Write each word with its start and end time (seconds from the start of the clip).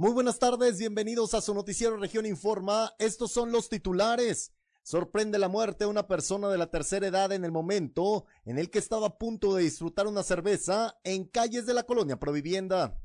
Muy 0.00 0.12
buenas 0.12 0.38
tardes, 0.38 0.78
bienvenidos 0.78 1.34
a 1.34 1.42
su 1.42 1.52
noticiero 1.52 1.98
Región 1.98 2.24
Informa. 2.24 2.94
Estos 2.98 3.32
son 3.32 3.52
los 3.52 3.68
titulares. 3.68 4.50
Sorprende 4.82 5.38
la 5.38 5.50
muerte 5.50 5.84
de 5.84 5.90
una 5.90 6.06
persona 6.06 6.48
de 6.48 6.56
la 6.56 6.70
tercera 6.70 7.06
edad 7.06 7.32
en 7.32 7.44
el 7.44 7.52
momento 7.52 8.24
en 8.46 8.56
el 8.56 8.70
que 8.70 8.78
estaba 8.78 9.08
a 9.08 9.18
punto 9.18 9.54
de 9.54 9.64
disfrutar 9.64 10.06
una 10.06 10.22
cerveza 10.22 10.98
en 11.04 11.24
calles 11.24 11.66
de 11.66 11.74
la 11.74 11.82
colonia 11.82 12.18
Provivienda. 12.18 12.98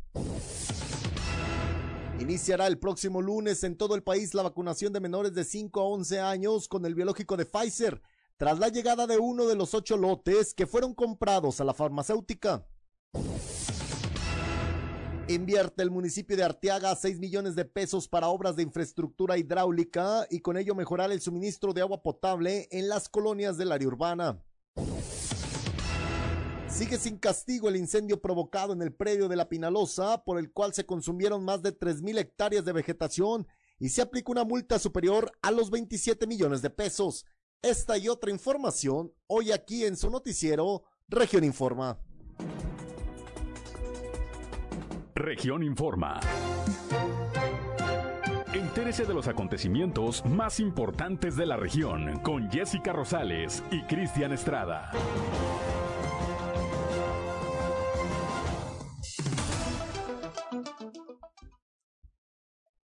Iniciará 2.22 2.66
el 2.66 2.80
próximo 2.80 3.22
lunes 3.22 3.66
en 3.66 3.76
todo 3.76 3.96
el 3.96 4.02
país 4.02 4.34
la 4.34 4.44
vacunación 4.44 4.94
de 4.94 5.02
menores 5.02 5.34
de 5.34 5.44
5 5.44 5.82
a 5.82 5.84
11 5.84 6.22
años 6.22 6.70
con 6.70 6.86
el 6.86 6.96
biológico 6.96 7.36
de 7.36 7.46
Pfizer, 7.46 8.02
tras 8.38 8.58
la 8.58 8.70
llegada 8.70 9.06
de 9.06 9.18
uno 9.18 9.48
de 9.48 9.56
los 9.56 9.74
ocho 9.74 9.98
lotes 9.98 10.54
que 10.54 10.66
fueron 10.66 10.94
comprados 10.94 11.60
a 11.60 11.66
la 11.66 11.74
farmacéutica. 11.74 12.66
Invierte 15.36 15.84
el 15.84 15.92
municipio 15.92 16.38
de 16.38 16.46
Arteaga 16.46 16.96
6 16.96 17.20
millones 17.20 17.56
de 17.56 17.66
pesos 17.66 18.08
para 18.08 18.30
obras 18.30 18.56
de 18.56 18.64
infraestructura 18.64 19.38
hidráulica 19.38 20.26
y 20.30 20.40
con 20.40 20.56
ello 20.56 20.76
mejorar 20.76 21.12
el 21.12 21.20
suministro 21.20 21.74
de 21.74 21.82
agua 21.82 22.02
potable 22.02 22.70
en 22.72 22.88
las 22.88 23.10
colonias 23.10 23.58
del 23.58 23.74
área 23.74 23.90
urbana. 23.90 24.42
Sigue 26.70 26.98
sin 26.98 27.18
castigo 27.18 27.68
el 27.68 27.76
incendio 27.76 28.22
provocado 28.22 28.72
en 28.72 28.82
el 28.82 28.94
predio 28.94 29.28
de 29.28 29.36
la 29.36 29.50
Pinalosa, 29.50 30.24
por 30.24 30.40
el 30.40 30.54
cual 30.54 30.74
se 30.74 30.86
consumieron 30.86 31.44
más 31.44 31.62
de 31.62 31.78
3.000 31.78 32.18
hectáreas 32.18 32.64
de 32.64 32.72
vegetación 32.72 33.46
y 33.78 33.90
se 33.90 34.02
aplica 34.02 34.32
una 34.32 34.46
multa 34.46 34.80
superior 34.80 35.34
a 35.42 35.52
los 35.52 35.70
27 35.70 36.28
millones 36.28 36.62
de 36.62 36.70
pesos. 36.70 37.26
Esta 37.62 37.98
y 37.98 38.08
otra 38.08 38.32
información 38.32 39.12
hoy 39.28 39.52
aquí 39.52 39.84
en 39.84 39.98
su 39.98 40.10
noticiero 40.10 40.84
Región 41.10 41.44
Informa. 41.44 42.00
Región 45.18 45.64
Informa. 45.64 46.20
Entérese 48.54 49.06
de 49.06 49.14
los 49.14 49.30
acontecimientos 49.30 50.26
más 50.26 50.60
importantes 50.60 51.38
de 51.38 51.46
la 51.46 51.56
región 51.56 52.20
con 52.20 52.52
Jessica 52.52 52.92
Rosales 52.92 53.64
y 53.72 53.82
Cristian 53.84 54.34
Estrada. 54.34 54.92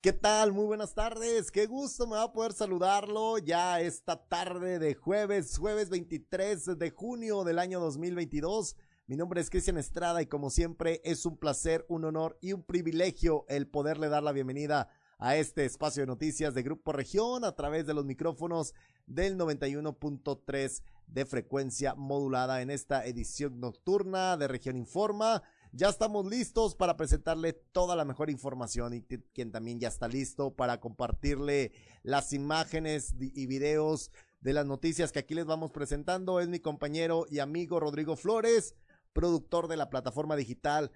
¿Qué 0.00 0.14
tal? 0.14 0.52
Muy 0.52 0.64
buenas 0.64 0.94
tardes. 0.94 1.50
Qué 1.50 1.66
gusto 1.66 2.06
me 2.06 2.16
va 2.16 2.22
a 2.22 2.32
poder 2.32 2.54
saludarlo 2.54 3.36
ya 3.36 3.82
esta 3.82 4.26
tarde 4.26 4.78
de 4.78 4.94
jueves, 4.94 5.58
jueves 5.58 5.90
23 5.90 6.78
de 6.78 6.90
junio 6.90 7.44
del 7.44 7.58
año 7.58 7.80
2022. 7.80 8.76
Mi 9.06 9.16
nombre 9.16 9.38
es 9.42 9.50
Cristian 9.50 9.76
Estrada 9.76 10.22
y 10.22 10.26
como 10.26 10.48
siempre 10.48 11.02
es 11.04 11.26
un 11.26 11.36
placer, 11.36 11.84
un 11.90 12.06
honor 12.06 12.38
y 12.40 12.54
un 12.54 12.62
privilegio 12.62 13.44
el 13.50 13.66
poderle 13.66 14.08
dar 14.08 14.22
la 14.22 14.32
bienvenida 14.32 14.88
a 15.18 15.36
este 15.36 15.66
espacio 15.66 16.02
de 16.02 16.06
noticias 16.06 16.54
de 16.54 16.62
Grupo 16.62 16.90
Región 16.90 17.44
a 17.44 17.54
través 17.54 17.84
de 17.86 17.92
los 17.92 18.06
micrófonos 18.06 18.72
del 19.06 19.36
91.3 19.36 20.82
de 21.06 21.26
frecuencia 21.26 21.94
modulada 21.94 22.62
en 22.62 22.70
esta 22.70 23.04
edición 23.04 23.60
nocturna 23.60 24.38
de 24.38 24.48
Región 24.48 24.74
Informa. 24.78 25.42
Ya 25.72 25.90
estamos 25.90 26.24
listos 26.24 26.74
para 26.74 26.96
presentarle 26.96 27.52
toda 27.52 27.96
la 27.96 28.06
mejor 28.06 28.30
información 28.30 28.94
y 28.94 29.02
quien 29.02 29.52
también 29.52 29.80
ya 29.80 29.88
está 29.88 30.08
listo 30.08 30.54
para 30.54 30.80
compartirle 30.80 31.72
las 32.04 32.32
imágenes 32.32 33.14
y 33.20 33.44
videos 33.44 34.10
de 34.40 34.54
las 34.54 34.64
noticias 34.64 35.12
que 35.12 35.18
aquí 35.18 35.34
les 35.34 35.46
vamos 35.46 35.72
presentando 35.72 36.40
es 36.40 36.48
mi 36.48 36.60
compañero 36.60 37.26
y 37.28 37.40
amigo 37.40 37.80
Rodrigo 37.80 38.14
Flores 38.14 38.74
productor 39.14 39.68
de 39.68 39.78
la 39.78 39.88
plataforma 39.88 40.36
digital 40.36 40.90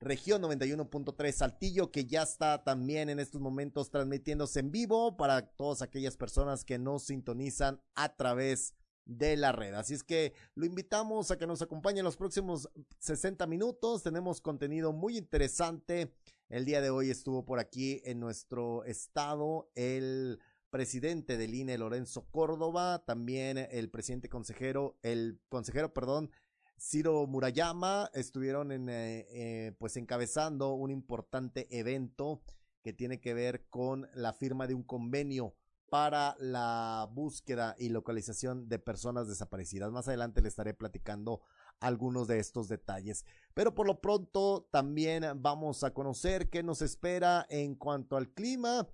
Región 0.00 0.42
91.3 0.42 1.32
Saltillo, 1.32 1.90
que 1.90 2.06
ya 2.06 2.22
está 2.22 2.62
también 2.62 3.08
en 3.08 3.18
estos 3.18 3.40
momentos 3.40 3.90
transmitiéndose 3.90 4.60
en 4.60 4.70
vivo 4.70 5.16
para 5.16 5.42
todas 5.42 5.82
aquellas 5.82 6.16
personas 6.16 6.64
que 6.64 6.78
nos 6.78 7.04
sintonizan 7.04 7.82
a 7.96 8.14
través 8.14 8.74
de 9.06 9.36
la 9.36 9.50
red. 9.50 9.74
Así 9.74 9.94
es 9.94 10.04
que 10.04 10.34
lo 10.54 10.66
invitamos 10.66 11.30
a 11.30 11.38
que 11.38 11.48
nos 11.48 11.62
acompañe 11.62 11.98
en 11.98 12.04
los 12.04 12.16
próximos 12.16 12.68
60 13.00 13.44
minutos. 13.48 14.04
Tenemos 14.04 14.40
contenido 14.40 14.92
muy 14.92 15.18
interesante. 15.18 16.14
El 16.48 16.64
día 16.64 16.80
de 16.80 16.90
hoy 16.90 17.10
estuvo 17.10 17.44
por 17.44 17.58
aquí 17.58 18.00
en 18.04 18.20
nuestro 18.20 18.84
estado 18.84 19.68
el 19.74 20.38
presidente 20.70 21.36
del 21.36 21.54
INE, 21.54 21.76
Lorenzo 21.76 22.28
Córdoba, 22.30 23.02
también 23.04 23.58
el 23.58 23.90
presidente 23.90 24.28
consejero, 24.28 24.96
el 25.02 25.40
consejero, 25.48 25.92
perdón, 25.92 26.30
Ciro 26.78 27.26
Murayama 27.26 28.10
estuvieron 28.14 28.72
en, 28.72 28.88
eh, 28.88 29.26
eh, 29.30 29.72
pues 29.78 29.96
encabezando 29.96 30.74
un 30.74 30.90
importante 30.90 31.66
evento 31.76 32.42
que 32.82 32.92
tiene 32.92 33.20
que 33.20 33.34
ver 33.34 33.66
con 33.68 34.08
la 34.14 34.32
firma 34.32 34.66
de 34.66 34.74
un 34.74 34.84
convenio 34.84 35.54
para 35.90 36.36
la 36.38 37.08
búsqueda 37.10 37.74
y 37.78 37.88
localización 37.88 38.68
de 38.68 38.78
personas 38.78 39.26
desaparecidas. 39.26 39.90
Más 39.90 40.06
adelante 40.06 40.42
le 40.42 40.48
estaré 40.48 40.74
platicando 40.74 41.40
algunos 41.80 42.28
de 42.28 42.38
estos 42.38 42.68
detalles. 42.68 43.24
Pero 43.54 43.74
por 43.74 43.86
lo 43.86 44.00
pronto 44.00 44.68
también 44.70 45.24
vamos 45.36 45.84
a 45.84 45.92
conocer 45.92 46.50
qué 46.50 46.62
nos 46.62 46.82
espera 46.82 47.46
en 47.48 47.74
cuanto 47.74 48.16
al 48.16 48.28
clima 48.28 48.88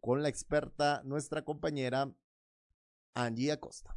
con 0.00 0.22
la 0.22 0.28
experta, 0.28 1.02
nuestra 1.04 1.44
compañera 1.44 2.12
Angie 3.14 3.52
Acosta. 3.52 3.96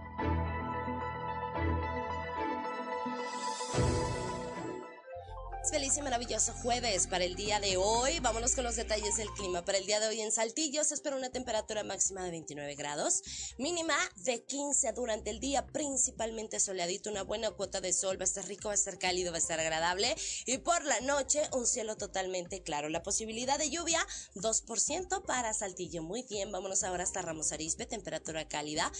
Feliz 5.71 5.95
y 5.95 6.01
maravilloso 6.01 6.51
jueves 6.51 7.07
para 7.07 7.23
el 7.23 7.35
día 7.35 7.61
de 7.61 7.77
hoy. 7.77 8.19
Vámonos 8.19 8.55
con 8.55 8.65
los 8.65 8.75
detalles 8.75 9.15
del 9.15 9.29
clima. 9.29 9.63
Para 9.63 9.77
el 9.77 9.85
día 9.85 10.01
de 10.01 10.07
hoy 10.09 10.19
en 10.19 10.33
Saltillo 10.33 10.83
se 10.83 10.95
espera 10.95 11.15
una 11.15 11.29
temperatura 11.29 11.85
máxima 11.85 12.25
de 12.25 12.31
29 12.31 12.75
grados, 12.75 13.23
mínima 13.57 13.95
de 14.17 14.43
15 14.43 14.91
durante 14.91 15.29
el 15.29 15.39
día, 15.39 15.65
principalmente 15.67 16.59
soleadito, 16.59 17.09
una 17.09 17.23
buena 17.23 17.51
cuota 17.51 17.79
de 17.79 17.93
sol, 17.93 18.19
va 18.19 18.23
a 18.23 18.25
estar 18.25 18.45
rico, 18.47 18.67
va 18.67 18.73
a 18.73 18.75
estar 18.75 18.99
cálido, 18.99 19.31
va 19.31 19.37
a 19.37 19.39
estar 19.39 19.61
agradable 19.61 20.13
y 20.45 20.57
por 20.57 20.83
la 20.83 20.99
noche 20.99 21.41
un 21.53 21.65
cielo 21.65 21.95
totalmente 21.95 22.61
claro. 22.63 22.89
La 22.89 23.01
posibilidad 23.01 23.57
de 23.57 23.69
lluvia 23.69 24.05
2% 24.35 25.23
para 25.23 25.53
Saltillo. 25.53 26.03
Muy 26.03 26.23
bien, 26.23 26.51
vámonos 26.51 26.83
ahora 26.83 27.03
hasta 27.03 27.21
Ramos 27.21 27.53
Arizpe, 27.53 27.85
temperatura 27.85 28.45
cálida 28.45 28.91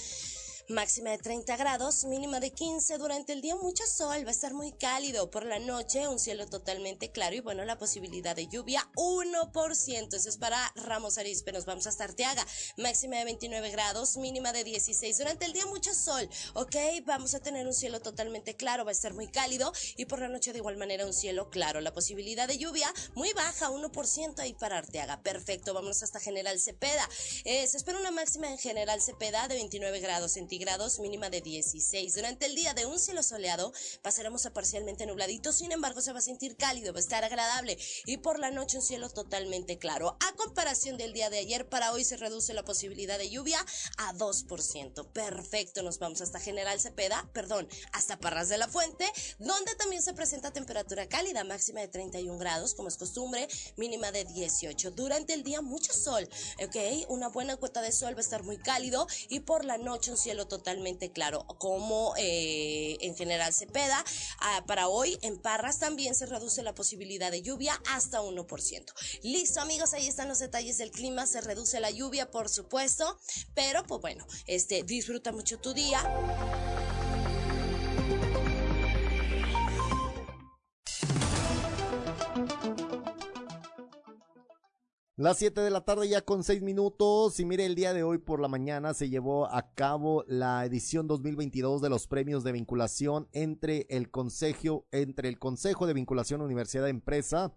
máxima 0.71 1.11
de 1.11 1.17
30 1.17 1.57
grados, 1.57 2.05
mínima 2.05 2.39
de 2.39 2.51
15 2.51 2.97
durante 2.97 3.33
el 3.33 3.41
día, 3.41 3.55
mucho 3.55 3.85
sol, 3.85 4.25
va 4.25 4.29
a 4.29 4.31
estar 4.31 4.53
muy 4.53 4.71
cálido. 4.71 5.29
Por 5.29 5.45
la 5.45 5.59
noche, 5.59 6.07
un 6.07 6.19
cielo 6.19 6.47
totalmente 6.47 7.11
claro 7.11 7.35
y 7.35 7.41
bueno, 7.41 7.65
la 7.65 7.77
posibilidad 7.77 8.35
de 8.35 8.47
lluvia 8.47 8.89
1%, 8.95 10.13
eso 10.13 10.29
es 10.29 10.37
para 10.37 10.71
Ramos 10.75 11.17
Arizpe, 11.17 11.51
nos 11.51 11.65
vamos 11.65 11.87
hasta 11.87 12.05
Arteaga, 12.05 12.45
máxima 12.77 13.17
de 13.17 13.25
29 13.25 13.69
grados, 13.71 14.17
mínima 14.17 14.53
de 14.53 14.63
16 14.63 15.17
durante 15.17 15.45
el 15.45 15.53
día, 15.53 15.65
mucho 15.65 15.93
sol, 15.93 16.29
ok, 16.53 16.75
vamos 17.05 17.35
a 17.35 17.39
tener 17.41 17.67
un 17.67 17.73
cielo 17.73 17.99
totalmente 17.99 18.55
claro, 18.55 18.85
va 18.85 18.91
a 18.91 18.93
estar 18.93 19.13
muy 19.13 19.27
cálido. 19.27 19.73
Y 19.97 20.05
por 20.05 20.19
la 20.19 20.29
noche 20.29 20.53
de 20.53 20.59
igual 20.59 20.77
manera 20.77 21.05
un 21.05 21.13
cielo 21.13 21.49
claro, 21.49 21.81
la 21.81 21.93
posibilidad 21.93 22.47
de 22.47 22.57
lluvia 22.57 22.91
muy 23.13 23.33
baja, 23.33 23.69
1% 23.69 24.39
ahí 24.39 24.53
para 24.53 24.77
Arteaga, 24.77 25.21
perfecto, 25.21 25.73
vamos 25.73 26.01
hasta 26.01 26.19
General 26.19 26.57
Cepeda, 26.59 27.07
eh, 27.43 27.67
se 27.67 27.77
espera 27.77 27.99
una 27.99 28.11
máxima 28.11 28.49
en 28.49 28.57
General 28.57 29.01
Cepeda 29.01 29.47
de 29.47 29.55
29 29.55 29.99
grados 29.99 30.31
centígrados 30.33 30.60
grados, 30.61 30.99
mínima 30.99 31.29
de 31.29 31.41
16. 31.41 32.13
Durante 32.13 32.45
el 32.45 32.55
día 32.55 32.73
de 32.73 32.85
un 32.85 32.99
cielo 32.99 33.23
soleado 33.23 33.73
pasaremos 34.01 34.45
a 34.45 34.53
parcialmente 34.53 35.05
nubladito, 35.05 35.51
sin 35.51 35.72
embargo 35.72 36.01
se 36.01 36.13
va 36.13 36.19
a 36.19 36.22
sentir 36.22 36.55
cálido, 36.55 36.94
va 36.94 36.99
a 36.99 37.01
estar 37.01 37.23
agradable 37.25 37.77
y 38.05 38.17
por 38.17 38.39
la 38.39 38.51
noche 38.51 38.77
un 38.77 38.83
cielo 38.83 39.09
totalmente 39.09 39.79
claro. 39.79 40.17
A 40.22 40.33
comparación 40.35 40.97
del 40.97 41.13
día 41.13 41.29
de 41.29 41.40
ayer, 41.40 41.67
para 41.67 41.91
hoy 41.91 42.05
se 42.05 42.16
reduce 42.16 42.53
la 42.53 42.63
posibilidad 42.63 43.17
de 43.17 43.29
lluvia 43.29 43.66
a 43.97 44.13
2%. 44.13 45.11
Perfecto, 45.11 45.81
nos 45.81 45.99
vamos 45.99 46.22
hasta 46.22 46.40
General 46.40 46.79
Cepeda, 46.79 47.28
perdón, 47.34 47.67
hasta 47.91 48.19
Parras 48.19 48.49
de 48.49 48.59
la 48.59 48.67
Fuente, 48.67 49.11
donde 49.40 49.75
también 49.75 50.03
se 50.03 50.13
presenta 50.13 50.53
temperatura 50.53 51.09
cálida, 51.09 51.43
máxima 51.43 51.81
de 51.81 51.87
31 51.87 52.37
grados, 52.37 52.75
como 52.75 52.87
es 52.87 52.97
costumbre, 52.97 53.47
mínima 53.78 54.11
de 54.11 54.25
18. 54.25 54.91
Durante 54.91 55.34
el 55.34 55.43
día 55.43 55.61
mucho 55.61 55.91
sol, 55.91 56.29
ok, 56.63 57.09
una 57.09 57.29
buena 57.29 57.58
cuota 57.58 57.81
de 57.81 57.91
sol 57.91 58.13
va 58.13 58.19
a 58.19 58.22
estar 58.22 58.43
muy 58.43 58.58
cálido 58.58 59.08
y 59.29 59.41
por 59.41 59.66
la 59.66 59.78
noche 59.78 60.11
un 60.11 60.17
cielo 60.17 60.47
totalmente 60.51 61.13
claro, 61.13 61.45
como 61.59 62.13
eh, 62.17 62.97
en 62.99 63.15
general 63.15 63.53
Cepeda. 63.53 64.03
Ah, 64.41 64.65
para 64.67 64.89
hoy 64.89 65.17
en 65.21 65.37
Parras 65.37 65.79
también 65.79 66.13
se 66.13 66.25
reduce 66.25 66.61
la 66.61 66.75
posibilidad 66.75 67.31
de 67.31 67.41
lluvia 67.41 67.81
hasta 67.89 68.21
1%. 68.21 68.93
Listo 69.23 69.61
amigos, 69.61 69.93
ahí 69.93 70.07
están 70.07 70.27
los 70.27 70.39
detalles 70.39 70.77
del 70.77 70.91
clima, 70.91 71.25
se 71.25 71.39
reduce 71.39 71.79
la 71.79 71.89
lluvia 71.89 72.29
por 72.31 72.49
supuesto, 72.49 73.17
pero 73.53 73.85
pues 73.85 74.01
bueno, 74.01 74.27
este 74.45 74.83
disfruta 74.83 75.31
mucho 75.31 75.57
tu 75.57 75.73
día. 75.73 76.03
Las 85.17 85.40
7 85.40 85.59
de 85.59 85.69
la 85.69 85.81
tarde 85.81 86.08
ya 86.08 86.22
con 86.22 86.41
6 86.43 86.61
minutos 86.61 87.40
y 87.41 87.46
mire 87.46 87.66
el 87.66 87.75
día 87.75 87.93
de 87.93 88.02
hoy 88.02 88.17
por 88.17 88.40
la 88.40 88.47
mañana 88.47 88.93
se 88.93 89.09
llevó 89.09 89.46
a 89.53 89.73
cabo 89.73 90.23
la 90.25 90.66
edición 90.66 91.05
2022 91.05 91.81
de 91.81 91.90
los 91.90 92.08
premios 92.08 92.46
de 92.46 92.53
vinculación 92.53 93.28
entre 93.34 93.85
el 93.90 94.09
Consejo 94.09 94.87
entre 94.91 95.28
el 95.28 95.37
Consejo 95.37 95.85
de 95.85 95.93
Vinculación 95.93 96.41
Universidad 96.41 96.87
Empresa 96.87 97.53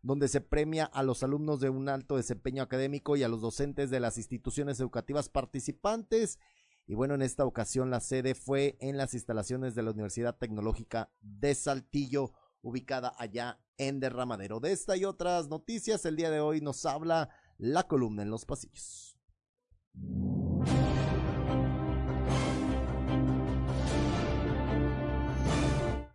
donde 0.00 0.28
se 0.28 0.40
premia 0.40 0.86
a 0.86 1.02
los 1.02 1.22
alumnos 1.22 1.60
de 1.60 1.68
un 1.68 1.90
alto 1.90 2.16
desempeño 2.16 2.62
académico 2.62 3.16
y 3.16 3.22
a 3.22 3.28
los 3.28 3.42
docentes 3.42 3.90
de 3.90 4.00
las 4.00 4.18
instituciones 4.18 4.78
educativas 4.78 5.30
participantes. 5.30 6.38
Y 6.86 6.94
bueno, 6.94 7.14
en 7.14 7.22
esta 7.22 7.46
ocasión 7.46 7.90
la 7.90 8.00
sede 8.00 8.34
fue 8.34 8.76
en 8.80 8.98
las 8.98 9.14
instalaciones 9.14 9.74
de 9.74 9.82
la 9.82 9.92
Universidad 9.92 10.36
Tecnológica 10.36 11.10
de 11.22 11.54
Saltillo, 11.54 12.32
ubicada 12.60 13.14
allá 13.18 13.63
en 13.78 14.00
Derramadero. 14.00 14.60
De 14.60 14.72
esta 14.72 14.96
y 14.96 15.04
otras 15.04 15.48
noticias, 15.48 16.04
el 16.04 16.16
día 16.16 16.30
de 16.30 16.40
hoy 16.40 16.60
nos 16.60 16.84
habla 16.86 17.30
la 17.58 17.84
columna 17.84 18.22
en 18.22 18.30
los 18.30 18.44
pasillos. 18.44 19.16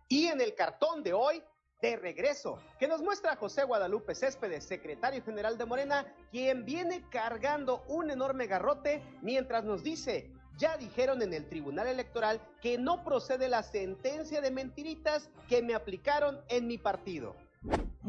Y 0.08 0.26
en 0.26 0.40
el 0.40 0.54
cartón 0.54 1.02
de 1.02 1.12
hoy, 1.12 1.42
de 1.80 1.96
regreso, 1.96 2.58
que 2.78 2.88
nos 2.88 3.00
muestra 3.00 3.36
José 3.36 3.64
Guadalupe 3.64 4.14
Céspedes, 4.14 4.64
secretario 4.64 5.22
general 5.22 5.56
de 5.56 5.64
Morena, 5.64 6.12
quien 6.30 6.64
viene 6.64 7.04
cargando 7.10 7.84
un 7.88 8.10
enorme 8.10 8.46
garrote 8.46 9.02
mientras 9.22 9.64
nos 9.64 9.82
dice, 9.82 10.30
ya 10.58 10.76
dijeron 10.76 11.22
en 11.22 11.32
el 11.32 11.48
Tribunal 11.48 11.86
Electoral 11.86 12.40
que 12.60 12.76
no 12.76 13.02
procede 13.02 13.48
la 13.48 13.62
sentencia 13.62 14.42
de 14.42 14.50
mentiritas 14.50 15.30
que 15.48 15.62
me 15.62 15.74
aplicaron 15.74 16.38
en 16.48 16.66
mi 16.66 16.76
partido. 16.76 17.34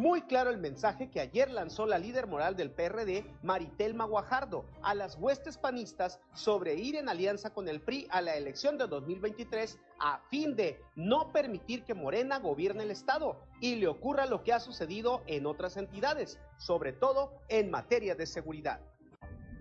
Muy 0.01 0.21
claro 0.21 0.50
el 0.50 0.57
mensaje 0.57 1.12
que 1.12 1.19
ayer 1.19 1.51
lanzó 1.51 1.86
la 1.86 2.00
líder 2.00 2.25
moral 2.25 2.56
del 2.56 2.71
PRD, 2.71 3.24
Maritelma 3.44 4.06
Guajardo, 4.06 4.65
a 4.81 4.95
las 4.95 5.15
huestes 5.18 5.57
panistas 5.57 6.19
sobre 6.33 6.75
ir 6.75 6.95
en 6.95 7.09
alianza 7.09 7.53
con 7.53 7.68
el 7.68 7.81
PRI 7.81 8.07
a 8.09 8.21
la 8.21 8.36
elección 8.36 8.77
de 8.77 8.88
2023 8.88 9.77
a 10.00 10.19
fin 10.30 10.56
de 10.56 10.81
no 10.95 11.31
permitir 11.31 11.83
que 11.83 11.94
Morena 11.94 12.39
gobierne 12.39 12.83
el 12.83 12.89
Estado 12.92 13.45
y 13.59 13.75
le 13.75 13.88
ocurra 13.88 14.25
lo 14.25 14.44
que 14.44 14.53
ha 14.53 14.59
sucedido 14.59 15.21
en 15.27 15.45
otras 15.45 15.77
entidades, 15.77 16.39
sobre 16.57 16.94
todo 16.94 17.33
en 17.50 17.69
materia 17.69 18.15
de 18.15 18.25
seguridad. 18.25 18.80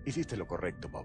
Hiciste 0.06 0.36
lo 0.36 0.46
correcto, 0.46 0.88
Bob. 0.88 1.04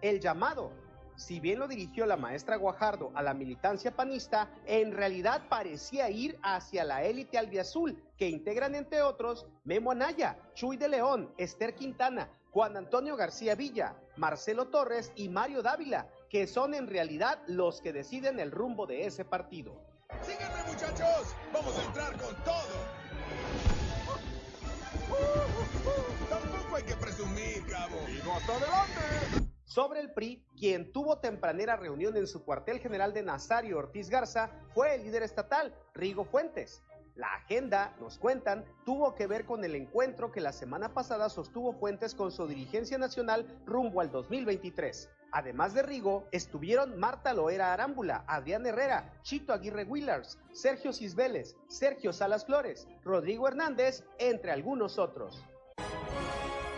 El 0.00 0.18
llamado 0.18 0.72
si 1.16 1.40
bien 1.40 1.58
lo 1.58 1.68
dirigió 1.68 2.06
la 2.06 2.16
maestra 2.16 2.56
Guajardo 2.56 3.10
a 3.14 3.22
la 3.22 3.34
militancia 3.34 3.94
panista, 3.94 4.48
en 4.66 4.92
realidad 4.92 5.42
parecía 5.48 6.10
ir 6.10 6.38
hacia 6.42 6.84
la 6.84 7.02
élite 7.04 7.38
albiazul, 7.38 8.02
que 8.16 8.28
integran 8.28 8.74
entre 8.74 9.02
otros 9.02 9.46
Memo 9.64 9.92
Anaya, 9.92 10.38
Chuy 10.54 10.76
de 10.76 10.88
León, 10.88 11.32
Esther 11.36 11.74
Quintana, 11.74 12.30
Juan 12.50 12.76
Antonio 12.76 13.16
García 13.16 13.54
Villa, 13.54 13.96
Marcelo 14.16 14.68
Torres 14.68 15.12
y 15.16 15.28
Mario 15.28 15.62
Dávila, 15.62 16.08
que 16.28 16.46
son 16.46 16.74
en 16.74 16.86
realidad 16.86 17.42
los 17.46 17.80
que 17.80 17.92
deciden 17.92 18.40
el 18.40 18.50
rumbo 18.50 18.86
de 18.86 19.06
ese 19.06 19.24
partido. 19.24 19.80
Síganme 20.22 20.62
muchachos, 20.70 21.34
vamos 21.52 21.78
a 21.78 21.84
entrar 21.84 22.12
con 22.18 22.34
todo. 22.44 23.02
Tampoco 26.28 26.76
hay 26.76 26.82
que 26.82 26.96
presumir, 26.96 27.66
cabo. 27.66 27.96
Digo 28.06 28.32
hasta 28.32 28.52
adelante. 28.56 29.41
Sobre 29.72 30.00
el 30.00 30.12
PRI, 30.12 30.44
quien 30.54 30.92
tuvo 30.92 31.16
tempranera 31.16 31.76
reunión 31.76 32.14
en 32.18 32.26
su 32.26 32.44
cuartel 32.44 32.78
general 32.78 33.14
de 33.14 33.22
Nazario 33.22 33.78
Ortiz 33.78 34.10
Garza 34.10 34.50
fue 34.74 34.94
el 34.94 35.02
líder 35.02 35.22
estatal, 35.22 35.74
Rigo 35.94 36.26
Fuentes. 36.26 36.82
La 37.14 37.32
agenda, 37.36 37.96
nos 37.98 38.18
cuentan, 38.18 38.66
tuvo 38.84 39.14
que 39.14 39.26
ver 39.26 39.46
con 39.46 39.64
el 39.64 39.74
encuentro 39.74 40.30
que 40.30 40.42
la 40.42 40.52
semana 40.52 40.92
pasada 40.92 41.30
sostuvo 41.30 41.72
Fuentes 41.72 42.14
con 42.14 42.30
su 42.30 42.46
dirigencia 42.46 42.98
nacional 42.98 43.46
rumbo 43.64 44.02
al 44.02 44.10
2023. 44.10 45.08
Además 45.30 45.72
de 45.72 45.80
Rigo, 45.80 46.28
estuvieron 46.32 46.98
Marta 46.98 47.32
Loera 47.32 47.72
Arámbula, 47.72 48.26
Adrián 48.26 48.66
Herrera, 48.66 49.14
Chito 49.22 49.54
Aguirre 49.54 49.84
Willars, 49.84 50.38
Sergio 50.52 50.92
Cisbeles, 50.92 51.56
Sergio 51.68 52.12
Salas 52.12 52.44
Flores, 52.44 52.86
Rodrigo 53.04 53.48
Hernández, 53.48 54.04
entre 54.18 54.50
algunos 54.50 54.98
otros. 54.98 55.42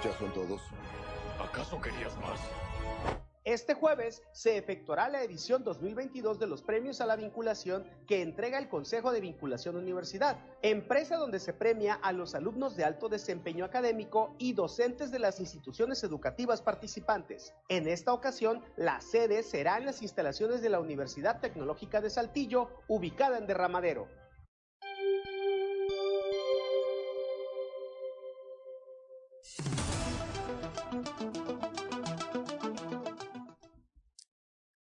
¿Ya 0.04 0.16
son 0.16 0.32
todos? 0.32 0.62
¿Acaso 1.40 1.80
querías 1.80 2.16
más? 2.18 2.38
Este 3.44 3.74
jueves 3.74 4.22
se 4.32 4.56
efectuará 4.56 5.10
la 5.10 5.22
edición 5.22 5.64
2022 5.64 6.38
de 6.38 6.46
los 6.46 6.62
premios 6.62 7.02
a 7.02 7.06
la 7.06 7.14
vinculación 7.14 7.84
que 8.06 8.22
entrega 8.22 8.56
el 8.56 8.70
Consejo 8.70 9.12
de 9.12 9.20
Vinculación 9.20 9.76
Universidad, 9.76 10.38
empresa 10.62 11.18
donde 11.18 11.38
se 11.38 11.52
premia 11.52 11.92
a 11.92 12.14
los 12.14 12.34
alumnos 12.34 12.74
de 12.74 12.84
alto 12.84 13.10
desempeño 13.10 13.66
académico 13.66 14.34
y 14.38 14.54
docentes 14.54 15.10
de 15.10 15.18
las 15.18 15.40
instituciones 15.40 16.02
educativas 16.04 16.62
participantes. 16.62 17.52
En 17.68 17.86
esta 17.86 18.14
ocasión, 18.14 18.62
la 18.76 19.02
sede 19.02 19.42
será 19.42 19.76
en 19.76 19.84
las 19.84 20.00
instalaciones 20.00 20.62
de 20.62 20.70
la 20.70 20.80
Universidad 20.80 21.40
Tecnológica 21.40 22.00
de 22.00 22.08
Saltillo, 22.08 22.70
ubicada 22.88 23.36
en 23.36 23.46
Derramadero. 23.46 24.08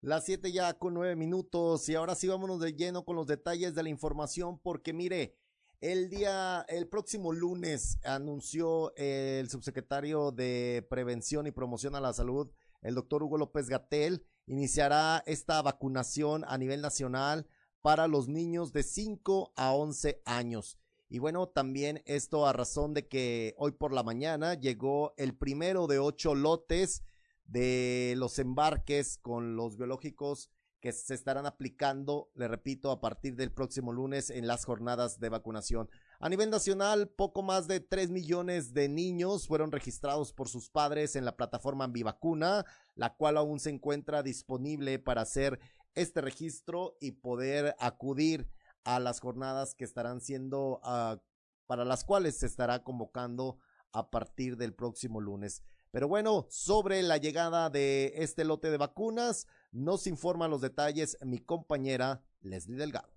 Las 0.09 0.25
7 0.25 0.51
ya 0.51 0.73
con 0.73 0.95
9 0.95 1.15
minutos 1.15 1.87
y 1.87 1.93
ahora 1.93 2.15
sí 2.15 2.27
vámonos 2.27 2.59
de 2.59 2.73
lleno 2.73 3.05
con 3.05 3.15
los 3.15 3.27
detalles 3.27 3.75
de 3.75 3.83
la 3.83 3.89
información 3.89 4.57
porque 4.57 4.91
mire, 4.91 5.35
el 5.81 6.09
día, 6.09 6.65
el 6.67 6.87
próximo 6.87 7.31
lunes 7.31 7.99
anunció 8.03 8.91
el 8.95 9.47
subsecretario 9.51 10.31
de 10.31 10.83
Prevención 10.89 11.45
y 11.45 11.51
Promoción 11.51 11.93
a 11.93 12.01
la 12.01 12.11
Salud, 12.13 12.49
el 12.81 12.95
doctor 12.95 13.21
Hugo 13.21 13.37
López 13.37 13.69
Gatel, 13.69 14.25
iniciará 14.47 15.21
esta 15.27 15.61
vacunación 15.61 16.43
a 16.47 16.57
nivel 16.57 16.81
nacional 16.81 17.45
para 17.83 18.07
los 18.07 18.27
niños 18.27 18.73
de 18.73 18.81
5 18.81 19.53
a 19.55 19.73
11 19.73 20.23
años. 20.25 20.79
Y 21.07 21.19
bueno, 21.19 21.49
también 21.49 22.01
esto 22.07 22.47
a 22.47 22.53
razón 22.53 22.95
de 22.95 23.07
que 23.07 23.53
hoy 23.59 23.73
por 23.73 23.93
la 23.93 24.01
mañana 24.01 24.55
llegó 24.55 25.13
el 25.17 25.37
primero 25.37 25.85
de 25.85 25.99
ocho 25.99 26.33
lotes 26.33 27.03
de 27.49 28.13
los 28.17 28.39
embarques 28.39 29.17
con 29.17 29.55
los 29.55 29.77
biológicos 29.77 30.49
que 30.79 30.93
se 30.93 31.13
estarán 31.13 31.45
aplicando, 31.45 32.31
le 32.35 32.47
repito, 32.47 32.91
a 32.91 33.01
partir 33.01 33.35
del 33.35 33.51
próximo 33.51 33.91
lunes 33.91 34.29
en 34.29 34.47
las 34.47 34.63
jornadas 34.63 35.19
de 35.19 35.29
vacunación. 35.29 35.89
A 36.19 36.29
nivel 36.29 36.49
nacional, 36.49 37.09
poco 37.09 37.43
más 37.43 37.67
de 37.67 37.81
3 37.81 38.11
millones 38.11 38.73
de 38.73 38.87
niños 38.87 39.47
fueron 39.47 39.71
registrados 39.71 40.31
por 40.31 40.47
sus 40.47 40.69
padres 40.69 41.15
en 41.15 41.25
la 41.25 41.35
plataforma 41.35 41.83
Ambivacuna, 41.83 42.65
la 42.95 43.15
cual 43.15 43.37
aún 43.37 43.59
se 43.59 43.71
encuentra 43.71 44.23
disponible 44.23 44.99
para 44.99 45.21
hacer 45.21 45.59
este 45.95 46.21
registro 46.21 46.95
y 47.01 47.11
poder 47.11 47.75
acudir 47.79 48.49
a 48.85 48.99
las 48.99 49.19
jornadas 49.19 49.75
que 49.75 49.83
estarán 49.83 50.21
siendo, 50.21 50.79
uh, 50.83 51.19
para 51.67 51.83
las 51.83 52.05
cuales 52.05 52.37
se 52.37 52.45
estará 52.45 52.83
convocando 52.83 53.57
a 53.91 54.09
partir 54.09 54.55
del 54.55 54.73
próximo 54.73 55.19
lunes. 55.19 55.61
Pero 55.91 56.07
bueno, 56.07 56.45
sobre 56.49 57.01
la 57.01 57.17
llegada 57.17 57.69
de 57.69 58.13
este 58.17 58.45
lote 58.45 58.69
de 58.69 58.77
vacunas, 58.77 59.47
nos 59.71 60.05
informa 60.05 60.47
los 60.47 60.61
detalles 60.61 61.17
mi 61.21 61.39
compañera 61.39 62.21
Leslie 62.41 62.77
Delgado. 62.77 63.09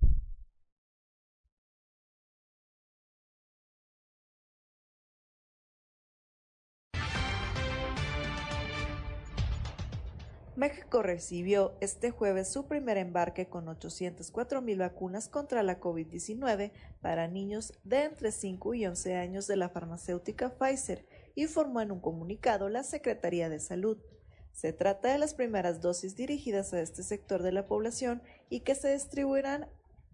México 10.55 11.03
recibió 11.03 11.75
este 11.81 12.11
jueves 12.11 12.53
su 12.53 12.69
primer 12.69 12.97
embarque 12.99 13.49
con 13.49 13.69
804 13.69 14.61
mil 14.61 14.79
vacunas 14.79 15.29
contra 15.29 15.63
la 15.63 15.81
COVID-19 15.81 16.73
para 17.01 17.27
niños 17.27 17.73
de 17.85 18.05
entre 18.05 18.33
5 18.33 18.75
y 18.75 18.87
11 18.87 19.17
años 19.17 19.47
de 19.47 19.57
la 19.57 19.71
farmacéutica 19.71 20.51
Pfizer 20.51 21.07
informó 21.35 21.81
en 21.81 21.93
un 21.93 22.01
comunicado 22.01 22.69
la 22.69 22.83
Secretaría 22.83 23.49
de 23.49 23.61
Salud. 23.61 23.99
Se 24.53 24.73
trata 24.73 25.13
de 25.13 25.19
las 25.19 25.35
primeras 25.35 25.81
dosis 25.81 26.17
dirigidas 26.17 26.73
a 26.73 26.81
este 26.81 27.03
sector 27.03 27.43
de 27.43 27.53
la 27.53 27.67
población 27.67 28.23
y 28.51 28.61
que 28.61 28.75
se 28.75 28.93
distribuirán 28.93 29.69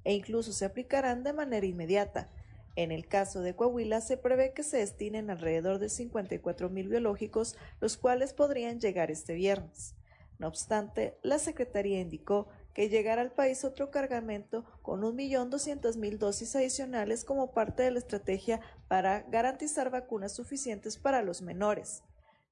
e 0.05 0.15
incluso 0.15 0.53
se 0.53 0.65
aplicarán 0.65 1.25
de 1.25 1.33
manera 1.33 1.67
inmediata. 1.67 2.31
En 2.77 2.93
el 2.93 3.09
caso 3.09 3.41
de 3.41 3.57
Coahuila 3.57 4.01
se 4.01 4.17
prevé 4.17 4.53
que 4.53 4.63
se 4.63 4.77
destinen 4.77 5.31
alrededor 5.31 5.81
de 5.81 5.89
54 5.89 6.71
mil 6.71 6.89
biológicos, 6.89 7.57
los 7.81 7.97
cuales 7.97 8.33
podrían 8.33 8.79
llegar 8.79 9.11
este 9.11 9.35
viernes. 9.35 9.97
No 10.39 10.47
obstante, 10.47 11.19
la 11.23 11.41
Secretaría 11.41 12.01
indicó 12.01 12.47
que 12.79 12.89
llegará 12.89 13.23
al 13.23 13.33
país 13.33 13.65
otro 13.65 13.91
cargamento 13.91 14.65
con 14.83 15.01
1.200.000 15.01 16.17
dosis 16.17 16.55
adicionales 16.55 17.25
como 17.25 17.51
parte 17.51 17.83
de 17.83 17.91
la 17.91 17.99
estrategia 17.99 18.61
para 18.87 19.23
garantizar 19.23 19.91
vacunas 19.91 20.37
suficientes 20.37 20.97
para 20.97 21.23
los 21.23 21.43
menores. 21.43 22.05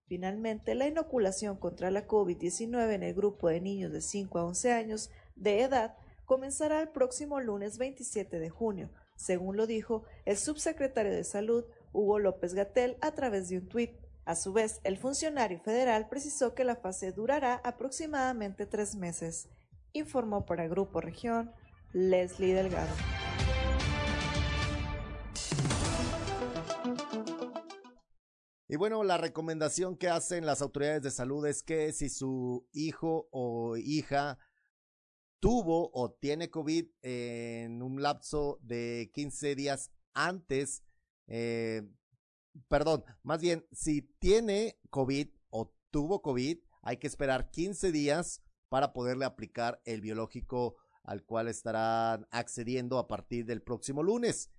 Finalmente, 0.09 0.75
la 0.75 0.89
inoculación 0.89 1.57
contra 1.57 1.93
la 1.93 2.09
COVID-19 2.09 2.93
en 2.93 3.05
el 3.05 3.15
grupo 3.15 3.47
de 3.47 3.61
niños 3.61 3.93
de 3.93 4.01
5 4.01 4.41
a 4.41 4.47
11 4.47 4.73
años 4.73 5.11
de 5.37 5.63
edad 5.63 5.97
comenzará 6.25 6.81
el 6.81 6.89
próximo 6.89 7.39
lunes 7.39 7.79
27 7.79 8.41
de 8.41 8.51
junio, 8.51 8.91
según 9.15 9.57
lo 9.57 9.69
dijo 9.69 10.07
el 10.25 10.37
subsecretario 10.39 11.13
de 11.13 11.23
Salud, 11.23 11.67
Hugo 11.93 12.19
López 12.19 12.53
Gatel 12.53 12.97
a 13.01 13.13
través 13.13 13.49
de 13.49 13.59
un 13.59 13.69
tuit. 13.69 13.93
A 14.25 14.35
su 14.35 14.53
vez, 14.53 14.81
el 14.83 14.99
funcionario 14.99 15.61
federal 15.61 16.09
precisó 16.09 16.53
que 16.53 16.65
la 16.65 16.75
fase 16.75 17.13
durará 17.13 17.61
aproximadamente 17.63 18.67
tres 18.67 18.97
meses. 18.97 19.49
Informó 19.97 20.45
para 20.45 20.69
Grupo 20.69 21.01
Región 21.01 21.51
Leslie 21.95 22.53
Delgado. 22.53 22.95
Y 28.69 28.77
bueno, 28.77 29.03
la 29.05 29.17
recomendación 29.17 29.97
que 29.97 30.11
hacen 30.11 30.45
las 30.45 30.61
autoridades 30.61 31.03
de 31.03 31.11
salud 31.11 31.47
es 31.47 31.63
que 31.63 31.93
si 31.93 32.11
su 32.11 32.69
hijo 32.73 33.29
o 33.31 33.79
hija 33.79 34.39
tuvo 35.41 35.91
o 35.95 36.11
tiene 36.13 36.51
COVID 36.51 36.89
en 37.01 37.81
un 37.81 38.03
lapso 38.03 38.59
de 38.61 39.11
15 39.15 39.55
días 39.55 39.91
antes, 40.13 40.83
eh, 41.27 41.89
perdón, 42.69 43.03
más 43.23 43.41
bien, 43.41 43.67
si 43.73 44.03
tiene 44.03 44.79
COVID 44.91 45.29
o 45.49 45.75
tuvo 45.91 46.21
COVID, 46.21 46.59
hay 46.83 46.99
que 46.99 47.07
esperar 47.07 47.51
15 47.51 47.93
días 47.93 48.43
para 48.77 48.93
poderle 48.93 49.25
aplicar 49.25 49.81
el 49.87 50.03
biológico 50.03 50.77
al 51.03 51.25
cual 51.25 51.49
estarán 51.49 52.29
accediendo 52.31 52.99
a 52.99 53.09
partir 53.09 53.47
del 53.47 53.63
próximo 53.63 54.03
lunes. 54.03 54.51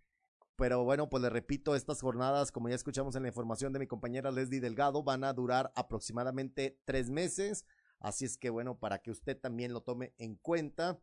Pero 0.55 0.83
bueno, 0.83 1.07
pues 1.07 1.21
le 1.21 1.29
repito, 1.29 1.75
estas 1.75 2.01
jornadas, 2.01 2.51
como 2.51 2.67
ya 2.67 2.73
escuchamos 2.73 3.15
en 3.15 3.21
la 3.21 3.27
información 3.27 3.73
de 3.73 3.77
mi 3.77 3.85
compañera 3.85 4.31
Leslie 4.31 4.59
Delgado, 4.59 5.03
van 5.03 5.23
a 5.23 5.33
durar 5.33 5.71
aproximadamente 5.75 6.81
tres 6.83 7.11
meses. 7.11 7.63
Así 7.99 8.25
es 8.25 8.39
que 8.39 8.49
bueno, 8.49 8.79
para 8.79 9.03
que 9.03 9.11
usted 9.11 9.39
también 9.39 9.71
lo 9.71 9.81
tome 9.81 10.15
en 10.17 10.33
cuenta. 10.33 10.99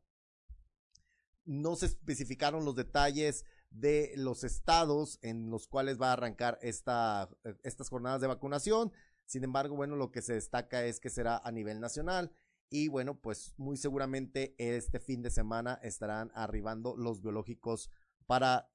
No 1.45 1.77
se 1.77 1.87
especificaron 1.87 2.65
los 2.65 2.75
detalles 2.75 3.45
de 3.71 4.13
los 4.17 4.43
estados 4.43 5.21
en 5.23 5.51
los 5.51 5.69
cuales 5.69 6.03
va 6.03 6.09
a 6.09 6.15
arrancar 6.15 6.59
esta, 6.63 7.29
estas 7.63 7.91
jornadas 7.91 8.21
de 8.21 8.27
vacunación. 8.27 8.91
Sin 9.25 9.45
embargo, 9.45 9.77
bueno, 9.77 9.95
lo 9.95 10.11
que 10.11 10.21
se 10.21 10.35
destaca 10.35 10.85
es 10.85 10.99
que 10.99 11.11
será 11.11 11.39
a 11.39 11.53
nivel 11.53 11.79
nacional. 11.79 12.33
Y 12.77 12.89
bueno, 12.89 13.21
pues 13.21 13.55
muy 13.57 13.77
seguramente 13.77 14.57
este 14.59 14.99
fin 14.99 15.23
de 15.23 15.31
semana 15.31 15.79
estarán 15.85 16.33
arribando 16.35 16.97
los 16.97 17.23
biológicos 17.23 17.89
para 18.27 18.69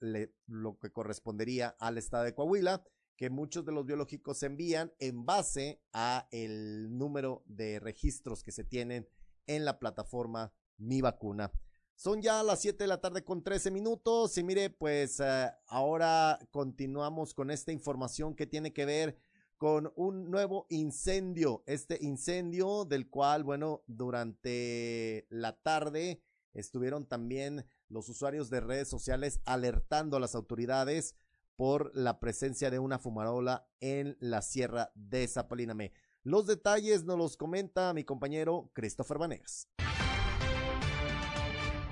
lo 0.48 0.79
que 0.79 0.89
correspondería 0.89 1.75
al 1.79 1.98
estado 1.98 2.24
de 2.24 2.34
Coahuila, 2.34 2.82
que 3.18 3.29
muchos 3.29 3.65
de 3.65 3.74
los 3.74 3.86
biológicos 3.86 4.38
se 4.38 4.46
envían 4.46 4.94
en 5.00 5.25
base 5.25 5.82
a 5.91 6.29
el 6.32 6.98
número 6.98 7.44
de 7.46 7.82
registros 7.82 8.41
que 8.41 8.53
se 8.53 8.63
tienen 8.63 9.06
en 9.48 9.65
la 9.65 9.79
plataforma 9.79 10.53
Mi 10.77 11.01
Vacuna. 11.01 11.51
Son 11.94 12.22
ya 12.22 12.41
las 12.41 12.62
7 12.62 12.82
de 12.82 12.88
la 12.88 13.01
tarde 13.01 13.25
con 13.25 13.44
13 13.44 13.70
minutos 13.70 14.38
y 14.38 14.44
mire, 14.46 14.70
pues 14.70 15.20
eh, 15.20 15.51
ahora 15.68 16.39
continuamos 16.51 17.34
con 17.34 17.51
esta 17.51 17.74
información 17.74 18.34
que 18.34 18.48
tiene 18.48 18.72
que 18.72 18.86
ver 18.86 19.18
con 19.59 19.91
un 19.97 20.31
nuevo 20.31 20.65
incendio. 20.69 21.63
Este 21.67 21.99
incendio 22.01 22.85
del 22.85 23.09
cual, 23.09 23.43
bueno, 23.43 23.83
durante 23.87 25.27
la 25.29 25.61
tarde 25.61 26.23
estuvieron 26.53 27.05
también 27.05 27.65
los 27.89 28.07
usuarios 28.07 28.49
de 28.49 28.61
redes 28.61 28.87
sociales 28.87 29.41
alertando 29.43 30.15
a 30.15 30.21
las 30.21 30.33
autoridades 30.33 31.15
por 31.57 31.91
la 31.93 32.21
presencia 32.21 32.71
de 32.71 32.79
una 32.79 32.99
fumarola 32.99 33.67
en 33.81 34.15
la 34.21 34.41
sierra 34.41 34.91
de 34.95 35.27
Zapalinamé. 35.27 35.91
Los 36.23 36.47
detalles 36.47 37.03
nos 37.03 37.17
los 37.17 37.35
comenta 37.35 37.93
mi 37.93 38.05
compañero 38.05 38.71
Christopher 38.73 39.17
Vanegas. 39.17 39.67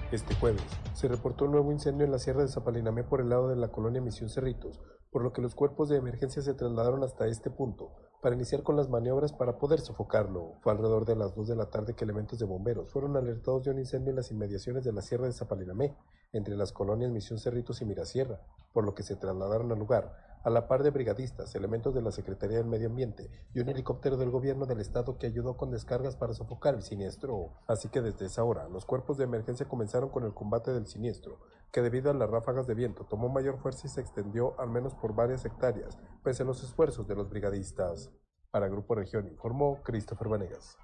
Este 0.10 0.34
jueves 0.36 0.64
se 0.94 1.10
reportó 1.10 1.46
un 1.46 1.52
nuevo 1.52 1.74
incendio 1.74 2.06
en 2.06 2.14
la 2.14 2.20
sierra 2.20 2.44
de 2.44 2.48
Zapalinamé 2.48 3.04
por 3.04 3.20
el 3.20 3.28
lado 3.28 3.50
de 3.50 3.58
la 3.58 3.68
colonia 3.74 4.00
Misión 4.00 4.30
Cerritos, 4.30 4.80
por 5.12 5.24
lo 5.24 5.34
que 5.34 5.42
los 5.42 5.56
cuerpos 5.56 5.90
de 5.90 5.98
emergencia 5.98 6.42
se 6.42 6.54
trasladaron 6.54 7.04
hasta 7.04 7.28
este 7.28 7.50
punto 7.50 7.92
para 8.22 8.36
iniciar 8.36 8.64
con 8.64 8.76
las 8.76 8.90
maniobras 8.90 9.32
para 9.32 9.58
poder 9.58 9.80
sofocarlo. 9.80 10.56
Fue 10.62 10.72
alrededor 10.72 11.06
de 11.06 11.16
las 11.16 11.36
2 11.36 11.48
de 11.48 11.56
la 11.56 11.70
tarde 11.70 11.94
que 11.94 12.04
elementos 12.04 12.40
de 12.40 12.46
bomberos 12.46 12.92
fueron 12.92 13.16
alertados 13.16 13.64
de 13.64 13.72
un 13.72 13.80
incendio 13.80 14.10
en 14.10 14.18
las 14.18 14.32
inmediaciones 14.32 14.84
de 14.84 14.94
la 14.94 15.02
Sierra 15.02 15.28
de 15.28 15.34
Zapalinamé, 15.34 15.96
entre 16.34 16.56
las 16.56 16.72
colonias 16.72 17.12
Misión 17.12 17.40
Cerritos 17.40 17.82
y 17.82 17.86
Mirasierra, 17.86 18.42
por 18.74 18.84
lo 18.84 18.94
que 18.96 19.04
se 19.04 19.16
trasladaron 19.16 19.72
al 19.72 19.80
lugar, 19.80 20.14
a 20.44 20.50
la 20.50 20.68
par 20.68 20.84
de 20.84 20.92
brigadistas, 20.92 21.54
elementos 21.56 21.94
de 21.94 22.02
la 22.02 22.12
Secretaría 22.12 22.58
del 22.58 22.68
Medio 22.68 22.88
Ambiente 22.88 23.30
y 23.54 23.60
un 23.60 23.70
helicóptero 23.70 24.18
del 24.18 24.30
gobierno 24.30 24.66
del 24.66 24.80
estado 24.80 25.18
que 25.18 25.28
ayudó 25.28 25.58
con 25.58 25.72
descargas 25.72 26.16
para 26.16 26.34
sofocar 26.34 26.76
el 26.76 26.84
siniestro. 26.84 27.54
Así 27.68 27.90
que 27.90 28.02
desde 28.02 28.28
esa 28.28 28.44
hora, 28.44 28.68
los 28.70 28.86
cuerpos 28.86 29.18
de 29.18 29.26
emergencia 29.26 29.68
comenzaron 29.68 30.10
con 30.10 30.24
el 30.24 30.34
combate 30.34 30.72
del 30.72 30.88
siniestro, 30.88 31.40
que 31.72 31.82
debido 31.82 32.12
a 32.12 32.14
las 32.14 32.30
ráfagas 32.30 32.68
de 32.68 32.74
viento 32.74 33.06
tomó 33.06 33.30
mayor 33.30 33.58
fuerza 33.60 33.88
y 33.88 33.90
se 33.90 34.02
extendió 34.02 34.60
al 34.60 34.70
menos 34.70 34.96
por 34.96 35.14
varias 35.14 35.46
hectáreas, 35.46 35.98
pese 36.24 36.44
a 36.44 36.46
los 36.46 36.64
esfuerzos 36.64 37.08
de 37.08 37.16
los 37.16 37.30
brigadistas. 37.30 38.12
Para 38.52 38.68
Grupo 38.70 38.96
Región 38.96 39.28
informó 39.28 39.82
Christopher 39.84 40.30
Vanegas. 40.30 40.78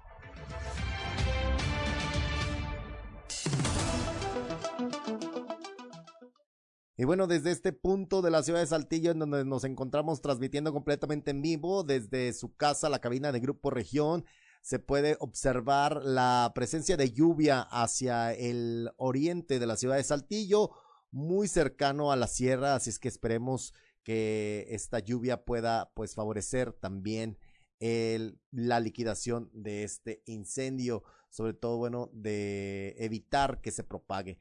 Y 6.96 7.04
bueno, 7.04 7.26
desde 7.26 7.50
este 7.50 7.72
punto 7.72 8.22
de 8.22 8.30
la 8.30 8.44
ciudad 8.44 8.60
de 8.60 8.66
Saltillo, 8.66 9.10
en 9.10 9.18
donde 9.18 9.44
nos 9.44 9.64
encontramos 9.64 10.22
transmitiendo 10.22 10.72
completamente 10.72 11.32
en 11.32 11.42
vivo, 11.42 11.82
desde 11.82 12.32
su 12.32 12.54
casa, 12.54 12.88
la 12.88 13.00
cabina 13.00 13.32
de 13.32 13.40
Grupo 13.40 13.70
Región, 13.70 14.24
se 14.64 14.78
puede 14.78 15.18
observar 15.20 16.02
la 16.02 16.50
presencia 16.54 16.96
de 16.96 17.12
lluvia 17.12 17.60
hacia 17.60 18.32
el 18.32 18.90
oriente 18.96 19.58
de 19.58 19.66
la 19.66 19.76
ciudad 19.76 19.96
de 19.96 20.04
Saltillo, 20.04 20.70
muy 21.10 21.48
cercano 21.48 22.10
a 22.10 22.16
la 22.16 22.26
sierra, 22.26 22.74
así 22.74 22.88
es 22.88 22.98
que 22.98 23.08
esperemos 23.08 23.74
que 24.04 24.66
esta 24.70 25.00
lluvia 25.00 25.44
pueda 25.44 25.92
pues 25.94 26.14
favorecer 26.14 26.72
también 26.72 27.38
la 27.78 28.80
liquidación 28.80 29.50
de 29.52 29.84
este 29.84 30.22
incendio, 30.24 31.02
sobre 31.28 31.52
todo 31.52 31.76
bueno 31.76 32.08
de 32.14 32.94
evitar 32.96 33.60
que 33.60 33.70
se 33.70 33.84
propague, 33.84 34.38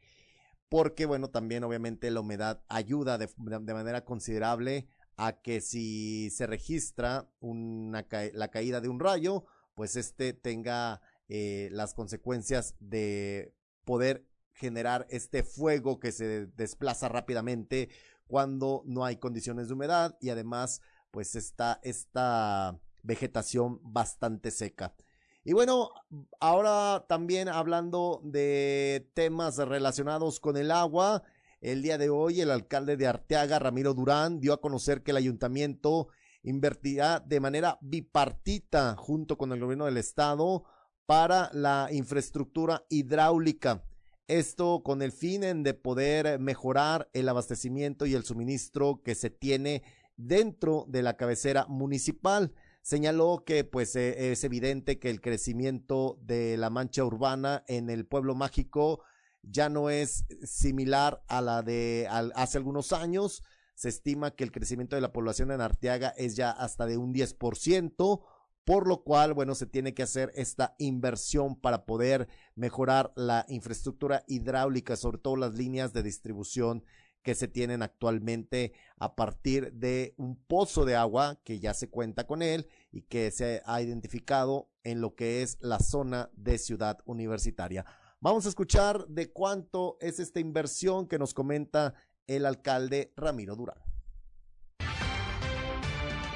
porque 0.69 1.05
bueno 1.05 1.31
también 1.31 1.65
obviamente 1.65 2.09
la 2.11 2.21
humedad 2.21 2.63
ayuda 2.69 3.17
de, 3.17 3.27
de 3.37 3.73
manera 3.73 4.05
considerable 4.05 4.87
a 5.17 5.41
que 5.41 5.59
si 5.59 6.29
se 6.29 6.47
registra 6.47 7.29
una, 7.41 8.07
la 8.31 8.47
caída 8.51 8.79
de 8.79 8.87
un 8.87 9.01
rayo, 9.01 9.43
pues 9.75 9.95
este 9.95 10.33
tenga 10.33 11.01
eh, 11.29 11.69
las 11.71 11.93
consecuencias 11.93 12.75
de 12.79 13.53
poder 13.85 14.25
generar 14.53 15.07
este 15.09 15.43
fuego 15.43 15.99
que 15.99 16.11
se 16.11 16.47
desplaza 16.47 17.09
rápidamente 17.09 17.89
cuando 18.27 18.83
no 18.85 19.05
hay 19.05 19.17
condiciones 19.17 19.67
de 19.67 19.73
humedad 19.73 20.17
y 20.21 20.29
además 20.29 20.81
pues 21.11 21.35
está 21.35 21.79
esta 21.83 22.79
vegetación 23.03 23.79
bastante 23.83 24.51
seca. 24.51 24.95
Y 25.43 25.53
bueno, 25.53 25.91
ahora 26.39 27.05
también 27.07 27.49
hablando 27.49 28.21
de 28.23 29.09
temas 29.13 29.57
relacionados 29.57 30.39
con 30.39 30.55
el 30.55 30.71
agua, 30.71 31.23
el 31.59 31.81
día 31.81 31.97
de 31.97 32.09
hoy 32.09 32.41
el 32.41 32.49
alcalde 32.49 32.95
de 32.95 33.07
Arteaga, 33.07 33.59
Ramiro 33.59 33.93
Durán, 33.93 34.39
dio 34.39 34.53
a 34.53 34.61
conocer 34.61 35.03
que 35.03 35.11
el 35.11 35.17
ayuntamiento 35.17 36.07
invertirá 36.43 37.19
de 37.19 37.39
manera 37.39 37.79
bipartita 37.81 38.95
junto 38.95 39.37
con 39.37 39.51
el 39.51 39.59
gobierno 39.59 39.85
del 39.85 39.97
estado 39.97 40.63
para 41.05 41.49
la 41.53 41.89
infraestructura 41.91 42.85
hidráulica. 42.89 43.83
Esto 44.27 44.83
con 44.83 45.01
el 45.01 45.11
fin 45.11 45.63
de 45.63 45.73
poder 45.73 46.39
mejorar 46.39 47.09
el 47.13 47.27
abastecimiento 47.27 48.05
y 48.05 48.13
el 48.13 48.23
suministro 48.23 49.01
que 49.03 49.15
se 49.15 49.29
tiene 49.29 49.83
dentro 50.15 50.85
de 50.87 51.03
la 51.03 51.17
cabecera 51.17 51.65
municipal. 51.67 52.53
Señaló 52.81 53.43
que 53.45 53.63
pues 53.63 53.95
eh, 53.95 54.31
es 54.31 54.43
evidente 54.43 54.99
que 54.99 55.09
el 55.09 55.21
crecimiento 55.21 56.17
de 56.21 56.57
la 56.57 56.69
mancha 56.69 57.03
urbana 57.03 57.63
en 57.67 57.89
el 57.89 58.05
pueblo 58.05 58.35
mágico 58.35 59.01
ya 59.41 59.69
no 59.69 59.89
es 59.89 60.25
similar 60.43 61.21
a 61.27 61.41
la 61.41 61.61
de 61.61 62.07
hace 62.35 62.57
algunos 62.57 62.93
años, 62.93 63.43
se 63.75 63.89
estima 63.89 64.31
que 64.31 64.43
el 64.43 64.51
crecimiento 64.51 64.95
de 64.95 65.01
la 65.01 65.13
población 65.13 65.51
en 65.51 65.61
Arteaga 65.61 66.09
es 66.17 66.35
ya 66.35 66.51
hasta 66.51 66.85
de 66.85 66.97
un 66.97 67.13
10%, 67.13 68.21
por 68.65 68.87
lo 68.87 69.03
cual, 69.03 69.33
bueno, 69.33 69.55
se 69.55 69.65
tiene 69.65 69.93
que 69.93 70.03
hacer 70.03 70.31
esta 70.35 70.75
inversión 70.77 71.55
para 71.59 71.85
poder 71.85 72.27
mejorar 72.55 73.11
la 73.15 73.45
infraestructura 73.49 74.23
hidráulica, 74.27 74.95
sobre 74.95 75.17
todo 75.17 75.35
las 75.35 75.55
líneas 75.55 75.91
de 75.93 76.03
distribución 76.03 76.83
que 77.23 77.35
se 77.35 77.47
tienen 77.47 77.81
actualmente 77.81 78.73
a 78.97 79.15
partir 79.15 79.73
de 79.73 80.13
un 80.17 80.35
pozo 80.35 80.85
de 80.85 80.95
agua 80.95 81.39
que 81.43 81.59
ya 81.59 81.73
se 81.73 81.89
cuenta 81.89 82.27
con 82.27 82.41
él 82.41 82.67
y 82.91 83.03
que 83.03 83.31
se 83.31 83.61
ha 83.65 83.81
identificado 83.81 84.69
en 84.83 85.01
lo 85.01 85.15
que 85.15 85.41
es 85.41 85.57
la 85.61 85.79
zona 85.79 86.29
de 86.33 86.57
ciudad 86.57 86.99
universitaria. 87.05 87.85
Vamos 88.19 88.45
a 88.45 88.49
escuchar 88.49 89.07
de 89.07 89.31
cuánto 89.31 89.97
es 89.99 90.19
esta 90.19 90.39
inversión 90.39 91.07
que 91.07 91.19
nos 91.19 91.33
comenta 91.33 91.93
el 92.27 92.45
alcalde 92.45 93.11
Ramiro 93.17 93.55
Durán. 93.55 93.77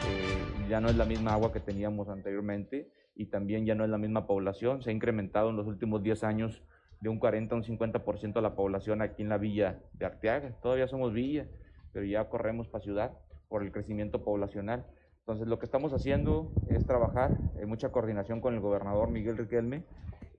Eh, 0.05 0.67
ya 0.69 0.81
no 0.81 0.89
es 0.89 0.95
la 0.95 1.05
misma 1.05 1.33
agua 1.33 1.53
que 1.53 1.59
teníamos 1.59 2.09
anteriormente 2.09 2.91
y 3.15 3.27
también 3.27 3.65
ya 3.65 3.75
no 3.75 3.83
es 3.83 3.89
la 3.89 3.97
misma 3.97 4.27
población. 4.27 4.83
Se 4.83 4.89
ha 4.89 4.93
incrementado 4.93 5.49
en 5.49 5.55
los 5.55 5.67
últimos 5.67 6.03
10 6.03 6.23
años 6.23 6.61
de 6.99 7.09
un 7.09 7.19
40 7.19 7.55
a 7.55 7.57
un 7.57 7.63
50% 7.63 8.41
la 8.41 8.55
población 8.55 9.01
aquí 9.01 9.21
en 9.21 9.29
la 9.29 9.37
villa 9.37 9.79
de 9.93 10.05
Arteaga. 10.05 10.51
Todavía 10.61 10.87
somos 10.87 11.13
villa, 11.13 11.47
pero 11.93 12.05
ya 12.05 12.27
corremos 12.29 12.67
para 12.67 12.83
ciudad. 12.83 13.11
por 13.47 13.63
el 13.63 13.71
crecimiento 13.71 14.25
poblacional. 14.25 14.85
Entonces, 15.19 15.47
lo 15.47 15.57
que 15.57 15.65
estamos 15.65 15.93
haciendo 15.93 16.51
es 16.67 16.85
trabajar 16.85 17.37
en 17.57 17.69
mucha 17.69 17.93
coordinación 17.93 18.41
con 18.41 18.55
el 18.55 18.59
gobernador 18.59 19.09
Miguel 19.09 19.37
Riquelme 19.37 19.85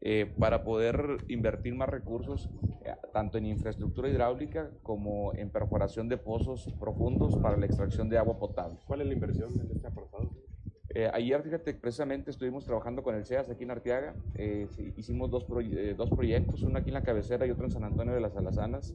eh, 0.00 0.32
para 0.38 0.62
poder 0.62 1.18
invertir 1.28 1.74
más 1.74 1.88
recursos 1.88 2.48
eh, 2.84 2.94
tanto 3.12 3.38
en 3.38 3.46
infraestructura 3.46 4.08
hidráulica 4.08 4.70
como 4.82 5.34
en 5.34 5.50
perforación 5.50 6.08
de 6.08 6.16
pozos 6.16 6.72
profundos 6.78 7.36
para 7.36 7.56
la 7.56 7.66
extracción 7.66 8.08
de 8.08 8.18
agua 8.18 8.38
potable. 8.38 8.78
¿Cuál 8.86 9.00
es 9.00 9.08
la 9.08 9.14
inversión 9.14 9.50
en 9.60 9.70
este 9.70 9.86
apartado? 9.86 10.30
Eh, 10.90 11.10
ayer, 11.12 11.42
fíjate, 11.42 11.74
precisamente 11.74 12.30
estuvimos 12.30 12.64
trabajando 12.64 13.02
con 13.02 13.14
el 13.14 13.24
CEAS 13.26 13.50
aquí 13.50 13.64
en 13.64 13.70
Arteaga. 13.70 14.14
Eh, 14.34 14.66
hicimos 14.96 15.30
dos, 15.30 15.46
eh, 15.72 15.94
dos 15.96 16.10
proyectos, 16.10 16.62
uno 16.62 16.78
aquí 16.78 16.88
en 16.88 16.94
la 16.94 17.02
cabecera 17.02 17.46
y 17.46 17.50
otro 17.50 17.66
en 17.66 17.70
San 17.70 17.84
Antonio 17.84 18.14
de 18.14 18.20
las 18.20 18.36
Alazanas, 18.36 18.94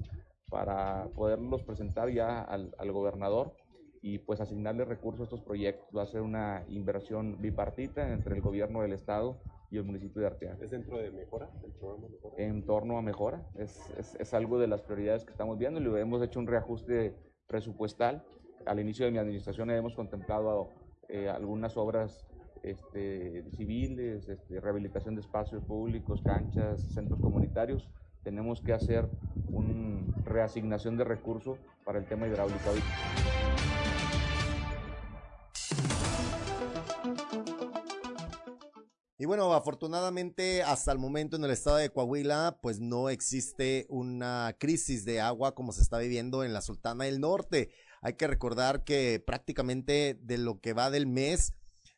para 0.50 1.07
poderlos 1.15 1.63
presentar 1.63 2.10
ya 2.10 2.41
al, 2.41 2.74
al 2.79 2.91
gobernador 2.91 3.53
y 4.01 4.17
pues 4.17 4.41
asignarle 4.41 4.86
recursos 4.86 5.22
a 5.22 5.24
estos 5.25 5.41
proyectos. 5.41 5.88
Va 5.95 6.03
a 6.03 6.07
ser 6.07 6.22
una 6.22 6.65
inversión 6.67 7.39
bipartita 7.39 8.12
entre 8.12 8.36
el 8.36 8.41
gobierno 8.41 8.81
del 8.81 8.93
estado 8.93 9.39
y 9.73 9.77
el 9.77 9.85
municipio 9.85 10.21
de 10.21 10.27
Arteaga. 10.27 10.57
¿Es 10.61 10.69
dentro 10.69 10.99
de 10.99 11.09
mejora, 11.09 11.49
el 11.63 11.71
programa 11.71 12.07
mejora? 12.07 12.35
En 12.37 12.63
torno 12.63 12.97
a 12.99 13.01
mejora, 13.01 13.43
es, 13.55 13.81
es, 13.97 14.15
es 14.19 14.33
algo 14.35 14.59
de 14.59 14.67
las 14.67 14.83
prioridades 14.83 15.25
que 15.25 15.31
estamos 15.31 15.57
viendo 15.57 15.79
le 15.79 15.99
hemos 15.99 16.21
hecho 16.21 16.39
un 16.39 16.45
reajuste 16.45 17.15
presupuestal. 17.47 18.23
Al 18.67 18.79
inicio 18.79 19.05
de 19.05 19.11
mi 19.11 19.17
administración 19.17 19.71
hemos 19.71 19.95
contemplado 19.95 20.69
eh, 21.09 21.27
algunas 21.27 21.75
obras 21.75 22.23
este, 22.61 23.43
civiles, 23.55 24.29
este, 24.29 24.59
rehabilitación 24.59 25.15
de 25.15 25.21
espacios 25.21 25.63
públicos, 25.63 26.21
canchas, 26.21 26.81
centros 26.93 27.19
comunitarios. 27.19 27.89
Tenemos 28.23 28.61
que 28.61 28.73
hacer 28.73 29.09
una 29.51 30.05
reasignación 30.23 30.97
de 30.97 31.03
recursos 31.03 31.57
para 31.83 31.97
el 31.97 32.05
tema 32.05 32.27
hidráulico. 32.27 32.69
Y 39.23 39.25
bueno, 39.25 39.53
afortunadamente 39.53 40.63
hasta 40.63 40.91
el 40.91 40.99
momento 40.99 41.37
en 41.37 41.45
el 41.45 41.51
estado 41.51 41.77
de 41.77 41.89
Coahuila, 41.89 42.59
pues 42.61 42.81
no 42.81 43.09
existe 43.09 43.85
una 43.87 44.53
crisis 44.59 45.05
de 45.05 45.21
agua 45.21 45.55
como 45.55 45.71
se 45.71 45.81
está 45.81 45.97
viviendo 45.97 46.43
en 46.43 46.51
la 46.51 46.59
Sultana 46.59 47.05
del 47.05 47.21
Norte. 47.21 47.69
Hay 48.01 48.15
que 48.15 48.27
recordar 48.27 48.83
que 48.83 49.23
prácticamente 49.25 50.19
de 50.21 50.37
lo 50.37 50.59
que 50.59 50.73
va 50.73 50.91
del 50.91 51.07
mes, 51.07 51.53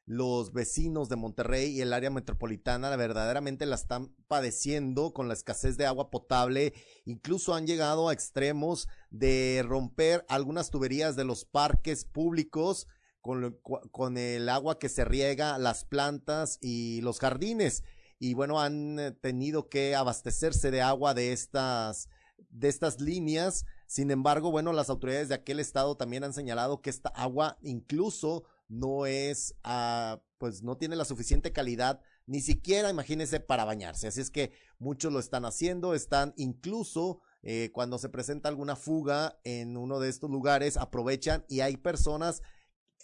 los 0.06 0.54
vecinos 0.54 1.10
de 1.10 1.16
Monterrey 1.16 1.72
y 1.72 1.82
el 1.82 1.94
área 1.94 2.12
metropolitana 2.12 2.96
verdaderamente 2.96 3.66
la 3.66 3.74
están 3.74 4.14
padeciendo 4.28 5.12
con 5.12 5.28
la 5.28 5.34
escasez 5.34 5.78
de 5.78 5.88
agua 5.88 6.12
potable. 6.12 6.76
Incluso 7.06 7.56
han 7.56 7.66
llegado 7.66 8.08
a 8.08 8.14
extremos 8.14 8.88
de 9.10 9.66
romper 9.66 10.24
algunas 10.30 10.70
tuberías 10.70 11.16
de 11.16 11.26
los 11.26 11.44
parques 11.44 12.06
públicos 12.06 12.86
con, 13.26 13.60
con 13.92 14.18
el 14.18 14.48
agua 14.50 14.78
que 14.78 14.88
se 14.88 15.04
riega 15.04 15.58
las 15.58 15.84
plantas 15.84 16.60
y 16.62 17.02
los 17.02 17.20
jardines. 17.20 17.84
Y 18.20 18.36
bueno, 18.36 18.62
han 18.62 19.18
tenido 19.22 19.68
que 19.68 19.96
abastecerse 19.96 20.70
de 20.70 20.82
agua 20.82 21.14
de 21.14 21.34
estas, 21.34 22.08
de 22.50 22.70
estas 22.70 23.02
líneas 23.02 23.66
sin 23.88 24.12
embargo, 24.12 24.52
bueno, 24.52 24.74
las 24.74 24.90
autoridades 24.90 25.30
de 25.30 25.36
aquel 25.36 25.60
estado 25.60 25.96
también 25.96 26.24
han 26.24 26.34
señalado 26.34 26.82
que 26.82 26.90
esta 26.90 27.10
agua 27.10 27.58
incluso 27.62 28.44
no 28.68 29.06
es, 29.06 29.56
uh, 29.64 30.18
pues 30.40 30.64
no 30.64 30.78
tiene 30.78 30.96
la 30.96 31.06
suficiente 31.06 31.52
calidad, 31.52 32.02
ni 32.26 32.42
siquiera, 32.42 32.90
imagínense, 32.90 33.40
para 33.40 33.66
bañarse. 33.66 34.08
Así 34.08 34.22
es 34.22 34.32
que 34.32 34.52
muchos 34.80 35.14
lo 35.14 35.20
están 35.20 35.46
haciendo, 35.46 35.94
están 35.94 36.34
incluso 36.36 37.22
eh, 37.44 37.70
cuando 37.74 38.00
se 38.00 38.10
presenta 38.10 38.50
alguna 38.50 38.76
fuga 38.76 39.40
en 39.44 39.78
uno 39.78 40.00
de 40.00 40.10
estos 40.10 40.32
lugares, 40.32 40.78
aprovechan 40.78 41.46
y 41.48 41.60
hay 41.60 41.78
personas, 41.78 42.42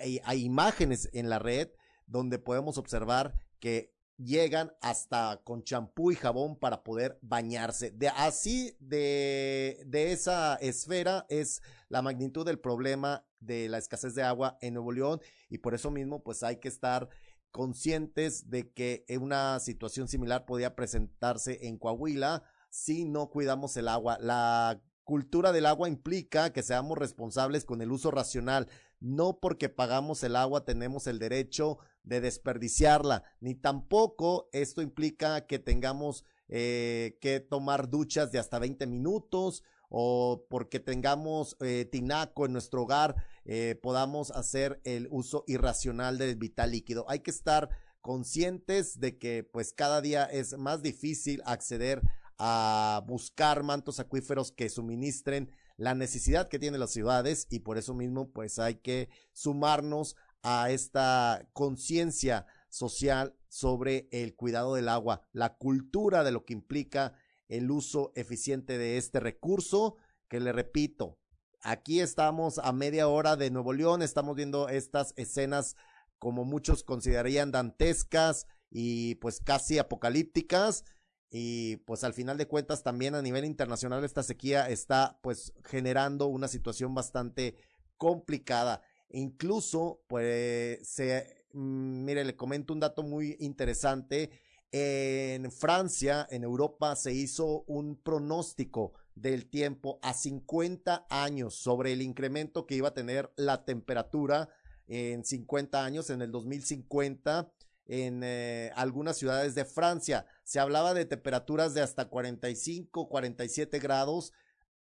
hay, 0.02 0.44
imágenes 0.44 1.10
en 1.14 1.30
la 1.30 1.40
red 1.40 1.70
donde 2.08 2.40
podemos 2.40 2.78
observar 2.78 3.34
que 3.60 3.94
llegan 4.18 4.74
hasta 4.82 5.42
con 5.44 5.64
champú 5.64 6.12
y 6.12 6.16
jabón 6.16 6.58
para 6.58 6.84
poder 6.84 7.18
bañarse. 7.22 7.92
De 7.92 8.10
así 8.10 8.76
de, 8.80 9.82
de 9.86 10.12
esa 10.12 10.56
esfera 10.56 11.26
es 11.30 11.62
la 11.90 12.02
magnitud 12.02 12.46
del 12.46 12.60
problema 12.60 13.26
de 13.40 13.70
la 13.70 13.78
escasez 13.78 14.14
de 14.14 14.24
agua 14.24 14.58
en 14.62 14.76
Nuevo 14.76 14.92
León 14.92 15.22
y 15.50 15.60
por 15.60 15.74
eso 15.74 15.90
mismo 15.90 16.24
pues 16.24 16.44
hay 16.44 16.58
que 16.58 16.68
estar 16.68 17.10
conscientes 17.52 18.50
de 18.50 18.72
que 18.72 19.06
una 19.20 19.60
situación 19.60 20.08
similar 20.08 20.46
podía 20.46 20.76
presentarse 20.76 21.68
en 21.68 21.78
Coahuila 21.78 22.44
si 22.70 23.06
no 23.06 23.30
cuidamos 23.30 23.76
el 23.78 23.88
agua. 23.88 24.18
La 24.20 24.82
cultura 25.04 25.52
del 25.52 25.66
agua 25.66 25.90
implica 25.90 26.54
que 26.54 26.64
seamos 26.64 26.98
responsables 26.98 27.66
con 27.66 27.82
el 27.82 27.92
uso 27.92 28.12
racional. 28.12 28.68
No 29.02 29.40
porque 29.42 29.68
pagamos 29.68 30.24
el 30.24 30.38
agua 30.38 30.64
tenemos 30.64 31.08
el 31.08 31.20
derecho 31.20 31.80
de 32.04 32.22
desperdiciarla, 32.22 33.24
ni 33.42 33.56
tampoco 33.56 34.48
esto 34.54 34.82
implica 34.82 35.46
que 35.48 35.60
tengamos 35.60 36.24
eh, 36.48 37.18
que 37.20 37.40
tomar 37.40 37.90
duchas 37.90 38.32
de 38.32 38.40
hasta 38.40 38.60
20 38.60 38.88
minutos 38.88 39.64
o 39.90 40.46
porque 40.50 40.80
tengamos 40.80 41.58
eh, 41.60 41.86
tinaco 41.92 42.46
en 42.46 42.54
nuestro 42.54 42.84
hogar 42.84 43.16
eh, 43.44 43.80
podamos 43.82 44.32
hacer 44.32 44.80
el 44.84 45.08
uso 45.12 45.44
irracional 45.48 46.18
del 46.18 46.36
vital 46.36 46.72
líquido. 46.72 47.06
Hay 47.10 47.20
que 47.20 47.32
estar 47.32 47.70
conscientes 48.02 49.00
de 49.00 49.18
que 49.18 49.44
pues 49.44 49.74
cada 49.74 50.02
día 50.02 50.26
es 50.26 50.58
más 50.58 50.82
difícil 50.82 51.42
acceder 51.46 52.02
a 52.38 53.04
buscar 53.08 53.64
mantos 53.64 54.00
acuíferos 54.00 54.52
que 54.52 54.70
suministren 54.70 55.52
la 55.78 55.96
necesidad 55.96 56.48
que 56.48 56.60
tienen 56.60 56.80
las 56.80 56.92
ciudades 56.92 57.48
y 57.50 57.60
por 57.60 57.78
eso 57.78 57.94
mismo 57.94 58.32
pues 58.32 58.60
hay 58.60 58.76
que 58.76 59.10
sumarnos 59.34 60.16
a 60.44 60.72
esta 60.72 61.48
conciencia 61.54 62.46
social 62.70 63.36
sobre 63.48 64.08
el 64.12 64.36
cuidado 64.36 64.76
del 64.76 64.90
agua, 64.90 65.28
la 65.34 65.56
cultura 65.58 66.24
de 66.24 66.32
lo 66.32 66.46
que 66.46 66.54
implica 66.54 67.14
el 67.48 67.70
uso 67.70 68.14
eficiente 68.16 68.78
de 68.78 68.98
este 68.98 69.20
recurso, 69.20 69.98
que 70.30 70.40
le 70.40 70.54
repito, 70.54 71.20
aquí 71.62 72.00
estamos 72.00 72.60
a 72.60 72.72
media 72.72 73.08
hora 73.08 73.36
de 73.36 73.52
Nuevo 73.52 73.74
León, 73.74 74.02
estamos 74.02 74.36
viendo 74.36 74.70
estas 74.70 75.14
escenas 75.18 75.76
como 76.18 76.46
muchos 76.46 76.84
considerarían 76.84 77.52
dantescas 77.52 78.48
y 78.70 79.16
pues 79.16 79.42
casi 79.42 79.80
apocalípticas 79.80 80.86
y 81.32 81.78
pues 81.78 82.04
al 82.04 82.14
final 82.14 82.38
de 82.38 82.48
cuentas 82.48 82.84
también 82.84 83.16
a 83.16 83.22
nivel 83.22 83.46
internacional 83.46 84.04
esta 84.04 84.22
sequía 84.22 84.70
está 84.70 85.18
pues 85.24 85.54
generando 85.64 86.28
una 86.28 86.50
situación 86.50 86.94
bastante 86.94 87.56
complicada. 87.98 88.82
Incluso, 89.12 90.02
pues, 90.08 90.86
se, 90.88 91.46
mm, 91.54 92.04
mire, 92.04 92.26
le 92.26 92.36
comento 92.36 92.74
un 92.74 92.82
dato 92.82 93.04
muy 93.04 93.38
interesante. 93.40 94.30
En 94.74 95.52
Francia, 95.52 96.28
en 96.32 96.44
Europa, 96.44 96.96
se 96.96 97.14
hizo 97.14 97.64
un 97.68 97.96
pronóstico 97.96 98.94
del 99.16 99.50
tiempo 99.50 100.00
a 100.02 100.14
50 100.14 101.06
años 101.10 101.56
sobre 101.56 101.94
el 101.94 102.02
incremento 102.02 102.66
que 102.66 102.76
iba 102.76 102.90
a 102.90 102.94
tener 102.94 103.32
la 103.36 103.66
temperatura 103.66 104.50
en 104.88 105.24
50 105.24 105.84
años, 105.84 106.10
en 106.10 106.22
el 106.22 106.32
2050, 106.32 107.52
en 107.86 108.22
eh, 108.24 108.72
algunas 108.76 109.18
ciudades 109.18 109.56
de 109.56 109.66
Francia. 109.66 110.26
Se 110.44 110.60
hablaba 110.60 110.94
de 110.94 111.06
temperaturas 111.06 111.74
de 111.74 111.82
hasta 111.82 112.06
45, 112.06 113.10
47 113.10 113.80
grados, 113.80 114.34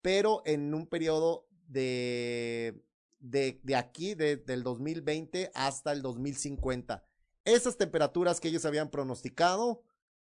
pero 0.01 0.41
en 0.45 0.73
un 0.73 0.87
periodo 0.87 1.47
de 1.67 2.83
de, 3.19 3.59
de 3.63 3.75
aquí, 3.75 4.15
de, 4.15 4.37
del 4.37 4.63
2020 4.63 5.51
hasta 5.53 5.91
el 5.91 6.01
2050. 6.01 7.03
Esas 7.45 7.77
temperaturas 7.77 8.39
que 8.39 8.49
ellos 8.49 8.65
habían 8.65 8.89
pronosticado 8.89 9.83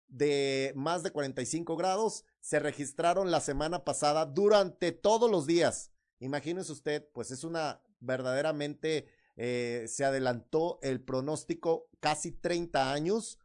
de 0.09 0.73
más 0.75 1.03
de 1.03 1.11
45 1.11 1.77
grados 1.77 2.25
se 2.41 2.59
registraron 2.59 3.31
la 3.31 3.41
semana 3.41 3.85
pasada 3.85 4.25
durante 4.25 4.93
todos 4.93 5.31
los 5.31 5.47
días. 5.47 5.93
Imagínese 6.21 6.73
usted, 6.73 7.07
pues 7.13 7.31
es 7.31 7.45
una 7.45 7.83
verdaderamente, 8.01 9.09
eh, 9.41 9.85
se 9.87 10.05
adelantó 10.05 10.81
el 10.83 11.01
pronóstico 11.01 11.89
casi 12.01 12.33
30 12.33 12.93
años 12.93 13.39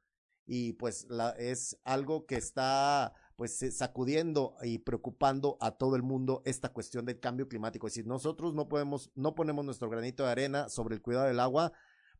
y 0.44 0.74
pues 0.74 1.08
es 1.38 1.80
algo 1.84 2.26
que 2.26 2.36
está 2.36 3.14
pues 3.36 3.60
sacudiendo 3.78 4.56
y 4.64 4.80
preocupando 4.80 5.56
a 5.62 5.78
todo 5.78 5.96
el 5.96 6.02
mundo 6.02 6.42
esta 6.46 6.70
cuestión 6.70 7.06
del 7.06 7.20
cambio 7.20 7.48
climático. 7.48 7.86
Es 7.86 7.94
decir, 7.94 8.08
nosotros 8.08 8.56
no 8.56 8.68
podemos, 8.68 9.12
no 9.14 9.36
ponemos 9.36 9.66
nuestro 9.66 9.88
granito 9.88 10.24
de 10.24 10.32
arena 10.32 10.68
sobre 10.68 10.96
el 10.96 11.02
cuidado 11.04 11.28
del 11.28 11.40
agua, 11.40 11.74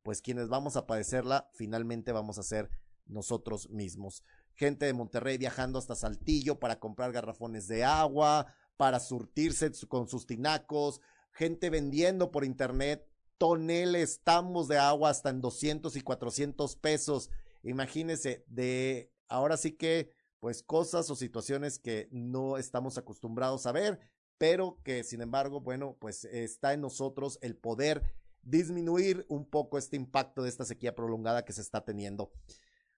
pues 0.04 0.22
quienes 0.22 0.50
vamos 0.50 0.76
a 0.78 0.86
padecerla 0.86 1.50
finalmente 1.54 2.12
vamos 2.12 2.38
a 2.38 2.44
ser 2.44 2.70
nosotros 3.08 3.72
mismos. 3.72 4.24
Gente 4.54 4.86
de 4.86 4.94
Monterrey 4.94 5.40
viajando 5.40 5.80
hasta 5.80 5.96
Saltillo 5.96 6.60
para 6.60 6.80
comprar 6.80 7.12
garrafones 7.12 7.68
de 7.68 7.84
agua, 7.84 8.54
para 8.78 9.00
surtirse 9.00 9.72
con 9.88 10.08
sus 10.08 10.28
tinacos, 10.28 11.02
gente 11.32 11.72
vendiendo 11.72 12.30
por 12.30 12.46
internet 12.46 13.10
toneles, 13.44 14.22
tambos 14.24 14.70
de 14.70 14.78
agua 14.78 15.10
hasta 15.10 15.30
en 15.30 15.42
200 15.42 15.98
y 15.98 16.00
400 16.02 16.78
pesos. 16.78 17.30
Imagínense, 17.62 18.46
de 18.48 19.12
ahora 19.28 19.58
sí 19.58 19.74
que 19.74 20.12
pues 20.40 20.64
cosas 20.64 21.10
o 21.10 21.16
situaciones 21.18 21.78
que 21.78 22.08
no 22.10 22.58
estamos 22.58 22.98
acostumbrados 22.98 23.66
a 23.66 23.74
ver, 23.74 24.00
pero 24.38 24.80
que 24.86 25.04
sin 25.04 25.22
embargo, 25.22 25.60
bueno, 25.60 25.98
pues 26.00 26.24
está 26.24 26.72
en 26.72 26.80
nosotros 26.80 27.38
el 27.42 27.58
poder 27.58 28.16
disminuir 28.44 29.26
un 29.28 29.44
poco 29.44 29.78
este 29.78 29.98
impacto 29.98 30.44
de 30.44 30.48
esta 30.48 30.64
sequía 30.64 30.96
prolongada 30.96 31.44
que 31.44 31.52
se 31.52 31.60
está 31.60 31.84
teniendo. 31.84 32.32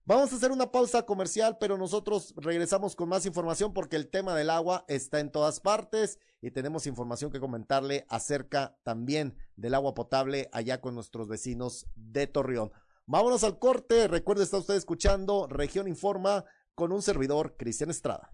Vamos 0.08 0.32
a 0.32 0.36
hacer 0.36 0.52
una 0.52 0.72
pausa 0.72 1.04
comercial, 1.04 1.58
pero 1.60 1.80
nosotros 1.80 2.36
regresamos 2.38 2.96
con 2.96 3.10
más 3.10 3.26
información 3.26 3.74
porque 3.74 3.96
el 3.96 4.08
tema 4.08 4.36
del 4.36 4.52
agua 4.52 4.86
está 4.88 5.20
en 5.20 5.32
todas 5.32 5.60
partes 5.60 6.20
y 6.44 6.52
tenemos 6.52 6.86
información 6.86 7.32
que 7.32 7.40
comentarle 7.40 8.06
acerca 8.08 8.78
también 8.84 9.36
del 9.56 9.74
agua 9.74 9.96
potable 9.96 10.48
allá 10.52 10.80
con 10.80 10.94
nuestros 10.94 11.28
vecinos 11.28 11.88
de 11.96 12.28
Torreón. 12.28 12.72
Vámonos 13.08 13.44
al 13.44 13.58
corte. 13.58 14.08
Recuerde, 14.08 14.44
está 14.44 14.60
usted 14.60 14.76
escuchando 14.76 15.48
Región 15.48 15.88
Informa 15.88 16.46
con 16.76 16.92
un 16.92 17.02
servidor, 17.02 17.56
Cristian 17.58 17.90
Estrada. 17.90 18.30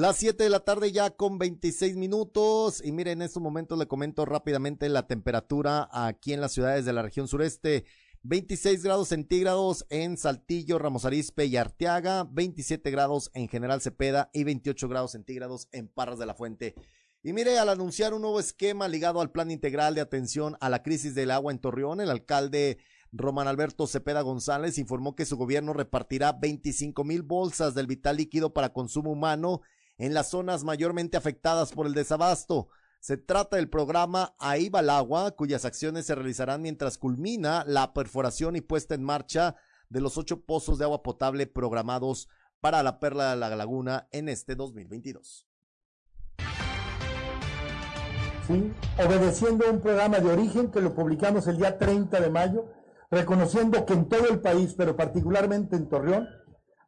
Las 0.00 0.16
7 0.16 0.42
de 0.42 0.48
la 0.48 0.60
tarde 0.60 0.92
ya 0.92 1.10
con 1.10 1.38
26 1.38 1.94
minutos 1.96 2.82
y 2.82 2.90
miren 2.90 3.20
en 3.20 3.26
estos 3.26 3.42
momentos 3.42 3.78
le 3.78 3.86
comento 3.86 4.24
rápidamente 4.24 4.88
la 4.88 5.06
temperatura 5.06 5.90
aquí 5.92 6.32
en 6.32 6.40
las 6.40 6.52
ciudades 6.52 6.86
de 6.86 6.94
la 6.94 7.02
región 7.02 7.28
sureste. 7.28 7.84
26 8.22 8.82
grados 8.82 9.08
centígrados 9.08 9.84
en 9.90 10.16
Saltillo, 10.16 10.78
Ramos 10.78 11.04
Arizpe 11.04 11.44
y 11.44 11.58
Arteaga, 11.58 12.26
27 12.32 12.90
grados 12.90 13.30
en 13.34 13.46
General 13.48 13.82
Cepeda 13.82 14.30
y 14.32 14.44
28 14.44 14.88
grados 14.88 15.12
centígrados 15.12 15.68
en 15.70 15.86
Parras 15.86 16.18
de 16.18 16.24
la 16.24 16.34
Fuente. 16.34 16.74
Y 17.22 17.34
mire, 17.34 17.58
al 17.58 17.68
anunciar 17.68 18.14
un 18.14 18.22
nuevo 18.22 18.40
esquema 18.40 18.88
ligado 18.88 19.20
al 19.20 19.32
plan 19.32 19.50
integral 19.50 19.94
de 19.94 20.00
atención 20.00 20.56
a 20.62 20.70
la 20.70 20.82
crisis 20.82 21.14
del 21.14 21.30
agua 21.30 21.52
en 21.52 21.58
Torreón, 21.58 22.00
el 22.00 22.08
alcalde 22.08 22.78
Román 23.12 23.48
Alberto 23.48 23.86
Cepeda 23.86 24.22
González 24.22 24.78
informó 24.78 25.14
que 25.14 25.26
su 25.26 25.36
gobierno 25.36 25.74
repartirá 25.74 26.32
25 26.32 27.04
mil 27.04 27.20
bolsas 27.20 27.74
del 27.74 27.86
vital 27.86 28.16
líquido 28.16 28.54
para 28.54 28.72
consumo 28.72 29.10
humano 29.12 29.60
en 30.00 30.14
las 30.14 30.30
zonas 30.30 30.64
mayormente 30.64 31.18
afectadas 31.18 31.72
por 31.72 31.86
el 31.86 31.92
desabasto. 31.92 32.68
Se 33.00 33.18
trata 33.18 33.56
del 33.56 33.68
programa 33.68 34.34
Ahí 34.38 34.70
va 34.70 34.80
el 34.80 34.88
agua, 34.88 35.32
cuyas 35.32 35.66
acciones 35.66 36.06
se 36.06 36.14
realizarán 36.14 36.62
mientras 36.62 36.96
culmina 36.96 37.64
la 37.66 37.92
perforación 37.92 38.56
y 38.56 38.62
puesta 38.62 38.94
en 38.94 39.04
marcha 39.04 39.56
de 39.90 40.00
los 40.00 40.16
ocho 40.16 40.40
pozos 40.40 40.78
de 40.78 40.84
agua 40.84 41.02
potable 41.02 41.46
programados 41.46 42.28
para 42.60 42.82
la 42.82 42.98
Perla 42.98 43.30
de 43.30 43.36
la 43.36 43.54
Laguna 43.54 44.08
en 44.10 44.30
este 44.30 44.54
2022. 44.54 45.46
Sí, 48.46 48.72
obedeciendo 49.04 49.70
un 49.70 49.80
programa 49.80 50.18
de 50.18 50.30
origen 50.30 50.70
que 50.70 50.80
lo 50.80 50.94
publicamos 50.94 51.46
el 51.46 51.58
día 51.58 51.78
30 51.78 52.20
de 52.20 52.30
mayo, 52.30 52.72
reconociendo 53.10 53.84
que 53.84 53.92
en 53.92 54.08
todo 54.08 54.28
el 54.28 54.40
país, 54.40 54.74
pero 54.76 54.96
particularmente 54.96 55.76
en 55.76 55.90
Torreón, 55.90 56.26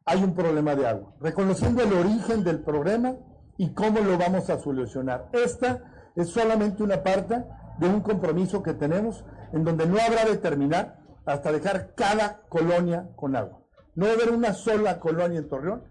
hay 0.05 0.23
un 0.23 0.33
problema 0.33 0.75
de 0.75 0.87
agua, 0.87 1.13
reconociendo 1.19 1.83
el 1.83 1.93
origen 1.93 2.43
del 2.43 2.59
problema 2.59 3.15
y 3.57 3.73
cómo 3.73 3.99
lo 4.01 4.17
vamos 4.17 4.49
a 4.49 4.59
solucionar. 4.59 5.29
Esta 5.31 6.11
es 6.15 6.29
solamente 6.29 6.83
una 6.83 7.03
parte 7.03 7.43
de 7.79 7.87
un 7.87 8.01
compromiso 8.01 8.61
que 8.61 8.73
tenemos 8.73 9.23
en 9.53 9.63
donde 9.63 9.85
no 9.85 9.97
habrá 9.99 10.25
de 10.25 10.37
terminar 10.37 10.99
hasta 11.25 11.51
dejar 11.51 11.93
cada 11.95 12.41
colonia 12.49 13.09
con 13.15 13.35
agua. 13.35 13.59
No 13.95 14.07
va 14.07 14.13
haber 14.13 14.31
una 14.31 14.53
sola 14.53 14.99
colonia 14.99 15.39
en 15.39 15.47
Torreón 15.47 15.83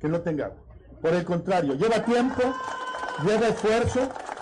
que 0.00 0.08
no 0.08 0.20
tenga 0.20 0.46
agua. 0.46 0.62
Por 1.02 1.14
el 1.14 1.24
contrario, 1.24 1.74
lleva 1.74 2.04
tiempo, 2.04 2.42
lleva 3.24 3.48
esfuerzo, 3.48 4.00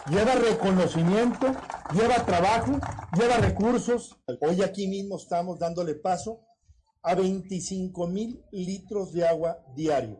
lleva 0.08 0.34
reconocimiento, 0.34 1.46
lleva 1.92 2.14
trabajo, 2.24 2.78
lleva 3.18 3.36
recursos. 3.38 4.18
Hoy 4.40 4.62
aquí 4.62 4.86
mismo 4.86 5.16
estamos 5.16 5.58
dándole 5.58 5.94
paso 5.94 6.45
a 7.06 7.14
25 7.14 8.08
mil 8.08 8.42
litros 8.50 9.12
de 9.12 9.24
agua 9.24 9.64
diario, 9.76 10.18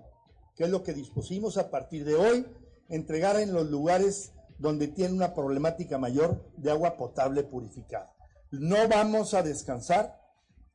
que 0.55 0.65
es 0.65 0.71
lo 0.71 0.85
que 0.85 0.95
dispusimos 0.95 1.59
a 1.59 1.69
partir 1.69 2.05
de 2.05 2.15
hoy 2.15 2.47
entregar 2.89 3.41
en 3.41 3.53
los 3.53 3.69
lugares 3.69 4.31
donde 4.59 4.87
tiene 4.87 5.13
una 5.13 5.35
problemática 5.35 5.99
mayor 5.99 6.49
de 6.57 6.71
agua 6.71 6.97
potable 6.97 7.43
purificada. 7.43 8.15
No 8.53 8.77
vamos 8.89 9.35
a 9.35 9.43
descansar 9.43 10.17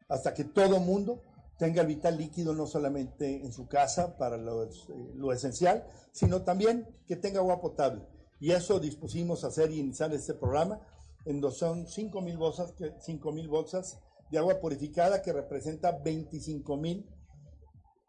hasta 0.10 0.34
que 0.34 0.44
todo 0.44 0.82
mundo 0.82 1.22
tenga 1.58 1.82
el 1.82 1.88
vital 1.88 2.18
líquido 2.18 2.54
no 2.54 2.68
solamente 2.68 3.46
en 3.46 3.54
su 3.54 3.70
casa 3.70 4.18
para 4.18 4.36
lo, 4.36 4.68
lo, 5.16 5.32
esencial, 5.32 5.88
sino 6.12 6.42
también 6.42 6.90
que 7.08 7.16
tenga 7.16 7.40
agua 7.40 7.62
potable. 7.62 8.06
Y 8.42 8.52
eso 8.52 8.82
dispusimos 8.82 9.46
hacer 9.46 9.72
y 9.72 9.80
iniciar 9.80 10.14
este 10.14 10.34
programa, 10.34 10.82
en 11.24 11.40
donde 11.40 11.56
son 11.56 11.88
5 11.88 12.20
mil 12.20 12.36
bolsas, 12.36 12.74
5 13.00 13.32
mil 13.32 13.48
bolsas 13.48 13.98
de 14.32 14.38
agua 14.38 14.60
purificada 14.60 15.22
que 15.22 15.34
representa 15.34 15.92
25 15.92 16.78
mil 16.78 17.06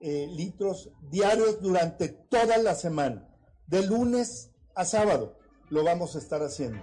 eh, 0.01 0.27
litros 0.29 0.91
diarios 1.11 1.61
durante 1.61 2.09
toda 2.09 2.59
la 2.59 2.75
semana, 2.75 3.29
de 3.67 3.87
lunes 3.87 4.51
a 4.75 4.85
sábado. 4.85 5.39
Lo 5.69 5.85
vamos 5.85 6.15
a 6.17 6.19
estar 6.19 6.43
haciendo. 6.43 6.81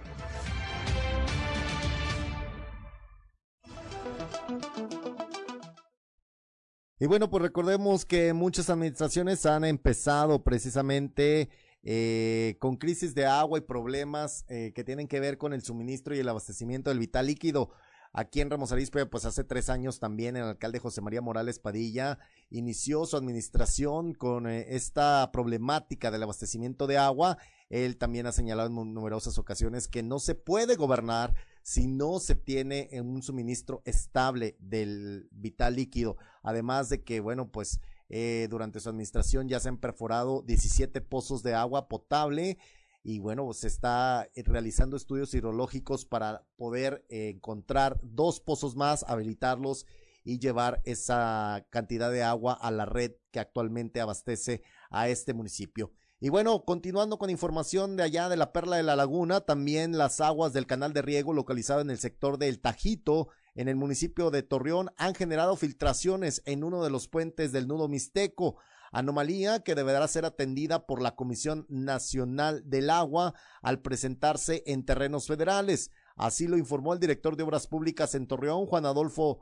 Y 6.98 7.06
bueno, 7.06 7.30
pues 7.30 7.42
recordemos 7.42 8.04
que 8.04 8.34
muchas 8.34 8.68
administraciones 8.68 9.46
han 9.46 9.64
empezado 9.64 10.44
precisamente 10.44 11.48
eh, 11.82 12.56
con 12.58 12.76
crisis 12.76 13.14
de 13.14 13.24
agua 13.24 13.58
y 13.58 13.62
problemas 13.62 14.44
eh, 14.48 14.72
que 14.74 14.84
tienen 14.84 15.08
que 15.08 15.18
ver 15.18 15.38
con 15.38 15.54
el 15.54 15.62
suministro 15.62 16.14
y 16.14 16.18
el 16.18 16.28
abastecimiento 16.28 16.90
del 16.90 16.98
vital 16.98 17.26
líquido. 17.26 17.70
Aquí 18.12 18.40
en 18.40 18.50
Ramos 18.50 18.72
Arizpe, 18.72 19.06
pues 19.06 19.24
hace 19.24 19.44
tres 19.44 19.70
años 19.70 20.00
también 20.00 20.36
el 20.36 20.42
alcalde 20.42 20.80
José 20.80 21.00
María 21.00 21.22
Morales 21.22 21.60
Padilla 21.60 22.18
inició 22.50 23.06
su 23.06 23.16
administración 23.16 24.14
con 24.14 24.48
eh, 24.48 24.66
esta 24.74 25.30
problemática 25.32 26.10
del 26.10 26.24
abastecimiento 26.24 26.88
de 26.88 26.98
agua. 26.98 27.38
Él 27.68 27.98
también 27.98 28.26
ha 28.26 28.32
señalado 28.32 28.68
en 28.68 28.94
numerosas 28.94 29.38
ocasiones 29.38 29.86
que 29.86 30.02
no 30.02 30.18
se 30.18 30.34
puede 30.34 30.74
gobernar 30.74 31.36
si 31.62 31.86
no 31.86 32.18
se 32.18 32.34
tiene 32.34 32.88
un 33.00 33.22
suministro 33.22 33.80
estable 33.84 34.56
del 34.58 35.28
vital 35.30 35.76
líquido. 35.76 36.16
Además 36.42 36.88
de 36.88 37.04
que, 37.04 37.20
bueno, 37.20 37.52
pues 37.52 37.80
eh, 38.08 38.48
durante 38.50 38.80
su 38.80 38.88
administración 38.88 39.48
ya 39.48 39.60
se 39.60 39.68
han 39.68 39.78
perforado 39.78 40.42
17 40.42 41.00
pozos 41.00 41.44
de 41.44 41.54
agua 41.54 41.86
potable 41.86 42.58
y 43.02 43.18
bueno, 43.18 43.52
se 43.52 43.66
está 43.66 44.28
eh, 44.34 44.42
realizando 44.44 44.96
estudios 44.96 45.32
hidrológicos 45.32 46.04
para 46.04 46.46
poder 46.56 47.04
eh, 47.08 47.30
encontrar 47.30 47.98
dos 48.02 48.40
pozos 48.40 48.76
más, 48.76 49.04
habilitarlos 49.08 49.86
y 50.22 50.38
llevar 50.38 50.82
esa 50.84 51.66
cantidad 51.70 52.10
de 52.10 52.22
agua 52.22 52.52
a 52.52 52.70
la 52.70 52.84
red 52.84 53.12
que 53.30 53.40
actualmente 53.40 54.00
abastece 54.00 54.62
a 54.90 55.08
este 55.08 55.32
municipio. 55.32 55.92
Y 56.22 56.28
bueno, 56.28 56.66
continuando 56.66 57.18
con 57.18 57.30
información 57.30 57.96
de 57.96 58.02
allá 58.02 58.28
de 58.28 58.36
la 58.36 58.52
Perla 58.52 58.76
de 58.76 58.82
la 58.82 58.96
Laguna, 58.96 59.40
también 59.40 59.96
las 59.96 60.20
aguas 60.20 60.52
del 60.52 60.66
canal 60.66 60.92
de 60.92 61.00
riego 61.00 61.32
localizado 61.32 61.80
en 61.80 61.88
el 61.88 61.98
sector 61.98 62.36
del 62.36 62.60
Tajito, 62.60 63.28
en 63.54 63.68
el 63.68 63.76
municipio 63.76 64.30
de 64.30 64.42
Torreón, 64.42 64.90
han 64.98 65.14
generado 65.14 65.56
filtraciones 65.56 66.42
en 66.44 66.62
uno 66.62 66.84
de 66.84 66.90
los 66.90 67.08
puentes 67.08 67.52
del 67.52 67.66
nudo 67.66 67.88
Mixteco 67.88 68.58
anomalía 68.90 69.60
que 69.60 69.74
deberá 69.74 70.06
ser 70.08 70.24
atendida 70.24 70.86
por 70.86 71.00
la 71.00 71.14
Comisión 71.14 71.66
Nacional 71.68 72.62
del 72.68 72.90
Agua 72.90 73.34
al 73.62 73.80
presentarse 73.80 74.62
en 74.66 74.84
terrenos 74.84 75.26
federales. 75.26 75.90
Así 76.16 76.48
lo 76.48 76.58
informó 76.58 76.92
el 76.92 77.00
director 77.00 77.36
de 77.36 77.42
Obras 77.42 77.66
Públicas 77.66 78.14
en 78.14 78.26
Torreón, 78.26 78.66
Juan 78.66 78.86
Adolfo 78.86 79.40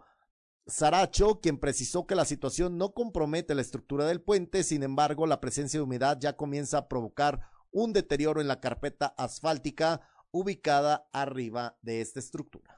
Saracho, 0.66 1.40
quien 1.40 1.58
precisó 1.58 2.06
que 2.06 2.14
la 2.14 2.24
situación 2.24 2.76
no 2.76 2.92
compromete 2.92 3.54
la 3.54 3.62
estructura 3.62 4.04
del 4.04 4.20
puente, 4.20 4.62
sin 4.62 4.82
embargo, 4.82 5.26
la 5.26 5.40
presencia 5.40 5.78
de 5.78 5.84
humedad 5.84 6.18
ya 6.20 6.37
comienza 6.37 6.78
a 6.78 6.88
provocar 6.88 7.40
un 7.70 7.92
deterioro 7.92 8.40
en 8.40 8.48
la 8.48 8.61
carpeta 8.61 9.06
asfáltica 9.16 10.02
ubicada 10.30 11.08
arriba 11.12 11.78
de 11.80 12.02
esta 12.02 12.20
estructura 12.20 12.78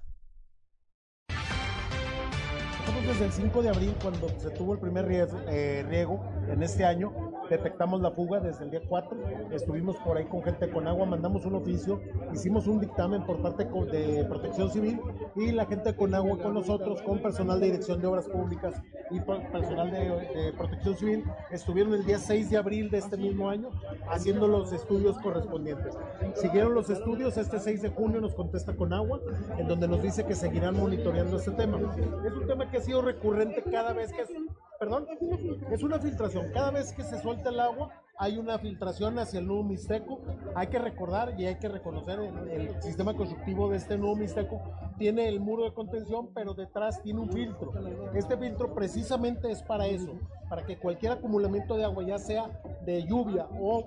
desde 3.07 3.25
el 3.25 3.33
5 3.33 3.63
de 3.63 3.69
abril, 3.71 3.95
cuando 4.03 4.29
se 4.39 4.51
tuvo 4.51 4.75
el 4.75 4.79
primer 4.79 5.11
eh, 5.11 5.85
riego, 5.89 6.21
en 6.49 6.63
este 6.63 6.85
año, 6.85 7.13
detectamos 7.49 8.01
la 8.01 8.11
fuga 8.11 8.41
desde 8.41 8.65
el 8.65 8.71
día 8.71 8.81
4. 8.89 9.17
Estuvimos 9.53 9.97
por 9.99 10.17
ahí 10.17 10.25
con 10.27 10.43
gente 10.43 10.69
con 10.71 10.87
agua, 10.87 11.07
mandamos 11.07 11.45
un 11.47 11.55
oficio, 11.55 12.01
hicimos 12.33 12.67
un 12.67 12.81
dictamen 12.81 13.25
por 13.25 13.41
parte 13.41 13.65
de 13.65 14.25
Protección 14.25 14.71
Civil 14.71 15.01
y 15.37 15.53
la 15.53 15.67
gente 15.67 15.95
con 15.95 16.15
agua 16.15 16.39
con 16.39 16.55
nosotros, 16.55 17.01
con 17.03 17.21
personal 17.21 17.61
de 17.61 17.67
Dirección 17.67 18.01
de 18.01 18.07
Obras 18.09 18.29
Públicas 18.29 18.81
y 19.11 19.21
personal 19.21 19.91
de, 19.91 20.53
Protección 20.57 20.97
Civil, 20.97 21.25
estuvieron 21.51 21.95
el 21.95 22.05
día 22.05 22.19
6 22.19 22.51
de 22.51 22.57
abril 22.57 22.91
de 22.91 22.99
este 22.99 23.17
mismo 23.17 23.49
año 23.49 23.71
haciendo 24.09 24.47
los 24.49 24.73
estudios 24.73 25.19
correspondientes. 25.19 25.95
Siguieron 26.35 26.75
los 26.75 26.91
estudios, 26.91 27.37
este 27.37 27.59
6 27.59 27.83
de 27.83 27.89
junio 27.91 28.21
nos 28.21 28.35
contesta 28.35 28.75
con 28.75 28.93
agua, 28.93 29.21
en 29.57 29.69
donde 29.69 29.89
nos 29.89 30.03
dice 30.03 30.25
que 30.25 30.35
seguirán 30.35 30.77
monitoreando 30.77 31.37
este 31.37 31.53
tema. 31.53 31.79
Es 32.25 32.33
un 32.33 32.47
tema 32.47 32.71
que 32.71 32.79
ha 32.79 32.81
sido 32.81 32.90
recurrente 32.99 33.63
cada 33.63 33.93
vez 33.93 34.13
que... 34.13 34.25
Perdón, 34.79 35.07
es 35.71 35.83
una 35.83 35.99
filtración. 35.99 36.51
Cada 36.53 36.71
vez 36.71 36.93
que 36.95 37.03
se 37.03 37.21
suelta 37.21 37.51
el 37.51 37.61
agua, 37.61 37.91
hay 38.17 38.37
una 38.37 38.59
filtración 38.59 39.19
hacia 39.19 39.41
el 39.41 39.47
nuevo 39.47 39.63
Mixteco. 39.63 40.21
Hay 40.55 40.69
que 40.69 40.79
recordar 40.79 41.39
y 41.39 41.47
hay 41.47 41.57
que 41.57 41.69
reconocer 41.69 42.19
el, 42.51 42.83
sistema 42.83 43.15
constructivo 43.15 43.71
de 43.71 43.77
este 43.79 43.97
nuevo 43.97 44.17
Mixteco. 44.17 44.61
Tiene 44.99 45.29
el 45.29 45.41
muro 45.41 45.65
de 45.65 45.73
contención, 45.73 46.29
pero 46.35 46.55
detrás 46.55 47.03
tiene 47.03 47.21
un 47.21 47.31
filtro. 47.31 47.73
Este 48.15 48.37
filtro 48.37 48.75
precisamente 48.75 49.51
es 49.51 49.63
para 49.63 49.87
eso, 49.87 50.19
para 50.49 50.65
que 50.67 50.79
cualquier 50.79 51.13
acumulamiento 51.13 51.77
de 51.77 51.85
agua, 51.85 52.03
ya 52.05 52.19
sea 52.19 52.51
de 52.85 53.07
lluvia 53.07 53.49
o 53.59 53.87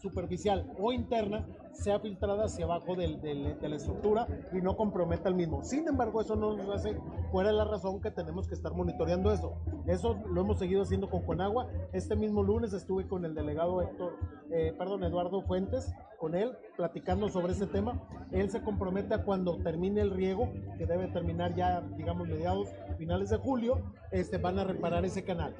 superficial 0.00 0.72
o 0.78 0.92
interna 0.92 1.46
sea 1.72 2.00
filtrada 2.00 2.44
hacia 2.44 2.64
abajo 2.64 2.94
del, 2.96 3.20
de 3.20 3.68
la 3.68 3.76
estructura 3.76 4.26
y 4.52 4.60
no 4.60 4.76
comprometa 4.76 5.28
el 5.28 5.34
mismo. 5.34 5.62
Sin 5.62 5.86
embargo, 5.88 6.20
eso 6.20 6.36
no 6.36 6.56
nos 6.56 6.68
hace 6.74 6.96
fuera 7.30 7.50
de 7.50 7.56
la 7.56 7.64
razón 7.64 8.00
que 8.00 8.10
tenemos 8.10 8.48
que 8.48 8.54
estar 8.54 8.72
monitoreando 8.74 9.32
eso. 9.32 9.54
Eso 9.86 10.18
lo 10.30 10.40
hemos 10.40 10.58
seguido 10.58 10.82
haciendo 10.82 11.08
con 11.08 11.22
Conagua. 11.22 11.68
Este 11.92 12.16
mismo 12.16 12.42
lunes 12.42 12.72
estuve 12.72 13.06
con 13.06 13.24
el 13.24 13.34
delegado 13.34 13.80
Héctor, 13.82 14.16
eh, 14.50 14.74
perdón, 14.76 15.04
Eduardo 15.04 15.42
Fuentes, 15.42 15.92
con 16.18 16.34
él, 16.34 16.56
platicando 16.76 17.28
sobre 17.28 17.52
ese 17.52 17.66
tema. 17.66 18.00
Él 18.32 18.50
se 18.50 18.62
compromete 18.62 19.14
a 19.14 19.24
cuando 19.24 19.58
termine 19.58 20.00
el 20.00 20.10
riego, 20.10 20.50
que 20.76 20.86
debe 20.86 21.08
terminar 21.08 21.54
ya, 21.54 21.80
digamos, 21.96 22.28
mediados, 22.28 22.68
finales 22.98 23.30
de 23.30 23.36
julio, 23.36 23.80
este, 24.10 24.38
van 24.38 24.58
a 24.58 24.64
reparar 24.64 25.04
ese 25.04 25.24
canal. 25.24 25.54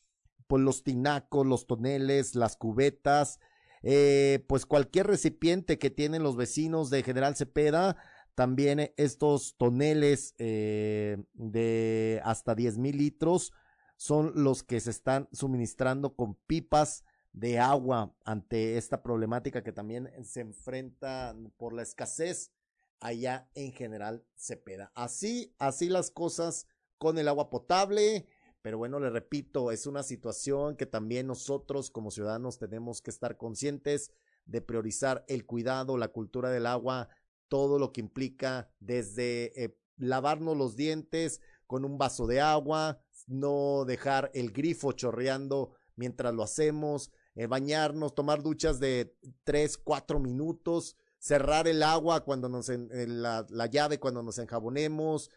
pues 0.48 0.64
los 0.64 0.84
tinacos, 0.84 1.46
los 1.46 1.68
toneles, 1.68 2.36
las 2.36 2.56
cubetas, 2.56 3.40
eh, 3.84 4.46
pues 4.48 4.66
cualquier 4.66 5.08
recipiente 5.08 5.78
que 5.78 5.90
tienen 5.90 6.24
los 6.24 6.38
vecinos 6.38 6.90
de 6.90 7.04
General 7.04 7.36
Cepeda, 7.36 7.98
también 8.36 8.94
estos 8.98 9.56
toneles 9.58 10.36
eh, 10.38 11.18
de 11.34 12.22
hasta 12.24 12.54
10 12.54 12.78
mil 12.78 12.98
litros 12.98 13.54
son 13.98 14.34
los 14.36 14.64
que 14.64 14.82
se 14.82 14.92
están 14.92 15.30
suministrando 15.32 16.16
con 16.16 16.36
pipas 16.36 17.06
de 17.32 17.60
agua 17.60 18.14
ante 18.24 18.78
esta 18.78 19.02
problemática 19.02 19.64
que 19.64 19.72
también 19.72 20.10
se 20.24 20.42
enfrenta 20.42 21.36
por 21.58 21.74
la 21.74 21.82
escasez 21.82 22.52
allá 23.00 23.50
en 23.56 23.72
general 23.72 24.26
Cepeda. 24.36 24.92
Así, 24.96 25.54
así 25.58 25.90
las 25.90 26.12
cosas 26.12 26.68
con 26.98 27.18
el 27.18 27.28
agua 27.28 27.50
potable. 27.50 28.28
Pero 28.62 28.78
bueno, 28.78 29.00
le 29.00 29.10
repito, 29.10 29.72
es 29.72 29.86
una 29.86 30.02
situación 30.02 30.76
que 30.76 30.86
también 30.86 31.28
nosotros 31.28 31.92
como 31.92 32.10
ciudadanos 32.10 32.58
tenemos 32.58 33.02
que 33.02 33.12
estar 33.12 33.38
conscientes 33.38 34.12
de 34.46 34.62
priorizar 34.62 35.24
el 35.28 35.46
cuidado, 35.46 35.98
la 35.98 36.08
cultura 36.08 36.50
del 36.50 36.66
agua 36.66 37.10
todo 37.56 37.80
lo 37.80 37.94
que 37.94 38.02
implica 38.02 38.70
desde 38.82 39.64
eh, 39.64 39.80
lavarnos 39.96 40.58
los 40.58 40.76
dientes 40.76 41.40
con 41.68 41.86
un 41.86 41.98
vaso 41.98 42.28
de 42.28 42.42
agua, 42.42 43.02
no 43.28 43.86
dejar 43.86 44.30
el 44.34 44.52
grifo 44.52 44.92
chorreando 44.92 45.72
mientras 45.96 46.34
lo 46.34 46.44
hacemos, 46.44 47.14
eh, 47.34 47.48
bañarnos, 47.48 48.14
tomar 48.14 48.44
duchas 48.44 48.82
de 48.82 49.16
3, 49.46 49.78
4 49.78 50.20
minutos, 50.20 50.98
cerrar 51.18 51.70
el 51.70 51.82
agua 51.82 52.26
cuando 52.26 52.50
nos, 52.50 52.68
en, 52.68 52.90
eh, 52.92 53.08
la, 53.08 53.46
la, 53.50 53.68
llave 53.68 54.02
cuando 54.02 54.22
nos 54.22 54.38
enjabonemos, 54.38 55.32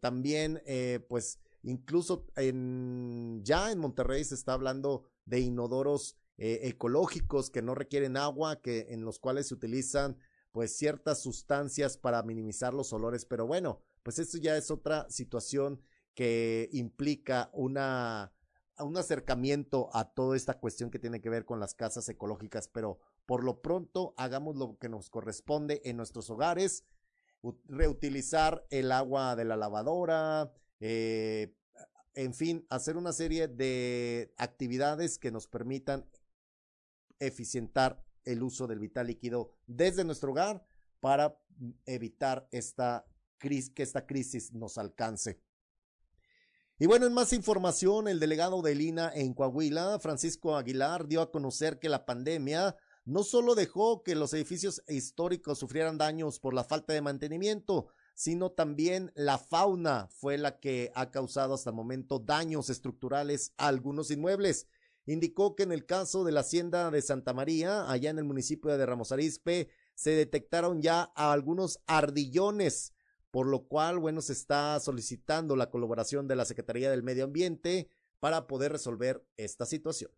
también 0.00 0.62
pues 1.06 1.38
incluso 1.64 2.26
en, 2.34 3.42
ya 3.44 3.70
en 3.72 3.78
Monterrey 3.78 4.24
se 4.24 4.36
está 4.36 4.54
hablando 4.54 5.04
de 5.26 5.40
inodoros 5.40 6.16
ecológicos 6.38 7.50
que 7.50 7.60
no 7.60 7.74
requieren 7.74 8.16
agua, 8.16 8.62
que 8.62 8.86
en 8.88 9.04
los 9.04 9.18
cuales 9.18 9.48
se 9.48 9.54
utilizan 9.54 10.16
pues 10.54 10.76
ciertas 10.76 11.20
sustancias 11.20 11.96
para 11.96 12.22
minimizar 12.22 12.74
los 12.74 12.92
olores, 12.92 13.24
pero 13.24 13.44
bueno, 13.44 13.80
pues 14.04 14.20
esto 14.20 14.38
ya 14.38 14.56
es 14.56 14.70
otra 14.70 15.04
situación 15.10 15.82
que 16.14 16.68
implica 16.70 17.50
una 17.52 18.32
un 18.78 18.96
acercamiento 18.96 19.90
a 19.92 20.12
toda 20.12 20.36
esta 20.36 20.60
cuestión 20.60 20.92
que 20.92 21.00
tiene 21.00 21.20
que 21.20 21.28
ver 21.28 21.44
con 21.44 21.58
las 21.58 21.74
casas 21.74 22.08
ecológicas, 22.08 22.68
pero 22.68 23.00
por 23.26 23.42
lo 23.42 23.62
pronto 23.62 24.14
hagamos 24.16 24.54
lo 24.54 24.78
que 24.78 24.88
nos 24.88 25.10
corresponde 25.10 25.82
en 25.84 25.96
nuestros 25.96 26.30
hogares, 26.30 26.84
reutilizar 27.66 28.64
el 28.70 28.92
agua 28.92 29.34
de 29.34 29.44
la 29.46 29.56
lavadora, 29.56 30.52
eh, 30.78 31.52
en 32.14 32.32
fin, 32.32 32.64
hacer 32.70 32.96
una 32.96 33.12
serie 33.12 33.48
de 33.48 34.32
actividades 34.36 35.18
que 35.18 35.32
nos 35.32 35.48
permitan 35.48 36.08
eficientar 37.18 38.03
el 38.24 38.42
uso 38.42 38.66
del 38.66 38.78
vital 38.78 39.06
líquido 39.06 39.52
desde 39.66 40.04
nuestro 40.04 40.32
hogar 40.32 40.66
para 41.00 41.38
evitar 41.86 42.48
esta 42.50 43.06
crisis, 43.38 43.70
que 43.70 43.82
esta 43.82 44.06
crisis 44.06 44.52
nos 44.52 44.78
alcance. 44.78 45.40
Y 46.78 46.86
bueno, 46.86 47.06
en 47.06 47.12
más 47.12 47.32
información, 47.32 48.08
el 48.08 48.18
delegado 48.18 48.60
de 48.60 48.74
Lina 48.74 49.12
en 49.14 49.32
Coahuila, 49.32 49.98
Francisco 50.00 50.56
Aguilar, 50.56 51.06
dio 51.06 51.22
a 51.22 51.30
conocer 51.30 51.78
que 51.78 51.88
la 51.88 52.04
pandemia 52.04 52.76
no 53.04 53.22
solo 53.22 53.54
dejó 53.54 54.02
que 54.02 54.14
los 54.14 54.32
edificios 54.32 54.82
históricos 54.88 55.58
sufrieran 55.58 55.98
daños 55.98 56.40
por 56.40 56.54
la 56.54 56.64
falta 56.64 56.92
de 56.92 57.02
mantenimiento, 57.02 57.88
sino 58.14 58.50
también 58.50 59.12
la 59.14 59.38
fauna 59.38 60.08
fue 60.10 60.38
la 60.38 60.58
que 60.58 60.90
ha 60.94 61.10
causado 61.10 61.54
hasta 61.54 61.70
el 61.70 61.76
momento 61.76 62.18
daños 62.18 62.70
estructurales 62.70 63.52
a 63.56 63.68
algunos 63.68 64.10
inmuebles 64.10 64.66
indicó 65.06 65.54
que 65.54 65.64
en 65.64 65.72
el 65.72 65.86
caso 65.86 66.24
de 66.24 66.32
la 66.32 66.40
hacienda 66.40 66.90
de 66.90 67.02
Santa 67.02 67.32
María, 67.32 67.90
allá 67.90 68.10
en 68.10 68.18
el 68.18 68.24
municipio 68.24 68.76
de 68.76 68.86
Ramos 68.86 69.12
Arizpe, 69.12 69.68
se 69.94 70.10
detectaron 70.10 70.82
ya 70.82 71.02
algunos 71.02 71.80
ardillones, 71.86 72.92
por 73.30 73.46
lo 73.46 73.66
cual, 73.66 73.98
bueno, 73.98 74.20
se 74.22 74.32
está 74.32 74.78
solicitando 74.80 75.56
la 75.56 75.70
colaboración 75.70 76.26
de 76.28 76.36
la 76.36 76.44
Secretaría 76.44 76.90
del 76.90 77.02
Medio 77.02 77.24
Ambiente 77.24 77.88
para 78.20 78.46
poder 78.46 78.72
resolver 78.72 79.26
esta 79.36 79.66
situación. 79.66 80.10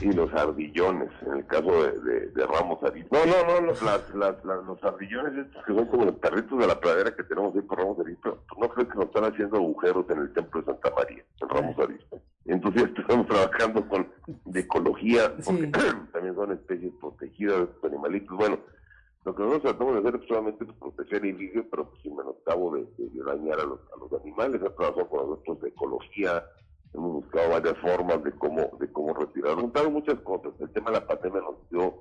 Y 0.00 0.12
los 0.12 0.32
ardillones, 0.32 1.10
en 1.26 1.38
el 1.38 1.46
caso 1.46 1.70
de, 1.82 2.28
de, 2.28 2.46
Ramos 2.46 2.82
Arizpe. 2.82 3.16
No, 3.16 3.26
no, 3.26 3.60
no, 3.60 3.66
los, 3.66 3.82
las, 3.82 4.14
las, 4.14 4.44
los 4.44 4.82
ardillones 4.82 5.46
estos 5.46 5.64
que 5.64 5.74
son 5.74 5.86
como 5.86 6.06
los 6.06 6.14
perritos 6.16 6.58
de 6.58 6.66
la 6.66 6.80
pradera 6.80 7.14
que 7.14 7.24
tenemos 7.24 7.54
ahí 7.54 7.62
por 7.62 7.78
Ramos 7.78 7.98
Arizpe, 7.98 8.30
no 8.58 8.68
creo 8.68 8.88
que 8.88 8.94
nos 8.94 9.06
están 9.06 9.24
haciendo 9.24 9.56
agujeros 9.56 10.08
en 10.10 10.18
el 10.18 10.32
templo 10.32 10.60
de 10.60 10.66
Santa 10.66 10.90
María, 10.96 11.24
en 11.40 11.48
Ramos 11.48 11.78
Arizpe. 11.78 12.20
Entonces 12.46 12.90
estamos 12.96 13.26
trabajando 13.26 13.88
con 13.88 14.08
de 14.44 14.60
ecología, 14.60 15.34
porque 15.44 15.66
también 16.12 16.34
son 16.34 16.52
especies 16.52 16.92
protegidas, 17.00 17.62
estos 17.62 17.84
animalitos. 17.84 18.36
Bueno, 18.36 18.58
lo 19.24 19.34
que 19.34 19.42
nosotros 19.42 19.62
tratamos 19.62 19.94
de 19.94 20.08
hacer 20.08 20.20
es 20.20 20.28
solamente 20.28 20.64
proteger 20.64 21.26
el 21.26 21.36
ligue, 21.36 21.62
pero 21.70 21.90
pues 21.90 22.02
sin 22.02 22.16
menoscabo 22.16 22.74
de, 22.74 22.86
de, 22.96 23.22
dañar 23.22 23.60
a 23.60 23.64
los, 23.64 23.80
a 23.94 23.98
los 23.98 24.20
animales, 24.20 24.62
he 24.62 24.70
trabajado 24.70 25.08
con 25.08 25.30
nosotros 25.30 25.60
de 25.60 25.68
ecología, 25.68 26.44
hemos 26.94 27.12
buscado 27.12 27.50
varias 27.50 27.78
formas 27.78 28.22
de 28.24 28.32
cómo 28.32 28.70
de 28.78 28.92
cómo 28.92 29.14
retirar 29.14 29.54
juntaron 29.54 29.92
muchas 29.92 30.18
cosas. 30.20 30.52
El 30.60 30.70
tema 30.70 30.90
de 30.90 31.00
la 31.00 31.06
pandemia 31.06 31.40
nos 31.40 31.70
dio 31.70 31.94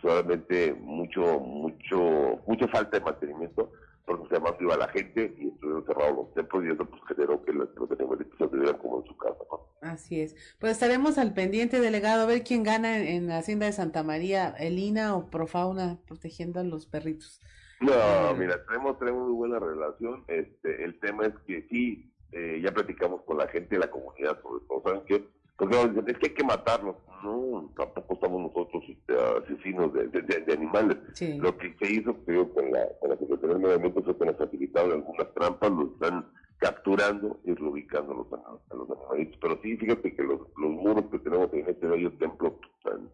pues, 0.00 0.76
mucho 0.80 1.40
mucho 1.40 2.40
mucha 2.46 2.68
falta 2.68 2.98
de 2.98 3.04
mantenimiento 3.04 3.72
porque 4.04 4.34
se 4.34 4.40
más 4.40 4.54
iba 4.60 4.76
la 4.76 4.88
gente 4.88 5.34
y 5.38 5.48
estuvieron 5.48 5.84
cerrados 5.84 6.16
los 6.16 6.34
templos 6.34 6.64
y 6.64 6.68
eso 6.68 6.84
pues 6.84 7.02
generó 7.08 7.42
que 7.44 7.52
los, 7.52 7.68
los 7.76 7.90
animalitos 7.90 8.38
se 8.38 8.46
vivieran 8.46 8.78
como 8.78 9.00
en 9.00 9.06
su 9.06 9.16
casa 9.16 9.38
así 9.80 10.20
es. 10.20 10.34
Pues 10.58 10.72
estaremos 10.72 11.18
al 11.18 11.34
pendiente 11.34 11.80
delegado 11.80 12.22
a 12.22 12.26
ver 12.26 12.42
quién 12.44 12.62
gana 12.62 12.98
en, 12.98 13.26
la 13.26 13.38
hacienda 13.38 13.66
de 13.66 13.72
Santa 13.72 14.02
María 14.02 14.50
Elina 14.58 15.16
o 15.16 15.30
Profauna 15.30 15.98
protegiendo 16.06 16.60
a 16.60 16.64
los 16.64 16.86
perritos. 16.86 17.40
No, 17.80 18.34
mira, 18.36 18.64
tenemos, 18.66 18.98
tenemos 18.98 19.28
muy 19.28 19.36
buena 19.36 19.60
relación. 19.60 20.24
Este, 20.26 20.84
el 20.84 20.98
tema 20.98 21.26
es 21.26 21.34
que 21.46 21.66
sí, 21.68 22.12
eh, 22.32 22.60
ya 22.62 22.72
platicamos 22.72 23.22
con 23.22 23.38
la 23.38 23.48
gente 23.48 23.74
de 23.74 23.80
la 23.80 23.90
comunidad 23.90 24.40
sobre 24.42 24.64
todo. 24.66 24.82
¿Saben 24.82 25.02
qué? 25.06 25.24
Porque 25.56 25.76
dicen, 25.76 26.04
es 26.06 26.18
que 26.18 26.26
hay 26.28 26.34
que 26.34 26.44
matarlos. 26.44 26.96
No, 27.24 27.68
tampoco 27.76 28.14
estamos 28.14 28.42
nosotros 28.42 28.84
este, 28.88 29.14
asesinos 29.42 29.92
de, 29.92 30.06
de, 30.06 30.52
animales. 30.52 30.96
Lo 31.40 31.58
que 31.58 31.74
se 31.80 31.92
hizo 31.92 32.14
creo, 32.24 32.48
con, 32.54 32.70
la, 32.70 32.86
con 33.00 33.10
la 33.10 33.16
Secretaría 33.16 33.54
del 33.54 33.58
Medio 33.58 33.74
Ambiente 33.74 34.02
fue 34.02 34.16
que 34.16 34.24
nos 34.24 34.36
facilitaron 34.36 34.92
algunas 34.92 35.34
trampas, 35.34 35.70
lo 35.72 35.90
están 35.92 36.26
capturando 36.58 37.40
y 37.44 37.54
reubicando 37.54 38.12
a 38.12 38.16
los, 38.16 38.32
a 38.70 38.74
los 38.74 38.90
animalitos. 38.90 39.38
Pero 39.40 39.60
sí, 39.60 39.76
fíjate 39.76 40.14
que 40.14 40.22
los, 40.22 40.40
los 40.56 40.70
muros 40.70 41.06
que 41.10 41.18
tenemos 41.18 41.52
en 41.52 41.68
este 41.68 41.86
bello 41.88 42.12
templo 42.12 42.60
tan 42.84 43.10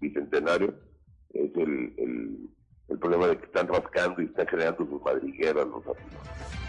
bicentenario 0.00 0.74
es 1.30 1.50
el, 1.56 1.94
el, 1.96 2.48
el, 2.88 2.98
problema 3.00 3.26
de 3.26 3.38
que 3.38 3.46
están 3.46 3.66
rascando 3.66 4.22
y 4.22 4.26
están 4.26 4.46
generando 4.46 4.86
sus 4.86 5.02
madrigueras 5.02 5.66
los 5.66 5.84
animales. 5.84 6.67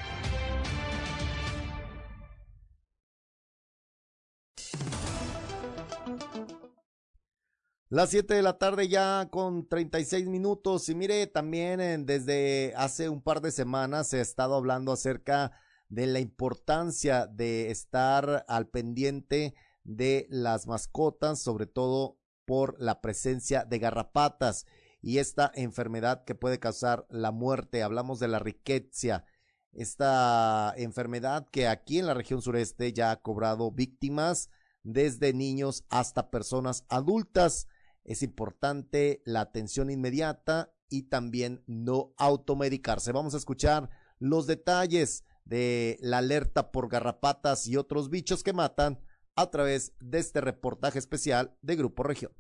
Las 7.91 8.12
7 8.12 8.36
de 8.36 8.43
la 8.43 8.60
tarde 8.60 8.88
ya 8.88 9.30
con 9.32 9.67
36 9.67 10.28
minutos 10.28 10.88
y 10.89 10.93
mire, 10.93 11.25
también 11.25 12.06
desde 12.06 12.71
hace 12.78 13.10
un 13.10 13.19
par 13.19 13.41
de 13.41 13.52
semanas 13.52 14.10
se 14.10 14.19
ha 14.19 14.21
estado 14.21 14.54
hablando 14.54 14.91
acerca 14.91 15.54
de 15.88 16.06
la 16.06 16.19
importancia 16.19 17.25
de 17.25 17.71
estar 17.71 18.45
al 18.47 18.67
pendiente 18.67 19.56
de 19.84 20.28
las 20.30 20.67
mascotas, 20.67 21.41
sobre 21.41 21.65
todo 21.65 22.19
por 22.45 22.80
la 22.80 23.02
presencia 23.02 23.65
de 23.65 23.80
garrapatas 23.80 24.67
y 25.02 25.17
esta 25.17 25.52
enfermedad 25.56 26.25
que 26.25 26.36
puede 26.36 26.60
causar 26.60 27.08
la 27.10 27.32
muerte. 27.32 27.82
Hablamos 27.82 28.19
de 28.19 28.28
la 28.28 28.38
riqueza, 28.38 29.25
esta 29.73 30.75
enfermedad 30.78 31.47
que 31.49 31.67
aquí 31.67 31.97
en 31.97 32.06
la 32.06 32.13
región 32.13 32.43
sureste 32.43 32.93
ya 32.93 33.10
ha 33.10 33.21
cobrado 33.23 33.71
víctimas 33.71 34.52
desde 34.84 35.34
niños 35.34 35.86
hasta 35.89 36.30
personas 36.30 36.86
adultas. 36.88 37.67
Es 38.03 38.23
importante 38.23 39.21
la 39.25 39.41
atención 39.41 39.89
inmediata 39.89 40.73
y 40.89 41.03
también 41.03 41.63
no 41.67 42.13
automedicarse. 42.17 43.12
Vamos 43.12 43.33
a 43.33 43.38
escuchar 43.38 43.89
los 44.19 44.47
detalles 44.47 45.23
de 45.45 45.97
la 46.01 46.19
alerta 46.19 46.71
por 46.71 46.89
garrapatas 46.89 47.67
y 47.67 47.77
otros 47.77 48.09
bichos 48.09 48.43
que 48.43 48.53
matan 48.53 48.99
a 49.35 49.49
través 49.49 49.93
de 49.99 50.19
este 50.19 50.41
reportaje 50.41 50.99
especial 50.99 51.55
de 51.62 51.75
Grupo 51.75 52.03
Región. 52.03 52.31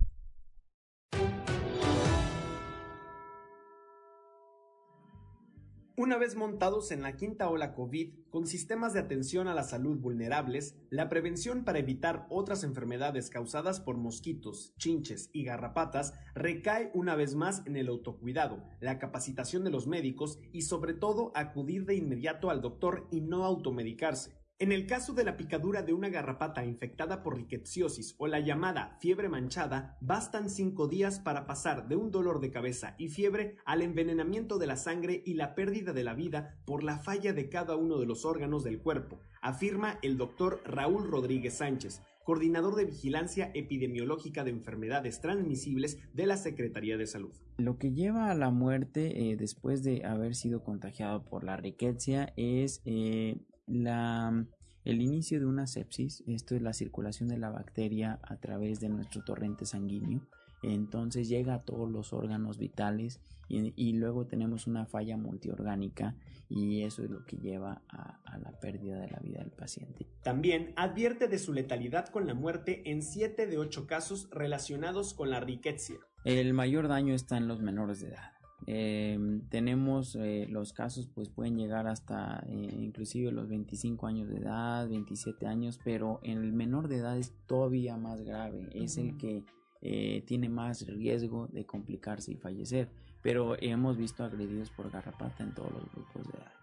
Una 5.99 6.17
vez 6.17 6.37
montados 6.37 6.91
en 6.91 7.01
la 7.01 7.17
quinta 7.17 7.49
ola 7.49 7.73
COVID, 7.73 8.13
con 8.29 8.47
sistemas 8.47 8.93
de 8.93 9.01
atención 9.01 9.49
a 9.49 9.53
la 9.53 9.63
salud 9.65 9.97
vulnerables, 9.97 10.77
la 10.89 11.09
prevención 11.09 11.65
para 11.65 11.79
evitar 11.79 12.25
otras 12.29 12.63
enfermedades 12.63 13.29
causadas 13.29 13.81
por 13.81 13.97
mosquitos, 13.97 14.73
chinches 14.77 15.29
y 15.33 15.43
garrapatas 15.43 16.13
recae 16.33 16.89
una 16.93 17.17
vez 17.17 17.35
más 17.35 17.63
en 17.65 17.75
el 17.75 17.89
autocuidado, 17.89 18.63
la 18.79 18.97
capacitación 18.97 19.65
de 19.65 19.71
los 19.71 19.87
médicos 19.87 20.39
y 20.53 20.61
sobre 20.61 20.93
todo 20.93 21.33
acudir 21.35 21.85
de 21.85 21.95
inmediato 21.95 22.49
al 22.49 22.61
doctor 22.61 23.09
y 23.11 23.19
no 23.19 23.43
automedicarse. 23.43 24.38
En 24.61 24.73
el 24.73 24.87
caso 24.87 25.13
de 25.13 25.23
la 25.23 25.37
picadura 25.37 25.83
de 25.83 25.93
una 25.93 26.09
garrapata 26.09 26.65
infectada 26.65 27.23
por 27.23 27.37
rickettsiosis 27.37 28.15
o 28.17 28.27
la 28.27 28.41
llamada 28.41 28.97
fiebre 28.99 29.29
manchada, 29.29 29.97
bastan 30.01 30.49
cinco 30.49 30.89
días 30.89 31.17
para 31.21 31.47
pasar 31.47 31.87
de 31.87 31.95
un 31.95 32.11
dolor 32.11 32.41
de 32.41 32.51
cabeza 32.51 32.93
y 32.97 33.07
fiebre 33.07 33.55
al 33.63 33.81
envenenamiento 33.81 34.57
de 34.57 34.67
la 34.67 34.75
sangre 34.75 35.23
y 35.25 35.35
la 35.35 35.55
pérdida 35.55 35.93
de 35.93 36.03
la 36.03 36.13
vida 36.13 36.57
por 36.65 36.83
la 36.83 36.97
falla 36.97 37.31
de 37.31 37.47
cada 37.47 37.77
uno 37.77 37.99
de 37.99 38.05
los 38.05 38.25
órganos 38.25 38.65
del 38.65 38.81
cuerpo, 38.81 39.21
afirma 39.41 39.97
el 40.01 40.17
doctor 40.17 40.61
Raúl 40.65 41.09
Rodríguez 41.09 41.53
Sánchez, 41.53 42.01
coordinador 42.25 42.75
de 42.75 42.83
vigilancia 42.83 43.51
epidemiológica 43.53 44.43
de 44.43 44.51
enfermedades 44.51 45.21
transmisibles 45.21 45.99
de 46.13 46.25
la 46.25 46.35
Secretaría 46.35 46.97
de 46.97 47.07
Salud. 47.07 47.31
Lo 47.57 47.77
que 47.77 47.93
lleva 47.93 48.29
a 48.29 48.35
la 48.35 48.51
muerte 48.51 49.31
eh, 49.31 49.37
después 49.37 49.83
de 49.83 50.03
haber 50.05 50.35
sido 50.35 50.63
contagiado 50.65 51.23
por 51.23 51.45
la 51.45 51.55
riqueza 51.55 52.33
es 52.35 52.81
eh, 52.83 53.37
la, 53.69 54.45
el 54.85 55.01
inicio 55.01 55.39
de 55.39 55.45
una 55.45 55.67
sepsis, 55.67 56.23
esto 56.27 56.55
es 56.55 56.61
la 56.61 56.73
circulación 56.73 57.29
de 57.29 57.37
la 57.37 57.49
bacteria 57.49 58.19
a 58.23 58.37
través 58.37 58.79
de 58.79 58.89
nuestro 58.89 59.23
torrente 59.23 59.65
sanguíneo, 59.65 60.21
entonces 60.63 61.29
llega 61.29 61.53
a 61.53 61.63
todos 61.63 61.89
los 61.89 62.11
órganos 62.13 62.57
vitales 62.57 63.21
y, 63.49 63.93
luego 63.93 64.27
tenemos 64.27 64.67
una 64.67 64.85
falla 64.85 65.17
multiorgánica 65.17 66.15
y 66.49 66.83
eso 66.83 67.03
es 67.03 67.09
lo 67.09 67.25
que 67.25 67.37
lleva 67.37 67.81
a, 67.89 68.19
a, 68.23 68.37
la 68.37 68.51
pérdida 68.59 68.99
de 68.99 69.09
la 69.09 69.19
vida 69.19 69.39
del 69.39 69.49
paciente. 69.49 70.05
También 70.21 70.71
advierte 70.75 71.27
de 71.27 71.39
su 71.39 71.51
letalidad 71.51 72.09
con 72.09 72.27
la 72.27 72.35
muerte 72.35 72.83
en 72.91 73.01
7 73.01 73.47
de 73.47 73.57
8 73.57 73.87
casos 73.87 74.29
relacionados 74.29 75.15
con 75.15 75.31
la 75.31 75.39
riqueza. 75.39 75.93
El 76.25 76.53
mayor 76.53 76.87
daño 76.87 77.15
está 77.15 77.37
en 77.37 77.47
los 77.47 77.59
menores 77.61 78.01
de 78.01 78.09
edad. 78.09 78.38
Em, 78.65 79.41
tenemos 79.49 80.15
eh, 80.15 80.45
los 80.49 80.73
casos 80.73 81.07
pues 81.07 81.29
pueden 81.29 81.57
llegar 81.57 81.87
hasta 81.87 82.43
eh, 82.47 82.69
inclusive 82.77 83.31
los 83.31 83.47
25 83.49 84.05
años 84.07 84.29
de 84.29 84.37
edad, 84.37 84.87
27 84.87 85.47
años, 85.47 85.79
pero 85.83 86.19
en 86.23 86.39
el 86.39 86.53
menor 86.53 86.87
de 86.87 86.97
edad 86.97 87.17
es 87.17 87.33
todavía 87.47 87.97
más 87.97 88.21
grave, 88.21 88.69
es 88.73 88.97
el 88.97 89.17
que 89.17 89.43
eh, 89.81 90.23
tiene 90.27 90.49
más 90.49 90.85
riesgo 90.87 91.47
de 91.47 91.65
complicarse 91.65 92.33
y 92.33 92.35
fallecer, 92.35 92.89
pero 93.21 93.55
hemos 93.61 93.97
visto 93.97 94.23
agredidos 94.23 94.69
por 94.71 94.91
garrapata 94.91 95.43
en 95.43 95.53
todos 95.53 95.71
los 95.71 95.91
grupos 95.91 96.27
de 96.27 96.37
edad. 96.37 96.53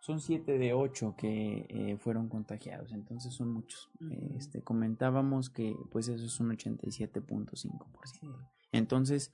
Son 0.00 0.18
7 0.18 0.58
de 0.58 0.72
8 0.72 1.14
que 1.16 1.96
fueron 2.00 2.28
contagiados, 2.28 2.92
entonces 2.92 3.32
son 3.34 3.52
muchos. 3.52 3.88
este, 4.36 4.60
comentábamos 4.62 5.48
que 5.48 5.76
pues 5.92 6.08
eso 6.08 6.26
es 6.26 6.40
un 6.40 6.50
87.5%. 6.56 7.86
Entonces, 8.72 9.32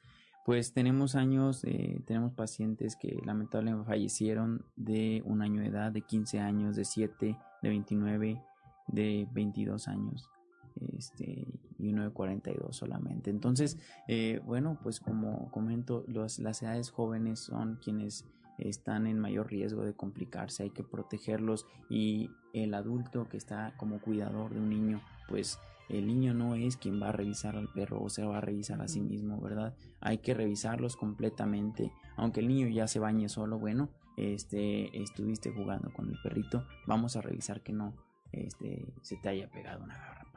pues 0.48 0.72
tenemos 0.72 1.14
años, 1.14 1.62
eh, 1.64 2.00
tenemos 2.06 2.32
pacientes 2.32 2.96
que 2.96 3.20
lamentablemente 3.22 3.84
fallecieron 3.84 4.64
de 4.76 5.22
un 5.26 5.42
año 5.42 5.60
de 5.60 5.66
edad, 5.66 5.92
de 5.92 6.00
15 6.00 6.40
años, 6.40 6.74
de 6.74 6.86
7, 6.86 7.36
de 7.60 7.68
29, 7.68 8.42
de 8.86 9.28
22 9.30 9.88
años. 9.88 10.30
Este, 10.96 11.46
y 11.78 11.92
uno 11.92 12.02
de 12.04 12.08
42 12.08 12.74
solamente. 12.74 13.28
Entonces, 13.28 13.76
eh, 14.08 14.40
bueno, 14.46 14.78
pues 14.82 15.00
como 15.00 15.50
comento, 15.50 16.06
las 16.08 16.62
edades 16.62 16.88
jóvenes 16.92 17.40
son 17.40 17.78
quienes 17.84 18.24
están 18.56 19.06
en 19.06 19.18
mayor 19.18 19.50
riesgo 19.50 19.84
de 19.84 19.92
complicarse, 19.92 20.62
hay 20.62 20.70
que 20.70 20.82
protegerlos 20.82 21.66
y 21.90 22.30
el 22.54 22.72
adulto 22.72 23.28
que 23.28 23.36
está 23.36 23.74
como 23.76 24.00
cuidador 24.00 24.54
de 24.54 24.60
un 24.60 24.70
niño, 24.70 25.02
pues 25.28 25.58
el 25.88 26.06
niño 26.06 26.34
no 26.34 26.54
es 26.54 26.76
quien 26.76 27.00
va 27.00 27.08
a 27.08 27.12
revisar 27.12 27.56
al 27.56 27.68
perro 27.68 28.02
o 28.02 28.10
se 28.10 28.24
va 28.24 28.38
a 28.38 28.40
revisar 28.40 28.80
a 28.82 28.88
sí 28.88 29.00
mismo, 29.00 29.40
¿verdad? 29.40 29.74
Hay 30.00 30.18
que 30.18 30.34
revisarlos 30.34 30.96
completamente. 30.96 31.92
Aunque 32.16 32.40
el 32.40 32.48
niño 32.48 32.68
ya 32.68 32.86
se 32.86 32.98
bañe 32.98 33.28
solo, 33.28 33.58
bueno, 33.58 33.88
este, 34.16 35.00
estuviste 35.00 35.50
jugando 35.50 35.92
con 35.92 36.08
el 36.08 36.18
perrito, 36.22 36.64
vamos 36.86 37.16
a 37.16 37.22
revisar 37.22 37.62
que 37.62 37.72
no 37.72 37.94
este, 38.32 38.92
se 39.02 39.16
te 39.16 39.28
haya 39.28 39.50
pegado 39.50 39.84
una 39.84 39.96
garra. 39.96 40.27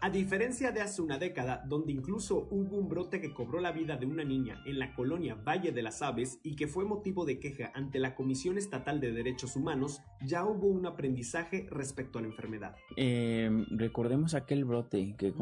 A 0.00 0.10
diferencia 0.10 0.70
de 0.70 0.80
hace 0.80 1.02
una 1.02 1.18
década, 1.18 1.64
donde 1.66 1.90
incluso 1.90 2.46
hubo 2.52 2.76
un 2.76 2.88
brote 2.88 3.20
que 3.20 3.34
cobró 3.34 3.58
la 3.58 3.72
vida 3.72 3.96
de 3.96 4.06
una 4.06 4.22
niña 4.22 4.62
en 4.64 4.78
la 4.78 4.94
colonia 4.94 5.34
Valle 5.34 5.72
de 5.72 5.82
las 5.82 6.02
Aves 6.02 6.38
y 6.44 6.54
que 6.54 6.68
fue 6.68 6.84
motivo 6.84 7.24
de 7.24 7.40
queja 7.40 7.72
ante 7.74 7.98
la 7.98 8.14
Comisión 8.14 8.58
Estatal 8.58 9.00
de 9.00 9.10
Derechos 9.10 9.56
Humanos, 9.56 10.00
ya 10.24 10.44
hubo 10.44 10.68
un 10.68 10.86
aprendizaje 10.86 11.66
respecto 11.72 12.20
a 12.20 12.22
la 12.22 12.28
enfermedad. 12.28 12.76
Em, 12.96 13.66
recordemos 13.70 14.34
aquel 14.34 14.64
brote 14.64 15.16
que, 15.18 15.32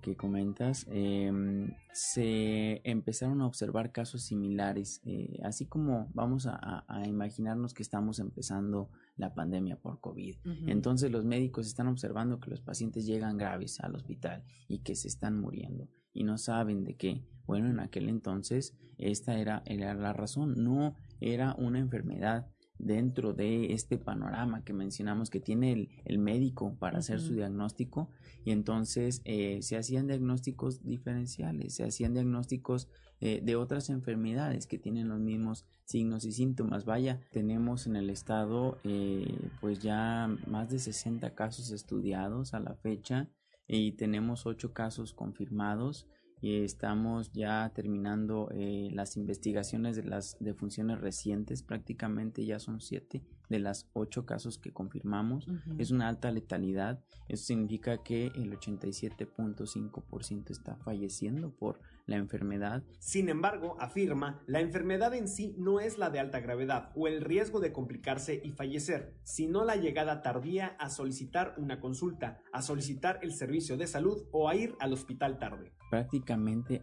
que, 0.00 0.16
comentas. 0.16 0.86
Em, 0.90 1.70
se 1.92 2.80
empezaron 2.82 3.42
a 3.42 3.46
observar 3.46 3.92
casos 3.92 4.22
similares, 4.22 5.02
eh, 5.04 5.38
así 5.44 5.66
como 5.66 6.08
vamos 6.14 6.46
a, 6.46 6.84
a 6.88 7.06
imaginarnos 7.06 7.74
que 7.74 7.82
estamos 7.82 8.20
empezando 8.20 8.88
la 9.16 9.34
pandemia 9.34 9.76
por 9.76 10.00
COVID. 10.00 10.36
Entonces 10.66 11.10
los 11.10 11.24
médicos 11.24 11.66
están 11.66 11.88
observando 11.88 12.38
que 12.38 12.50
los 12.50 12.60
pacientes 12.60 13.06
llegan 13.06 13.36
graves 13.36 13.80
al 13.80 13.94
hospital 13.94 14.44
y 14.68 14.80
que 14.80 14.94
se 14.94 15.08
están 15.08 15.40
muriendo 15.40 15.88
y 16.12 16.24
no 16.24 16.38
saben 16.38 16.84
de 16.84 16.96
qué. 16.96 17.22
Bueno, 17.46 17.68
en 17.68 17.80
aquel 17.80 18.08
entonces 18.08 18.76
esta 18.98 19.38
era, 19.38 19.62
era 19.66 19.94
la 19.94 20.12
razón, 20.12 20.54
no 20.62 20.94
era 21.20 21.54
una 21.58 21.78
enfermedad 21.78 22.50
dentro 22.78 23.32
de 23.32 23.72
este 23.72 23.98
panorama 23.98 24.64
que 24.64 24.72
mencionamos 24.72 25.30
que 25.30 25.40
tiene 25.40 25.88
el, 26.04 26.18
médico 26.18 26.76
para 26.78 26.98
hacer 26.98 27.20
su 27.20 27.34
diagnóstico 27.34 28.10
y 28.44 28.50
entonces 28.50 29.22
eh, 29.24 29.60
se 29.62 29.76
hacían 29.76 30.06
diagnósticos 30.06 30.84
diferenciales, 30.84 31.74
se 31.74 31.84
hacían 31.84 32.14
diagnósticos 32.14 32.88
eh, 33.20 33.40
de 33.42 33.56
otras 33.56 33.88
enfermedades 33.90 34.66
que 34.66 34.78
tienen 34.78 35.08
los 35.08 35.20
mismos 35.20 35.64
signos 35.84 36.24
y 36.24 36.32
síntomas. 36.32 36.84
Vaya, 36.84 37.20
tenemos 37.32 37.86
en 37.86 37.96
el 37.96 38.10
estado 38.10 38.78
eh, 38.84 39.38
pues 39.60 39.78
ya 39.78 40.28
más 40.46 40.68
de 40.68 40.78
60 40.78 41.34
casos 41.34 41.70
estudiados 41.70 42.54
a 42.54 42.60
la 42.60 42.74
fecha 42.74 43.28
y 43.66 43.92
tenemos 43.92 44.46
8 44.46 44.72
casos 44.72 45.12
confirmados 45.12 46.06
y 46.40 46.62
estamos 46.62 47.32
ya 47.32 47.70
terminando 47.74 48.50
eh, 48.52 48.90
las 48.92 49.16
investigaciones 49.16 49.96
de 49.96 50.04
las 50.04 50.36
defunciones 50.40 51.00
recientes, 51.00 51.62
prácticamente 51.62 52.44
ya 52.44 52.58
son 52.58 52.80
siete 52.80 53.22
de 53.48 53.58
las 53.58 53.88
ocho 53.92 54.26
casos 54.26 54.58
que 54.58 54.72
confirmamos. 54.72 55.46
Es 55.78 55.90
una 55.90 56.08
alta 56.08 56.30
letalidad, 56.30 57.02
eso 57.28 57.44
significa 57.44 58.02
que 58.02 58.26
el 58.34 58.52
87.5% 58.58 60.50
está 60.50 60.76
falleciendo 60.76 61.50
por 61.50 61.80
la 62.06 62.16
enfermedad. 62.16 62.82
Sin 62.98 63.28
embargo, 63.28 63.76
afirma, 63.80 64.40
la 64.46 64.60
enfermedad 64.60 65.14
en 65.14 65.28
sí 65.28 65.54
no 65.58 65.80
es 65.80 65.98
la 65.98 66.10
de 66.10 66.20
alta 66.20 66.40
gravedad 66.40 66.90
o 66.94 67.08
el 67.08 67.20
riesgo 67.20 67.60
de 67.60 67.72
complicarse 67.72 68.40
y 68.42 68.52
fallecer, 68.52 69.14
sino 69.24 69.64
la 69.64 69.76
llegada 69.76 70.22
tardía 70.22 70.68
a 70.78 70.88
solicitar 70.88 71.54
una 71.58 71.80
consulta, 71.80 72.40
a 72.52 72.62
solicitar 72.62 73.18
el 73.22 73.34
servicio 73.34 73.76
de 73.76 73.86
salud 73.86 74.24
o 74.32 74.48
a 74.48 74.54
ir 74.54 74.74
al 74.80 74.92
hospital 74.92 75.38
tarde. 75.38 75.72
Prácticamente 75.90 76.82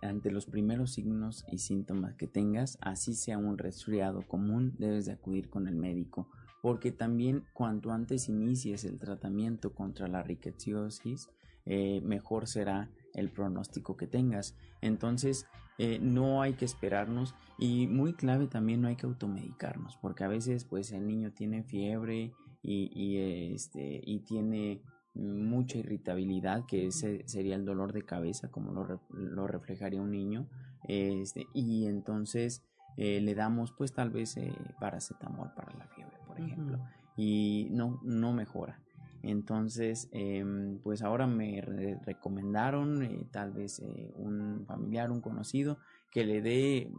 ante 0.00 0.30
los 0.30 0.46
primeros 0.46 0.92
signos 0.92 1.44
y 1.50 1.58
síntomas 1.58 2.14
que 2.14 2.26
tengas, 2.26 2.78
así 2.80 3.14
sea 3.14 3.38
un 3.38 3.58
resfriado 3.58 4.22
común, 4.22 4.74
debes 4.78 5.06
de 5.06 5.12
acudir 5.12 5.50
con 5.50 5.66
el 5.66 5.76
médico 5.76 6.28
porque 6.62 6.92
también 6.92 7.44
cuanto 7.52 7.90
antes 7.90 8.28
inicies 8.28 8.84
el 8.84 9.00
tratamiento 9.00 9.74
contra 9.74 10.06
la 10.06 10.22
riqueciosis, 10.22 11.28
eh, 11.66 12.00
mejor 12.02 12.46
será 12.46 12.88
el 13.14 13.30
pronóstico 13.30 13.96
que 13.96 14.06
tengas. 14.06 14.56
Entonces, 14.80 15.46
eh, 15.78 15.98
no 16.00 16.42
hay 16.42 16.54
que 16.54 16.64
esperarnos 16.64 17.34
y 17.58 17.86
muy 17.86 18.12
clave 18.12 18.46
también 18.46 18.82
no 18.82 18.88
hay 18.88 18.96
que 18.96 19.06
automedicarnos, 19.06 19.96
porque 19.96 20.24
a 20.24 20.28
veces 20.28 20.64
pues 20.64 20.92
el 20.92 21.06
niño 21.06 21.32
tiene 21.32 21.62
fiebre 21.62 22.32
y, 22.62 23.16
este, 23.52 24.00
y 24.04 24.20
tiene 24.20 24.82
mucha 25.14 25.78
irritabilidad, 25.78 26.64
que 26.66 26.86
ese 26.86 27.22
sería 27.26 27.56
el 27.56 27.64
dolor 27.64 27.92
de 27.92 28.04
cabeza, 28.04 28.50
como 28.50 28.72
lo, 28.72 29.46
reflejaría 29.46 30.00
un 30.00 30.10
niño, 30.10 30.48
este, 30.88 31.46
y 31.52 31.86
entonces 31.86 32.62
eh, 32.96 33.20
le 33.20 33.34
damos 33.34 33.72
pues 33.72 33.92
tal 33.92 34.10
vez 34.10 34.36
eh, 34.36 34.52
paracetamol 34.78 35.52
para 35.54 35.74
la 35.74 35.86
fiebre, 35.88 36.16
por 36.26 36.38
ejemplo, 36.38 36.78
y 37.16 37.68
no, 37.70 38.00
no 38.02 38.32
mejora. 38.32 38.81
Entonces, 39.22 40.08
em, 40.12 40.78
pues 40.78 41.02
ahora 41.02 41.26
me 41.26 41.60
recomendaron 42.04 43.02
eh, 43.02 43.26
tal 43.30 43.52
vez 43.52 43.78
eh, 43.78 44.12
un 44.16 44.64
familiar, 44.66 45.10
un 45.10 45.20
conocido, 45.20 45.78
que 46.10 46.24
le 46.24 46.42
dé 46.42 46.92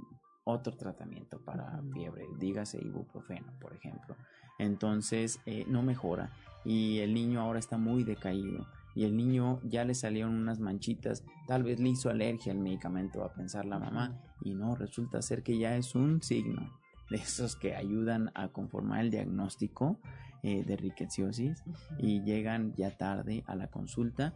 otro 0.46 0.76
tratamiento 0.76 1.40
para 1.44 1.82
fiebre, 1.94 2.26
dígase 2.40 2.80
ibuprofeno, 2.80 3.54
por 3.60 3.74
ejemplo. 3.74 4.16
Entonces, 4.58 5.40
eh, 5.46 5.66
no 5.68 5.84
mejora 5.84 6.32
y 6.64 7.00
el 7.00 7.14
niño 7.14 7.42
ahora 7.42 7.60
está 7.60 7.78
muy 7.78 8.04
decaído 8.04 8.66
y 8.96 9.04
el 9.06 9.18
niño 9.18 9.60
ya 9.64 9.84
le 9.86 9.96
salieron 9.96 10.36
unas 10.36 10.60
manchitas, 10.60 11.24
tal 11.48 11.64
vez 11.64 11.80
le 11.80 11.90
hizo 11.90 12.10
alergia 12.10 12.52
al 12.52 12.60
medicamento, 12.60 13.24
a 13.24 13.34
pensar 13.34 13.66
la 13.66 13.80
mamá, 13.80 14.22
y 14.42 14.54
no, 14.54 14.76
resulta 14.76 15.22
ser 15.22 15.42
que 15.42 15.58
ya 15.58 15.76
es 15.76 15.96
un 15.96 16.22
signo 16.22 16.80
de 17.10 17.18
esos 17.18 17.56
que 17.56 17.76
ayudan 17.76 18.32
a 18.36 18.50
conformar 18.50 19.02
el 19.02 19.10
diagnóstico 19.10 20.00
eh, 20.44 20.64
de 20.66 20.76
riqueciosis 20.76 21.64
y 21.98 22.22
llegan 22.22 22.74
ya 22.76 22.96
tarde 22.98 23.44
a 23.48 23.56
la 23.56 23.68
consulta. 23.68 24.34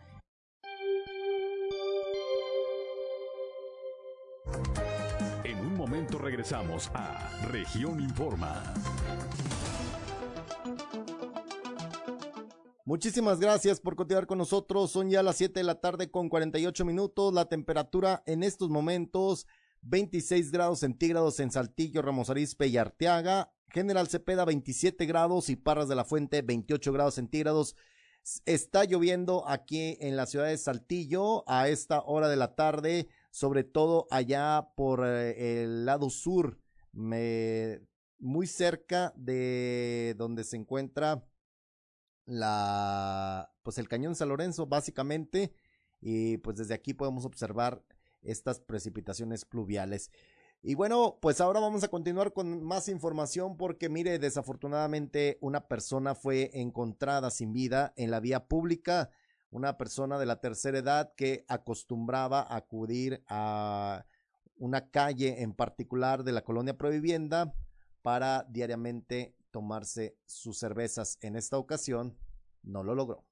En 5.44 5.60
un 5.60 5.76
momento 5.76 6.18
regresamos 6.18 6.90
a 6.94 7.30
Región 7.52 8.00
Informa. 8.00 8.64
Muchísimas 12.86 13.42
gracias 13.42 13.82
por 13.82 13.98
continuar 13.98 14.28
con 14.28 14.38
nosotros. 14.38 14.92
Son 14.92 15.10
ya 15.10 15.22
las 15.22 15.36
7 15.36 15.60
de 15.60 15.66
la 15.66 15.82
tarde 15.82 16.10
con 16.10 16.30
48 16.30 16.86
minutos. 16.86 17.34
La 17.34 17.50
temperatura 17.50 18.24
en 18.26 18.44
estos 18.44 18.70
momentos 18.70 19.46
26 19.82 20.54
grados 20.54 20.80
centígrados 20.80 21.42
en 21.42 21.52
Saltillo, 21.52 22.02
Ramos 22.02 22.30
Arizpe 22.30 22.68
y 22.68 22.78
Arteaga. 22.78 23.52
General 23.70 24.08
Cepeda 24.08 24.46
27 24.46 25.06
grados 25.06 25.50
y 25.50 25.56
Parras 25.56 25.88
de 25.88 25.96
la 25.96 26.06
Fuente 26.06 26.42
28 26.42 26.94
grados 26.94 27.16
centígrados. 27.16 27.76
Está 28.46 28.84
lloviendo 28.84 29.48
aquí 29.48 29.98
en 30.02 30.16
la 30.18 30.26
ciudad 30.26 30.48
de 30.48 30.58
Saltillo 30.58 31.50
a 31.50 31.70
esta 31.70 32.02
hora 32.02 32.28
de 32.28 32.36
la 32.36 32.56
tarde, 32.56 33.08
sobre 33.32 33.64
todo 33.64 34.08
allá 34.12 34.70
por 34.76 35.06
eh, 35.06 35.64
el 35.64 35.86
lado 35.86 36.10
sur, 36.10 36.60
muy 36.92 38.48
cerca 38.48 39.14
de 39.16 40.16
donde 40.18 40.44
se 40.44 40.58
encuentra 40.58 41.24
la, 42.26 43.54
pues 43.64 43.78
el 43.78 43.88
cañón 43.88 44.16
San 44.16 44.30
Lorenzo, 44.30 44.66
básicamente, 44.66 45.54
y 46.02 46.38
pues 46.38 46.58
desde 46.58 46.74
aquí 46.74 46.94
podemos 46.94 47.26
observar 47.26 47.84
estas 48.22 48.60
precipitaciones 48.60 49.46
pluviales. 49.46 50.12
Y 50.70 50.76
bueno, 50.76 51.18
pues 51.22 51.40
ahora 51.40 51.62
vamos 51.62 51.86
a 51.86 51.88
continuar 51.88 52.34
con 52.34 52.62
más 52.62 52.90
información 52.90 53.56
porque 53.56 53.88
mire, 53.88 54.20
desafortunadamente 54.20 55.38
una 55.40 55.66
persona 55.66 56.14
fue 56.14 56.52
encontrada 56.56 57.32
sin 57.32 57.54
vida 57.54 57.94
en 57.96 58.12
la 58.12 58.20
vía 58.20 58.50
pública, 58.50 59.10
una 59.50 59.78
persona 59.78 60.20
de 60.20 60.26
la 60.26 60.42
tercera 60.42 60.80
edad 60.80 61.14
que 61.16 61.46
acostumbraba 61.48 62.46
acudir 62.54 63.24
a 63.30 64.06
una 64.58 64.90
calle 64.90 65.42
en 65.42 65.54
particular 65.54 66.26
de 66.26 66.34
la 66.34 66.44
colonia 66.44 66.78
Provivienda 66.78 67.56
para 68.02 68.46
diariamente 68.50 69.38
tomarse 69.52 70.18
sus 70.26 70.60
cervezas. 70.60 71.18
En 71.22 71.38
esta 71.38 71.58
ocasión 71.58 72.18
no 72.62 72.84
lo 72.84 72.94
logró. 72.94 73.24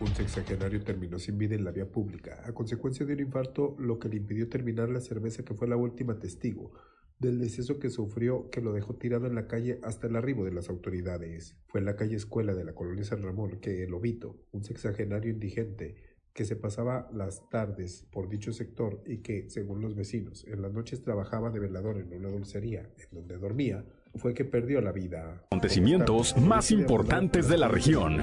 Un 0.00 0.14
sexagenario 0.14 0.82
terminó 0.82 1.18
sin 1.18 1.38
vida 1.38 1.56
en 1.56 1.64
la 1.64 1.72
vía 1.72 1.90
pública 1.90 2.42
a 2.44 2.52
consecuencia 2.52 3.04
de 3.04 3.14
un 3.14 3.20
infarto, 3.20 3.74
lo 3.78 3.98
que 3.98 4.08
le 4.08 4.16
impidió 4.16 4.48
terminar 4.48 4.88
la 4.88 5.00
cerveza 5.00 5.44
que 5.44 5.54
fue 5.54 5.66
la 5.66 5.76
última 5.76 6.18
testigo 6.18 6.72
del 7.18 7.40
deceso 7.40 7.80
que 7.80 7.90
sufrió 7.90 8.48
que 8.50 8.60
lo 8.60 8.72
dejó 8.72 8.94
tirado 8.94 9.26
en 9.26 9.34
la 9.34 9.48
calle 9.48 9.80
hasta 9.82 10.06
el 10.06 10.14
arribo 10.14 10.44
de 10.44 10.52
las 10.52 10.68
autoridades. 10.68 11.56
Fue 11.66 11.80
en 11.80 11.86
la 11.86 11.96
calle 11.96 12.14
Escuela 12.14 12.54
de 12.54 12.64
la 12.64 12.74
colonia 12.74 13.04
San 13.04 13.22
Ramón 13.22 13.58
que 13.60 13.82
el 13.82 13.92
Obito, 13.92 14.36
un 14.52 14.62
sexagenario 14.62 15.32
indigente 15.32 15.96
que 16.32 16.44
se 16.44 16.54
pasaba 16.54 17.10
las 17.12 17.48
tardes 17.48 18.06
por 18.12 18.28
dicho 18.28 18.52
sector 18.52 19.02
y 19.04 19.18
que, 19.18 19.50
según 19.50 19.80
los 19.80 19.96
vecinos, 19.96 20.46
en 20.46 20.62
las 20.62 20.72
noches 20.72 21.02
trabajaba 21.02 21.50
de 21.50 21.58
velador 21.58 21.98
en 21.98 22.12
una 22.12 22.28
dulcería 22.28 22.88
en 22.98 23.08
donde 23.10 23.38
dormía, 23.38 23.84
fue 24.14 24.34
que 24.34 24.44
perdió 24.44 24.80
la 24.80 24.92
vida. 24.92 25.42
Acontecimientos 25.50 26.36
más 26.36 26.70
importantes 26.70 27.48
de 27.48 27.58
la 27.58 27.68
región. 27.68 28.22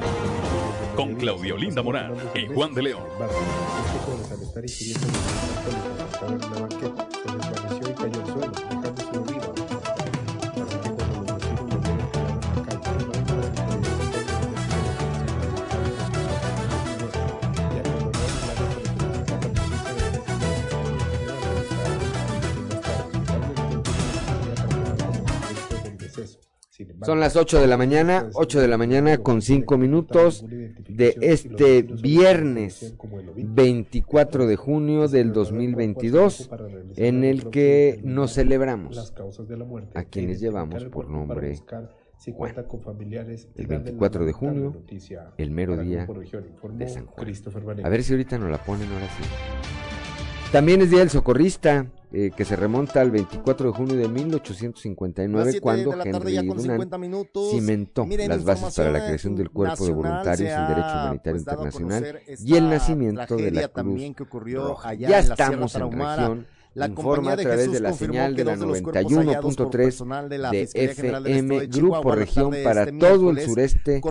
Con 0.95 1.15
Claudio 1.15 1.57
Linda 1.57 1.81
Morán 1.81 2.13
y 2.33 2.47
Juan 2.47 2.73
de 2.73 2.83
León. 2.83 3.03
Son 27.05 27.19
las 27.19 27.35
8 27.35 27.61
de 27.61 27.67
la 27.67 27.77
mañana, 27.77 28.29
8 28.33 28.61
de 28.61 28.67
la 28.67 28.77
mañana 28.77 29.17
con 29.19 29.41
5 29.41 29.77
minutos 29.77 30.43
de 30.89 31.15
este 31.21 31.83
viernes 31.83 32.95
24 33.37 34.47
de 34.47 34.55
junio 34.55 35.07
del 35.07 35.31
2022, 35.31 36.49
en 36.95 37.23
el 37.23 37.49
que 37.49 37.99
nos 38.03 38.33
celebramos 38.33 39.13
a 39.93 40.03
quienes 40.03 40.39
llevamos 40.39 40.85
por 40.85 41.09
nombre 41.09 41.59
Juan. 42.31 42.55
El 43.55 43.67
24 43.67 44.25
de 44.25 44.31
junio, 44.31 44.75
el 45.37 45.51
mero 45.51 45.77
día 45.77 46.07
de 46.07 46.89
San 46.89 47.05
Juan. 47.05 47.27
A 47.83 47.89
ver 47.89 48.03
si 48.03 48.13
ahorita 48.13 48.39
nos 48.39 48.49
la 48.49 48.63
ponen 48.63 48.91
ahora 48.91 49.07
sí. 49.09 49.23
También 50.51 50.81
es 50.81 50.89
Día 50.89 50.99
del 50.99 51.09
Socorrista, 51.09 51.85
eh, 52.17 52.31
que 52.31 52.45
se 52.45 52.55
remonta 52.55 53.01
al 53.01 53.11
24 53.11 53.67
de 53.67 53.73
junio 53.73 53.97
de 53.97 54.07
1859, 54.07 55.59
cuando 55.59 56.01
Henry 56.01 56.37
Dunant 56.37 56.95
cimentó 57.51 58.07
las 58.07 58.45
bases 58.45 58.73
para 58.73 58.89
la 58.89 59.05
creación 59.05 59.35
del 59.35 59.49
Cuerpo 59.49 59.85
de 59.85 59.91
Voluntarios 59.91 60.49
en 60.49 60.67
Derecho 60.69 60.93
Humanitario 60.93 61.19
pues, 61.33 61.41
Internacional 61.41 62.21
y 62.39 62.55
el 62.55 62.69
nacimiento 62.69 63.35
de 63.35 63.51
la 63.51 63.67
Cruz 63.67 64.53
Roja. 64.53 64.93
Ya 64.93 65.19
estamos 65.19 65.75
en 65.75 65.91
región. 65.91 66.47
La 66.73 66.87
informa 66.87 67.33
a 67.33 67.37
través 67.37 67.71
de, 67.71 67.79
la 67.81 67.91
señal 67.93 68.35
de 68.35 68.43
la 68.45 68.55
91.3 68.57 70.51
de, 70.51 70.69
FM 70.73 71.67
Grupo 71.67 72.11
Región 72.11 72.53
para 72.63 72.85
todo 72.97 73.31
el 73.31 73.41
sureste 73.41 74.01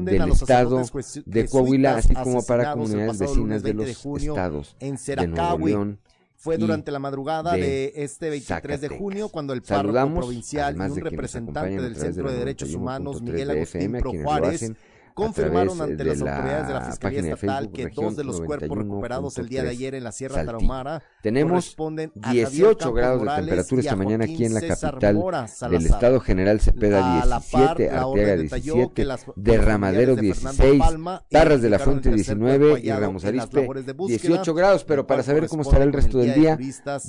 del 0.00 0.32
estado 0.32 0.82
de 1.26 1.48
Coahuila, 1.48 1.96
así 1.96 2.14
como 2.14 2.42
para 2.42 2.72
comunidades 2.72 3.18
vecinas 3.18 3.62
de 3.62 3.74
los 3.74 3.88
estados 3.88 4.76
de 4.80 5.26
Nuevo 5.28 5.66
León, 5.66 5.98
fue 6.44 6.58
durante 6.58 6.92
la 6.92 6.98
madrugada 6.98 7.54
de, 7.54 7.90
este 7.96 8.28
23 8.28 8.78
de 8.78 8.88
junio 8.88 9.30
cuando 9.30 9.54
el 9.54 9.62
párroco 9.62 10.14
provincial 10.14 10.76
y 10.76 10.80
un 10.80 10.96
representante 11.00 11.80
del 11.80 11.96
Centro 11.96 12.30
de 12.30 12.38
Derechos 12.38 12.74
Humanos, 12.74 13.22
Miguel 13.22 13.50
Agustín 13.50 13.92
Pro 13.92 14.12
Juárez, 14.22 14.70
confirmaron 15.14 15.80
ante 15.80 16.04
las 16.04 16.18
la 16.18 16.36
autoridades 16.36 16.66
de 16.66 16.74
la 16.74 16.80
Fiscalía 16.82 17.20
Estatal 17.20 17.64
Facebook, 17.64 17.72
que 17.72 17.88
dos 17.88 18.16
de 18.16 18.24
los 18.24 18.40
cuerpos 18.40 18.78
recuperados 18.78 19.38
el 19.38 19.48
día 19.48 19.62
de 19.62 19.70
ayer 19.70 19.94
en 19.94 20.04
la 20.04 20.12
Sierra 20.12 20.34
Saltillo. 20.34 20.58
Tarahumara 20.58 21.02
tenemos 21.22 21.76
18 22.14 22.92
grados 22.92 23.22
de 23.22 23.28
temperatura 23.28 23.80
esta 23.80 23.96
mañana 23.96 24.24
aquí 24.24 24.44
en 24.44 24.54
la 24.54 24.60
capital 24.60 25.48
del 25.70 25.86
estado 25.86 26.20
General 26.20 26.60
Cepeda 26.60 27.22
17, 27.22 27.90
Arteaga 27.90 28.36
17, 28.36 29.06
Derramadero 29.36 30.16
16, 30.16 30.82
Tarras 31.30 31.62
de 31.62 31.70
la 31.70 31.78
Fuente 31.78 32.10
19 32.10 32.80
y 32.80 32.90
Ramos 32.90 33.24
Arispe 33.24 33.68
18 34.06 34.54
grados, 34.54 34.84
pero 34.84 35.06
para 35.06 35.22
saber 35.22 35.48
cómo 35.48 35.62
estará 35.62 35.84
el 35.84 35.92
resto 35.92 36.18
del 36.18 36.34
día, 36.34 36.58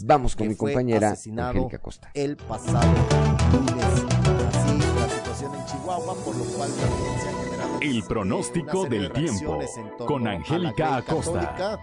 vamos 0.03 0.35
con 0.35 0.47
mi 0.47 0.55
compañera 0.55 1.09
Angélica 1.09 1.79
Costa. 1.79 2.11
El 2.13 2.37
pasado 2.37 2.87
lunes. 3.51 3.85
Así 4.53 4.77
la 4.77 5.09
situación 5.09 5.55
en 5.55 5.65
Chihuahua, 5.65 6.15
por 6.23 6.35
lo 6.35 6.43
cual 6.45 6.69
el 7.85 8.01
pronóstico 8.03 8.85
del 8.85 9.11
tiempo 9.11 9.59
con 10.07 10.27
Angélica 10.27 10.95
Acosta. 10.97 11.79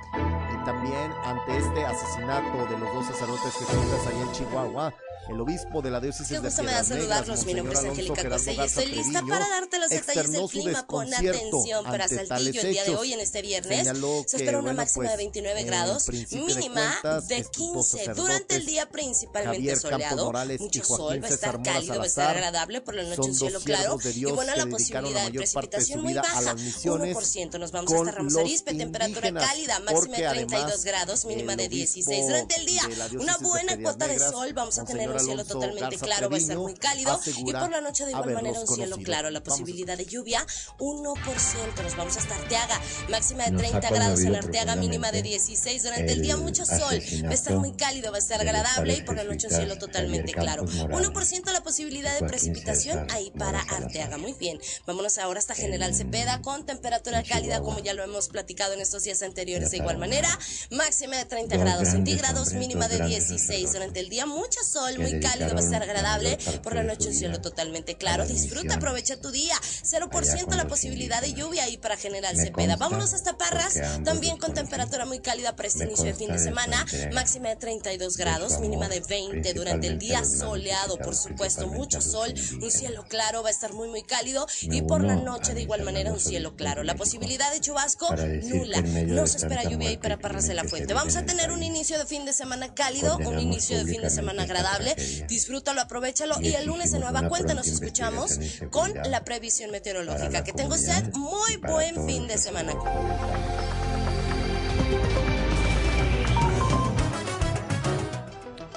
Y 0.52 0.64
también 0.64 1.12
ante 1.24 1.56
este 1.56 1.86
asesinato 1.86 2.66
de 2.66 2.78
los 2.80 2.92
dos 2.92 3.06
sacerdotes 3.06 3.54
jesuitas 3.54 4.06
allá 4.08 4.22
en 4.22 4.32
Chihuahua, 4.32 4.94
el 5.28 5.40
obispo 5.40 5.82
de 5.82 5.90
la 5.90 6.00
diócesis 6.00 6.42
de 6.42 6.50
Piedras 6.50 6.88
Negras, 6.90 7.46
mi 7.46 7.54
nombre 7.54 7.74
es 7.78 7.84
Angélica 7.84 8.22
Garza 8.22 8.52
y 8.52 8.60
estoy 8.60 8.86
lista 8.86 9.22
para 9.22 9.48
darte 9.48 9.78
los 9.78 9.88
detalles 9.90 10.32
del 10.32 10.48
clima. 10.48 10.86
Pon 10.86 11.12
atención 11.14 11.84
para 11.84 12.08
Saltillo 12.08 12.60
el 12.60 12.70
día 12.70 12.84
de 12.84 12.96
hoy, 12.96 13.12
en 13.12 13.20
este 13.20 13.42
viernes. 13.42 13.88
Se 14.26 14.36
espera 14.36 14.58
una 14.58 14.72
máxima 14.72 15.10
de 15.10 15.16
29 15.16 15.64
grados, 15.64 16.08
mínima 16.08 17.00
de 17.28 17.44
15. 17.44 18.14
Durante 18.14 18.56
el 18.56 18.66
día 18.66 18.88
principalmente 18.88 19.76
soleado, 19.76 20.32
mucho 20.58 20.84
sol, 20.84 21.22
va 21.22 21.28
a 21.28 21.30
estar 21.30 21.62
cálido, 21.62 21.98
va 21.98 22.04
a 22.04 22.06
estar 22.06 22.36
agradable, 22.36 22.80
por 22.80 22.94
la 22.94 23.04
noche 23.04 23.22
un 23.22 23.34
cielo 23.34 23.60
claro 23.60 23.98
y 24.14 24.24
bueno, 24.24 24.54
la 24.56 24.66
posibilidad 24.66 25.30
de 25.30 25.38
precipitación 25.38 26.02
muy 26.02 26.14
baja, 26.14 26.54
1%. 26.54 27.58
Nos 27.58 27.72
vamos 27.72 27.92
hasta 27.92 28.10
Ramos 28.10 28.36
Arispe, 28.36 28.74
temperatura 28.74 29.32
cálida, 29.32 29.78
máxima 29.80 30.16
de 30.16 30.28
32 30.46 30.84
grados, 30.84 31.24
mínima 31.24 31.56
de 31.56 31.68
16. 31.68 32.26
Durante 32.26 32.56
el 32.56 32.66
día, 32.66 32.82
una 33.18 33.36
buena 33.38 33.80
cuota 33.80 34.08
de 34.08 34.18
sol 34.18 34.52
vamos 34.52 34.78
a 34.78 34.84
tener 34.84 35.11
un 35.14 35.20
cielo 35.20 35.44
totalmente 35.44 35.80
Garza 35.80 36.06
claro, 36.06 36.28
Treviño, 36.28 36.30
va 36.30 36.36
a 36.36 36.40
estar 36.40 36.58
muy 36.58 36.74
cálido. 36.74 37.20
Y 37.46 37.52
por 37.52 37.70
la 37.70 37.80
noche, 37.80 38.04
de 38.04 38.10
igual 38.10 38.32
manera, 38.32 38.60
un 38.60 38.66
cielo 38.66 38.90
conocido. 38.90 39.04
claro. 39.04 39.30
La 39.30 39.42
posibilidad 39.42 39.96
de 39.96 40.06
lluvia, 40.06 40.46
1%. 40.78 41.82
Nos 41.82 41.96
vamos 41.96 42.16
hasta 42.16 42.34
Arteaga. 42.34 42.80
Máxima 43.10 43.44
de 43.44 43.56
30 43.56 43.90
grados 43.90 44.20
en 44.20 44.34
Arteaga, 44.34 44.76
mínima 44.76 45.12
de 45.12 45.22
16. 45.22 45.82
Durante 45.82 46.12
el 46.12 46.22
día, 46.22 46.36
mucho 46.36 46.64
sol. 46.64 47.00
Va 47.24 47.30
a 47.30 47.34
estar 47.34 47.56
muy 47.56 47.72
cálido, 47.72 48.10
va 48.10 48.16
a 48.16 48.20
estar 48.20 48.40
agradable. 48.40 48.94
Y 48.94 49.02
por 49.02 49.16
la 49.16 49.24
noche, 49.24 49.48
un 49.48 49.54
cielo 49.54 49.78
totalmente 49.78 50.32
claro. 50.32 50.64
1% 50.64 51.52
la 51.52 51.62
posibilidad 51.62 52.18
de 52.18 52.26
precipitación 52.26 53.06
ahí 53.10 53.30
para 53.30 53.60
Arteaga. 53.60 54.18
Muy 54.18 54.34
bien. 54.34 54.60
Vámonos 54.86 55.18
ahora 55.18 55.38
hasta 55.38 55.54
General 55.54 55.94
Cepeda 55.94 56.40
con 56.42 56.64
temperatura 56.66 57.22
cálida, 57.22 57.60
como 57.60 57.78
ya 57.80 57.94
lo 57.94 58.02
hemos 58.02 58.28
platicado 58.28 58.74
en 58.74 58.80
estos 58.80 59.04
días 59.04 59.22
anteriores. 59.22 59.70
De 59.70 59.78
igual 59.78 59.98
manera, 59.98 60.28
máxima 60.70 61.16
de 61.16 61.24
30 61.24 61.56
grados 61.56 61.88
centígrados, 61.88 62.52
mínima 62.52 62.88
de 62.88 63.04
16. 63.06 63.72
Durante 63.72 64.00
el 64.00 64.08
día, 64.08 64.26
mucho 64.26 64.60
sol 64.64 64.98
muy 65.02 65.20
cálido, 65.20 65.54
va 65.54 65.60
a 65.60 65.64
estar 65.64 65.82
agradable. 65.82 66.38
Por 66.62 66.74
la 66.74 66.82
noche 66.82 67.08
un 67.08 67.14
cielo 67.14 67.40
totalmente 67.40 67.96
claro. 67.96 68.26
Disfruta, 68.26 68.74
aprovecha 68.74 69.20
tu 69.20 69.30
día. 69.30 69.54
0% 69.82 70.56
la 70.56 70.66
posibilidad 70.66 71.20
de 71.20 71.32
lluvia 71.34 71.64
ahí 71.64 71.76
para 71.76 71.96
General 71.96 72.36
Cepeda. 72.36 72.76
Vámonos 72.76 73.14
hasta 73.14 73.36
Parras, 73.36 73.74
también 74.04 74.36
con 74.36 74.54
temperatura 74.54 75.04
muy 75.04 75.20
cálida 75.20 75.56
para 75.56 75.68
este 75.68 75.84
inicio 75.84 76.04
de 76.04 76.14
fin 76.14 76.32
de 76.32 76.38
semana. 76.38 76.86
Máxima 77.12 77.48
de 77.50 77.56
32 77.56 78.16
grados, 78.16 78.60
mínima 78.60 78.88
de 78.88 79.00
20 79.00 79.54
durante 79.54 79.86
el 79.86 79.98
día 79.98 80.24
soleado, 80.24 80.98
por 80.98 81.14
supuesto, 81.14 81.66
mucho 81.66 82.00
sol, 82.00 82.32
un 82.60 82.70
cielo 82.70 83.04
claro, 83.08 83.42
va 83.42 83.48
a 83.48 83.52
estar 83.52 83.72
muy 83.72 83.88
muy 83.88 84.02
cálido 84.02 84.46
y 84.62 84.82
por 84.82 85.02
la 85.02 85.16
noche 85.16 85.54
de 85.54 85.62
igual 85.62 85.82
manera 85.82 86.12
un 86.12 86.20
cielo 86.20 86.56
claro. 86.56 86.82
La 86.82 86.94
posibilidad 86.94 87.52
de 87.52 87.60
chubasco 87.60 88.14
nula. 88.44 88.80
No 88.80 89.26
se 89.26 89.38
espera 89.38 89.64
lluvia 89.64 89.90
ahí 89.90 89.96
para 89.96 90.18
Parras 90.18 90.46
de 90.46 90.54
la 90.54 90.64
Fuente. 90.64 90.94
Vamos 90.94 91.16
a 91.16 91.24
tener 91.24 91.50
un 91.50 91.62
inicio 91.62 91.98
de 91.98 92.06
fin 92.06 92.24
de 92.24 92.32
semana 92.32 92.74
cálido, 92.74 93.18
un 93.18 93.38
inicio 93.38 93.78
de 93.78 93.84
fin 93.84 94.02
de 94.02 94.10
semana 94.10 94.44
agradable. 94.44 94.91
Disfrútalo, 95.28 95.80
aprovechalo 95.80 96.40
y 96.40 96.54
el 96.54 96.66
lunes 96.66 96.92
en 96.92 97.00
nueva 97.00 97.28
cuenta 97.28 97.54
nos 97.54 97.68
escuchamos 97.68 98.38
con 98.70 98.92
la 98.94 99.24
previsión 99.24 99.70
meteorológica. 99.70 100.44
Que 100.44 100.52
tengo 100.52 100.76
sed, 100.76 101.12
muy 101.14 101.56
buen 101.56 102.06
fin 102.06 102.26
de 102.26 102.38
semana. 102.38 102.74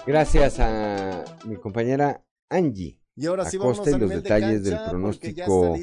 Gracias 0.05 0.59
a 0.59 1.25
mi 1.45 1.55
compañera 1.55 2.23
Angie. 2.49 2.99
Y 3.17 3.25
ahora 3.27 3.49
sí 3.49 3.57
vamos 3.57 3.79
a 3.79 3.97
los 3.97 4.09
detalles 4.09 4.63
del 4.63 4.77
pronóstico 4.89 5.75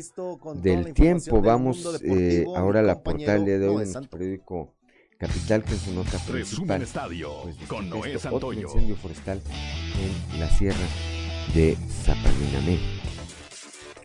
del 0.56 0.92
tiempo. 0.92 1.40
Vamos 1.40 2.00
eh, 2.02 2.44
ahora 2.54 2.80
a 2.80 2.82
la 2.82 3.02
portal 3.02 3.44
de 3.46 3.56
hoy 3.66 3.82
en 3.82 3.92
nuestro 3.92 4.02
periódico 4.10 4.74
capital, 5.22 5.62
que 5.62 5.74
es 5.74 5.80
su 5.80 5.92
nota 5.92 6.18
principal. 6.18 6.82
Estadio, 6.82 7.42
pues, 7.42 7.56
con 7.68 7.88
Noé 7.88 8.14
esto, 8.14 8.52
incendio 8.52 8.96
forestal 8.96 9.40
en 10.32 10.40
la 10.40 10.50
sierra 10.50 10.84
de 11.54 11.76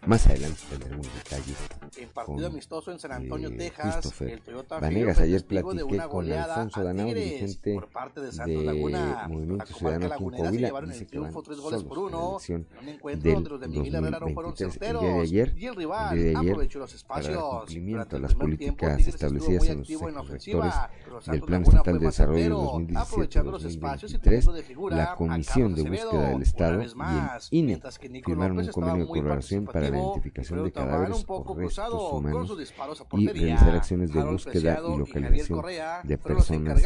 Más 0.05 0.27
adelante 0.27 0.61
tendremos 0.69 1.07
detalles. 1.13 1.57
Con, 2.13 2.39
eh, 2.39 2.43
el 4.47 4.63
Vanegas, 4.79 5.19
ayer 5.19 5.45
platiqué 5.45 5.97
con 6.09 6.31
Alfonso 6.31 6.83
Danao, 6.83 7.07
dirigente 7.07 7.79
de, 8.15 8.31
Santos 8.31 8.63
Laguna, 8.63 9.25
Movimiento 9.27 9.65
Ciudadano 9.65 10.07
dice 10.87 11.07
que 11.07 11.19
van 11.19 11.33
tres 11.43 11.59
por 11.83 11.99
uno, 11.99 12.37
en 12.47 12.65
un 12.81 12.87
encuentro 12.87 13.57
donde 13.57 13.67
los 13.67 13.91
de 13.91 14.33
fueron 14.33 14.53
y 15.27 15.65
el 15.65 15.75
rival 15.75 16.17
ayer, 16.17 16.37
aprovechó 16.37 16.79
los 16.79 16.93
espacios. 16.93 17.35
Para 17.35 17.59
cumplimiento 17.59 18.19
las 18.19 18.35
políticas 18.35 19.07
establecidas 19.07 19.67
en 19.67 20.13
los 20.13 20.27
sectores 20.27 20.73
del 21.25 21.41
Plan 21.41 21.63
Estatal 21.63 21.99
de 21.99 22.05
Desarrollo 22.05 22.43
de 22.43 22.51
2017-2023, 22.93 24.89
la 24.91 25.15
Comisión 25.15 25.73
de 25.75 25.89
Búsqueda 25.89 26.29
del 26.29 26.41
Estado 26.41 26.81
y 26.81 26.85
el 26.85 26.91
INE 27.51 27.81
firmaron 28.23 28.59
un 28.59 28.67
convenio 28.67 29.05
de 29.05 29.07
colaboración 29.07 29.65
para 29.65 29.89
la 29.89 29.97
identificación 29.97 30.63
de 30.63 30.71
cadáveres 30.71 31.25
o 31.27 31.55
restos 31.55 32.11
humanos 32.11 32.57
y 33.13 33.27
realizar 33.27 33.75
acciones 33.75 34.13
de 34.13 34.23
búsqueda 34.23 34.79
y 34.87 34.97
localización 34.97 35.61
de 36.03 36.17
personas 36.17 36.83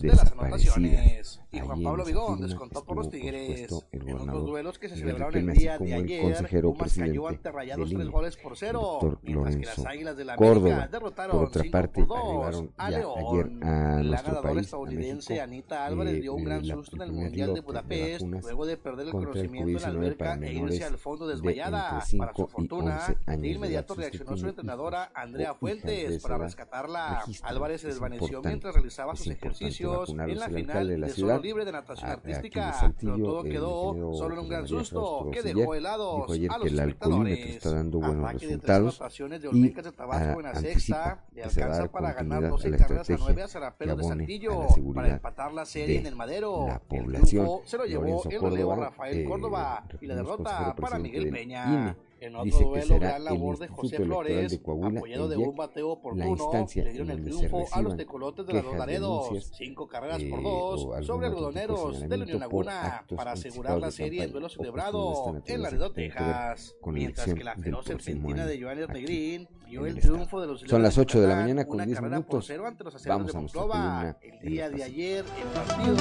desaparecidas. 0.00 1.40
Y 1.52 1.58
Juan 1.58 1.82
Pablo 1.82 2.04
Vigón 2.04 2.40
descontó 2.40 2.84
por 2.84 2.96
los 2.96 3.10
Tigres 3.10 3.72
en 3.92 4.20
otros 4.20 4.46
duelos 4.46 4.78
que 4.78 4.88
se 4.88 4.96
celebraron 4.96 5.36
el 5.36 5.52
día 5.56 5.78
de 5.78 5.94
ayer. 5.94 6.22
consejero 6.22 6.74
presidente 6.74 7.18
ante 7.26 7.50
tres 7.94 8.08
goles 8.08 8.36
por 8.36 8.56
cero, 8.56 9.18
mientras 9.22 9.56
que 9.56 9.66
las 9.66 9.86
Águilas 9.86 10.16
de 10.16 10.24
la 10.24 10.36
Córdoba. 10.36 10.88
Por 11.30 11.44
otra 11.44 11.64
parte, 11.70 12.02
arribaron 12.02 12.72
ya 12.78 12.86
ayer 12.86 13.50
a 13.62 13.69
a 13.70 14.02
la 14.02 14.22
ganadora 14.22 14.52
país, 14.52 14.66
estadounidense 14.66 15.32
México, 15.34 15.44
Anita 15.44 15.86
Álvarez 15.86 16.14
eh, 16.14 16.20
dio 16.20 16.34
un 16.34 16.44
gran 16.44 16.64
susto 16.64 16.96
en 16.96 17.02
el 17.02 17.12
Mundial 17.12 17.54
de 17.54 17.60
Budapest 17.60 18.24
de 18.24 18.40
luego 18.40 18.66
de 18.66 18.76
perder 18.76 19.06
el 19.06 19.12
conocimiento 19.12 19.70
en 19.70 19.82
la 19.82 19.88
alberca 19.88 20.38
e 20.42 20.54
irse 20.54 20.84
al 20.84 20.98
fondo 20.98 21.26
desmayada. 21.26 22.02
De 22.10 22.18
para 22.18 22.34
su 22.34 22.46
fortuna, 22.46 23.16
de 23.26 23.48
inmediato 23.48 23.94
reaccionó 23.94 24.36
su 24.36 24.48
entrenadora 24.48 25.10
Andrea 25.14 25.54
Fuentes 25.54 26.22
para 26.22 26.38
rescatarla. 26.38 27.22
Álvarez 27.42 27.82
se 27.82 27.88
desvaneció 27.88 28.42
mientras 28.42 28.74
realizaba 28.74 29.14
sus 29.16 29.28
ejercicios 29.28 30.10
en 30.10 30.38
la 30.38 30.48
final 30.48 30.88
de 30.88 30.98
la 30.98 31.08
ciudad, 31.08 31.36
solo 31.36 31.42
libre 31.42 31.64
de 31.64 31.72
natación 31.72 32.10
a, 32.10 32.12
artística, 32.14 32.72
Saltillo, 32.72 33.14
pero 33.14 33.26
todo 33.26 33.42
quedó 33.44 34.14
solo 34.14 34.34
en 34.34 34.40
un 34.40 34.48
gran 34.48 34.66
susto 34.66 35.30
que 35.32 35.42
dejó 35.42 35.74
helados 35.74 36.30
a 36.48 36.58
los 36.58 36.72
espectadores. 36.72 37.56
Está 37.56 37.70
dando 37.72 37.98
buenos 37.98 38.32
resultados 38.32 38.98
de 39.28 39.48
y 39.52 39.68
de 39.68 39.92
Tabasco 39.92 40.40
en 40.40 40.46
la 40.46 40.54
sexta, 40.54 41.24
le 41.34 41.44
alcanza 41.44 41.90
para 41.90 42.12
ganar 42.12 42.48
12 42.48 42.70
carreras 42.76 43.10
a 43.10 43.16
9 43.18 43.42
zarapero 43.50 43.96
de 43.96 44.04
Santillo 44.04 44.66
para 44.94 45.08
empatar 45.08 45.52
la 45.52 45.66
serie 45.66 45.98
en 45.98 46.06
el 46.06 46.16
Madero. 46.16 46.66
La 46.68 46.78
población. 46.78 47.46
El 47.62 47.68
se 47.68 47.76
lo 47.76 47.84
llevó, 47.84 48.04
Lorenzo 48.04 48.30
el 48.30 48.40
relevo 48.40 48.70
Córdoba, 48.70 48.86
Rafael 48.86 49.24
Córdoba 49.24 49.84
y 50.00 50.06
la 50.06 50.14
derrota 50.14 50.74
para 50.76 50.98
Miguel 50.98 51.30
Peña. 51.30 51.96
En 52.20 52.36
otro 52.36 52.44
Dice 52.44 52.58
que 52.58 52.64
duelo, 52.64 52.86
será 52.86 52.98
gran 52.98 53.16
el 53.16 53.24
labor 53.24 53.58
de 53.58 53.66
Instituto 53.66 53.82
José 53.82 54.04
Flores, 54.04 54.50
de 54.50 54.62
Coahuila, 54.62 54.98
apoyado 54.98 55.24
el 55.24 55.30
de 55.30 55.36
un 55.38 55.56
bateo 55.56 55.86
la 55.86 55.92
oportuno, 55.94 56.26
instancia 56.26 56.84
le 56.84 56.90
dieron 56.90 57.10
el 57.10 57.24
triunfo 57.24 57.66
a 57.72 57.80
los 57.82 57.96
tecolotes 57.96 58.46
de 58.46 58.52
quejas, 58.52 58.78
Laredos. 58.78 59.50
Cinco 59.56 59.88
carreras 59.88 60.20
eh, 60.20 60.28
por 60.28 60.42
dos 60.42 61.06
sobre 61.06 61.28
de 61.28 61.34
algodoneros 61.34 62.08
de 62.08 62.16
la 62.16 62.24
Unión 62.24 62.40
Laguna 62.40 63.06
para 63.16 63.32
asegurar 63.32 63.78
la 63.78 63.86
de 63.86 63.92
serie 63.92 64.24
en 64.24 64.32
duelo 64.32 64.48
de 64.48 64.54
celebrado 64.54 65.42
en 65.46 65.62
Laredo, 65.62 65.92
Texas. 65.92 66.76
con 66.82 66.94
la 66.94 66.98
Mientras 66.98 67.32
que 67.32 67.44
la 67.44 67.56
feroz 67.56 67.88
año 67.88 68.46
de 68.46 68.58
aquí 68.58 68.92
Negrín 68.92 69.48
vio 69.66 69.86
el 69.86 69.96
el 69.96 70.00
triunfo 70.00 70.40
de 70.42 70.46
los 70.46 70.60
Son 70.60 70.82
las 70.82 70.96
de 70.96 71.00
8 71.02 71.20
de 71.22 71.26
la 71.26 71.36
mañana 71.36 71.64
con 71.64 71.76
una 71.76 71.86
10 71.86 71.98
carrera 71.98 72.20
por 72.20 72.42
minutos. 72.42 72.84
los 72.84 73.06
Vamos 73.06 73.32
de 73.32 73.38
a 73.38 73.40
nuestra 73.40 74.18
El 74.20 74.40
día 74.40 74.66
el 74.66 74.74
de 74.76 74.84
ayer, 74.84 75.24
el 75.24 75.48
partido 75.54 75.96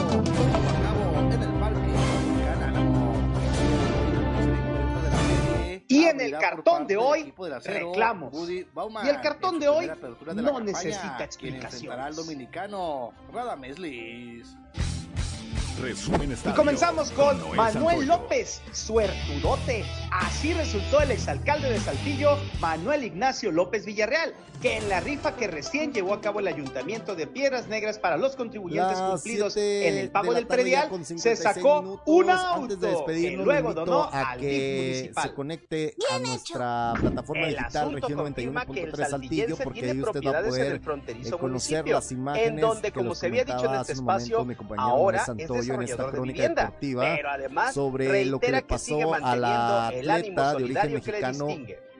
en 1.33 1.41
el 1.41 1.59
Parque 1.59 1.88
Y 5.91 6.03
en 6.03 6.21
el 6.21 6.37
cartón 6.37 6.85
de 6.85 6.97
hoy, 6.97 7.33
reclamos. 7.65 8.31
Bauman, 8.75 9.07
Y 9.07 9.09
el 9.09 9.21
cartón 9.21 9.59
de 9.59 9.67
hoy 9.67 9.87
de 9.87 9.95
no 10.35 10.53
campaña, 10.53 10.59
necesita 10.65 11.27
enfrentará 11.47 12.05
al 12.05 12.15
dominicano 12.15 13.11
Radames 13.33 13.79
Liz. 13.79 14.55
Resumen 15.81 16.29
Y 16.29 16.33
Estadio 16.33 16.55
comenzamos 16.55 17.11
con 17.11 17.39
Noé 17.39 17.55
Manuel 17.55 17.73
Santoyo. 17.73 18.05
López, 18.05 18.61
suertudote. 18.71 19.85
Así 20.11 20.53
resultó 20.53 21.01
el 21.01 21.11
exalcalde 21.11 21.69
de 21.69 21.79
Saltillo, 21.79 22.37
Manuel 22.59 23.03
Ignacio 23.03 23.51
López 23.51 23.85
Villarreal, 23.85 24.33
que 24.61 24.77
en 24.77 24.89
la 24.89 24.99
rifa 24.99 25.35
que 25.35 25.47
recién 25.47 25.93
llevó 25.93 26.13
a 26.13 26.21
cabo 26.21 26.39
el 26.39 26.47
Ayuntamiento 26.47 27.15
de 27.15 27.27
Piedras 27.27 27.67
Negras 27.67 27.97
para 27.99 28.17
los 28.17 28.35
contribuyentes 28.35 28.97
Las 28.97 29.11
cumplidos 29.11 29.55
en 29.55 29.97
el 29.97 30.11
pago 30.11 30.31
de 30.33 30.39
del 30.39 30.47
predial, 30.47 30.89
se 30.89 31.05
56 31.05 31.39
sacó 31.39 32.01
un 32.05 32.29
Antes 32.29 32.79
de 32.79 32.89
auto 32.89 33.05
que 33.05 33.37
luego 33.37 33.73
donó 33.73 34.03
a 34.11 34.31
al 34.31 34.39
DIF 34.41 34.49
que 34.49 34.85
municipal. 34.91 35.23
se 35.23 35.33
conecte 35.33 35.95
a 36.11 36.19
nuestra 36.19 36.93
plataforma 36.99 37.47
El 37.47 37.55
digital 37.55 37.93
región 37.93 38.19
confirma 38.19 38.65
que 38.65 38.83
el 38.83 38.91
91.3 38.91 39.09
Saltillo 39.09 39.57
porque 39.63 39.91
ahí 39.91 40.01
usted 40.01 40.05
va 40.05 40.09
a 40.09 40.11
propiedades 40.11 40.55
en 40.55 40.61
el 40.61 40.67
poder 40.67 40.81
fronterizo 40.81 41.37
conocer 41.37 41.77
municipio, 41.77 41.95
las 41.95 42.11
imágenes 42.11 42.49
en 42.49 42.59
donde, 42.59 42.91
que 42.91 42.99
como 42.99 43.15
se 43.15 43.27
había 43.27 43.45
dicho 43.45 43.65
en 43.65 43.79
este 43.79 43.93
espacio, 43.93 44.39
momento 44.39 44.45
mi 44.45 44.55
compañero 44.55 44.87
ahora 44.89 45.25
es 45.37 45.68
En 45.73 45.81
esta 45.83 46.05
de 46.05 46.11
crónica 46.11 46.33
vivienda, 46.33 46.61
deportiva 46.65 47.15
pero 47.15 47.29
además 47.29 47.73
sobre 47.73 48.25
lo 48.25 48.39
que 48.39 48.51
le 48.51 48.61
que 48.61 48.67
pasó 48.67 49.13
a 49.13 49.35
la 49.35 49.87
atleta 49.87 50.55
de 50.55 50.63
origen 50.63 50.93
mexicano. 50.93 51.47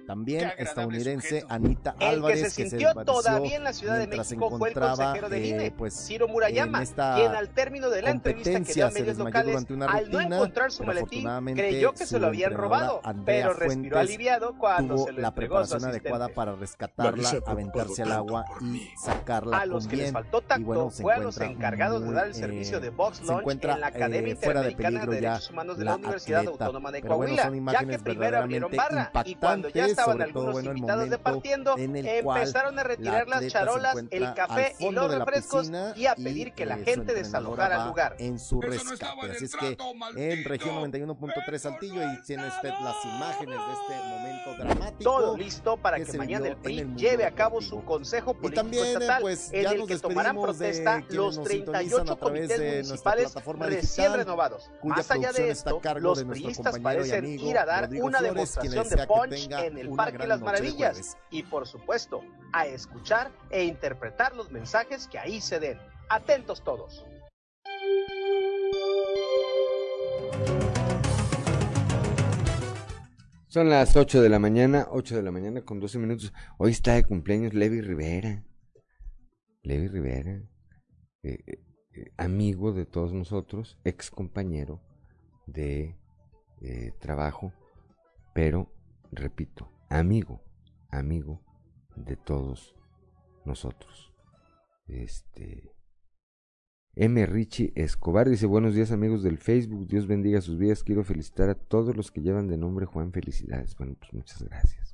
También 0.10 0.52
estadounidense 0.58 1.46
Anita 1.50 1.96
El 2.00 2.08
Álvarez 2.16 2.42
que 2.42 2.50
se 2.50 2.64
que 2.64 2.70
se 2.72 2.80
sintió 2.80 2.96
todavía 3.06 3.58
en 3.58 3.64
la 3.64 3.74
Ciudad 3.74 4.00
de 4.00 4.08
México 4.08 4.50
fue 4.50 4.70
el 4.70 4.78
encontraba, 4.78 4.96
consejero 4.96 5.30
del 5.30 5.44
eh, 5.44 5.48
INE, 5.50 5.72
pues, 5.72 5.94
Ciro 5.94 6.28
Murayama, 6.28 6.80
en 6.80 6.84
esta 6.84 7.14
quien 7.16 7.36
al 7.36 7.50
término 7.50 7.92
de 7.92 8.02
la 8.02 8.10
entrevista 8.10 8.50
que 8.50 8.50
dio 8.50 8.60
competencia 8.60 8.88
a 8.88 8.92
medios 8.92 9.18
locales, 9.20 9.52
durante 9.52 9.74
una 9.74 9.86
al 9.86 10.10
no 10.10 10.18
rutina, 10.18 10.36
encontrar 10.36 10.72
su 10.72 10.84
maletín, 10.84 11.30
creyó 11.54 11.94
que 11.94 12.08
se 12.08 12.20
lo 12.20 12.26
habían 12.26 12.56
robado, 12.56 13.02
Andrea 13.04 13.50
pero 13.50 13.54
respiró 13.54 13.98
Fuentes, 13.98 14.16
aliviado 14.16 14.58
cuando 14.58 14.96
tuvo 14.96 15.06
se 15.06 15.12
lo 15.12 15.22
la 15.22 15.36
preparación 15.36 15.86
adecuada 15.86 16.30
para 16.30 16.56
rescatarla, 16.56 17.30
aventarse 17.46 18.02
al 18.02 18.12
agua 18.12 18.46
y 18.62 18.90
sacarla 18.98 19.60
A 19.60 19.66
los 19.68 19.84
con 19.84 19.92
que 19.92 19.98
les 19.98 20.12
faltó 20.12 20.42
tacto 20.42 20.62
y 20.62 20.64
bueno, 20.64 20.90
se 20.90 21.04
fue 21.04 21.14
a 21.14 21.20
los 21.20 21.36
encuentra 21.38 21.56
encargados 21.56 22.04
de 22.04 22.12
dar 22.14 22.26
el 22.26 22.32
eh, 22.32 22.34
servicio 22.34 22.80
de 22.80 22.90
Box 22.90 23.22
encuentra, 23.30 23.76
en 23.76 23.82
la 23.82 23.88
Academia 23.88 24.34
eh, 24.34 24.36
fuera 24.36 24.64
de 24.64 24.72
Interamericana 24.72 24.90
peligro 24.90 25.12
de 25.12 25.22
ya 25.22 25.30
Derechos 25.34 25.52
Humanos 25.52 25.78
de 25.78 25.86
la 25.86 25.96
Universidad. 25.98 26.48
Autónoma 26.48 26.92
de 26.92 27.02
Pero 27.04 27.16
bueno, 27.16 27.36
Coahuila, 27.36 27.44
son 27.44 27.52
ya 27.52 27.52
que 27.52 27.58
imágenes 27.58 28.02
primero 28.02 28.38
abrieron 28.40 28.72
verdaderamente 28.72 29.14
barra 29.14 29.30
y 29.30 29.36
cuando 29.36 29.70
ya 29.70 29.88
impactantes, 29.88 29.99
estaban 30.00 30.22
algunos 30.22 30.60
en 30.60 30.66
el 30.66 30.78
invitados 30.78 31.10
departiendo, 31.10 31.78
en 31.78 31.96
empezaron 31.96 32.80
a 32.80 32.84
retirar 32.84 33.28
la 33.28 33.40
las 33.40 33.52
charolas, 33.52 33.96
el 34.10 34.34
café 34.34 34.76
y 34.80 34.92
los 34.92 35.14
refrescos 35.14 35.62
piscina 35.62 35.94
y 35.96 36.06
a 36.06 36.16
pedir 36.16 36.54
que 36.54 36.66
la 36.66 36.78
eh, 36.80 36.84
gente 36.84 37.14
desalojara 37.14 37.84
el 37.84 37.88
lugar. 37.90 38.16
en 38.20 38.40
su 38.40 38.62
rescate. 38.62 39.06
Así 39.32 39.46
es 39.46 39.56
que 39.56 39.78
en 40.16 40.44
región 40.44 40.76
91.3 40.92 41.58
Saltillo 41.58 42.02
y 42.02 42.22
tiene 42.24 42.48
usted 42.48 42.70
las 42.70 43.04
imágenes 43.06 43.58
de 43.58 43.74
este 43.74 44.10
momento 44.10 44.56
dramático. 44.58 45.04
Todo 45.04 45.38
listo 45.38 45.78
para 45.78 45.98
que 45.98 46.06
que, 46.06 46.18
mañana 46.18 46.48
el 46.48 46.58
PRI 46.58 46.80
en 46.80 46.92
el 46.92 46.96
lleve 46.96 47.26
a 47.26 47.32
cabo 47.32 47.62
su 47.62 47.84
consejo 47.84 48.32
Y 48.32 48.34
político 48.36 48.62
también, 48.62 48.86
eh, 48.86 48.94
estatal, 48.94 49.22
pues, 49.22 49.54
en 49.54 49.64
ya 49.64 49.72
el 49.72 49.78
nos 49.80 49.88
que 49.88 49.98
tomarán 49.98 50.42
protesta 50.42 51.04
los 51.10 51.38
nos 51.38 51.48
sintonizan 51.48 52.06
38 52.06 52.12
a 52.12 52.16
través 52.16 52.48
comités 52.48 52.88
municipales 52.88 53.36
recién 53.36 53.82
digital, 53.82 54.14
renovados. 54.14 54.72
Más 54.84 55.12
allá 55.12 55.32
de 55.32 55.50
esto, 55.50 55.82
los 56.00 56.24
priistas 56.24 56.78
y 56.78 56.80
parecen 56.80 57.26
ir 57.26 57.58
a 57.58 57.66
dar 57.66 57.90
una 58.02 58.22
demostración 58.22 58.90
de 58.90 59.08
punch 59.08 59.50
en 59.52 59.78
el 59.78 59.89
Parque 59.96 60.28
Las 60.28 60.42
Maravillas 60.42 61.18
y, 61.30 61.44
por 61.44 61.68
supuesto, 61.68 62.22
a 62.54 62.66
escuchar 62.66 63.32
e 63.50 63.64
interpretar 63.66 64.36
los 64.36 64.52
mensajes 64.52 65.08
que 65.08 65.20
ahí 65.20 65.42
se 65.42 65.60
den. 65.60 65.80
Atentos 66.10 66.64
todos. 66.64 67.06
Son 73.48 73.70
las 73.70 73.96
8 73.96 74.22
de 74.22 74.30
la 74.30 74.38
mañana, 74.38 74.88
8 74.92 75.16
de 75.16 75.24
la 75.24 75.32
mañana 75.32 75.62
con 75.64 75.80
12 75.80 75.98
minutos. 75.98 76.34
Hoy 76.58 76.72
está 76.72 76.94
de 76.94 77.04
cumpleaños 77.04 77.54
Levi 77.54 77.82
Rivera. 77.82 78.44
Levi 79.64 79.88
Rivera, 79.88 80.32
eh, 81.24 81.44
eh, 81.48 81.60
eh, 81.94 82.12
amigo 82.18 82.72
de 82.72 82.86
todos 82.86 83.12
nosotros, 83.12 83.78
ex 83.84 84.12
compañero 84.12 84.82
de 85.48 85.98
eh, 86.62 86.92
trabajo, 87.00 87.54
pero, 88.34 88.72
repito, 89.12 89.72
amigo, 89.90 90.42
amigo 90.90 91.42
de 91.96 92.16
todos 92.16 92.76
nosotros. 93.46 94.14
Este. 94.88 95.76
M. 96.96 97.26
Richie 97.26 97.74
Escobar 97.76 98.30
dice: 98.30 98.46
Buenos 98.46 98.76
días, 98.76 98.92
amigos 98.92 99.24
del 99.24 99.38
Facebook. 99.38 99.88
Dios 99.88 100.08
bendiga 100.08 100.42
sus 100.42 100.58
vidas. 100.58 100.84
Quiero 100.84 101.04
felicitar 101.04 101.50
a 101.50 101.56
todos 101.56 101.96
los 101.96 102.12
que 102.12 102.22
llevan 102.22 102.48
de 102.48 102.58
nombre 102.58 102.86
Juan. 102.86 103.12
Felicidades. 103.12 103.76
Bueno, 103.76 103.96
pues 104.00 104.14
muchas 104.14 104.42
gracias. 104.44 104.94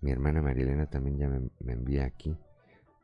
Mi 0.00 0.12
hermana 0.12 0.40
María 0.40 0.62
Elena 0.62 0.88
también 0.88 1.18
ya 1.18 1.28
me, 1.28 1.50
me 1.58 1.72
envía 1.72 2.04
aquí 2.04 2.36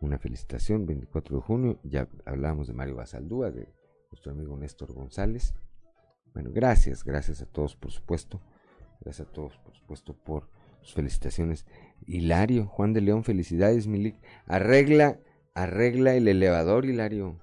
una 0.00 0.18
felicitación. 0.18 0.86
24 0.86 1.36
de 1.36 1.42
junio. 1.42 1.80
Ya 1.82 2.08
hablábamos 2.24 2.68
de 2.68 2.74
Mario 2.74 2.96
Basaldúa, 2.96 3.50
de 3.50 3.74
nuestro 4.10 4.32
amigo 4.32 4.56
Néstor 4.56 4.92
González. 4.92 5.54
Bueno, 6.32 6.50
gracias, 6.52 7.04
gracias 7.04 7.42
a 7.42 7.46
todos, 7.46 7.74
por 7.76 7.90
supuesto. 7.90 8.40
Gracias 9.04 9.28
a 9.28 9.30
todos, 9.30 9.56
por 9.58 9.74
supuesto, 9.74 10.14
por 10.14 10.48
sus 10.80 10.94
felicitaciones. 10.94 11.66
Hilario, 12.06 12.66
Juan 12.66 12.92
de 12.92 13.02
León, 13.02 13.24
felicidades, 13.24 13.86
Milik. 13.86 14.16
Arregla, 14.46 15.20
arregla 15.54 16.14
el 16.14 16.26
elevador, 16.26 16.86
Hilario. 16.86 17.38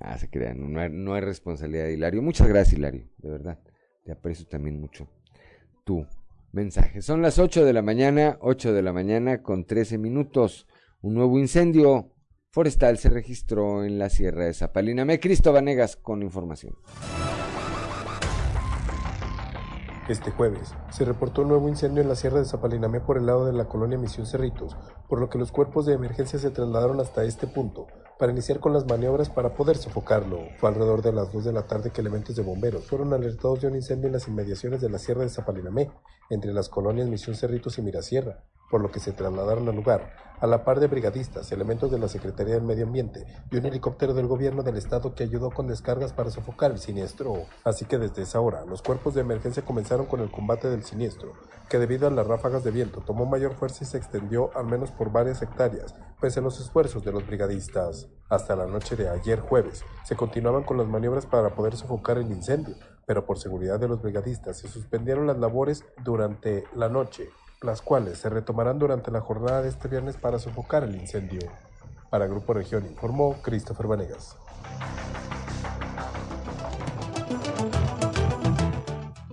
Ah, 0.00 0.18
se 0.18 0.28
crean, 0.28 0.72
no 0.72 1.14
hay, 1.14 1.20
responsabilidad 1.20 1.84
de 1.84 1.92
Hilario. 1.92 2.22
Muchas 2.22 2.48
gracias, 2.48 2.78
Hilario, 2.78 3.08
de 3.18 3.30
verdad. 3.30 3.60
Te 4.04 4.12
aprecio 4.12 4.46
también 4.46 4.80
mucho 4.80 5.08
tu 5.84 6.06
mensaje. 6.52 7.02
Son 7.02 7.22
las 7.22 7.38
8 7.38 7.64
de 7.64 7.72
la 7.72 7.82
mañana, 7.82 8.38
8 8.40 8.72
de 8.72 8.82
la 8.82 8.92
mañana 8.92 9.42
con 9.42 9.64
13 9.64 9.98
minutos. 9.98 10.66
Un 11.02 11.14
nuevo 11.14 11.38
incendio 11.38 12.12
forestal 12.50 12.98
se 12.98 13.10
registró 13.10 13.84
en 13.84 13.98
la 13.98 14.08
Sierra 14.08 14.46
de 14.46 14.54
Zapalinamé. 14.54 15.20
Cristo 15.20 15.52
Vanegas 15.52 15.96
con 15.96 16.22
información. 16.22 16.74
Este 20.10 20.32
jueves 20.32 20.74
se 20.90 21.04
reportó 21.04 21.42
un 21.42 21.48
nuevo 21.50 21.68
incendio 21.68 22.02
en 22.02 22.08
la 22.08 22.16
Sierra 22.16 22.40
de 22.40 22.44
Zapalinamé 22.44 22.98
por 22.98 23.16
el 23.16 23.26
lado 23.26 23.46
de 23.46 23.52
la 23.52 23.66
colonia 23.66 23.96
Misión 23.96 24.26
Cerritos, 24.26 24.76
por 25.08 25.20
lo 25.20 25.30
que 25.30 25.38
los 25.38 25.52
cuerpos 25.52 25.86
de 25.86 25.94
emergencia 25.94 26.36
se 26.36 26.50
trasladaron 26.50 26.98
hasta 26.98 27.22
este 27.22 27.46
punto 27.46 27.86
para 28.18 28.32
iniciar 28.32 28.58
con 28.58 28.72
las 28.72 28.86
maniobras 28.86 29.30
para 29.30 29.54
poder 29.54 29.76
sofocarlo. 29.76 30.40
Fue 30.58 30.68
alrededor 30.68 31.02
de 31.02 31.12
las 31.12 31.32
2 31.32 31.44
de 31.44 31.52
la 31.52 31.68
tarde 31.68 31.92
que 31.92 32.00
elementos 32.00 32.34
de 32.34 32.42
bomberos 32.42 32.86
fueron 32.86 33.12
alertados 33.12 33.60
de 33.60 33.68
un 33.68 33.76
incendio 33.76 34.08
en 34.08 34.14
las 34.14 34.26
inmediaciones 34.26 34.80
de 34.80 34.90
la 34.90 34.98
Sierra 34.98 35.22
de 35.22 35.28
Zapalinamé, 35.28 35.92
entre 36.28 36.52
las 36.52 36.68
colonias 36.68 37.08
Misión 37.08 37.36
Cerritos 37.36 37.78
y 37.78 37.82
Mirasierra, 37.82 38.42
por 38.70 38.80
lo 38.80 38.90
que 38.90 39.00
se 39.00 39.12
trasladaron 39.12 39.68
al 39.68 39.76
lugar, 39.76 40.12
a 40.40 40.46
la 40.46 40.64
par 40.64 40.80
de 40.80 40.86
brigadistas, 40.86 41.52
elementos 41.52 41.90
de 41.90 41.98
la 41.98 42.08
Secretaría 42.08 42.54
del 42.54 42.62
Medio 42.62 42.86
Ambiente 42.86 43.26
y 43.50 43.56
un 43.56 43.66
helicóptero 43.66 44.14
del 44.14 44.26
gobierno 44.26 44.62
del 44.62 44.76
estado 44.76 45.14
que 45.14 45.24
ayudó 45.24 45.50
con 45.50 45.66
descargas 45.66 46.14
para 46.14 46.30
sofocar 46.30 46.70
el 46.70 46.78
siniestro. 46.78 47.44
Así 47.62 47.84
que 47.84 47.98
desde 47.98 48.22
esa 48.22 48.40
hora, 48.40 48.64
los 48.64 48.80
cuerpos 48.80 49.14
de 49.14 49.20
emergencia 49.20 49.64
comenzaron 49.64 50.06
con 50.06 50.20
el 50.20 50.30
combate 50.30 50.70
del 50.70 50.82
siniestro, 50.82 51.34
que 51.68 51.78
debido 51.78 52.06
a 52.06 52.10
las 52.10 52.26
ráfagas 52.26 52.64
de 52.64 52.70
viento 52.70 53.02
tomó 53.02 53.26
mayor 53.26 53.54
fuerza 53.54 53.84
y 53.84 53.86
se 53.86 53.98
extendió 53.98 54.50
al 54.56 54.66
menos 54.66 54.90
por 54.90 55.12
varias 55.12 55.42
hectáreas, 55.42 55.94
pese 56.20 56.40
a 56.40 56.42
los 56.42 56.58
esfuerzos 56.58 57.04
de 57.04 57.12
los 57.12 57.26
brigadistas. 57.26 58.08
Hasta 58.30 58.56
la 58.56 58.66
noche 58.66 58.96
de 58.96 59.10
ayer 59.10 59.40
jueves, 59.40 59.84
se 60.04 60.16
continuaban 60.16 60.62
con 60.62 60.78
las 60.78 60.86
maniobras 60.86 61.26
para 61.26 61.54
poder 61.54 61.76
sofocar 61.76 62.16
el 62.16 62.30
incendio, 62.30 62.76
pero 63.06 63.26
por 63.26 63.38
seguridad 63.38 63.78
de 63.78 63.88
los 63.88 64.00
brigadistas 64.00 64.58
se 64.58 64.68
suspendieron 64.68 65.26
las 65.26 65.38
labores 65.38 65.84
durante 66.02 66.64
la 66.74 66.88
noche, 66.88 67.28
las 67.62 67.82
cuales 67.82 68.18
se 68.18 68.30
retomarán 68.30 68.78
durante 68.78 69.10
la 69.10 69.20
jornada 69.20 69.62
de 69.62 69.68
este 69.68 69.88
viernes 69.88 70.16
para 70.16 70.38
sofocar 70.38 70.84
el 70.84 70.94
incendio. 70.96 71.40
Para 72.10 72.26
Grupo 72.26 72.54
Región 72.54 72.86
informó 72.86 73.40
Christopher 73.42 73.86
Vanegas. 73.86 74.36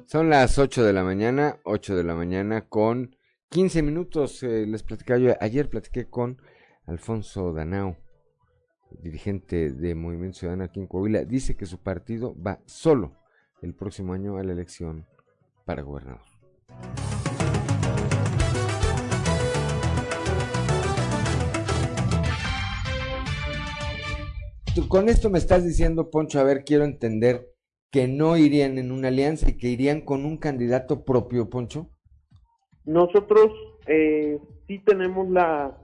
Son 0.05 0.29
las 0.29 0.57
8 0.57 0.83
de 0.83 0.93
la 0.93 1.03
mañana, 1.03 1.57
8 1.63 1.95
de 1.95 2.03
la 2.03 2.15
mañana 2.15 2.67
con 2.67 3.15
15 3.49 3.81
minutos. 3.81 4.43
Eh, 4.43 4.65
les 4.65 4.83
platicaba 4.83 5.19
yo, 5.19 5.33
ayer 5.39 5.69
platiqué 5.69 6.09
con 6.09 6.41
Alfonso 6.85 7.51
Danao, 7.53 7.97
dirigente 9.01 9.71
de 9.71 9.95
Movimiento 9.95 10.39
Ciudadano 10.39 10.65
aquí 10.65 10.79
en 10.79 10.87
Coahuila. 10.87 11.23
Dice 11.25 11.55
que 11.55 11.65
su 11.65 11.79
partido 11.79 12.35
va 12.41 12.59
solo 12.65 13.17
el 13.61 13.73
próximo 13.73 14.13
año 14.13 14.37
a 14.37 14.43
la 14.43 14.53
elección 14.53 15.05
para 15.65 15.81
gobernador. 15.81 16.21
Con 24.85 25.09
esto 25.09 25.29
me 25.29 25.39
estás 25.39 25.63
diciendo, 25.63 26.09
Poncho, 26.11 26.39
a 26.39 26.43
ver, 26.43 26.63
quiero 26.63 26.83
entender 26.83 27.51
que 27.91 28.07
no 28.07 28.37
irían 28.37 28.77
en 28.77 28.91
una 28.91 29.07
alianza 29.07 29.49
y 29.49 29.57
que 29.57 29.69
irían 29.69 30.01
con 30.01 30.23
un 30.23 30.37
candidato 30.37 31.03
propio, 31.03 31.49
Poncho. 31.49 31.89
Nosotros 32.85 33.51
eh, 33.87 34.39
sí 34.67 34.79
tenemos 34.79 35.29
la, 35.29 35.77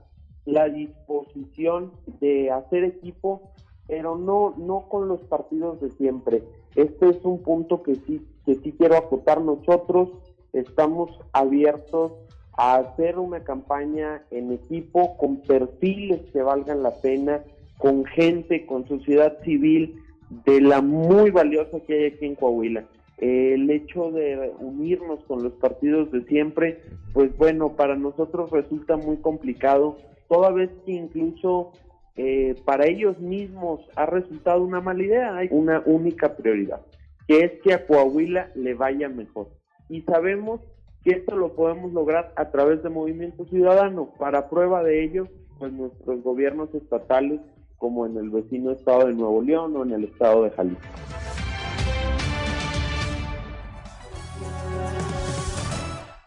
la 0.44 0.68
disposición 0.68 1.92
de 2.20 2.50
hacer 2.50 2.84
equipo, 2.84 3.52
pero 3.88 4.16
no, 4.16 4.54
no 4.56 4.88
con 4.88 5.08
los 5.08 5.20
partidos 5.22 5.80
de 5.80 5.90
siempre. 5.90 6.42
Este 6.76 7.10
es 7.10 7.24
un 7.24 7.42
punto 7.42 7.82
que 7.82 7.96
sí, 7.96 8.26
que 8.46 8.54
sí 8.56 8.72
quiero 8.78 8.96
acotar. 8.96 9.40
Nosotros 9.40 10.10
estamos 10.52 11.10
abiertos 11.32 12.12
a 12.56 12.76
hacer 12.76 13.18
una 13.18 13.42
campaña 13.42 14.24
en 14.30 14.52
equipo 14.52 15.16
con 15.16 15.42
perfiles 15.42 16.20
que 16.32 16.42
valgan 16.42 16.82
la 16.82 16.92
pena, 16.92 17.42
con 17.78 18.04
gente, 18.04 18.66
con 18.66 18.86
sociedad 18.88 19.38
civil, 19.44 20.00
de 20.44 20.60
la 20.60 20.80
muy 20.80 21.30
valiosa 21.30 21.80
que 21.86 21.94
hay 21.94 22.04
aquí 22.06 22.26
en 22.26 22.34
Coahuila. 22.34 22.84
el 23.18 23.70
hecho 23.70 24.10
de 24.10 24.52
unirnos 24.58 25.22
con 25.24 25.42
los 25.42 25.52
partidos 25.54 26.10
de 26.10 26.24
siempre, 26.24 26.82
pues 27.12 27.36
bueno, 27.36 27.76
para 27.76 27.94
nosotros 27.96 28.50
resulta 28.50 28.96
muy 28.96 29.18
complicado, 29.18 29.98
toda 30.28 30.50
vez 30.50 30.70
que 30.84 30.92
incluso 30.92 31.72
eh, 32.16 32.54
para 32.64 32.86
ellos 32.86 33.18
mismos 33.18 33.80
ha 33.96 34.06
resultado 34.06 34.62
una 34.62 34.80
mala 34.80 35.02
idea, 35.02 35.36
hay 35.36 35.48
una 35.50 35.82
única 35.86 36.36
prioridad, 36.36 36.80
que 37.26 37.40
es 37.40 37.52
que 37.62 37.72
a 37.72 37.86
Coahuila 37.86 38.50
le 38.54 38.74
vaya 38.74 39.08
mejor. 39.08 39.48
Y 39.88 40.02
sabemos 40.02 40.60
que 41.04 41.12
esto 41.12 41.36
lo 41.36 41.54
podemos 41.54 41.92
lograr 41.92 42.32
a 42.36 42.50
través 42.50 42.82
de 42.82 42.88
Movimiento 42.88 43.44
Ciudadano. 43.46 44.10
Para 44.18 44.48
prueba 44.48 44.82
de 44.82 45.04
ello, 45.04 45.28
pues 45.58 45.72
nuestros 45.72 46.22
gobiernos 46.22 46.74
estatales, 46.74 47.40
como 47.84 48.06
en 48.06 48.16
el 48.16 48.30
vecino 48.30 48.70
estado 48.70 49.08
de 49.08 49.12
Nuevo 49.12 49.42
León 49.42 49.76
o 49.76 49.82
en 49.82 49.92
el 49.92 50.04
estado 50.04 50.44
de 50.44 50.50
Jalisco. 50.52 50.80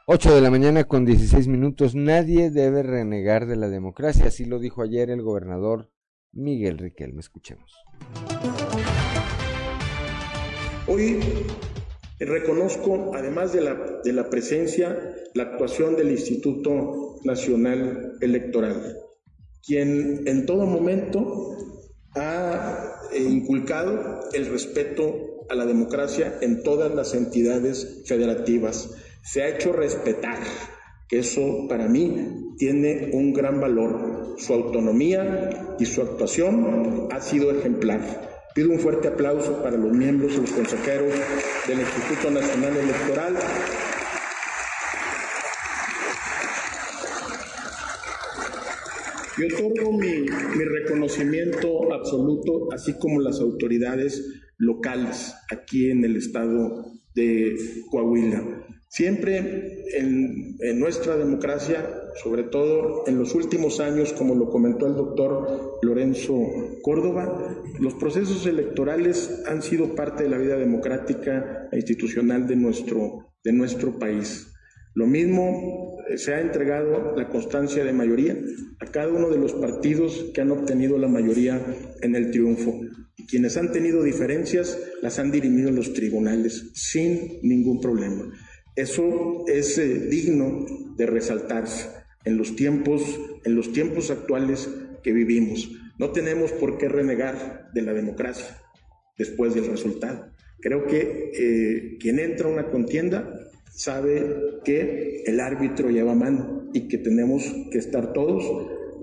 Ocho 0.06 0.36
de 0.36 0.42
la 0.42 0.52
mañana 0.52 0.84
con 0.84 1.04
16 1.04 1.48
minutos. 1.48 1.96
Nadie 1.96 2.52
debe 2.52 2.84
renegar 2.84 3.48
de 3.48 3.56
la 3.56 3.70
democracia. 3.70 4.28
Así 4.28 4.46
lo 4.46 4.60
dijo 4.60 4.84
ayer 4.84 5.10
el 5.10 5.24
gobernador 5.24 5.90
Miguel 6.32 6.78
Riquelme. 6.78 7.22
Escuchemos. 7.22 7.74
Hoy 10.86 11.20
reconozco, 12.20 13.16
además 13.16 13.52
de 13.52 13.62
la, 13.62 14.00
de 14.04 14.14
la 14.14 14.30
presencia, 14.30 14.96
la 15.34 15.42
actuación 15.42 15.96
del 15.96 16.12
Instituto 16.12 17.16
Nacional 17.24 18.14
Electoral, 18.22 18.96
quien 19.68 20.24
en 20.26 20.46
todo 20.46 20.66
momento 20.66 21.58
ha 22.16 23.02
eh, 23.12 23.22
inculcado 23.22 24.22
el 24.34 24.48
respeto 24.48 25.46
a 25.50 25.56
la 25.56 25.66
democracia 25.66 26.40
en 26.42 26.64
todas 26.64 26.94
las 26.96 27.14
entidades 27.14 28.04
federativas 28.06 28.90
se 29.28 29.44
ha 29.44 29.50
hecho 29.50 29.74
respetar, 29.74 30.40
que 31.10 31.20
eso 31.20 31.68
para 31.68 31.90
mí 31.90 32.54
tiene 32.58 33.10
un 33.12 33.34
gran 33.34 33.60
valor. 33.60 34.36
Su 34.38 34.54
autonomía 34.54 35.76
y 35.78 35.86
su 35.86 36.02
actuación 36.02 37.10
ha 37.12 37.20
sido 37.20 37.52
ejemplar. 37.52 38.46
Pido 38.56 38.70
un 38.70 38.80
fuerte 38.80 39.10
aplauso 39.10 39.62
para 39.62 39.76
los 39.76 39.92
miembros 39.92 40.34
y 40.34 40.42
los 40.42 40.52
consejeros 40.52 41.14
del 41.68 41.80
Instituto 41.82 42.32
Nacional 42.32 42.78
Electoral. 42.78 43.36
Y 49.38 49.54
otorgo 49.54 49.92
mi, 49.92 50.22
mi, 50.22 50.64
reconocimiento 50.64 51.94
absoluto, 51.94 52.70
así 52.74 52.98
como 52.98 53.22
las 53.22 53.40
autoridades 53.40 54.24
locales 54.58 55.36
aquí 55.52 55.92
en 55.92 56.04
el 56.04 56.16
estado 56.16 56.86
de 57.14 57.56
Coahuila. 57.92 58.68
Siempre 58.90 59.84
en, 59.98 60.80
nuestra 60.80 61.18
democracia, 61.18 61.86
sobre 62.24 62.44
todo 62.44 63.04
en 63.08 63.20
los 63.20 63.36
últimos 63.36 63.80
años, 63.80 64.14
como 64.14 64.34
lo 64.34 64.50
comentó 64.50 64.88
el 64.88 64.96
doctor 64.96 65.78
Lorenzo 65.82 66.34
Córdoba, 66.82 67.64
los 67.80 67.96
procesos 67.96 68.46
electorales 68.46 69.44
han 69.46 69.62
sido 69.62 69.94
parte 69.94 70.24
de 70.24 70.30
la 70.30 70.38
vida 70.38 70.58
democrática 70.58 71.68
e 71.72 71.76
institucional 71.76 72.48
de 72.48 72.56
nuestro, 72.56 73.34
de 73.44 73.52
nuestro 73.52 74.00
país. 74.00 74.54
Lo 74.96 75.06
mismo 75.06 75.97
se 76.16 76.34
ha 76.34 76.42
entregado 76.42 77.16
la 77.16 77.28
constancia 77.30 77.84
de 77.84 77.94
mayoría 77.94 78.38
a 78.80 78.86
cada 78.86 79.10
uno 79.10 79.30
de 79.30 79.38
los 79.38 79.54
partidos 79.54 80.32
que 80.34 80.42
han 80.42 80.52
obtenido 80.52 80.98
la 80.98 81.08
mayoría 81.08 81.62
en 82.02 82.16
el 82.16 82.32
triunfo. 82.32 82.80
Y 83.18 83.26
quienes 83.26 83.58
han 83.58 83.72
tenido 83.72 84.04
diferencias 84.04 84.80
las 85.02 85.20
han 85.20 85.32
dirimido 85.32 85.70
en 85.70 85.76
los 85.76 85.94
tribunales 85.94 86.72
sin 86.74 87.40
ningún 87.42 87.82
problema. 87.82 88.32
Eso 88.76 89.46
es 89.48 89.78
eh, 89.80 90.08
digno 90.08 90.66
de 90.96 91.06
resaltarse 91.08 91.90
en 92.24 92.38
los 92.38 92.56
tiempos, 92.56 93.02
en 93.44 93.56
los 93.56 93.72
tiempos 93.74 94.12
actuales 94.12 94.70
que 95.04 95.14
vivimos. 95.14 95.72
No 95.98 96.12
tenemos 96.12 96.52
por 96.52 96.78
qué 96.78 96.88
renegar 96.88 97.70
de 97.74 97.82
la 97.82 97.94
democracia 97.94 98.62
después 99.18 99.56
del 99.56 99.66
resultado. 99.66 100.32
Creo 100.60 100.86
que 100.86 101.32
eh, 101.34 101.98
quien 102.00 102.20
entra 102.20 102.48
a 102.48 102.52
una 102.52 102.70
contienda 102.70 103.37
sabe 103.78 104.60
que 104.66 105.24
el 105.26 105.40
árbitro 105.40 105.90
lleva 105.90 106.16
mano 106.16 106.64
y 106.74 106.88
que 106.88 106.98
tenemos 106.98 107.44
que 107.72 107.78
estar 107.78 108.12
todos 108.12 108.44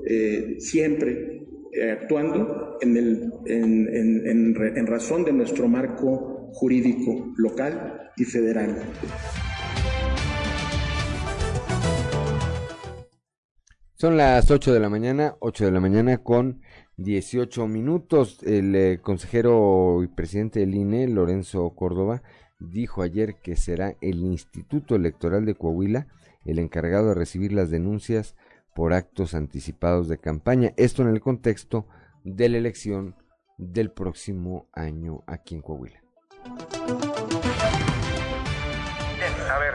eh, 0.07 0.57
siempre 0.59 1.47
actuando 1.93 2.79
en, 2.81 2.97
el, 2.97 3.33
en 3.47 4.87
razón 4.87 5.25
de 5.25 5.33
nuestro 5.33 5.66
marco 5.66 6.51
jurídico 6.53 7.33
local 7.37 8.12
y 8.16 8.25
federal. 8.25 8.77
Son 13.97 14.16
las 14.16 14.51
8 14.51 14.75
de 14.75 14.81
la 14.81 14.91
mañana, 14.91 15.37
8 15.41 15.64
de 15.64 15.70
la 15.70 15.81
mañana 15.81 16.18
con 16.18 16.61
18 16.97 17.66
minutos. 17.66 18.43
El 18.43 18.75
eh, 18.75 18.99
consejero 19.01 20.03
y 20.03 20.09
presidente 20.09 20.61
del 20.61 20.75
INE, 20.75 21.09
Lorenzo 21.09 21.70
Córdoba, 21.75 22.22
dijo 22.71 23.03
ayer 23.03 23.37
que 23.43 23.57
será 23.57 23.97
el 24.01 24.21
Instituto 24.21 24.95
Electoral 24.97 25.45
de 25.45 25.55
Coahuila 25.55 26.07
el 26.45 26.59
encargado 26.59 27.09
de 27.09 27.15
recibir 27.15 27.53
las 27.53 27.71
denuncias 27.71 28.37
por 28.75 28.93
actos 28.93 29.35
anticipados 29.35 30.09
de 30.09 30.19
campaña. 30.19 30.73
Esto 30.77 31.03
en 31.03 31.09
el 31.09 31.21
contexto 31.21 31.87
de 32.25 32.49
la 32.49 32.59
elección 32.59 33.17
del 33.57 33.91
próximo 33.91 34.69
año 34.73 35.23
aquí 35.27 35.55
en 35.55 35.62
Coahuila. 35.62 36.01
Bien, 39.15 39.33
a 39.51 39.59
ver, 39.59 39.75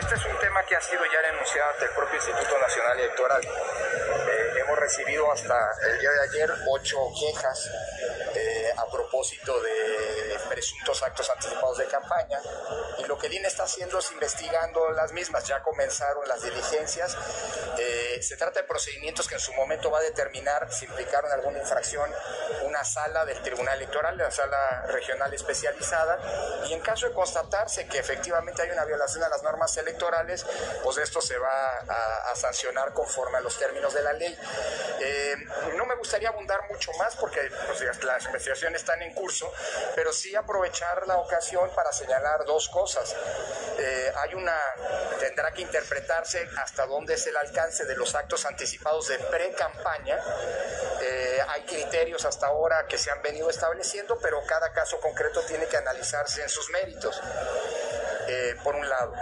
este 0.00 0.14
es 0.14 0.24
un 0.24 0.40
tema 0.40 0.60
que 0.68 0.74
ha 0.74 0.80
sido 0.80 1.02
ya 1.04 1.30
denunciado 1.30 1.70
ante 1.72 1.84
el 1.84 1.90
propio 1.94 2.16
Instituto 2.16 2.58
Nacional 2.60 2.98
Electoral. 2.98 3.42
Eh, 3.44 4.60
hemos 4.64 4.78
recibido 4.78 5.30
hasta 5.30 5.54
el 5.92 6.00
día 6.00 6.10
de 6.10 6.20
ayer 6.30 6.50
ocho 6.72 6.96
quejas 7.20 7.70
eh, 8.34 8.47
de 9.18 10.38
presuntos 10.48 11.02
actos 11.02 11.28
anticipados 11.30 11.78
de 11.78 11.86
campaña 11.86 12.40
y 12.98 13.04
lo 13.04 13.18
que 13.18 13.26
el 13.26 13.34
INE 13.34 13.48
está 13.48 13.64
haciendo 13.64 13.98
es 13.98 14.10
investigando 14.12 14.90
las 14.90 15.12
mismas. 15.12 15.44
Ya 15.44 15.62
comenzaron 15.62 16.26
las 16.28 16.42
diligencias. 16.42 17.16
Eh, 17.78 18.20
se 18.22 18.36
trata 18.36 18.60
de 18.60 18.66
procedimientos 18.66 19.26
que 19.26 19.34
en 19.34 19.40
su 19.40 19.52
momento 19.54 19.90
va 19.90 19.98
a 19.98 20.02
determinar 20.02 20.72
si 20.72 20.84
implicaron 20.84 21.30
alguna 21.32 21.58
infracción 21.58 22.10
una 22.64 22.84
sala 22.84 23.24
del 23.24 23.42
Tribunal 23.42 23.76
Electoral, 23.76 24.16
la 24.16 24.30
sala 24.30 24.82
regional 24.88 25.32
especializada, 25.32 26.18
y 26.68 26.72
en 26.72 26.80
caso 26.80 27.08
de 27.08 27.14
constatarse 27.14 27.86
que 27.86 27.98
efectivamente 27.98 28.62
hay 28.62 28.70
una 28.70 28.84
violación 28.84 29.24
a 29.24 29.28
las 29.28 29.42
normas 29.42 29.76
electorales, 29.76 30.44
pues 30.82 30.98
esto 30.98 31.20
se 31.20 31.38
va 31.38 31.78
a, 31.88 32.34
sancionar 32.36 32.92
conforme 32.92 33.38
a 33.38 33.40
los 33.40 33.58
términos 33.58 33.92
de 33.94 34.02
la 34.02 34.12
ley. 34.12 34.38
Eh, 35.00 35.36
no 35.76 35.86
me 35.86 35.96
gustaría 35.96 36.28
abundar 36.28 36.60
mucho 36.70 36.92
más 36.92 37.16
porque 37.16 37.40
pues, 37.66 38.04
las 38.04 38.26
investigaciones 38.26 38.82
están 38.82 39.02
en 39.02 39.07
curso, 39.14 39.52
pero 39.94 40.12
sí 40.12 40.34
aprovechar 40.34 41.06
la 41.06 41.16
ocasión 41.16 41.70
para 41.74 41.92
señalar 41.92 42.44
dos 42.44 42.68
cosas. 42.68 43.14
Eh, 43.78 44.12
hay 44.16 44.34
una, 44.34 44.56
tendrá 45.20 45.52
que 45.52 45.62
interpretarse 45.62 46.48
hasta 46.56 46.86
dónde 46.86 47.14
es 47.14 47.26
el 47.26 47.36
alcance 47.36 47.84
de 47.84 47.96
los 47.96 48.14
actos 48.14 48.44
anticipados 48.46 49.08
de 49.08 49.18
pre-campaña. 49.18 50.18
Eh, 51.00 51.38
hay 51.48 51.62
criterios 51.62 52.24
hasta 52.24 52.46
ahora 52.46 52.86
que 52.86 52.98
se 52.98 53.10
han 53.10 53.22
venido 53.22 53.50
estableciendo, 53.50 54.18
pero 54.18 54.44
cada 54.46 54.72
caso 54.72 55.00
concreto 55.00 55.42
tiene 55.42 55.66
que 55.66 55.76
analizarse 55.76 56.42
en 56.42 56.48
sus 56.48 56.70
méritos. 56.70 57.20
Eh, 58.30 58.56
por 58.62 58.76
un 58.76 58.86
lado. 58.86 59.14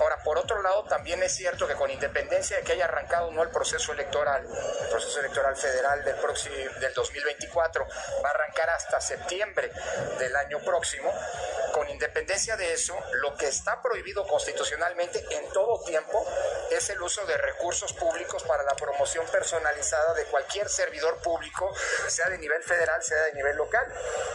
Ahora, 0.00 0.22
por 0.22 0.38
otro 0.38 0.62
lado, 0.62 0.84
también 0.84 1.20
es 1.24 1.34
cierto 1.34 1.66
que 1.66 1.74
con 1.74 1.90
independencia 1.90 2.58
de 2.58 2.62
que 2.62 2.72
haya 2.72 2.84
arrancado 2.84 3.32
no 3.32 3.42
el 3.42 3.50
proceso 3.50 3.92
electoral, 3.92 4.46
el 4.46 4.88
proceso 4.88 5.18
electoral 5.18 5.56
federal 5.56 6.04
del, 6.04 6.14
próximo, 6.14 6.54
del 6.78 6.94
2024 6.94 7.84
va 8.24 8.28
a 8.28 8.30
arrancar 8.30 8.70
hasta 8.70 9.00
septiembre 9.00 9.72
del 10.20 10.36
año 10.36 10.60
próximo, 10.60 11.12
con 11.72 11.88
independencia 11.90 12.56
de 12.56 12.72
eso, 12.72 12.96
lo 13.14 13.34
que 13.36 13.48
está 13.48 13.82
prohibido 13.82 14.26
constitucionalmente 14.28 15.24
en 15.30 15.48
todo 15.48 15.82
tiempo 15.82 16.24
es 16.70 16.88
el 16.90 17.02
uso 17.02 17.24
de 17.26 17.36
recursos 17.38 17.92
públicos 17.94 18.42
para 18.44 18.62
la 18.62 18.74
promoción 18.74 19.26
personalizada 19.26 20.14
de 20.14 20.24
cualquier 20.26 20.68
servidor 20.68 21.16
público, 21.18 21.74
sea 22.08 22.28
de 22.28 22.38
nivel 22.38 22.62
federal, 22.62 23.02
sea 23.02 23.22
de 23.24 23.32
nivel 23.32 23.56
local. 23.56 23.86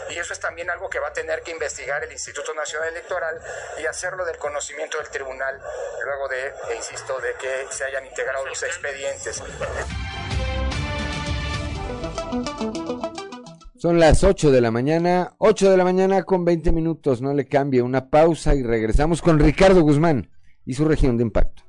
Y 0.09 0.19
eso 0.19 0.33
es 0.33 0.39
también 0.39 0.69
algo 0.69 0.89
que 0.89 0.99
va 0.99 1.09
a 1.09 1.13
tener 1.13 1.41
que 1.43 1.51
investigar 1.51 2.03
el 2.03 2.11
Instituto 2.11 2.53
Nacional 2.53 2.89
Electoral 2.89 3.39
y 3.77 3.85
hacerlo 3.85 4.16
del 4.25 4.37
conocimiento 4.37 4.97
del 4.97 5.09
tribunal, 5.09 5.59
luego 6.03 6.27
de, 6.27 6.73
e 6.73 6.75
insisto, 6.77 7.19
de 7.19 7.33
que 7.39 7.73
se 7.73 7.85
hayan 7.85 8.05
integrado 8.05 8.45
los 8.45 8.61
expedientes. 8.63 9.43
Son 13.77 13.99
las 13.99 14.23
8 14.23 14.51
de 14.51 14.61
la 14.61 14.71
mañana, 14.71 15.35
8 15.37 15.69
de 15.69 15.77
la 15.77 15.83
mañana 15.83 16.23
con 16.23 16.43
20 16.45 16.71
minutos, 16.71 17.21
no 17.21 17.33
le 17.33 17.47
cambie, 17.47 17.81
una 17.81 18.09
pausa 18.09 18.55
y 18.55 18.63
regresamos 18.63 19.21
con 19.21 19.37
Ricardo 19.37 19.81
Guzmán 19.81 20.31
y 20.65 20.73
su 20.73 20.85
región 20.85 21.17
de 21.17 21.23
impacto. 21.23 21.66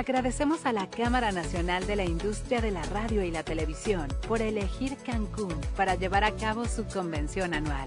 Agradecemos 0.00 0.64
a 0.64 0.72
la 0.72 0.88
Cámara 0.88 1.30
Nacional 1.30 1.86
de 1.86 1.94
la 1.94 2.06
Industria 2.06 2.62
de 2.62 2.70
la 2.70 2.82
Radio 2.84 3.22
y 3.22 3.30
la 3.30 3.42
Televisión 3.42 4.08
por 4.26 4.40
elegir 4.40 4.96
Cancún 5.04 5.54
para 5.76 5.94
llevar 5.94 6.24
a 6.24 6.34
cabo 6.36 6.64
su 6.64 6.86
convención 6.86 7.52
anual. 7.52 7.86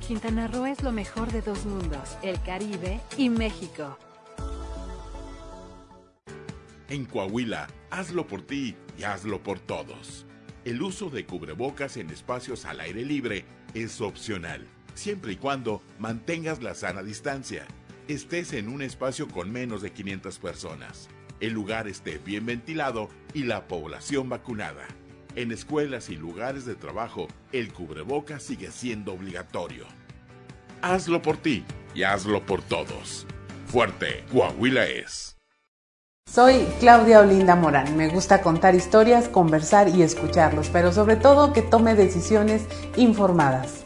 Quintana 0.00 0.46
Roo 0.46 0.64
es 0.64 0.82
lo 0.82 0.90
mejor 0.90 1.30
de 1.30 1.42
dos 1.42 1.66
mundos, 1.66 2.16
el 2.22 2.40
Caribe 2.40 2.98
y 3.18 3.28
México. 3.28 3.98
En 6.88 7.04
Coahuila, 7.04 7.68
hazlo 7.90 8.26
por 8.26 8.40
ti 8.40 8.74
y 8.96 9.02
hazlo 9.02 9.42
por 9.42 9.58
todos. 9.58 10.24
El 10.64 10.80
uso 10.80 11.10
de 11.10 11.26
cubrebocas 11.26 11.98
en 11.98 12.08
espacios 12.08 12.64
al 12.64 12.80
aire 12.80 13.04
libre 13.04 13.44
es 13.74 14.00
opcional, 14.00 14.66
siempre 14.94 15.32
y 15.32 15.36
cuando 15.36 15.82
mantengas 15.98 16.62
la 16.62 16.74
sana 16.74 17.02
distancia. 17.02 17.66
Estés 18.08 18.54
en 18.54 18.70
un 18.70 18.80
espacio 18.80 19.28
con 19.28 19.52
menos 19.52 19.82
de 19.82 19.92
500 19.92 20.38
personas 20.38 21.10
el 21.40 21.52
lugar 21.52 21.88
esté 21.88 22.18
bien 22.18 22.46
ventilado 22.46 23.08
y 23.34 23.44
la 23.44 23.66
población 23.66 24.28
vacunada. 24.28 24.86
En 25.36 25.52
escuelas 25.52 26.08
y 26.08 26.16
lugares 26.16 26.66
de 26.66 26.74
trabajo, 26.74 27.28
el 27.52 27.72
cubreboca 27.72 28.40
sigue 28.40 28.70
siendo 28.70 29.12
obligatorio. 29.12 29.84
Hazlo 30.82 31.22
por 31.22 31.36
ti 31.36 31.64
y 31.94 32.02
hazlo 32.02 32.44
por 32.44 32.62
todos. 32.62 33.26
Fuerte, 33.66 34.24
Coahuila 34.32 34.86
es. 34.86 35.36
Soy 36.28 36.66
Claudia 36.78 37.20
Olinda 37.20 37.56
Morán. 37.56 37.96
Me 37.96 38.08
gusta 38.08 38.40
contar 38.40 38.74
historias, 38.74 39.28
conversar 39.28 39.88
y 39.88 40.02
escucharlos, 40.02 40.68
pero 40.68 40.92
sobre 40.92 41.16
todo 41.16 41.52
que 41.52 41.62
tome 41.62 41.94
decisiones 41.94 42.66
informadas. 42.96 43.82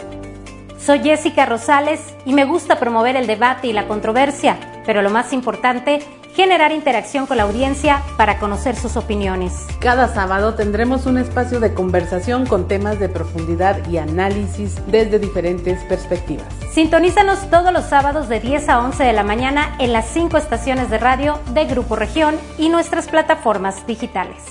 Soy 0.78 1.00
Jessica 1.00 1.46
Rosales 1.46 2.14
y 2.26 2.34
me 2.34 2.44
gusta 2.44 2.78
promover 2.78 3.16
el 3.16 3.26
debate 3.26 3.68
y 3.68 3.72
la 3.72 3.88
controversia, 3.88 4.82
pero 4.84 5.00
lo 5.00 5.08
más 5.08 5.32
importante 5.32 6.00
generar 6.34 6.72
interacción 6.72 7.26
con 7.26 7.36
la 7.36 7.44
audiencia 7.44 8.02
para 8.16 8.38
conocer 8.38 8.76
sus 8.76 8.96
opiniones. 8.96 9.66
Cada 9.78 10.12
sábado 10.12 10.54
tendremos 10.54 11.06
un 11.06 11.18
espacio 11.18 11.60
de 11.60 11.74
conversación 11.74 12.46
con 12.46 12.68
temas 12.68 12.98
de 12.98 13.08
profundidad 13.08 13.88
y 13.88 13.98
análisis 13.98 14.76
desde 14.88 15.18
diferentes 15.18 15.82
perspectivas. 15.84 16.46
Sintonízanos 16.72 17.48
todos 17.50 17.72
los 17.72 17.84
sábados 17.84 18.28
de 18.28 18.40
10 18.40 18.68
a 18.68 18.80
11 18.80 19.04
de 19.04 19.12
la 19.12 19.22
mañana 19.22 19.76
en 19.78 19.92
las 19.92 20.08
cinco 20.08 20.36
estaciones 20.36 20.90
de 20.90 20.98
radio 20.98 21.38
de 21.54 21.66
Grupo 21.66 21.96
Región 21.96 22.34
y 22.58 22.68
nuestras 22.68 23.08
plataformas 23.08 23.86
digitales. 23.86 24.42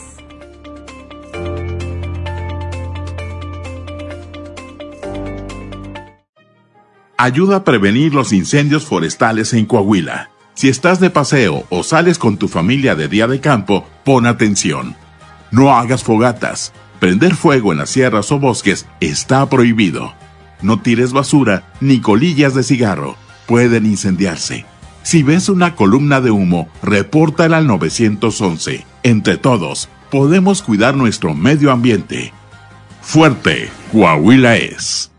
Ayuda 7.18 7.58
a 7.58 7.64
prevenir 7.64 8.14
los 8.14 8.34
incendios 8.34 8.86
forestales 8.86 9.54
en 9.54 9.66
Coahuila. 9.66 10.33
Si 10.64 10.70
estás 10.70 11.02
de 11.02 11.10
paseo 11.10 11.66
o 11.70 11.84
sales 11.84 12.18
con 12.18 12.38
tu 12.38 12.48
familia 12.48 12.96
de 12.96 13.10
día 13.10 13.28
de 13.28 13.42
campo, 13.42 13.86
pon 14.06 14.26
atención. 14.26 14.96
No 15.52 15.76
hagas 15.76 16.06
fogatas. 16.06 16.72
Prender 17.02 17.36
fuego 17.36 17.74
en 17.74 17.80
las 17.80 17.90
sierras 17.90 18.32
o 18.32 18.40
bosques 18.40 18.86
está 19.02 19.50
prohibido. 19.50 20.14
No 20.62 20.82
tires 20.82 21.12
basura 21.12 21.70
ni 21.82 22.00
colillas 22.00 22.56
de 22.56 22.64
cigarro. 22.64 23.18
Pueden 23.46 23.86
incendiarse. 23.86 24.66
Si 25.02 25.22
ves 25.22 25.50
una 25.50 25.76
columna 25.76 26.22
de 26.22 26.32
humo, 26.32 26.70
repórtala 26.82 27.58
al 27.58 27.68
911. 27.68 28.86
Entre 29.04 29.36
todos, 29.36 29.90
podemos 30.10 30.62
cuidar 30.62 30.96
nuestro 30.96 31.34
medio 31.34 31.74
ambiente. 31.74 32.32
Fuerte, 33.02 33.70
Coahuila 33.92 34.56
es. 34.56 35.13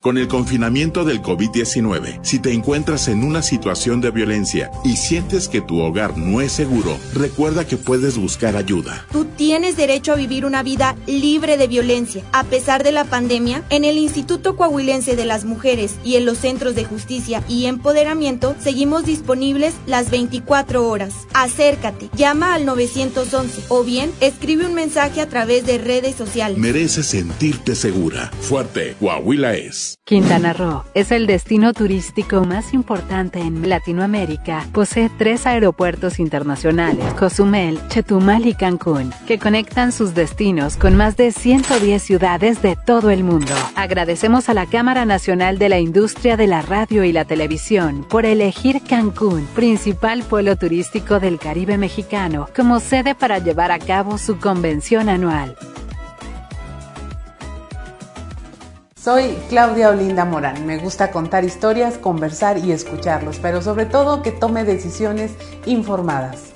Con 0.00 0.16
el 0.16 0.28
confinamiento 0.28 1.04
del 1.04 1.20
COVID-19, 1.20 2.20
si 2.22 2.38
te 2.38 2.52
encuentras 2.52 3.08
en 3.08 3.24
una 3.24 3.42
situación 3.42 4.00
de 4.00 4.12
violencia 4.12 4.70
y 4.84 4.94
sientes 4.96 5.48
que 5.48 5.60
tu 5.60 5.80
hogar 5.80 6.16
no 6.16 6.40
es 6.40 6.52
seguro, 6.52 6.96
recuerda 7.14 7.66
que 7.66 7.76
puedes 7.76 8.16
buscar 8.16 8.54
ayuda. 8.54 9.04
Tú 9.10 9.24
tienes 9.24 9.76
derecho 9.76 10.12
a 10.12 10.14
vivir 10.14 10.46
una 10.46 10.62
vida 10.62 10.94
libre 11.08 11.56
de 11.56 11.66
violencia. 11.66 12.22
A 12.30 12.44
pesar 12.44 12.84
de 12.84 12.92
la 12.92 13.06
pandemia, 13.06 13.64
en 13.70 13.84
el 13.84 13.98
Instituto 13.98 14.54
Coahuilense 14.54 15.16
de 15.16 15.24
las 15.24 15.44
Mujeres 15.44 15.96
y 16.04 16.14
en 16.14 16.26
los 16.26 16.38
Centros 16.38 16.76
de 16.76 16.84
Justicia 16.84 17.42
y 17.48 17.66
Empoderamiento 17.66 18.54
seguimos 18.60 19.04
disponibles 19.04 19.74
las 19.86 20.10
24 20.10 20.88
horas. 20.88 21.12
Acércate, 21.34 22.08
llama 22.14 22.54
al 22.54 22.66
911 22.66 23.64
o 23.66 23.82
bien 23.82 24.12
escribe 24.20 24.64
un 24.64 24.74
mensaje 24.74 25.20
a 25.20 25.28
través 25.28 25.66
de 25.66 25.78
redes 25.78 26.14
sociales. 26.14 26.56
Mereces 26.56 27.06
sentirte 27.06 27.74
segura. 27.74 28.30
Fuerte, 28.40 28.94
Coahuila 29.00 29.54
es. 29.56 29.87
Quintana 30.04 30.52
Roo 30.52 30.84
es 30.94 31.12
el 31.12 31.26
destino 31.26 31.72
turístico 31.72 32.44
más 32.44 32.74
importante 32.74 33.40
en 33.40 33.68
Latinoamérica. 33.68 34.66
Posee 34.72 35.10
tres 35.18 35.46
aeropuertos 35.46 36.18
internacionales, 36.18 37.04
Cozumel, 37.14 37.80
Chetumal 37.88 38.46
y 38.46 38.54
Cancún, 38.54 39.12
que 39.26 39.38
conectan 39.38 39.92
sus 39.92 40.14
destinos 40.14 40.76
con 40.76 40.96
más 40.96 41.16
de 41.16 41.32
110 41.32 42.02
ciudades 42.02 42.62
de 42.62 42.76
todo 42.76 43.10
el 43.10 43.24
mundo. 43.24 43.54
Agradecemos 43.74 44.48
a 44.48 44.54
la 44.54 44.66
Cámara 44.66 45.04
Nacional 45.04 45.58
de 45.58 45.68
la 45.68 45.78
Industria 45.78 46.36
de 46.36 46.46
la 46.46 46.62
Radio 46.62 47.04
y 47.04 47.12
la 47.12 47.24
Televisión 47.24 48.04
por 48.08 48.26
elegir 48.26 48.82
Cancún, 48.82 49.46
principal 49.54 50.22
pueblo 50.22 50.56
turístico 50.56 51.20
del 51.20 51.38
Caribe 51.38 51.78
mexicano, 51.78 52.48
como 52.54 52.80
sede 52.80 53.14
para 53.14 53.38
llevar 53.38 53.72
a 53.72 53.78
cabo 53.78 54.18
su 54.18 54.38
convención 54.38 55.08
anual. 55.08 55.56
Soy 59.00 59.38
Claudia 59.48 59.90
Olinda 59.90 60.24
Morán. 60.24 60.66
Me 60.66 60.76
gusta 60.76 61.12
contar 61.12 61.44
historias, 61.44 61.98
conversar 61.98 62.58
y 62.58 62.72
escucharlos, 62.72 63.38
pero 63.38 63.62
sobre 63.62 63.86
todo 63.86 64.22
que 64.22 64.32
tome 64.32 64.64
decisiones 64.64 65.36
informadas. 65.66 66.52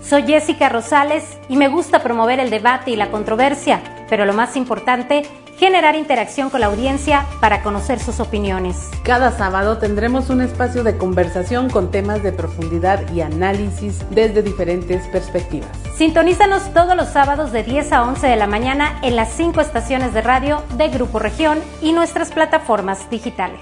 Soy 0.00 0.22
Jessica 0.22 0.68
Rosales 0.68 1.24
y 1.48 1.56
me 1.56 1.66
gusta 1.66 2.04
promover 2.04 2.38
el 2.38 2.50
debate 2.50 2.92
y 2.92 2.96
la 2.96 3.10
controversia, 3.10 3.82
pero 4.08 4.24
lo 4.24 4.32
más 4.32 4.56
importante 4.56 5.24
generar 5.58 5.96
interacción 5.96 6.50
con 6.50 6.60
la 6.60 6.66
audiencia 6.66 7.26
para 7.40 7.62
conocer 7.62 7.98
sus 7.98 8.20
opiniones. 8.20 8.76
Cada 9.02 9.36
sábado 9.36 9.78
tendremos 9.78 10.30
un 10.30 10.40
espacio 10.40 10.84
de 10.84 10.96
conversación 10.96 11.70
con 11.70 11.90
temas 11.90 12.22
de 12.22 12.32
profundidad 12.32 13.10
y 13.12 13.22
análisis 13.22 13.98
desde 14.10 14.42
diferentes 14.42 15.06
perspectivas. 15.08 15.70
Sintonízanos 15.96 16.72
todos 16.74 16.96
los 16.96 17.08
sábados 17.08 17.52
de 17.52 17.62
10 17.62 17.92
a 17.92 18.02
11 18.04 18.26
de 18.26 18.36
la 18.36 18.46
mañana 18.46 18.98
en 19.02 19.16
las 19.16 19.32
cinco 19.32 19.60
estaciones 19.60 20.12
de 20.12 20.20
radio 20.20 20.62
de 20.76 20.88
Grupo 20.88 21.18
Región 21.18 21.58
y 21.80 21.92
nuestras 21.92 22.32
plataformas 22.32 23.08
digitales. 23.10 23.60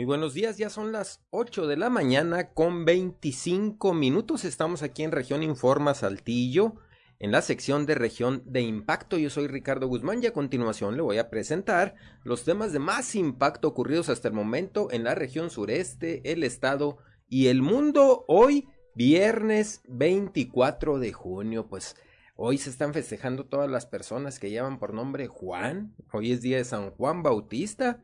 Muy 0.00 0.06
buenos 0.06 0.32
días, 0.32 0.56
ya 0.56 0.70
son 0.70 0.92
las 0.92 1.20
8 1.28 1.66
de 1.66 1.76
la 1.76 1.90
mañana 1.90 2.54
con 2.54 2.86
25 2.86 3.92
minutos. 3.92 4.46
Estamos 4.46 4.82
aquí 4.82 5.02
en 5.02 5.12
región 5.12 5.42
Informa 5.42 5.92
Saltillo, 5.92 6.76
en 7.18 7.32
la 7.32 7.42
sección 7.42 7.84
de 7.84 7.96
región 7.96 8.42
de 8.46 8.62
impacto. 8.62 9.18
Yo 9.18 9.28
soy 9.28 9.46
Ricardo 9.46 9.88
Guzmán 9.88 10.22
y 10.22 10.26
a 10.26 10.32
continuación 10.32 10.96
le 10.96 11.02
voy 11.02 11.18
a 11.18 11.28
presentar 11.28 11.96
los 12.24 12.44
temas 12.44 12.72
de 12.72 12.78
más 12.78 13.14
impacto 13.14 13.68
ocurridos 13.68 14.08
hasta 14.08 14.28
el 14.28 14.32
momento 14.32 14.88
en 14.90 15.04
la 15.04 15.14
región 15.14 15.50
sureste, 15.50 16.22
el 16.32 16.44
estado 16.44 16.96
y 17.28 17.48
el 17.48 17.60
mundo 17.60 18.24
hoy, 18.26 18.68
viernes 18.94 19.82
24 19.86 20.98
de 20.98 21.12
junio. 21.12 21.66
Pues 21.68 21.94
hoy 22.36 22.56
se 22.56 22.70
están 22.70 22.94
festejando 22.94 23.44
todas 23.44 23.70
las 23.70 23.84
personas 23.84 24.38
que 24.38 24.48
llevan 24.48 24.78
por 24.78 24.94
nombre 24.94 25.26
Juan. 25.26 25.94
Hoy 26.10 26.32
es 26.32 26.40
día 26.40 26.56
de 26.56 26.64
San 26.64 26.90
Juan 26.92 27.22
Bautista. 27.22 28.02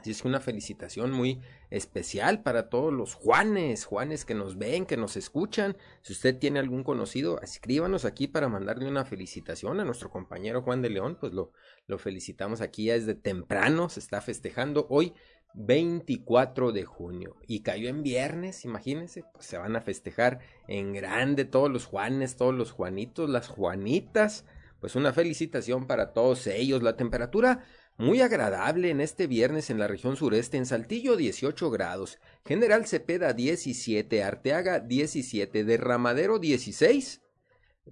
Así 0.00 0.12
es 0.12 0.22
que 0.22 0.28
una 0.28 0.40
felicitación 0.40 1.12
muy 1.12 1.42
especial 1.68 2.42
para 2.42 2.70
todos 2.70 2.90
los 2.90 3.12
Juanes, 3.12 3.84
Juanes 3.84 4.24
que 4.24 4.34
nos 4.34 4.56
ven, 4.56 4.86
que 4.86 4.96
nos 4.96 5.14
escuchan. 5.18 5.76
Si 6.00 6.14
usted 6.14 6.38
tiene 6.38 6.58
algún 6.58 6.84
conocido, 6.84 7.38
escríbanos 7.42 8.06
aquí 8.06 8.26
para 8.26 8.48
mandarle 8.48 8.88
una 8.88 9.04
felicitación 9.04 9.78
a 9.78 9.84
nuestro 9.84 10.10
compañero 10.10 10.62
Juan 10.62 10.80
de 10.80 10.88
León, 10.88 11.18
pues 11.20 11.34
lo, 11.34 11.52
lo 11.86 11.98
felicitamos 11.98 12.62
aquí 12.62 12.84
ya 12.84 12.94
desde 12.94 13.14
temprano, 13.14 13.90
se 13.90 14.00
está 14.00 14.22
festejando 14.22 14.86
hoy 14.88 15.12
24 15.52 16.72
de 16.72 16.86
junio 16.86 17.36
y 17.46 17.60
cayó 17.60 17.90
en 17.90 18.02
viernes, 18.02 18.64
imagínense, 18.64 19.24
pues 19.34 19.44
se 19.44 19.58
van 19.58 19.76
a 19.76 19.82
festejar 19.82 20.38
en 20.66 20.94
grande 20.94 21.44
todos 21.44 21.70
los 21.70 21.84
Juanes, 21.84 22.36
todos 22.36 22.54
los 22.54 22.70
Juanitos, 22.72 23.28
las 23.28 23.48
Juanitas, 23.48 24.46
pues 24.80 24.96
una 24.96 25.12
felicitación 25.12 25.86
para 25.86 26.14
todos 26.14 26.46
ellos. 26.46 26.82
La 26.82 26.96
temperatura 26.96 27.64
muy 28.00 28.22
agradable 28.22 28.88
en 28.88 29.02
este 29.02 29.26
viernes 29.26 29.68
en 29.68 29.78
la 29.78 29.86
región 29.86 30.16
sureste, 30.16 30.56
en 30.56 30.64
Saltillo 30.64 31.16
18 31.16 31.70
grados, 31.70 32.18
General 32.46 32.86
Cepeda 32.86 33.34
17, 33.34 34.24
Arteaga 34.24 34.80
17, 34.80 35.64
Derramadero 35.64 36.38
16, 36.38 37.20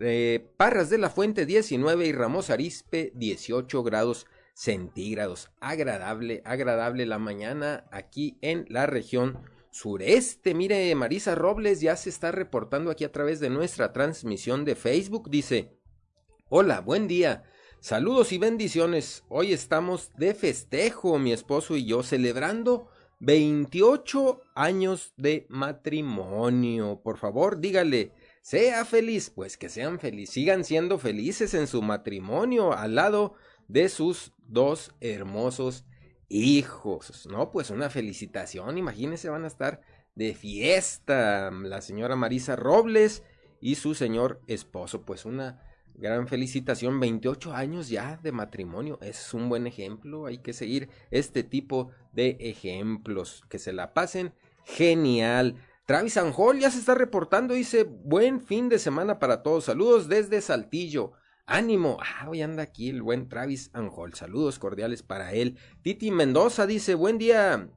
eh, 0.01 0.51
Parras 0.57 0.89
de 0.89 0.97
la 0.97 1.11
Fuente 1.11 1.45
19 1.45 2.07
y 2.07 2.13
Ramos 2.13 2.49
Arispe 2.49 3.13
18 3.17 3.83
grados 3.83 4.27
centígrados. 4.55 5.51
Agradable, 5.61 6.41
agradable 6.47 7.05
la 7.05 7.19
mañana 7.19 7.85
aquí 7.93 8.39
en 8.41 8.65
la 8.71 8.87
región 8.87 9.39
sureste. 9.71 10.55
Mire, 10.55 10.95
Marisa 10.95 11.35
Robles 11.35 11.83
ya 11.83 11.97
se 11.97 12.09
está 12.09 12.33
reportando 12.33 12.91
aquí 12.91 13.05
a 13.05 13.13
través 13.13 13.41
de 13.41 13.51
nuestra 13.51 13.93
transmisión 13.93 14.65
de 14.65 14.75
Facebook. 14.75 15.29
Dice, 15.29 15.79
hola, 16.49 16.81
buen 16.81 17.09
día. 17.09 17.45
Saludos 17.81 18.33
y 18.33 18.39
bendiciones. 18.39 19.23
Hoy 19.29 19.53
estamos 19.53 20.11
de 20.17 20.35
festejo, 20.35 21.17
mi 21.21 21.33
esposo 21.33 21.77
y 21.77 21.87
yo, 21.87 22.03
celebrando 22.03 22.89
28 23.21 24.41
años 24.57 25.13
de 25.17 25.47
matrimonio. 25.49 27.01
Por 27.05 27.19
favor, 27.19 27.61
dígale, 27.61 28.13
sea 28.43 28.85
feliz, 28.85 29.31
pues 29.31 29.57
que 29.57 29.69
sean 29.69 30.01
felices, 30.01 30.35
sigan 30.35 30.65
siendo 30.65 30.99
felices 30.99 31.55
en 31.55 31.69
su 31.69 31.81
matrimonio 31.81 32.73
al 32.73 32.97
lado 32.97 33.35
de 33.69 33.89
sus 33.89 34.33
dos 34.39 34.93
hermosos 35.01 35.85
hijos. 36.29 37.29
No, 37.31 37.53
pues 37.53 37.71
una 37.71 37.91
felicitación, 37.91 38.77
imagínense, 38.77 39.29
van 39.29 39.45
a 39.45 39.49
estar 39.49 39.83
de 40.17 40.35
fiesta 40.35 41.53
la 41.53 41.81
señora 41.81 42.17
Marisa 42.17 42.57
Robles 42.57 43.23
y 43.61 43.77
su 43.77 43.95
señor 43.95 44.41
esposo, 44.49 45.03
pues 45.03 45.25
una 45.25 45.63
Gran 46.01 46.29
felicitación, 46.29 47.01
28 47.01 47.53
años 47.53 47.89
ya 47.89 48.21
de 48.23 48.31
matrimonio. 48.31 49.01
Es 49.03 49.35
un 49.35 49.49
buen 49.49 49.67
ejemplo. 49.67 50.27
Hay 50.27 50.39
que 50.39 50.53
seguir 50.53 50.89
este 51.11 51.43
tipo 51.43 51.91
de 52.13 52.37
ejemplos. 52.39 53.43
Que 53.49 53.59
se 53.59 53.73
la 53.73 53.95
pasen 53.95 54.33
genial. 54.65 55.57
Travis 55.87 56.17
Anjol 56.17 56.61
ya 56.61 56.71
se 56.71 56.79
está 56.79 56.95
reportando. 56.95 57.53
Dice, 57.53 57.83
buen 57.83 58.41
fin 58.41 58.69
de 58.69 58.79
semana 58.79 59.19
para 59.19 59.43
todos. 59.43 59.65
Saludos 59.65 60.09
desde 60.09 60.41
Saltillo. 60.41 61.15
Ánimo. 61.47 61.99
Ah, 62.01 62.29
hoy 62.29 62.43
anda 62.43 62.63
aquí 62.63 62.91
el 62.91 63.03
buen 63.03 63.29
Travis 63.29 63.71
Anjol. 63.73 64.15
Saludos 64.15 64.61
cordiales 64.61 65.03
para 65.03 65.33
él. 65.33 65.59
Titi 65.83 66.13
Mendoza 66.13 66.69
dice, 66.69 66.95
buen 66.95 67.19
día. 67.19 67.69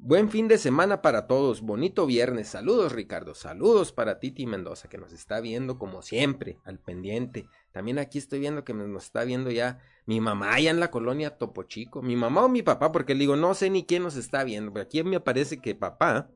Buen 0.00 0.30
fin 0.30 0.46
de 0.46 0.58
semana 0.58 1.02
para 1.02 1.26
todos, 1.26 1.60
bonito 1.60 2.06
viernes. 2.06 2.48
Saludos 2.48 2.92
Ricardo, 2.92 3.34
saludos 3.34 3.90
para 3.92 4.20
Titi 4.20 4.46
Mendoza 4.46 4.88
que 4.88 4.96
nos 4.96 5.12
está 5.12 5.40
viendo 5.40 5.76
como 5.76 6.02
siempre, 6.02 6.56
al 6.64 6.78
pendiente. 6.78 7.48
También 7.72 7.98
aquí 7.98 8.18
estoy 8.18 8.40
viendo 8.40 8.64
que 8.64 8.74
nos 8.74 9.04
está 9.04 9.24
viendo 9.24 9.50
ya 9.50 9.78
mi 10.06 10.20
mamá 10.20 10.54
allá 10.54 10.70
en 10.70 10.80
la 10.80 10.90
colonia 10.90 11.36
Topo 11.36 11.64
Chico. 11.64 12.02
Mi 12.02 12.16
mamá 12.16 12.44
o 12.44 12.48
mi 12.48 12.62
papá, 12.62 12.92
porque 12.92 13.14
le 13.14 13.20
digo, 13.20 13.36
no 13.36 13.54
sé 13.54 13.70
ni 13.70 13.84
quién 13.84 14.02
nos 14.02 14.16
está 14.16 14.44
viendo. 14.44 14.78
Aquí 14.80 15.02
me 15.02 15.20
parece 15.20 15.58
que 15.58 15.74
papá, 15.74 16.30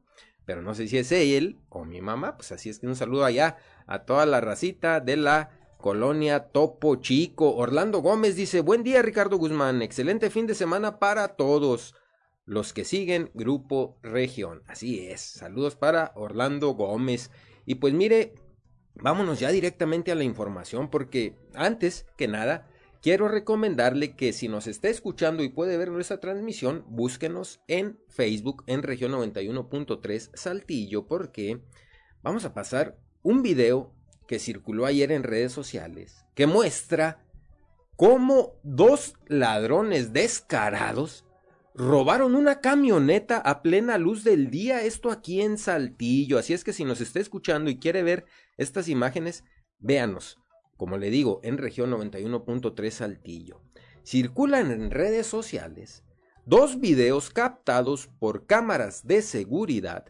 pero 0.44 0.62
no 0.62 0.74
sé 0.74 0.88
si 0.88 0.98
es 0.98 1.10
él 1.12 1.58
o 1.68 1.84
mi 1.84 2.00
mamá. 2.00 2.36
Pues 2.36 2.52
así 2.52 2.68
es 2.68 2.78
que 2.78 2.86
un 2.86 2.96
saludo 2.96 3.24
allá 3.24 3.56
a 3.86 4.00
toda 4.00 4.26
la 4.26 4.40
racita 4.40 5.00
de 5.00 5.16
la 5.16 5.50
colonia 5.78 6.50
Topo 6.50 6.96
Chico. 6.96 7.54
Orlando 7.54 7.98
Gómez 7.98 8.36
dice, 8.36 8.60
buen 8.60 8.82
día 8.82 9.02
Ricardo 9.02 9.36
Guzmán, 9.38 9.82
excelente 9.82 10.30
fin 10.30 10.46
de 10.46 10.54
semana 10.54 10.98
para 10.98 11.28
todos 11.28 11.94
los 12.44 12.72
que 12.72 12.84
siguen 12.84 13.30
Grupo 13.34 13.98
Región. 14.02 14.62
Así 14.66 15.06
es. 15.06 15.20
Saludos 15.20 15.76
para 15.76 16.12
Orlando 16.14 16.70
Gómez. 16.70 17.30
Y 17.64 17.76
pues 17.76 17.94
mire, 17.94 18.34
vámonos 18.94 19.40
ya 19.40 19.50
directamente 19.50 20.12
a 20.12 20.14
la 20.14 20.24
información 20.24 20.90
porque 20.90 21.36
antes 21.54 22.06
que 22.16 22.28
nada 22.28 22.68
quiero 23.00 23.28
recomendarle 23.28 24.14
que 24.14 24.32
si 24.32 24.48
nos 24.48 24.66
está 24.66 24.88
escuchando 24.88 25.42
y 25.42 25.48
puede 25.48 25.76
ver 25.76 25.90
nuestra 25.90 26.20
transmisión, 26.20 26.84
búsquenos 26.88 27.60
en 27.68 27.98
Facebook 28.08 28.64
en 28.66 28.82
región 28.82 29.12
91.3 29.12 30.30
Saltillo 30.34 31.06
porque 31.06 31.60
vamos 32.22 32.44
a 32.44 32.54
pasar 32.54 32.96
un 33.22 33.42
video 33.42 33.92
que 34.26 34.38
circuló 34.38 34.86
ayer 34.86 35.12
en 35.12 35.24
redes 35.24 35.52
sociales 35.52 36.24
que 36.34 36.46
muestra 36.46 37.24
cómo 37.96 38.54
dos 38.62 39.14
ladrones 39.26 40.12
descarados 40.12 41.24
robaron 41.74 42.34
una 42.34 42.60
camioneta 42.60 43.38
a 43.38 43.62
plena 43.62 43.98
luz 43.98 44.24
del 44.24 44.50
día, 44.50 44.82
esto 44.82 45.10
aquí 45.10 45.40
en 45.40 45.58
Saltillo. 45.58 46.38
Así 46.38 46.52
es 46.52 46.64
que 46.64 46.72
si 46.72 46.84
nos 46.84 47.00
está 47.00 47.20
escuchando 47.20 47.70
y 47.70 47.78
quiere 47.78 48.02
ver 48.02 48.24
estas 48.56 48.88
imágenes, 48.88 49.44
véanos. 49.78 50.38
Como 50.76 50.98
le 50.98 51.10
digo, 51.10 51.40
en 51.42 51.58
región 51.58 51.90
91.3 51.90 52.90
Saltillo. 52.90 53.60
Circulan 54.04 54.70
en 54.70 54.90
redes 54.90 55.26
sociales 55.26 56.02
dos 56.44 56.80
videos 56.80 57.30
captados 57.30 58.08
por 58.18 58.46
cámaras 58.46 59.06
de 59.06 59.22
seguridad 59.22 60.06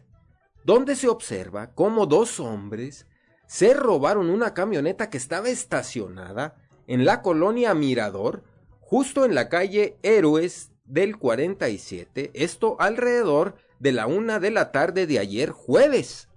donde 0.63 0.95
se 0.95 1.07
observa 1.07 1.73
cómo 1.73 2.05
dos 2.05 2.39
hombres 2.39 3.05
se 3.45 3.73
robaron 3.73 4.29
una 4.29 4.53
camioneta 4.53 5.09
que 5.09 5.17
estaba 5.17 5.49
estacionada 5.49 6.55
en 6.87 7.05
la 7.05 7.21
colonia 7.21 7.73
Mirador, 7.73 8.43
justo 8.79 9.25
en 9.25 9.35
la 9.35 9.49
calle 9.49 9.97
Héroes 10.01 10.71
del 10.93 11.17
47, 11.17 12.29
esto 12.35 12.79
alrededor 12.79 13.55
de 13.79 13.91
la 13.93 14.05
una 14.05 14.39
de 14.39 14.51
la 14.51 14.71
tarde 14.71 15.07
de 15.07 15.17
ayer 15.17 15.49
jueves. 15.49 16.29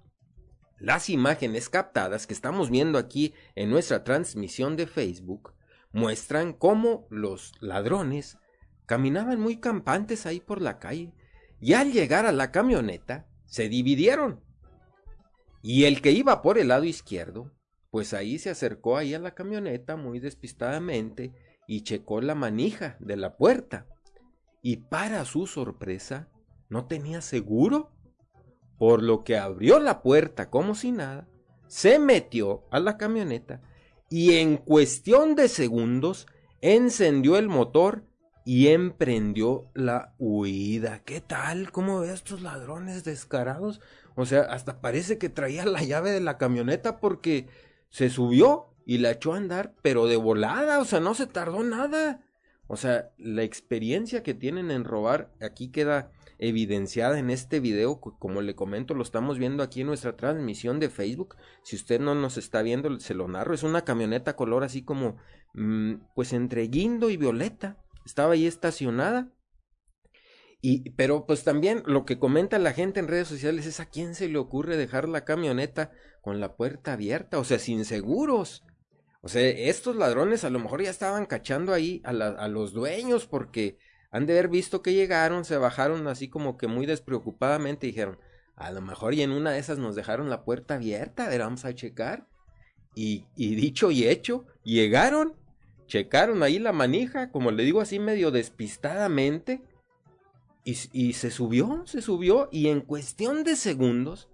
Las 0.79 1.11
imágenes 1.11 1.69
captadas 1.69 2.25
que 2.25 2.33
estamos 2.33 2.71
viendo 2.71 2.97
aquí 2.97 3.35
en 3.53 3.69
nuestra 3.69 4.03
transmisión 4.03 4.75
de 4.75 4.87
Facebook 4.87 5.53
muestran 5.91 6.53
cómo 6.53 7.05
los 7.11 7.53
ladrones 7.59 8.39
caminaban 8.87 9.39
muy 9.39 9.57
campantes 9.57 10.25
ahí 10.25 10.39
por 10.39 10.59
la 10.59 10.79
calle 10.79 11.13
y 11.59 11.73
al 11.73 11.91
llegar 11.91 12.25
a 12.25 12.31
la 12.31 12.51
camioneta 12.51 13.27
se 13.45 13.69
dividieron. 13.69 14.41
Y 15.61 15.83
el 15.83 16.01
que 16.01 16.13
iba 16.13 16.41
por 16.41 16.57
el 16.57 16.69
lado 16.69 16.85
izquierdo, 16.85 17.53
pues 17.91 18.11
ahí 18.15 18.39
se 18.39 18.49
acercó 18.49 18.97
ahí 18.97 19.13
a 19.13 19.19
la 19.19 19.35
camioneta 19.35 19.97
muy 19.97 20.19
despistadamente 20.19 21.31
y 21.67 21.81
checó 21.81 22.21
la 22.21 22.33
manija 22.33 22.97
de 22.99 23.17
la 23.17 23.37
puerta 23.37 23.85
y 24.67 24.75
para 24.75 25.23
su 25.23 25.47
sorpresa 25.47 26.27
no 26.67 26.87
tenía 26.87 27.21
seguro, 27.21 27.93
por 28.77 29.01
lo 29.01 29.23
que 29.23 29.37
abrió 29.37 29.79
la 29.79 30.01
puerta 30.01 30.49
como 30.49 30.75
si 30.75 30.91
nada, 30.91 31.25
se 31.67 31.99
metió 31.99 32.65
a 32.69 32.81
la 32.81 32.97
camioneta 32.97 33.61
y 34.09 34.33
en 34.33 34.57
cuestión 34.57 35.35
de 35.35 35.47
segundos 35.47 36.27
encendió 36.59 37.37
el 37.37 37.47
motor 37.47 38.03
y 38.43 38.67
emprendió 38.67 39.71
la 39.73 40.13
huida. 40.17 41.01
¿Qué 41.05 41.21
tal? 41.21 41.71
¿Cómo 41.71 42.01
ve 42.01 42.09
a 42.09 42.13
estos 42.15 42.41
ladrones 42.41 43.05
descarados? 43.05 43.79
O 44.15 44.25
sea, 44.25 44.41
hasta 44.41 44.81
parece 44.81 45.17
que 45.17 45.29
traía 45.29 45.65
la 45.65 45.81
llave 45.81 46.11
de 46.11 46.19
la 46.19 46.37
camioneta 46.37 46.97
porque 46.97 47.47
se 47.89 48.09
subió 48.09 48.75
y 48.85 48.97
la 48.97 49.11
echó 49.11 49.31
a 49.33 49.37
andar, 49.37 49.75
pero 49.81 50.07
de 50.07 50.17
volada, 50.17 50.79
o 50.79 50.83
sea, 50.83 50.99
no 50.99 51.13
se 51.13 51.25
tardó 51.25 51.63
nada. 51.63 52.26
O 52.67 52.75
sea, 52.75 53.11
la 53.17 53.43
experiencia 53.43 54.23
que 54.23 54.33
tienen 54.33 54.71
en 54.71 54.83
robar 54.83 55.33
aquí 55.41 55.71
queda 55.71 56.11
evidenciada 56.39 57.17
en 57.17 57.29
este 57.29 57.59
video, 57.59 57.99
como 57.99 58.41
le 58.41 58.55
comento, 58.55 58.93
lo 58.93 59.03
estamos 59.03 59.39
viendo 59.39 59.63
aquí 59.63 59.81
en 59.81 59.87
nuestra 59.87 60.15
transmisión 60.15 60.79
de 60.79 60.89
Facebook. 60.89 61.35
Si 61.63 61.75
usted 61.75 61.99
no 61.99 62.13
nos 62.13 62.37
está 62.37 62.61
viendo, 62.61 62.99
se 62.99 63.13
lo 63.13 63.27
narro. 63.27 63.53
Es 63.53 63.63
una 63.63 63.83
camioneta 63.83 64.35
color 64.35 64.63
así 64.63 64.83
como, 64.83 65.17
mm, 65.53 65.93
pues 66.15 66.33
entre 66.33 66.67
guindo 66.67 67.09
y 67.09 67.17
violeta. 67.17 67.77
Estaba 68.05 68.33
ahí 68.33 68.45
estacionada. 68.45 69.31
Y, 70.61 70.89
pero 70.91 71.25
pues 71.25 71.43
también 71.43 71.83
lo 71.85 72.03
que 72.05 72.19
comenta 72.19 72.57
la 72.59 72.73
gente 72.73 72.99
en 72.99 73.07
redes 73.07 73.27
sociales 73.27 73.65
es 73.65 73.79
a 73.79 73.89
quién 73.89 74.15
se 74.15 74.27
le 74.27 74.39
ocurre 74.39 74.75
dejar 74.75 75.07
la 75.07 75.23
camioneta 75.23 75.91
con 76.21 76.39
la 76.39 76.55
puerta 76.55 76.93
abierta, 76.93 77.37
o 77.37 77.43
sea, 77.43 77.59
sin 77.59 77.85
seguros. 77.85 78.63
O 79.27 79.29
sea, 79.29 79.41
estos 79.41 79.97
ladrones 79.97 80.45
a 80.45 80.49
lo 80.49 80.57
mejor 80.57 80.81
ya 80.81 80.89
estaban 80.89 81.25
cachando 81.25 81.73
ahí 81.73 82.01
a, 82.05 82.47
los 82.47 82.71
dueños 82.71 83.25
porque 83.27 83.77
han 84.09 84.25
de 84.25 84.31
haber 84.31 84.47
visto 84.47 84.81
que 84.81 84.93
llegaron, 84.93 85.43
se 85.43 85.57
bajaron 85.57 86.07
así 86.07 86.29
como 86.29 86.57
que 86.57 86.67
muy 86.67 86.85
despreocupadamente 86.85 87.87
y 87.87 87.89
dijeron, 87.91 88.19
A 88.55 88.71
lo 88.71 88.81
mejor 88.81 89.13
y 89.13 89.23
en 89.23 89.31
una 89.31 89.51
de 89.51 89.59
esas 89.59 89.79
nos 89.79 89.97
dejaron 89.97 90.29
la 90.29 90.45
puerta 90.45 90.75
abierta, 90.75 91.25
a 91.25 91.27
ver, 91.27 91.41
vamos 91.41 91.65
a 91.65 91.75
checar. 91.75 92.25
Y, 92.95 93.25
y 93.35 93.55
dicho 93.55 93.91
y 93.91 94.07
hecho, 94.07 94.45
llegaron, 94.63 95.35
checaron 95.87 96.41
ahí 96.41 96.57
la 96.57 96.71
manija, 96.71 97.29
como 97.29 97.51
le 97.51 97.65
digo 97.65 97.81
así 97.81 97.99
medio 97.99 98.31
despistadamente, 98.31 99.61
y, 100.63 100.77
y 100.93 101.11
se 101.11 101.31
subió, 101.31 101.83
se 101.85 102.01
subió, 102.01 102.47
y 102.49 102.69
en 102.69 102.79
cuestión 102.79 103.43
de 103.43 103.57
segundos, 103.57 104.29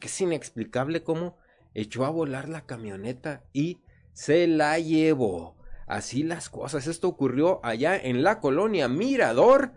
que 0.00 0.06
es 0.06 0.20
inexplicable 0.22 1.02
cómo 1.02 1.36
echó 1.74 2.06
a 2.06 2.10
volar 2.10 2.48
la 2.48 2.64
camioneta 2.64 3.44
y 3.52 3.80
se 4.14 4.46
la 4.46 4.78
llevó. 4.78 5.56
Así 5.86 6.22
las 6.22 6.48
cosas. 6.48 6.86
Esto 6.86 7.08
ocurrió 7.08 7.60
allá 7.62 7.96
en 7.96 8.22
la 8.22 8.40
colonia 8.40 8.88
Mirador. 8.88 9.72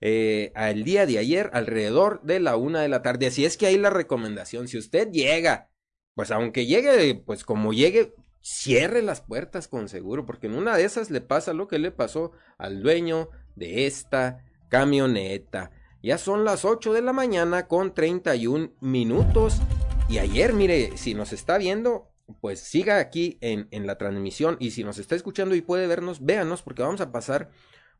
Eh, 0.00 0.52
al 0.54 0.84
día 0.84 1.06
de 1.06 1.18
ayer 1.18 1.50
alrededor 1.52 2.22
de 2.22 2.38
la 2.38 2.54
una 2.54 2.80
de 2.80 2.88
la 2.88 3.02
tarde. 3.02 3.26
Así 3.26 3.44
es 3.44 3.56
que 3.56 3.66
ahí 3.66 3.76
la 3.76 3.90
recomendación, 3.90 4.68
si 4.68 4.78
usted 4.78 5.10
llega, 5.10 5.70
pues 6.14 6.30
aunque 6.30 6.66
llegue, 6.66 7.16
pues 7.16 7.42
como 7.42 7.72
llegue, 7.72 8.14
cierre 8.40 9.02
las 9.02 9.20
puertas 9.20 9.66
con 9.66 9.88
seguro, 9.88 10.24
porque 10.24 10.46
en 10.46 10.54
una 10.54 10.76
de 10.76 10.84
esas 10.84 11.10
le 11.10 11.20
pasa 11.20 11.52
lo 11.52 11.66
que 11.66 11.80
le 11.80 11.90
pasó 11.90 12.30
al 12.58 12.80
dueño 12.80 13.28
de 13.56 13.86
esta 13.86 14.44
camioneta. 14.68 15.72
Ya 16.00 16.16
son 16.16 16.44
las 16.44 16.64
8 16.64 16.92
de 16.92 17.02
la 17.02 17.12
mañana 17.12 17.66
con 17.66 17.92
31 17.92 18.74
minutos. 18.80 19.60
Y 20.08 20.18
ayer, 20.18 20.52
mire, 20.52 20.96
si 20.96 21.14
nos 21.14 21.32
está 21.32 21.58
viendo, 21.58 22.08
pues 22.40 22.60
siga 22.60 22.98
aquí 22.98 23.38
en, 23.40 23.68
en 23.70 23.86
la 23.86 23.98
transmisión. 23.98 24.56
Y 24.60 24.70
si 24.72 24.84
nos 24.84 24.98
está 24.98 25.14
escuchando 25.14 25.54
y 25.54 25.60
puede 25.60 25.86
vernos, 25.86 26.24
véanos, 26.24 26.62
porque 26.62 26.82
vamos 26.82 27.00
a 27.00 27.12
pasar 27.12 27.50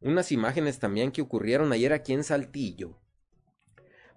unas 0.00 0.32
imágenes 0.32 0.78
también 0.78 1.12
que 1.12 1.22
ocurrieron 1.22 1.72
ayer 1.72 1.92
aquí 1.92 2.12
en 2.12 2.24
Saltillo. 2.24 2.98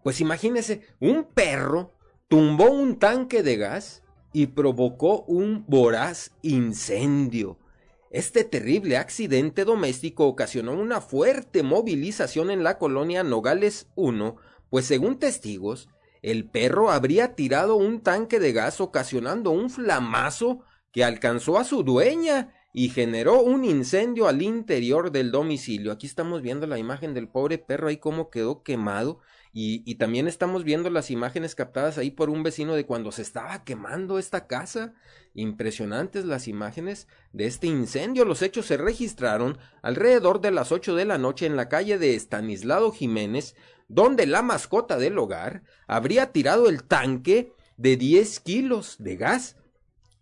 Pues 0.03 0.22
imagínese, 0.22 0.82
un 0.99 1.26
perro 1.26 1.93
tumbó 2.28 2.72
un 2.72 2.97
tanque 2.97 3.43
de 3.43 3.57
gas 3.57 4.03
y 4.34 4.47
provocó 4.47 5.24
un 5.24 5.66
voraz 5.68 6.32
incendio. 6.41 7.59
Este 8.09 8.43
terrible 8.43 8.97
accidente 8.97 9.64
doméstico 9.64 10.28
ocasionó 10.28 10.74
una 10.74 11.01
fuerte 11.01 11.64
movilización 11.64 12.51
en 12.51 12.64
la 12.64 12.78
colonia 12.78 13.24
Nogales 13.24 13.88
1, 13.95 14.36
pues 14.70 14.86
según 14.86 15.18
testigos, 15.18 15.88
el 16.22 16.49
perro 16.49 16.91
habría 16.91 17.36
tirado 17.36 17.76
un 17.76 18.01
tanque 18.01 18.39
de 18.39 18.53
gas 18.53 18.82
ocasionando 18.82 19.51
un 19.51 19.69
flamazo 19.69 20.61
que 20.91 21.03
alcanzó 21.03 21.57
a 21.57 21.63
su 21.63 21.84
dueña 21.84 22.53
y 22.74 22.89
generó 22.89 23.41
un 23.41 23.65
incendio 23.65 24.28
al 24.28 24.41
interior 24.41 25.11
del 25.11 25.32
domicilio. 25.32 25.91
Aquí 25.91 26.07
estamos 26.07 26.41
viendo 26.41 26.67
la 26.67 26.78
imagen 26.78 27.13
del 27.13 27.28
pobre 27.28 27.57
perro 27.57 27.88
ahí 27.88 27.97
cómo 27.97 28.30
quedó 28.30 28.63
quemado 28.63 29.19
y, 29.53 29.95
también 29.95 30.30
estamos 30.30 30.63
viendo 30.63 30.89
las 30.89 31.11
imágenes 31.11 31.55
captadas 31.55 31.97
ahí 31.97 32.09
por 32.09 32.30
un 32.30 32.41
vecino 32.41 32.74
de 32.74 32.86
cuando 32.86 33.11
se 33.11 33.22
estaba 33.22 33.65
quemando 33.65 34.17
esta 34.17 34.47
casa. 34.47 34.93
Impresionantes 35.34 36.24
las 36.26 36.47
imágenes 36.47 37.07
de 37.34 37.47
este 37.47 37.67
incendio. 37.67 38.24
Los 38.24 38.41
hechos 38.41 38.65
se 38.65 38.78
registraron 38.78 39.57
alrededor 39.82 40.39
de 40.39 40.51
las 40.51 40.72
ocho 40.72 40.95
de 40.95 41.03
la 41.03 41.17
noche 41.17 41.45
en 41.45 41.57
la 41.57 41.67
calle 41.67 41.97
de 41.97 42.15
Estanislao 42.15 42.91
Jiménez, 42.93 43.55
donde 43.93 44.25
la 44.25 44.41
mascota 44.41 44.97
del 44.97 45.17
hogar 45.17 45.63
habría 45.87 46.31
tirado 46.31 46.69
el 46.69 46.83
tanque 46.83 47.53
de 47.77 47.97
10 47.97 48.39
kilos 48.39 48.95
de 48.99 49.17
gas 49.17 49.57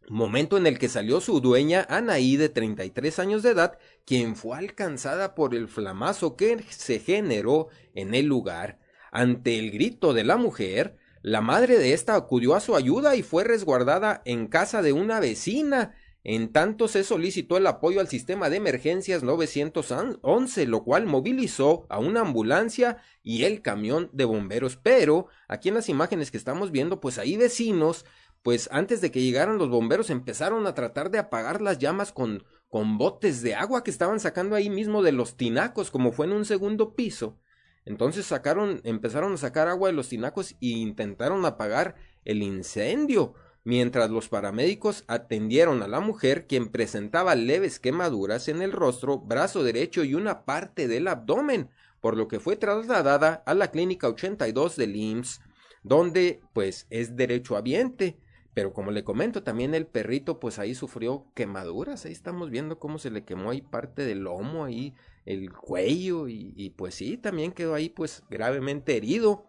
momento 0.09 0.57
en 0.57 0.65
el 0.67 0.79
que 0.79 0.89
salió 0.89 1.21
su 1.21 1.39
dueña 1.39 1.85
Anaí 1.87 2.35
de 2.35 2.49
33 2.49 3.19
años 3.19 3.43
de 3.43 3.51
edad, 3.51 3.77
quien 4.05 4.35
fue 4.35 4.57
alcanzada 4.57 5.35
por 5.35 5.55
el 5.55 5.67
flamazo 5.67 6.35
que 6.35 6.63
se 6.69 6.99
generó 6.99 7.67
en 7.93 8.15
el 8.15 8.25
lugar. 8.25 8.79
Ante 9.11 9.57
el 9.59 9.71
grito 9.71 10.13
de 10.13 10.23
la 10.23 10.37
mujer, 10.37 10.97
la 11.21 11.41
madre 11.41 11.77
de 11.77 11.93
ésta 11.93 12.15
acudió 12.15 12.55
a 12.55 12.59
su 12.59 12.75
ayuda 12.75 13.15
y 13.15 13.23
fue 13.23 13.43
resguardada 13.43 14.21
en 14.25 14.47
casa 14.47 14.81
de 14.81 14.93
una 14.93 15.19
vecina. 15.19 15.95
En 16.23 16.51
tanto 16.51 16.87
se 16.89 17.03
solicitó 17.03 17.55
el 17.55 17.67
apoyo 17.67 18.01
al 18.01 18.09
sistema 18.09 18.49
de 18.49 18.57
emergencias 18.57 19.23
911, 19.23 20.65
lo 20.65 20.83
cual 20.83 21.05
movilizó 21.05 21.85
a 21.89 21.99
una 21.99 22.21
ambulancia 22.21 22.97
y 23.23 23.45
el 23.45 23.61
camión 23.61 24.09
de 24.11 24.25
bomberos. 24.25 24.75
Pero 24.75 25.27
aquí 25.47 25.69
en 25.69 25.75
las 25.75 25.87
imágenes 25.87 26.29
que 26.29 26.37
estamos 26.37 26.71
viendo, 26.71 26.99
pues 26.99 27.17
ahí 27.17 27.37
vecinos, 27.37 28.05
pues 28.41 28.67
antes 28.71 28.99
de 28.99 29.11
que 29.11 29.21
llegaran 29.21 29.57
los 29.57 29.69
bomberos 29.69 30.09
empezaron 30.09 30.67
a 30.67 30.73
tratar 30.73 31.09
de 31.09 31.19
apagar 31.19 31.61
las 31.61 31.79
llamas 31.79 32.11
con, 32.11 32.43
con 32.67 32.97
botes 32.97 33.41
de 33.41 33.55
agua 33.55 33.83
que 33.83 33.91
estaban 33.91 34.19
sacando 34.19 34.55
ahí 34.55 34.69
mismo 34.69 35.01
de 35.01 35.13
los 35.13 35.37
tinacos, 35.37 35.89
como 35.89 36.11
fue 36.11 36.25
en 36.25 36.33
un 36.33 36.45
segundo 36.45 36.95
piso. 36.95 37.39
Entonces 37.85 38.25
sacaron, 38.25 38.81
empezaron 38.83 39.33
a 39.33 39.37
sacar 39.37 39.67
agua 39.67 39.89
de 39.89 39.95
los 39.95 40.09
tinacos 40.09 40.51
e 40.51 40.67
intentaron 40.67 41.45
apagar 41.45 41.95
el 42.25 42.43
incendio, 42.43 43.33
mientras 43.63 44.09
los 44.09 44.29
paramédicos 44.29 45.03
atendieron 45.07 45.83
a 45.83 45.87
la 45.87 45.99
mujer 45.99 46.47
quien 46.47 46.69
presentaba 46.69 47.35
leves 47.35 47.79
quemaduras 47.79 48.47
en 48.47 48.61
el 48.61 48.71
rostro, 48.71 49.19
brazo 49.19 49.63
derecho 49.63 50.03
y 50.03 50.15
una 50.15 50.45
parte 50.45 50.87
del 50.87 51.07
abdomen, 51.07 51.69
por 52.01 52.17
lo 52.17 52.27
que 52.27 52.39
fue 52.39 52.55
trasladada 52.55 53.43
a 53.45 53.53
la 53.53 53.71
clínica 53.71 54.07
82 54.07 54.75
del 54.75 54.95
IMSS, 54.95 55.41
donde 55.83 56.41
pues 56.53 56.87
es 56.89 57.15
derechohabiente. 57.15 58.17
Pero 58.53 58.73
como 58.73 58.91
le 58.91 59.03
comento, 59.03 59.43
también 59.43 59.75
el 59.75 59.85
perrito 59.85 60.39
pues 60.39 60.59
ahí 60.59 60.75
sufrió 60.75 61.27
quemaduras, 61.35 62.05
ahí 62.05 62.11
estamos 62.11 62.49
viendo 62.49 62.79
cómo 62.79 62.97
se 62.97 63.11
le 63.11 63.23
quemó 63.23 63.51
ahí 63.51 63.61
parte 63.61 64.03
del 64.03 64.19
lomo, 64.19 64.65
ahí 64.65 64.95
el 65.25 65.53
cuello 65.53 66.27
y, 66.27 66.53
y, 66.57 66.71
pues 66.71 66.95
sí, 66.95 67.15
también 67.17 67.51
quedó 67.51 67.75
ahí 67.75 67.89
pues 67.89 68.23
gravemente 68.29 68.97
herido. 68.97 69.48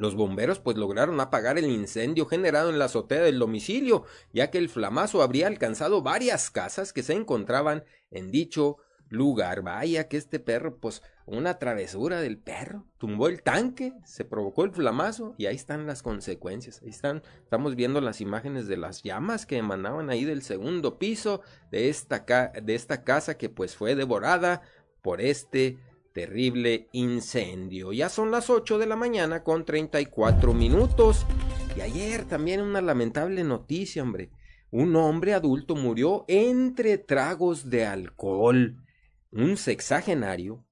Los 0.00 0.14
bomberos 0.14 0.60
pues 0.60 0.78
lograron 0.78 1.20
apagar 1.20 1.58
el 1.58 1.66
incendio 1.66 2.24
generado 2.24 2.70
en 2.70 2.78
la 2.78 2.86
azotea 2.86 3.20
del 3.20 3.38
domicilio, 3.38 4.04
ya 4.32 4.50
que 4.50 4.56
el 4.56 4.70
flamazo 4.70 5.22
habría 5.22 5.46
alcanzado 5.46 6.00
varias 6.00 6.50
casas 6.50 6.94
que 6.94 7.02
se 7.02 7.12
encontraban 7.12 7.84
en 8.10 8.30
dicho 8.30 8.78
lugar. 9.10 9.60
Vaya 9.60 10.08
que 10.08 10.16
este 10.16 10.38
perro 10.38 10.78
pues 10.78 11.02
una 11.26 11.58
travesura 11.58 12.22
del 12.22 12.38
perro, 12.38 12.86
tumbó 12.96 13.28
el 13.28 13.42
tanque, 13.42 13.92
se 14.06 14.24
provocó 14.24 14.64
el 14.64 14.72
flamazo 14.72 15.34
y 15.36 15.46
ahí 15.46 15.54
están 15.54 15.86
las 15.86 16.02
consecuencias. 16.02 16.80
Ahí 16.82 16.88
están, 16.88 17.22
estamos 17.42 17.76
viendo 17.76 18.00
las 18.00 18.22
imágenes 18.22 18.68
de 18.68 18.78
las 18.78 19.02
llamas 19.02 19.44
que 19.44 19.58
emanaban 19.58 20.08
ahí 20.08 20.24
del 20.24 20.40
segundo 20.40 20.98
piso 20.98 21.42
de 21.70 21.90
esta, 21.90 22.24
de 22.60 22.74
esta 22.74 23.04
casa 23.04 23.36
que 23.36 23.50
pues 23.50 23.76
fue 23.76 23.94
devorada 23.94 24.62
por 25.02 25.20
este 25.20 25.78
terrible 26.12 26.88
incendio. 26.92 27.92
Ya 27.92 28.08
son 28.08 28.30
las 28.30 28.50
8 28.50 28.78
de 28.78 28.86
la 28.86 28.96
mañana 28.96 29.42
con 29.42 29.64
34 29.64 30.52
minutos. 30.54 31.26
Y 31.76 31.80
ayer 31.80 32.24
también 32.24 32.60
una 32.60 32.80
lamentable 32.80 33.44
noticia, 33.44 34.02
hombre. 34.02 34.30
Un 34.70 34.94
hombre 34.96 35.34
adulto 35.34 35.74
murió 35.74 36.24
entre 36.28 36.98
tragos 36.98 37.70
de 37.70 37.86
alcohol. 37.86 38.76
Un 39.32 39.56
sexagenario 39.56 40.64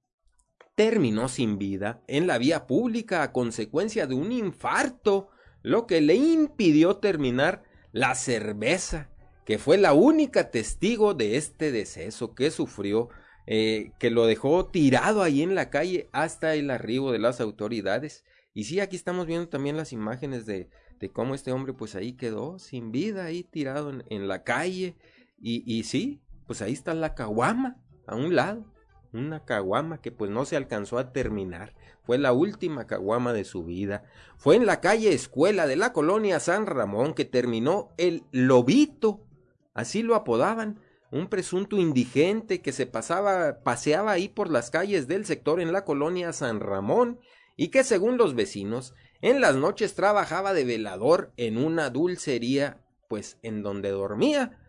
terminó 0.75 1.27
sin 1.27 1.57
vida 1.57 2.01
en 2.07 2.25
la 2.25 2.37
vía 2.37 2.65
pública 2.65 3.21
a 3.21 3.33
consecuencia 3.33 4.07
de 4.07 4.15
un 4.15 4.31
infarto, 4.31 5.29
lo 5.61 5.85
que 5.85 5.99
le 5.99 6.15
impidió 6.15 6.97
terminar 6.97 7.63
la 7.91 8.15
cerveza, 8.15 9.09
que 9.45 9.57
fue 9.57 9.77
la 9.77 9.93
única 9.93 10.51
testigo 10.51 11.13
de 11.13 11.35
este 11.35 11.73
deceso 11.73 12.33
que 12.33 12.49
sufrió 12.51 13.09
eh, 13.51 13.93
que 13.97 14.11
lo 14.11 14.27
dejó 14.27 14.67
tirado 14.67 15.23
ahí 15.23 15.41
en 15.41 15.55
la 15.55 15.71
calle 15.71 16.07
hasta 16.11 16.53
el 16.53 16.69
arribo 16.69 17.11
de 17.11 17.17
las 17.17 17.41
autoridades. 17.41 18.23
Y 18.53 18.65
sí, 18.65 18.79
aquí 18.79 18.95
estamos 18.95 19.25
viendo 19.25 19.49
también 19.49 19.75
las 19.75 19.91
imágenes 19.91 20.45
de, 20.45 20.69
de 20.99 21.09
cómo 21.09 21.33
este 21.33 21.51
hombre 21.51 21.73
pues 21.73 21.95
ahí 21.95 22.13
quedó 22.13 22.59
sin 22.59 22.91
vida, 22.91 23.25
ahí 23.25 23.43
tirado 23.43 23.89
en, 23.89 24.03
en 24.11 24.27
la 24.27 24.43
calle. 24.43 24.97
Y, 25.41 25.63
y 25.65 25.85
sí, 25.85 26.21
pues 26.45 26.61
ahí 26.61 26.73
está 26.73 26.93
la 26.93 27.15
caguama 27.15 27.77
a 28.05 28.15
un 28.15 28.35
lado. 28.35 28.71
Una 29.13 29.43
caguama 29.43 29.99
que 29.99 30.11
pues 30.11 30.29
no 30.29 30.45
se 30.45 30.55
alcanzó 30.55 30.99
a 30.99 31.11
terminar. 31.11 31.73
Fue 32.03 32.19
la 32.19 32.33
última 32.33 32.85
caguama 32.85 33.33
de 33.33 33.45
su 33.45 33.65
vida. 33.65 34.03
Fue 34.37 34.57
en 34.57 34.67
la 34.67 34.79
calle 34.79 35.11
Escuela 35.11 35.65
de 35.65 35.75
la 35.75 35.91
colonia 35.91 36.39
San 36.39 36.67
Ramón 36.67 37.15
que 37.15 37.25
terminó 37.25 37.89
el 37.97 38.21
lobito. 38.31 39.25
Así 39.73 40.03
lo 40.03 40.13
apodaban 40.13 40.79
un 41.11 41.27
presunto 41.27 41.77
indigente 41.77 42.61
que 42.61 42.71
se 42.71 42.85
pasaba, 42.85 43.59
paseaba 43.63 44.11
ahí 44.11 44.29
por 44.29 44.49
las 44.49 44.69
calles 44.69 45.07
del 45.07 45.25
sector 45.25 45.59
en 45.59 45.71
la 45.71 45.85
colonia 45.85 46.33
San 46.33 46.59
Ramón 46.59 47.19
y 47.55 47.69
que 47.69 47.83
según 47.83 48.17
los 48.17 48.35
vecinos, 48.35 48.93
en 49.21 49.41
las 49.41 49.55
noches 49.55 49.95
trabajaba 49.95 50.53
de 50.53 50.63
velador 50.63 51.33
en 51.35 51.57
una 51.57 51.89
dulcería, 51.89 52.81
pues 53.07 53.37
en 53.41 53.63
donde 53.63 53.89
dormía, 53.89 54.59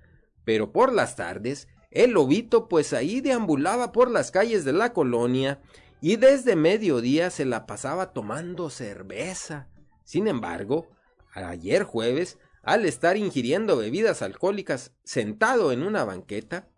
pero 0.44 0.72
por 0.72 0.92
las 0.92 1.14
tardes 1.14 1.68
el 1.90 2.12
lobito 2.12 2.68
pues 2.68 2.92
ahí 2.92 3.20
deambulaba 3.20 3.92
por 3.92 4.10
las 4.10 4.30
calles 4.30 4.64
de 4.64 4.72
la 4.72 4.92
colonia 4.92 5.60
y 6.00 6.16
desde 6.16 6.56
mediodía 6.56 7.30
se 7.30 7.44
la 7.44 7.66
pasaba 7.66 8.12
tomando 8.12 8.70
cerveza. 8.70 9.68
Sin 10.04 10.28
embargo, 10.28 10.88
ayer 11.32 11.82
jueves 11.82 12.38
al 12.62 12.84
estar 12.84 13.16
ingiriendo 13.16 13.76
bebidas 13.76 14.22
alcohólicas 14.22 14.92
sentado 15.04 15.72
en 15.72 15.82
una 15.82 16.04
banqueta, 16.04 16.68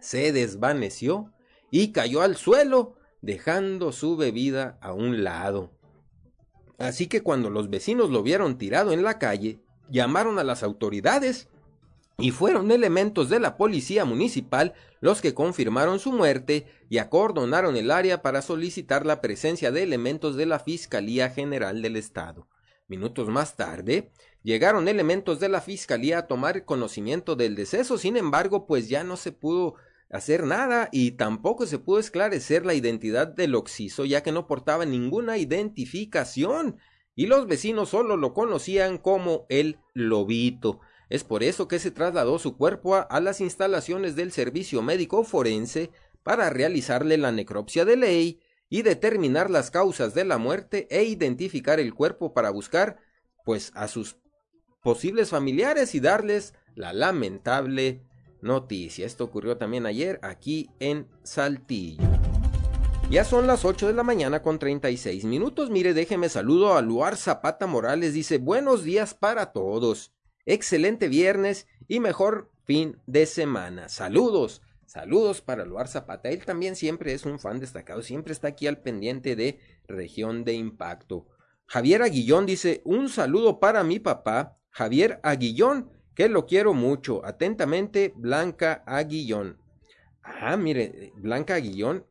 se 0.00 0.32
desvaneció 0.32 1.32
y 1.70 1.92
cayó 1.92 2.22
al 2.22 2.36
suelo, 2.36 2.96
dejando 3.20 3.92
su 3.92 4.16
bebida 4.16 4.78
a 4.80 4.92
un 4.92 5.24
lado. 5.24 5.72
Así 6.78 7.08
que 7.08 7.22
cuando 7.22 7.50
los 7.50 7.70
vecinos 7.70 8.10
lo 8.10 8.22
vieron 8.22 8.58
tirado 8.58 8.92
en 8.92 9.02
la 9.02 9.18
calle, 9.18 9.60
llamaron 9.90 10.38
a 10.38 10.44
las 10.44 10.62
autoridades 10.62 11.48
y 12.18 12.30
fueron 12.30 12.70
elementos 12.70 13.28
de 13.28 13.40
la 13.40 13.56
policía 13.56 14.04
municipal 14.04 14.74
los 15.00 15.20
que 15.20 15.34
confirmaron 15.34 15.98
su 15.98 16.12
muerte 16.12 16.66
y 16.88 16.98
acordonaron 16.98 17.76
el 17.76 17.90
área 17.90 18.22
para 18.22 18.42
solicitar 18.42 19.06
la 19.06 19.20
presencia 19.20 19.70
de 19.70 19.82
elementos 19.82 20.36
de 20.36 20.46
la 20.46 20.58
Fiscalía 20.58 21.30
General 21.30 21.80
del 21.80 21.96
Estado. 21.96 22.48
Minutos 22.88 23.28
más 23.28 23.56
tarde, 23.56 24.10
llegaron 24.42 24.88
elementos 24.88 25.40
de 25.40 25.48
la 25.48 25.60
Fiscalía 25.60 26.18
a 26.18 26.26
tomar 26.26 26.64
conocimiento 26.64 27.36
del 27.36 27.54
deceso, 27.54 27.98
sin 27.98 28.16
embargo, 28.16 28.66
pues 28.66 28.88
ya 28.88 29.04
no 29.04 29.16
se 29.16 29.32
pudo 29.32 29.74
hacer 30.10 30.44
nada 30.44 30.88
y 30.90 31.12
tampoco 31.12 31.66
se 31.66 31.78
pudo 31.78 31.98
esclarecer 31.98 32.64
la 32.64 32.74
identidad 32.74 33.28
del 33.28 33.54
occiso 33.54 34.04
ya 34.04 34.22
que 34.22 34.32
no 34.32 34.46
portaba 34.46 34.86
ninguna 34.86 35.36
identificación 35.36 36.78
y 37.14 37.26
los 37.26 37.46
vecinos 37.46 37.90
solo 37.90 38.16
lo 38.16 38.32
conocían 38.32 38.96
como 38.96 39.44
el 39.48 39.78
lobito. 39.92 40.80
Es 41.08 41.24
por 41.24 41.42
eso 41.42 41.66
que 41.66 41.78
se 41.78 41.90
trasladó 41.90 42.38
su 42.38 42.56
cuerpo 42.56 42.94
a, 42.94 43.20
las 43.20 43.40
instalaciones 43.40 44.14
del 44.14 44.30
Servicio 44.30 44.82
Médico 44.82 45.24
Forense 45.24 45.90
para 46.22 46.48
realizarle 46.50 47.16
la 47.16 47.32
necropsia 47.32 47.84
de 47.84 47.96
ley 47.96 48.40
y 48.68 48.82
determinar 48.82 49.50
las 49.50 49.70
causas 49.70 50.14
de 50.14 50.24
la 50.24 50.38
muerte 50.38 50.86
e 50.90 51.04
identificar 51.04 51.80
el 51.80 51.94
cuerpo 51.94 52.34
para 52.34 52.50
buscar 52.50 52.98
pues 53.44 53.72
a 53.74 53.88
sus 53.88 54.16
posibles 54.80 55.30
familiares 55.30 55.94
y 55.94 56.00
darles 56.00 56.54
la 56.74 56.92
lamentable 56.92 58.02
noticia. 58.40 59.06
Esto 59.06 59.24
ocurrió 59.24 59.56
también 59.56 59.86
ayer 59.86 60.20
aquí 60.22 60.70
en 60.80 61.06
Saltillo. 61.22 62.02
Ya 63.10 63.24
son 63.24 63.46
las 63.46 63.64
8 63.64 63.86
de 63.86 63.94
la 63.94 64.02
mañana 64.02 64.42
con 64.42 64.58
36 64.58 65.24
minutos. 65.24 65.70
Mire, 65.70 65.94
déjeme 65.94 66.28
saludo 66.28 66.76
a 66.76 66.82
Luar 66.82 67.16
Zapata 67.16 67.66
Morales. 67.66 68.12
Dice, 68.12 68.38
buenos 68.38 68.84
días 68.84 69.14
para 69.14 69.52
todos 69.52 70.12
excelente 70.48 71.08
viernes 71.08 71.66
y 71.88 72.00
mejor 72.00 72.50
fin 72.64 72.96
de 73.06 73.26
semana. 73.26 73.88
Saludos, 73.90 74.62
saludos 74.86 75.42
para 75.42 75.64
Luar 75.64 75.88
Zapata. 75.88 76.30
Él 76.30 76.44
también 76.44 76.74
siempre 76.74 77.12
es 77.12 77.26
un 77.26 77.38
fan 77.38 77.60
destacado, 77.60 78.02
siempre 78.02 78.32
está 78.32 78.48
aquí 78.48 78.66
al 78.66 78.80
pendiente 78.80 79.36
de 79.36 79.60
Región 79.86 80.44
de 80.44 80.54
Impacto. 80.54 81.26
Javier 81.66 82.02
Aguillón 82.02 82.46
dice, 82.46 82.80
un 82.84 83.10
saludo 83.10 83.60
para 83.60 83.84
mi 83.84 83.98
papá, 83.98 84.57
Javier 84.78 85.18
Aguillón, 85.24 85.90
que 86.14 86.28
lo 86.28 86.46
quiero 86.46 86.72
mucho. 86.72 87.26
Atentamente, 87.26 88.12
Blanca 88.14 88.84
Aguillón. 88.86 89.58
Ah, 90.22 90.56
mire, 90.56 91.12
Blanca 91.16 91.56
Aguillón 91.56 92.06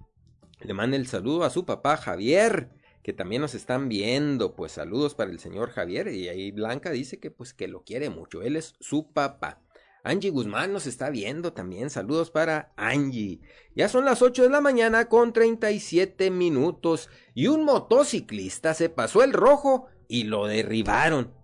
le 0.59 0.73
manda 0.73 0.97
el 0.97 1.07
saludo 1.07 1.45
a 1.45 1.49
su 1.49 1.65
papá 1.65 1.95
Javier 1.95 2.69
que 3.03 3.13
también 3.13 3.41
nos 3.41 3.55
están 3.55 3.87
viendo. 3.87 4.53
Pues 4.53 4.73
saludos 4.73 5.15
para 5.15 5.31
el 5.31 5.39
señor 5.39 5.69
Javier. 5.69 6.09
Y 6.09 6.27
ahí 6.27 6.51
Blanca 6.51 6.89
dice 6.91 7.21
que 7.21 7.31
pues 7.31 7.53
que 7.53 7.69
lo 7.69 7.85
quiere 7.85 8.09
mucho. 8.09 8.41
Él 8.41 8.57
es 8.57 8.75
su 8.81 9.13
papá. 9.13 9.61
Angie 10.03 10.29
Guzmán 10.29 10.73
nos 10.73 10.87
está 10.87 11.09
viendo 11.09 11.53
también. 11.53 11.89
Saludos 11.89 12.31
para 12.31 12.73
Angie. 12.75 13.39
Ya 13.75 13.87
son 13.87 14.03
las 14.03 14.21
8 14.21 14.43
de 14.43 14.49
la 14.49 14.59
mañana 14.59 15.07
con 15.07 15.31
37 15.31 16.31
minutos. 16.31 17.09
Y 17.33 17.47
un 17.47 17.63
motociclista 17.63 18.73
se 18.73 18.89
pasó 18.89 19.23
el 19.23 19.31
rojo 19.31 19.85
y 20.09 20.25
lo 20.25 20.47
derribaron. 20.47 21.36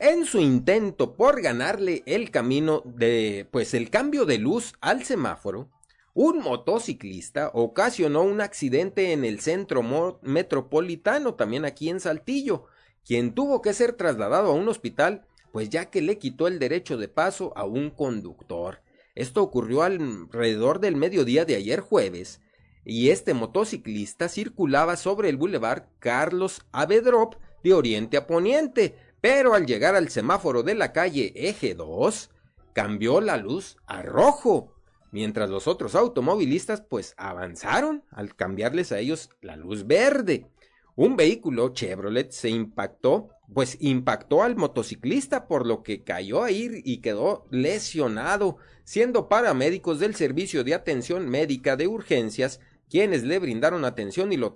En 0.00 0.26
su 0.26 0.38
intento 0.38 1.16
por 1.16 1.42
ganarle 1.42 2.04
el 2.06 2.30
camino 2.30 2.82
de, 2.84 3.48
pues 3.50 3.74
el 3.74 3.90
cambio 3.90 4.26
de 4.26 4.38
luz 4.38 4.74
al 4.80 5.02
semáforo, 5.02 5.70
un 6.14 6.38
motociclista 6.38 7.50
ocasionó 7.52 8.22
un 8.22 8.40
accidente 8.40 9.12
en 9.12 9.24
el 9.24 9.40
centro 9.40 9.82
metropolitano, 10.22 11.34
también 11.34 11.64
aquí 11.64 11.88
en 11.88 11.98
Saltillo, 11.98 12.66
quien 13.04 13.34
tuvo 13.34 13.60
que 13.60 13.72
ser 13.72 13.94
trasladado 13.94 14.52
a 14.52 14.54
un 14.54 14.68
hospital, 14.68 15.26
pues 15.50 15.68
ya 15.68 15.90
que 15.90 16.00
le 16.00 16.16
quitó 16.16 16.46
el 16.46 16.60
derecho 16.60 16.96
de 16.96 17.08
paso 17.08 17.52
a 17.56 17.64
un 17.64 17.90
conductor. 17.90 18.82
Esto 19.16 19.42
ocurrió 19.42 19.82
alrededor 19.82 20.78
del 20.78 20.94
mediodía 20.94 21.44
de 21.44 21.56
ayer 21.56 21.80
jueves, 21.80 22.40
y 22.84 23.10
este 23.10 23.34
motociclista 23.34 24.28
circulaba 24.28 24.96
sobre 24.96 25.28
el 25.28 25.36
bulevar 25.36 25.88
Carlos 25.98 26.64
Avedrop 26.70 27.34
de 27.64 27.74
oriente 27.74 28.16
a 28.16 28.28
poniente, 28.28 28.94
pero 29.20 29.54
al 29.54 29.66
llegar 29.66 29.94
al 29.94 30.08
semáforo 30.08 30.62
de 30.62 30.74
la 30.74 30.92
calle 30.92 31.32
Eje 31.34 31.74
2, 31.74 32.30
cambió 32.72 33.20
la 33.20 33.36
luz 33.36 33.76
a 33.86 34.02
rojo 34.02 34.74
mientras 35.10 35.50
los 35.50 35.66
otros 35.66 35.94
automovilistas 35.94 36.82
pues 36.82 37.14
avanzaron 37.16 38.04
al 38.10 38.34
cambiarles 38.34 38.92
a 38.92 38.98
ellos 38.98 39.30
la 39.40 39.56
luz 39.56 39.86
verde. 39.86 40.46
Un 40.94 41.16
vehículo 41.16 41.68
Chevrolet 41.70 42.32
se 42.32 42.50
impactó, 42.50 43.28
pues 43.54 43.76
impactó 43.80 44.42
al 44.42 44.56
motociclista 44.56 45.46
por 45.46 45.66
lo 45.66 45.82
que 45.82 46.02
cayó 46.02 46.42
ahí 46.42 46.82
y 46.84 46.98
quedó 46.98 47.46
lesionado, 47.50 48.56
siendo 48.84 49.28
paramédicos 49.28 50.00
del 50.00 50.16
Servicio 50.16 50.64
de 50.64 50.74
Atención 50.74 51.28
Médica 51.28 51.76
de 51.76 51.86
Urgencias 51.86 52.60
quienes 52.90 53.22
le 53.22 53.38
brindaron 53.38 53.84
atención 53.84 54.32
y 54.32 54.36
lo, 54.36 54.54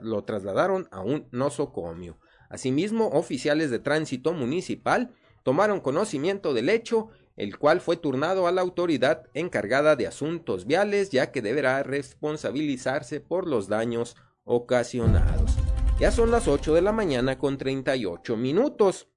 lo 0.00 0.24
trasladaron 0.24 0.88
a 0.90 1.00
un 1.00 1.28
nosocomio. 1.30 2.18
Asimismo, 2.54 3.08
oficiales 3.08 3.70
de 3.70 3.80
tránsito 3.80 4.32
municipal 4.32 5.12
tomaron 5.42 5.80
conocimiento 5.80 6.54
del 6.54 6.68
hecho 6.68 7.10
el 7.36 7.58
cual 7.58 7.80
fue 7.80 7.96
turnado 7.96 8.46
a 8.46 8.52
la 8.52 8.60
autoridad 8.60 9.24
encargada 9.34 9.96
de 9.96 10.06
asuntos 10.06 10.66
viales, 10.66 11.10
ya 11.10 11.32
que 11.32 11.42
deberá 11.42 11.82
responsabilizarse 11.82 13.20
por 13.20 13.48
los 13.48 13.68
daños 13.68 14.16
ocasionados. 14.44 15.56
Ya 15.98 16.10
son 16.10 16.30
las 16.30 16.48
8 16.48 16.74
de 16.74 16.82
la 16.82 16.92
mañana 16.92 17.38
con 17.38 17.58
38 17.58 18.36
minutos. 18.36 19.08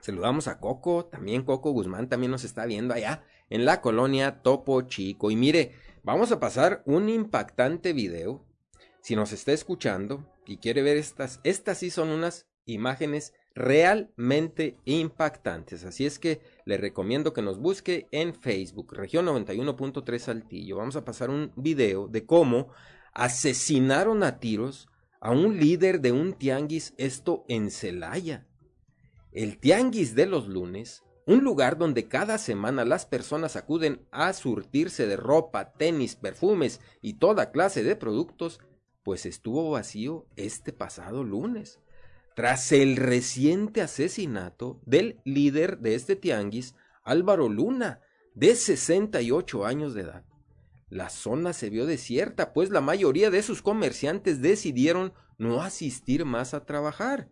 Saludamos 0.00 0.48
a 0.48 0.60
Coco, 0.60 1.06
también 1.06 1.44
Coco 1.44 1.70
Guzmán 1.70 2.08
también 2.08 2.30
nos 2.30 2.44
está 2.44 2.66
viendo 2.66 2.92
allá 2.92 3.24
en 3.48 3.64
la 3.64 3.80
colonia 3.80 4.42
Topo 4.42 4.82
Chico. 4.82 5.30
Y 5.30 5.36
mire, 5.36 5.72
vamos 6.02 6.32
a 6.32 6.40
pasar 6.40 6.82
un 6.84 7.08
impactante 7.08 7.92
video. 7.92 8.44
Si 9.00 9.16
nos 9.16 9.32
está 9.32 9.52
escuchando 9.52 10.26
y 10.46 10.58
quiere 10.58 10.82
ver 10.82 10.96
estas, 10.96 11.40
estas 11.42 11.78
sí 11.78 11.90
son 11.90 12.10
unas 12.10 12.46
imágenes 12.66 13.32
realmente 13.54 14.76
impactantes. 14.84 15.84
Así 15.84 16.04
es 16.04 16.18
que 16.18 16.40
le 16.66 16.76
recomiendo 16.76 17.32
que 17.32 17.42
nos 17.42 17.58
busque 17.58 18.06
en 18.10 18.34
Facebook, 18.34 18.92
región 18.92 19.26
91.3 19.26 20.18
Saltillo. 20.18 20.76
Vamos 20.76 20.96
a 20.96 21.04
pasar 21.04 21.30
un 21.30 21.52
video 21.56 22.06
de 22.08 22.26
cómo 22.26 22.68
asesinaron 23.14 24.22
a 24.22 24.38
tiros 24.38 24.88
a 25.20 25.30
un 25.30 25.58
líder 25.58 26.00
de 26.00 26.12
un 26.12 26.34
tianguis, 26.34 26.92
esto 26.98 27.44
en 27.48 27.70
Celaya. 27.70 28.46
El 29.32 29.58
tianguis 29.58 30.14
de 30.14 30.26
los 30.26 30.48
lunes, 30.48 31.02
un 31.26 31.42
lugar 31.42 31.78
donde 31.78 32.08
cada 32.08 32.36
semana 32.36 32.84
las 32.84 33.06
personas 33.06 33.56
acuden 33.56 34.06
a 34.10 34.32
surtirse 34.34 35.06
de 35.06 35.16
ropa, 35.16 35.72
tenis, 35.72 36.14
perfumes 36.14 36.80
y 37.00 37.14
toda 37.14 37.50
clase 37.52 37.82
de 37.82 37.96
productos, 37.96 38.60
pues 39.02 39.24
estuvo 39.24 39.70
vacío 39.70 40.26
este 40.36 40.72
pasado 40.72 41.24
lunes 41.24 41.80
tras 42.36 42.70
el 42.70 42.96
reciente 42.96 43.80
asesinato 43.80 44.78
del 44.84 45.22
líder 45.24 45.78
de 45.78 45.94
este 45.94 46.16
tianguis, 46.16 46.74
Álvaro 47.02 47.48
Luna, 47.48 48.02
de 48.34 48.54
68 48.54 49.64
años 49.64 49.94
de 49.94 50.02
edad. 50.02 50.24
La 50.90 51.08
zona 51.08 51.54
se 51.54 51.70
vio 51.70 51.86
desierta, 51.86 52.52
pues 52.52 52.68
la 52.68 52.82
mayoría 52.82 53.30
de 53.30 53.42
sus 53.42 53.62
comerciantes 53.62 54.42
decidieron 54.42 55.14
no 55.38 55.62
asistir 55.62 56.26
más 56.26 56.52
a 56.52 56.66
trabajar. 56.66 57.30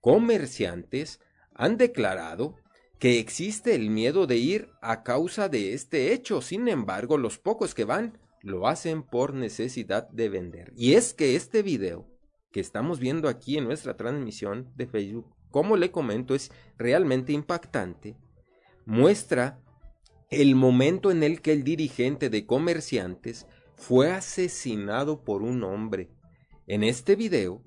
Comerciantes 0.00 1.20
han 1.54 1.76
declarado 1.76 2.56
que 2.98 3.20
existe 3.20 3.76
el 3.76 3.90
miedo 3.90 4.26
de 4.26 4.38
ir 4.38 4.70
a 4.82 5.04
causa 5.04 5.48
de 5.48 5.72
este 5.72 6.12
hecho, 6.12 6.42
sin 6.42 6.66
embargo 6.66 7.16
los 7.16 7.38
pocos 7.38 7.76
que 7.76 7.84
van 7.84 8.18
lo 8.40 8.66
hacen 8.66 9.04
por 9.04 9.34
necesidad 9.34 10.08
de 10.10 10.28
vender. 10.28 10.72
Y 10.74 10.94
es 10.94 11.14
que 11.14 11.36
este 11.36 11.62
video 11.62 12.11
que 12.52 12.60
estamos 12.60 13.00
viendo 13.00 13.28
aquí 13.28 13.58
en 13.58 13.64
nuestra 13.64 13.96
transmisión 13.96 14.70
de 14.76 14.86
Facebook, 14.86 15.34
como 15.50 15.76
le 15.76 15.90
comento, 15.90 16.34
es 16.34 16.50
realmente 16.78 17.32
impactante. 17.32 18.16
Muestra 18.86 19.60
el 20.30 20.54
momento 20.54 21.10
en 21.10 21.22
el 21.22 21.42
que 21.42 21.52
el 21.52 21.64
dirigente 21.64 22.30
de 22.30 22.46
comerciantes 22.46 23.46
fue 23.74 24.10
asesinado 24.10 25.24
por 25.24 25.42
un 25.42 25.62
hombre. 25.64 26.10
En 26.66 26.84
este 26.84 27.16
video, 27.16 27.62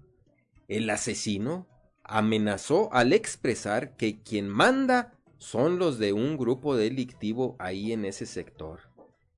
el 0.67 0.89
asesino 0.89 1.67
amenazó 2.03 2.91
al 2.93 3.13
expresar 3.13 3.95
que 3.97 4.21
quien 4.21 4.47
manda 4.49 5.13
son 5.37 5.77
los 5.77 5.99
de 5.99 6.13
un 6.13 6.37
grupo 6.37 6.75
delictivo 6.75 7.55
ahí 7.59 7.91
en 7.91 8.05
ese 8.05 8.25
sector. 8.25 8.79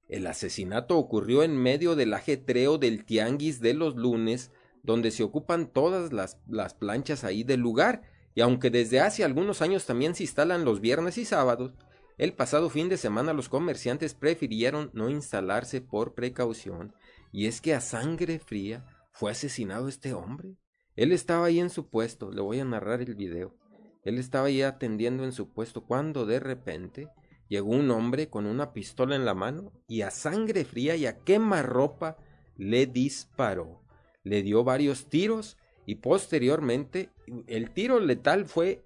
El 0.07 0.25
asesinato 0.25 0.97
ocurrió 0.97 1.43
en 1.43 1.57
medio 1.57 1.95
del 1.95 2.13
ajetreo 2.13 2.77
del 2.77 3.03
tianguis 3.03 3.59
de 3.59 3.73
los 3.73 3.95
lunes 3.95 4.51
donde 4.83 5.11
se 5.11 5.23
ocupan 5.23 5.67
todas 5.67 6.13
las, 6.13 6.39
las 6.47 6.73
planchas 6.73 7.23
ahí 7.23 7.43
del 7.43 7.59
lugar, 7.59 8.01
y 8.35 8.41
aunque 8.41 8.69
desde 8.69 8.99
hace 8.99 9.23
algunos 9.23 9.61
años 9.61 9.85
también 9.85 10.15
se 10.15 10.23
instalan 10.23 10.65
los 10.65 10.79
viernes 10.79 11.17
y 11.17 11.25
sábados, 11.25 11.73
el 12.17 12.33
pasado 12.33 12.69
fin 12.69 12.89
de 12.89 12.97
semana 12.97 13.33
los 13.33 13.49
comerciantes 13.49 14.13
prefirieron 14.15 14.89
no 14.93 15.09
instalarse 15.09 15.81
por 15.81 16.13
precaución, 16.13 16.93
y 17.31 17.45
es 17.45 17.61
que 17.61 17.75
a 17.75 17.81
sangre 17.81 18.39
fría 18.39 18.85
fue 19.11 19.31
asesinado 19.31 19.87
este 19.87 20.13
hombre. 20.13 20.55
Él 20.95 21.11
estaba 21.11 21.45
ahí 21.45 21.59
en 21.59 21.69
su 21.69 21.89
puesto, 21.89 22.31
le 22.31 22.41
voy 22.41 22.59
a 22.59 22.65
narrar 22.65 23.01
el 23.01 23.15
video. 23.15 23.55
Él 24.03 24.17
estaba 24.17 24.47
ahí 24.47 24.61
atendiendo 24.61 25.23
en 25.23 25.31
su 25.31 25.51
puesto 25.51 25.83
cuando 25.85 26.25
de 26.25 26.39
repente 26.39 27.09
llegó 27.49 27.71
un 27.71 27.91
hombre 27.91 28.29
con 28.29 28.45
una 28.45 28.73
pistola 28.73 29.15
en 29.15 29.25
la 29.25 29.33
mano 29.33 29.71
y 29.87 30.01
a 30.01 30.11
sangre 30.11 30.65
fría 30.65 30.95
y 30.95 31.05
a 31.05 31.19
quemarropa 31.19 32.17
le 32.55 32.87
disparó. 32.87 33.86
Le 34.27 34.43
dio 34.43 34.63
varios 34.63 35.07
tiros 35.07 35.57
y 35.85 35.95
posteriormente 35.95 37.09
el 37.47 37.71
tiro 37.71 37.99
letal 38.01 38.45
fue 38.45 38.83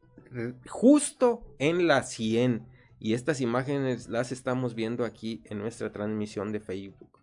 justo 0.68 1.44
en 1.58 1.88
la 1.88 2.04
sien. 2.04 2.68
Y 3.00 3.16
estas 3.16 3.42
imágenes 3.42 4.08
las 4.08 4.32
estamos 4.32 4.76
viendo 4.76 5.04
aquí 5.04 5.42
en 5.46 5.58
nuestra 5.58 5.92
transmisión 5.92 6.52
de 6.52 6.60
Facebook. 6.60 7.20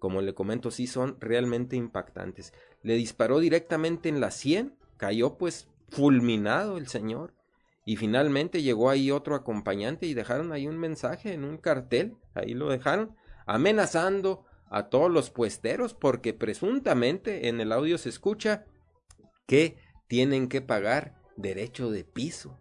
Como 0.00 0.20
le 0.20 0.34
comento, 0.34 0.72
sí 0.72 0.88
son 0.88 1.16
realmente 1.20 1.76
impactantes. 1.76 2.52
Le 2.82 2.94
disparó 2.96 3.38
directamente 3.38 4.08
en 4.08 4.20
la 4.20 4.32
sien, 4.32 4.74
cayó 4.96 5.38
pues 5.38 5.68
fulminado 5.88 6.76
el 6.76 6.88
señor. 6.88 7.32
Y 7.84 7.94
finalmente 7.94 8.62
llegó 8.62 8.90
ahí 8.90 9.12
otro 9.12 9.36
acompañante 9.36 10.06
y 10.06 10.14
dejaron 10.14 10.50
ahí 10.50 10.66
un 10.66 10.78
mensaje 10.78 11.32
en 11.32 11.44
un 11.44 11.58
cartel, 11.58 12.16
ahí 12.34 12.54
lo 12.54 12.68
dejaron, 12.68 13.14
amenazando 13.46 14.44
a 14.72 14.88
todos 14.88 15.10
los 15.10 15.30
puesteros 15.30 15.92
porque 15.92 16.32
presuntamente 16.32 17.48
en 17.48 17.60
el 17.60 17.72
audio 17.72 17.98
se 17.98 18.08
escucha 18.08 18.64
que 19.46 19.76
tienen 20.08 20.48
que 20.48 20.62
pagar 20.62 21.20
derecho 21.36 21.90
de 21.90 22.04
piso. 22.04 22.58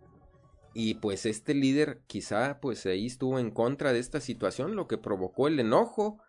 Y 0.74 0.96
pues 0.96 1.26
este 1.26 1.54
líder 1.54 2.02
quizá 2.08 2.60
pues 2.62 2.86
ahí 2.86 3.06
estuvo 3.08 3.40
en 3.40 3.50
contra 3.50 3.94
de 3.94 4.00
esta 4.00 4.20
situación, 4.20 4.76
lo 4.76 4.88
que 4.88 4.98
provocó 4.98 5.48
el 5.48 5.60
enojo 5.60 6.22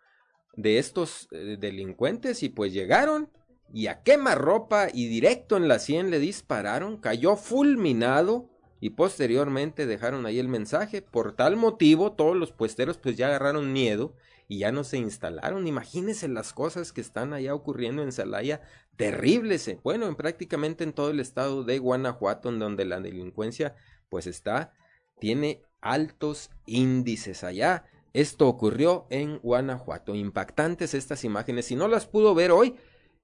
de 0.55 0.79
estos 0.79 1.27
eh, 1.31 1.57
delincuentes 1.59 2.43
y 2.43 2.49
pues 2.49 2.71
llegaron 2.71 3.29
y 3.73 3.87
a 3.87 4.03
quemarropa 4.03 4.87
y 4.93 5.07
directo 5.07 5.57
en 5.57 5.67
la 5.67 5.79
sien 5.79 6.11
le 6.11 6.19
dispararon, 6.19 6.97
cayó 6.97 7.35
fulminado 7.35 8.49
y 8.79 8.91
posteriormente 8.91 9.85
dejaron 9.85 10.25
ahí 10.25 10.39
el 10.39 10.47
mensaje. 10.47 11.01
Por 11.01 11.35
tal 11.35 11.57
motivo 11.57 12.13
todos 12.13 12.37
los 12.37 12.53
puesteros 12.53 12.97
pues 12.97 13.17
ya 13.17 13.27
agarraron 13.27 13.73
miedo 13.73 14.15
y 14.47 14.59
ya 14.59 14.71
no 14.71 14.83
se 14.83 14.97
instalaron. 14.97 15.67
Imagínense 15.67 16.27
las 16.27 16.53
cosas 16.53 16.91
que 16.91 17.01
están 17.01 17.33
allá 17.33 17.53
ocurriendo 17.53 18.03
en 18.03 18.11
Celaya 18.11 18.61
terribles, 18.95 19.67
eh. 19.67 19.79
bueno, 19.83 20.07
en 20.07 20.15
prácticamente 20.15 20.83
en 20.83 20.93
todo 20.93 21.09
el 21.09 21.19
estado 21.19 21.63
de 21.63 21.79
Guanajuato, 21.79 22.49
en 22.49 22.59
donde 22.59 22.85
la 22.85 22.99
delincuencia 22.99 23.75
pues 24.09 24.27
está, 24.27 24.73
tiene 25.19 25.63
altos 25.81 26.51
índices 26.65 27.43
allá. 27.43 27.85
Esto 28.13 28.47
ocurrió 28.47 29.07
en 29.09 29.39
Guanajuato. 29.39 30.13
Impactantes 30.13 30.93
estas 30.93 31.23
imágenes. 31.23 31.65
Si 31.65 31.75
no 31.75 31.87
las 31.87 32.05
pudo 32.05 32.35
ver 32.35 32.51
hoy, 32.51 32.75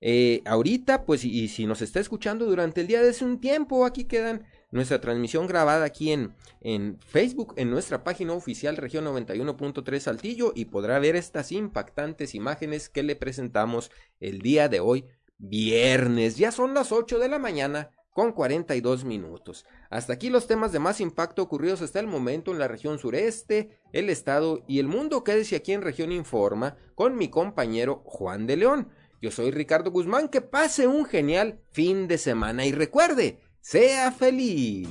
eh, 0.02 0.42
ahorita, 0.46 1.06
pues, 1.06 1.26
y, 1.26 1.48
si 1.48 1.66
nos 1.66 1.82
está 1.82 2.00
escuchando 2.00 2.46
durante 2.46 2.82
el 2.82 2.88
día 2.88 3.02
de 3.02 3.10
hace 3.10 3.26
un 3.26 3.40
tiempo, 3.40 3.86
aquí 3.86 4.06
quedan 4.06 4.46
nuestra 4.72 5.02
transmisión 5.02 5.48
grabada 5.48 5.86
aquí 5.86 6.12
en, 6.12 6.34
en 6.62 6.98
Facebook, 7.00 7.54
en 7.58 7.70
nuestra 7.70 8.04
página 8.04 8.34
oficial 8.34 8.78
Región 8.78 9.06
91.3 9.06 10.00
Saltillo, 10.00 10.52
y 10.56 10.66
podrá 10.66 11.00
ver 11.00 11.16
estas 11.16 11.52
impactantes 11.52 12.36
imágenes 12.36 12.90
que 12.90 13.04
le 13.04 13.16
presentamos 13.16 13.92
el 14.20 14.40
día 14.40 14.70
de 14.70 14.80
hoy, 14.80 15.06
viernes. 15.38 16.38
Ya 16.38 16.52
son 16.52 16.74
las 16.74 16.92
8 16.92 17.20
de 17.20 17.30
la 17.30 17.40
mañana 17.40 17.92
con 18.14 18.34
42 18.34 19.06
minutos. 19.06 19.66
Hasta 19.90 20.14
aquí 20.14 20.30
los 20.30 20.46
temas 20.46 20.72
de 20.72 20.80
más 20.80 21.00
impacto 21.00 21.42
ocurridos 21.42 21.82
hasta 21.82 22.00
el 22.00 22.08
momento 22.08 22.52
en 22.52 22.60
la 22.60 22.68
región 22.68 23.00
sureste, 23.00 23.80
el 23.94 24.10
estado 24.10 24.64
y 24.68 24.80
el 24.80 24.88
mundo. 24.88 25.24
Quédese 25.24 25.56
aquí 25.56 25.72
en 25.72 25.82
Región 25.82 26.12
Informa 26.12 26.76
con 26.96 27.16
mi 27.16 27.30
compañero 27.30 28.02
Juan 28.06 28.46
de 28.46 28.58
León. 28.58 28.90
Yo 29.22 29.32
soy 29.32 29.52
Ricardo 29.52 29.92
Guzmán, 29.92 30.30
que 30.30 30.42
pase 30.42 30.88
un 30.88 31.06
genial 31.06 31.60
fin 31.72 32.08
de 32.08 32.18
semana 32.18 32.66
y 32.66 32.72
recuerde, 32.72 33.40
sea 33.62 34.12
feliz. 34.12 34.88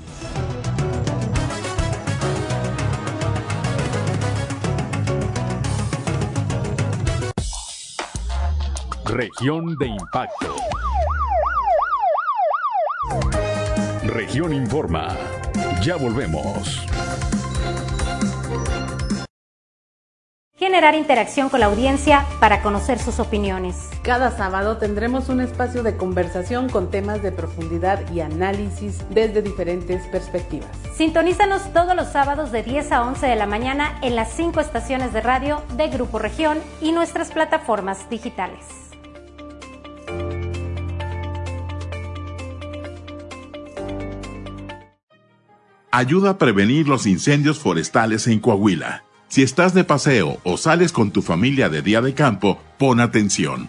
Región 9.04 9.76
de 9.78 9.86
Impacto. 9.86 10.56
Región 14.04 14.52
Informa. 14.52 15.16
Ya 15.82 15.96
volvemos. 15.96 16.86
Generar 20.58 20.96
interacción 20.96 21.50
con 21.50 21.60
la 21.60 21.66
audiencia 21.66 22.26
para 22.40 22.62
conocer 22.62 22.98
sus 22.98 23.20
opiniones. 23.20 23.90
Cada 24.02 24.36
sábado 24.36 24.76
tendremos 24.76 25.28
un 25.28 25.40
espacio 25.40 25.84
de 25.84 25.96
conversación 25.96 26.68
con 26.68 26.90
temas 26.90 27.22
de 27.22 27.30
profundidad 27.30 28.00
y 28.12 28.20
análisis 28.20 28.98
desde 29.10 29.40
diferentes 29.40 30.04
perspectivas. 30.08 30.70
Sintonízanos 30.94 31.72
todos 31.72 31.94
los 31.94 32.08
sábados 32.08 32.50
de 32.50 32.64
10 32.64 32.90
a 32.90 33.02
11 33.02 33.26
de 33.26 33.36
la 33.36 33.46
mañana 33.46 34.00
en 34.02 34.16
las 34.16 34.32
cinco 34.32 34.58
estaciones 34.58 35.12
de 35.12 35.20
radio 35.20 35.62
de 35.76 35.88
Grupo 35.90 36.18
Región 36.18 36.58
y 36.80 36.90
nuestras 36.90 37.30
plataformas 37.30 38.10
digitales. 38.10 38.64
ayuda 45.90 46.30
a 46.30 46.38
prevenir 46.38 46.86
los 46.86 47.06
incendios 47.06 47.58
forestales 47.58 48.28
en 48.28 48.38
Coahuila. 48.38 49.07
Si 49.28 49.42
estás 49.42 49.74
de 49.74 49.84
paseo 49.84 50.38
o 50.42 50.56
sales 50.56 50.90
con 50.90 51.10
tu 51.10 51.20
familia 51.20 51.68
de 51.68 51.82
día 51.82 52.00
de 52.00 52.14
campo, 52.14 52.58
pon 52.78 52.98
atención. 52.98 53.68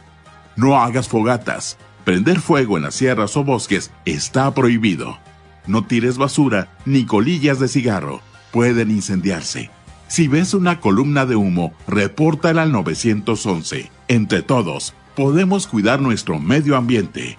No 0.56 0.77
hagas 0.81 1.10
fogatas. 1.10 1.77
Prender 2.06 2.40
fuego 2.40 2.77
en 2.77 2.84
las 2.84 2.95
sierras 2.95 3.36
o 3.36 3.44
bosques 3.44 3.91
está 4.06 4.53
prohibido. 4.53 5.19
No 5.68 5.86
tires 5.86 6.18
basura 6.18 6.69
ni 6.86 7.06
colillas 7.06 7.60
de 7.60 7.68
cigarro. 7.68 8.22
Pueden 8.52 8.90
incendiarse. 8.90 9.69
Si 10.07 10.27
ves 10.27 10.53
una 10.53 10.80
columna 10.80 11.26
de 11.26 11.36
humo, 11.36 11.73
repórtala 11.88 12.64
al 12.64 12.72
911. 12.72 13.91
Entre 14.07 14.41
todos, 14.41 14.94
podemos 15.15 15.68
cuidar 15.68 16.02
nuestro 16.02 16.40
medio 16.40 16.77
ambiente. 16.77 17.38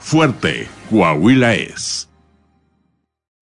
Fuerte, 0.00 0.68
Coahuila 0.90 1.54
es. 1.54 2.11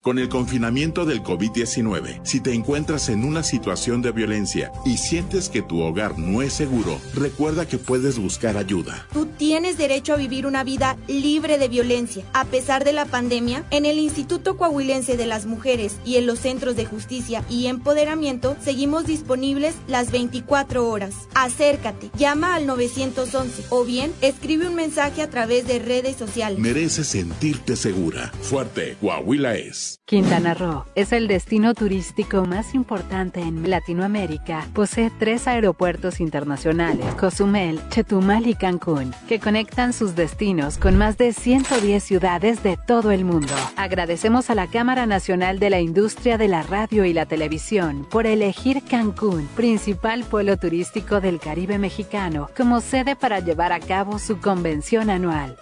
Con 0.03 0.19
el 0.19 0.31
confinamiento 0.31 1.05
del 1.05 1.23
COVID-19, 1.23 2.21
si 2.23 2.41
te 2.41 2.55
encuentras 2.55 3.11
en 3.11 3.23
una 3.23 3.43
situación 3.43 4.01
de 4.01 4.13
violencia 4.13 4.73
y 4.87 4.97
sientes 4.97 5.51
que 5.51 5.61
tu 5.61 5.83
hogar 5.83 6.19
no 6.19 6.41
es 6.41 6.55
seguro, 6.55 6.99
recuerda 7.13 7.69
que 7.69 7.77
puedes 7.77 8.19
buscar 8.19 8.57
ayuda. 8.57 9.07
Tú 9.13 9.27
tienes 9.27 9.77
derecho 9.77 10.15
a 10.15 10.17
vivir 10.17 10.47
una 10.47 10.65
vida 10.65 10.97
libre 11.07 11.59
de 11.59 11.69
violencia. 11.69 12.25
A 12.33 12.47
pesar 12.47 12.83
de 12.85 12.95
la 12.95 13.05
pandemia, 13.05 13.67
en 13.71 13.85
el 13.85 13.99
Instituto 13.99 14.57
Coahuilense 14.57 15.19
de 15.19 15.27
las 15.27 15.45
Mujeres 15.45 15.97
y 16.07 16.17
en 16.17 16.27
los 16.27 16.39
Centros 16.39 16.77
de 16.77 16.87
Justicia 16.87 17.45
y 17.51 17.67
Empoderamiento 17.67 18.57
seguimos 18.65 19.05
disponibles 19.05 19.75
las 19.87 20.11
24 20.13 20.89
horas. 20.89 21.15
Acércate, 21.35 22.11
llama 22.17 22.55
al 22.55 22.65
911 22.65 23.65
o 23.69 23.85
bien 23.85 24.15
escribe 24.23 24.67
un 24.67 24.77
mensaje 24.77 25.21
a 25.21 25.29
través 25.29 25.67
de 25.67 25.79
redes 25.79 26.17
sociales. 26.17 26.59
Mereces 26.59 27.07
sentirte 27.07 27.77
segura. 27.77 28.33
Fuerte, 28.41 28.97
Coahuila 28.99 29.57
es. 29.57 29.90
Quintana 30.05 30.55
Roo 30.55 30.85
es 30.95 31.13
el 31.13 31.29
destino 31.29 31.75
turístico 31.75 32.45
más 32.45 32.75
importante 32.75 33.41
en 33.41 33.69
Latinoamérica. 33.69 34.67
Posee 34.75 35.11
tres 35.19 35.47
aeropuertos 35.49 36.21
internacionales, 36.21 37.07
Cozumel, 37.15 37.81
Chetumal 37.91 38.47
y 38.47 38.55
Cancún, 38.55 39.15
que 39.29 39.41
conectan 39.41 39.93
sus 39.93 40.15
destinos 40.15 40.79
con 40.79 40.97
más 40.97 41.19
de 41.19 41.33
110 41.33 42.03
ciudades 42.03 42.63
de 42.63 42.77
todo 42.77 43.11
el 43.11 43.25
mundo. 43.25 43.55
Agradecemos 43.77 44.51
a 44.51 44.55
la 44.55 44.67
Cámara 44.67 45.07
Nacional 45.07 45.59
de 45.59 45.71
la 45.71 45.81
Industria 45.81 46.39
de 46.39 46.49
la 46.49 46.63
Radio 46.63 47.05
y 47.05 47.13
la 47.13 47.27
Televisión 47.27 48.07
por 48.11 48.27
elegir 48.27 48.83
Cancún, 48.85 49.49
principal 49.57 50.25
pueblo 50.25 50.57
turístico 50.57 51.21
del 51.21 51.41
Caribe 51.41 51.79
mexicano, 51.79 52.49
como 52.57 52.81
sede 52.81 53.17
para 53.17 53.41
llevar 53.41 53.73
a 53.73 53.81
cabo 53.81 54.19
su 54.19 54.41
convención 54.41 55.11
anual. 55.11 55.57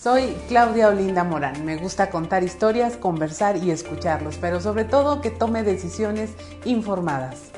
Soy 0.00 0.36
Claudia 0.46 0.90
Olinda 0.90 1.24
Morán. 1.24 1.64
Me 1.64 1.76
gusta 1.76 2.08
contar 2.08 2.44
historias, 2.44 2.96
conversar 2.96 3.56
y 3.56 3.72
escucharlos, 3.72 4.38
pero 4.40 4.60
sobre 4.60 4.84
todo 4.84 5.20
que 5.20 5.30
tome 5.30 5.64
decisiones 5.64 6.30
informadas. 6.64 7.50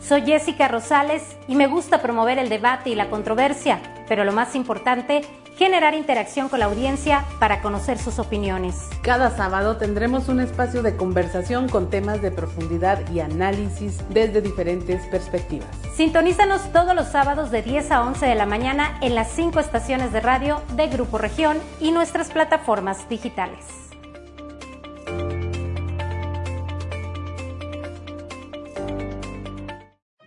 Soy 0.00 0.22
Jessica 0.22 0.68
Rosales 0.68 1.36
y 1.48 1.56
me 1.56 1.66
gusta 1.66 2.00
promover 2.00 2.38
el 2.38 2.48
debate 2.48 2.90
y 2.90 2.94
la 2.94 3.10
controversia, 3.10 3.80
pero 4.08 4.22
lo 4.22 4.30
más 4.30 4.54
importante, 4.54 5.22
generar 5.56 5.94
interacción 5.94 6.48
con 6.48 6.60
la 6.60 6.66
audiencia 6.66 7.24
para 7.40 7.62
conocer 7.62 7.98
sus 7.98 8.18
opiniones. 8.18 8.76
Cada 9.02 9.34
sábado 9.34 9.76
tendremos 9.76 10.28
un 10.28 10.40
espacio 10.40 10.82
de 10.82 10.96
conversación 10.96 11.68
con 11.68 11.88
temas 11.88 12.20
de 12.20 12.30
profundidad 12.30 13.10
y 13.12 13.20
análisis 13.20 13.98
desde 14.10 14.42
diferentes 14.42 15.04
perspectivas. 15.06 15.68
Sintonízanos 15.94 16.72
todos 16.72 16.94
los 16.94 17.08
sábados 17.08 17.50
de 17.50 17.62
10 17.62 17.90
a 17.90 18.02
11 18.02 18.26
de 18.26 18.34
la 18.34 18.46
mañana 18.46 18.98
en 19.00 19.14
las 19.14 19.32
cinco 19.32 19.58
estaciones 19.60 20.12
de 20.12 20.20
radio 20.20 20.62
de 20.76 20.88
Grupo 20.88 21.16
Región 21.16 21.56
y 21.80 21.90
nuestras 21.90 22.30
plataformas 22.30 23.08
digitales. 23.08 23.64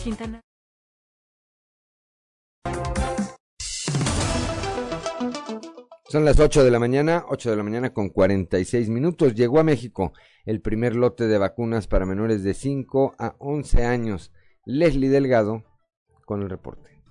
Quintana 0.04 0.43
Son 6.14 6.26
las 6.26 6.40
8 6.40 6.64
de 6.64 6.70
la 6.70 6.78
mañana, 6.78 7.26
8 7.30 7.50
de 7.50 7.56
la 7.56 7.64
mañana 7.64 7.92
con 7.92 8.10
46 8.10 8.88
minutos. 8.88 9.34
Llegó 9.34 9.60
a 9.60 9.64
México 9.64 10.14
el 10.46 10.62
primer 10.62 10.96
lote 10.96 11.26
de 11.26 11.40
vacunas 11.40 11.88
para 11.88 12.06
menores 12.06 12.44
de 12.44 12.54
5 12.54 13.16
a 13.18 13.36
11 13.40 13.84
años. 13.84 14.32
Leslie 14.64 15.10
Delgado 15.10 15.64
con 16.28 16.44
el 16.44 16.52
reporte. 16.52 17.02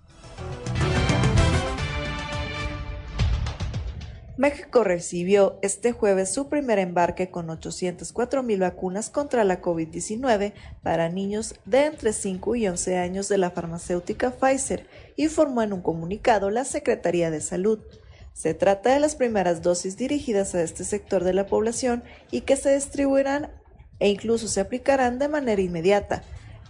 México 4.36 4.84
recibió 4.84 5.58
este 5.62 5.90
jueves 5.90 6.32
su 6.32 6.48
primer 6.48 6.78
embarque 6.78 7.28
con 7.28 7.50
804 7.50 8.44
mil 8.44 8.60
vacunas 8.60 9.10
contra 9.10 9.42
la 9.42 9.60
COVID-19 9.60 10.52
para 10.84 11.08
niños 11.08 11.56
de 11.64 11.86
entre 11.86 12.12
5 12.12 12.54
y 12.54 12.68
11 12.68 12.98
años 12.98 13.28
de 13.28 13.38
la 13.38 13.50
farmacéutica 13.50 14.30
Pfizer, 14.30 14.86
informó 15.16 15.62
en 15.62 15.72
un 15.72 15.82
comunicado 15.82 16.50
la 16.50 16.64
Secretaría 16.64 17.32
de 17.32 17.40
Salud. 17.40 17.80
Se 18.34 18.54
trata 18.54 18.94
de 18.94 19.00
las 19.00 19.14
primeras 19.14 19.62
dosis 19.62 19.96
dirigidas 19.96 20.54
a 20.54 20.62
este 20.62 20.84
sector 20.84 21.24
de 21.24 21.34
la 21.34 21.46
población 21.46 22.02
y 22.30 22.42
que 22.42 22.56
se 22.56 22.74
distribuirán 22.74 23.50
e 23.98 24.08
incluso 24.08 24.48
se 24.48 24.60
aplicarán 24.60 25.18
de 25.18 25.28
manera 25.28 25.62
inmediata. 25.62 26.22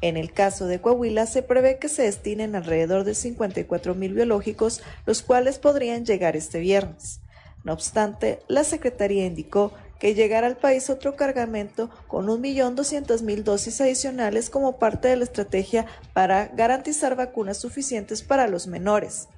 En 0.02 0.16
el 0.16 0.32
caso 0.32 0.66
de 0.66 0.80
Coahuila 0.80 1.26
se 1.26 1.42
prevé 1.42 1.78
que 1.78 1.88
se 1.88 2.02
destinen 2.02 2.56
alrededor 2.56 3.04
de 3.04 3.14
54 3.14 3.94
mil 3.94 4.14
biológicos, 4.14 4.82
los 5.06 5.22
cuales 5.22 5.58
podrían 5.58 6.04
llegar 6.04 6.36
este 6.36 6.58
viernes. 6.58 7.20
No 7.64 7.72
obstante, 7.72 8.40
la 8.48 8.64
Secretaría 8.64 9.24
indicó 9.24 9.72
que 10.00 10.14
llegará 10.14 10.48
al 10.48 10.56
país 10.56 10.90
otro 10.90 11.14
cargamento 11.14 11.88
con 12.08 12.26
1.200.000 12.26 13.44
dosis 13.44 13.80
adicionales 13.80 14.50
como 14.50 14.78
parte 14.78 15.06
de 15.06 15.14
la 15.14 15.22
estrategia 15.22 15.86
para 16.12 16.48
garantizar 16.48 17.14
vacunas 17.14 17.58
suficientes 17.58 18.22
para 18.22 18.48
los 18.48 18.66
menores. 18.66 19.28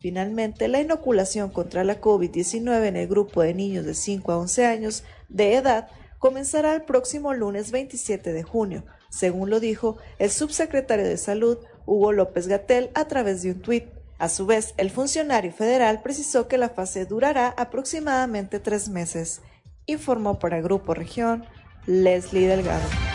Finalmente, 0.00 0.68
la 0.68 0.80
inoculación 0.80 1.50
contra 1.50 1.82
la 1.82 2.00
COVID-19 2.00 2.86
en 2.86 2.96
el 2.96 3.08
grupo 3.08 3.42
de 3.42 3.52
niños 3.52 3.84
de 3.84 3.94
5 3.94 4.30
a 4.30 4.38
11 4.38 4.66
años 4.66 5.04
de 5.28 5.56
edad 5.56 5.88
comenzará 6.20 6.74
el 6.74 6.82
próximo 6.82 7.34
lunes 7.34 7.72
27 7.72 8.32
de 8.32 8.42
junio, 8.44 8.84
según 9.10 9.50
lo 9.50 9.58
dijo 9.58 9.96
el 10.20 10.30
subsecretario 10.30 11.04
de 11.04 11.16
Salud, 11.16 11.58
Hugo 11.84 12.12
López 12.12 12.46
Gatel, 12.46 12.90
a 12.94 13.06
través 13.06 13.42
de 13.42 13.50
un 13.50 13.60
tuit. 13.60 13.86
A 14.18 14.28
su 14.28 14.46
vez, 14.46 14.74
el 14.76 14.90
funcionario 14.90 15.52
federal 15.52 16.00
precisó 16.02 16.46
que 16.46 16.58
la 16.58 16.68
fase 16.68 17.04
durará 17.04 17.48
aproximadamente 17.56 18.60
tres 18.60 18.88
meses. 18.88 19.40
Informó 19.86 20.38
para 20.38 20.60
Grupo 20.60 20.94
Región 20.94 21.44
Leslie 21.86 22.46
Delgado. 22.46 23.07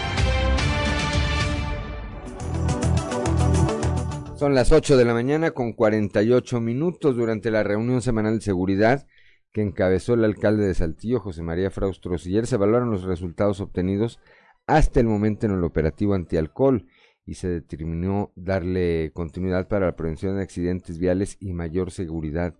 Son 4.44 4.56
las 4.56 4.74
8 4.74 4.98
de 4.98 5.06
la 5.06 5.14
mañana 5.14 5.52
con 5.52 5.72
48 5.72 6.60
minutos 6.60 7.16
durante 7.16 7.50
la 7.50 7.64
reunión 7.64 8.02
semanal 8.02 8.40
de 8.40 8.44
seguridad 8.44 9.08
que 9.54 9.62
encabezó 9.62 10.16
el 10.16 10.26
alcalde 10.26 10.66
de 10.66 10.74
Saltillo, 10.74 11.22
José 11.22 11.44
María 11.44 11.72
Fraustro 11.72 12.16
Ayer 12.16 12.46
se 12.46 12.56
evaluaron 12.56 12.92
los 12.92 13.04
resultados 13.04 13.62
obtenidos 13.62 14.20
hasta 14.68 15.00
el 15.00 15.06
momento 15.06 15.46
en 15.46 15.54
el 15.54 15.64
operativo 15.64 16.14
antialcohol 16.14 16.88
y 17.26 17.36
se 17.36 17.48
determinó 17.48 18.34
darle 18.36 19.12
continuidad 19.14 19.70
para 19.70 19.86
la 19.86 19.96
prevención 19.96 20.36
de 20.36 20.44
accidentes 20.44 21.00
viales 21.00 21.38
y 21.40 21.54
mayor 21.54 21.92
seguridad 21.92 22.54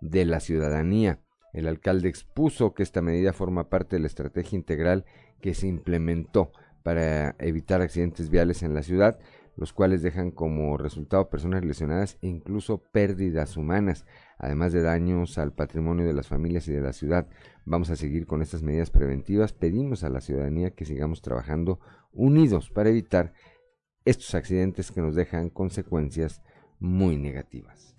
de 0.00 0.24
la 0.24 0.40
ciudadanía. 0.40 1.20
El 1.52 1.68
alcalde 1.68 2.08
expuso 2.08 2.74
que 2.74 2.82
esta 2.82 3.02
medida 3.02 3.32
forma 3.32 3.68
parte 3.68 3.94
de 3.94 4.00
la 4.00 4.08
estrategia 4.08 4.56
integral 4.56 5.04
que 5.40 5.54
se 5.54 5.68
implementó 5.68 6.50
para 6.82 7.36
evitar 7.38 7.82
accidentes 7.82 8.30
viales 8.30 8.64
en 8.64 8.74
la 8.74 8.82
ciudad 8.82 9.20
los 9.56 9.72
cuales 9.72 10.02
dejan 10.02 10.30
como 10.30 10.76
resultado 10.76 11.28
personas 11.28 11.64
lesionadas 11.64 12.18
e 12.22 12.28
incluso 12.28 12.78
pérdidas 12.78 13.56
humanas, 13.56 14.06
además 14.38 14.72
de 14.72 14.82
daños 14.82 15.38
al 15.38 15.52
patrimonio 15.52 16.06
de 16.06 16.12
las 16.12 16.28
familias 16.28 16.66
y 16.68 16.72
de 16.72 16.80
la 16.80 16.92
ciudad. 16.92 17.26
Vamos 17.64 17.90
a 17.90 17.96
seguir 17.96 18.26
con 18.26 18.42
estas 18.42 18.62
medidas 18.62 18.90
preventivas. 18.90 19.52
Pedimos 19.52 20.04
a 20.04 20.08
la 20.08 20.20
ciudadanía 20.20 20.70
que 20.70 20.84
sigamos 20.84 21.22
trabajando 21.22 21.80
unidos 22.12 22.70
para 22.70 22.90
evitar 22.90 23.32
estos 24.04 24.34
accidentes 24.34 24.90
que 24.90 25.02
nos 25.02 25.14
dejan 25.14 25.50
consecuencias 25.50 26.42
muy 26.78 27.18
negativas. 27.18 27.94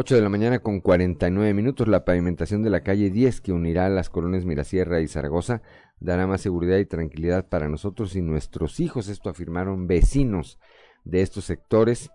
8 0.00 0.14
de 0.14 0.22
la 0.22 0.28
mañana 0.28 0.60
con 0.60 0.80
49 0.80 1.52
minutos, 1.54 1.88
la 1.88 2.04
pavimentación 2.04 2.62
de 2.62 2.70
la 2.70 2.84
calle 2.84 3.10
10 3.10 3.40
que 3.40 3.50
unirá 3.50 3.88
las 3.88 4.10
colonias 4.10 4.44
Mirasierra 4.44 5.00
y 5.00 5.08
Zaragoza 5.08 5.60
dará 5.98 6.28
más 6.28 6.40
seguridad 6.40 6.78
y 6.78 6.86
tranquilidad 6.86 7.48
para 7.48 7.68
nosotros 7.68 8.14
y 8.14 8.22
nuestros 8.22 8.78
hijos. 8.78 9.08
Esto 9.08 9.28
afirmaron 9.28 9.88
vecinos 9.88 10.60
de 11.02 11.22
estos 11.22 11.46
sectores, 11.46 12.12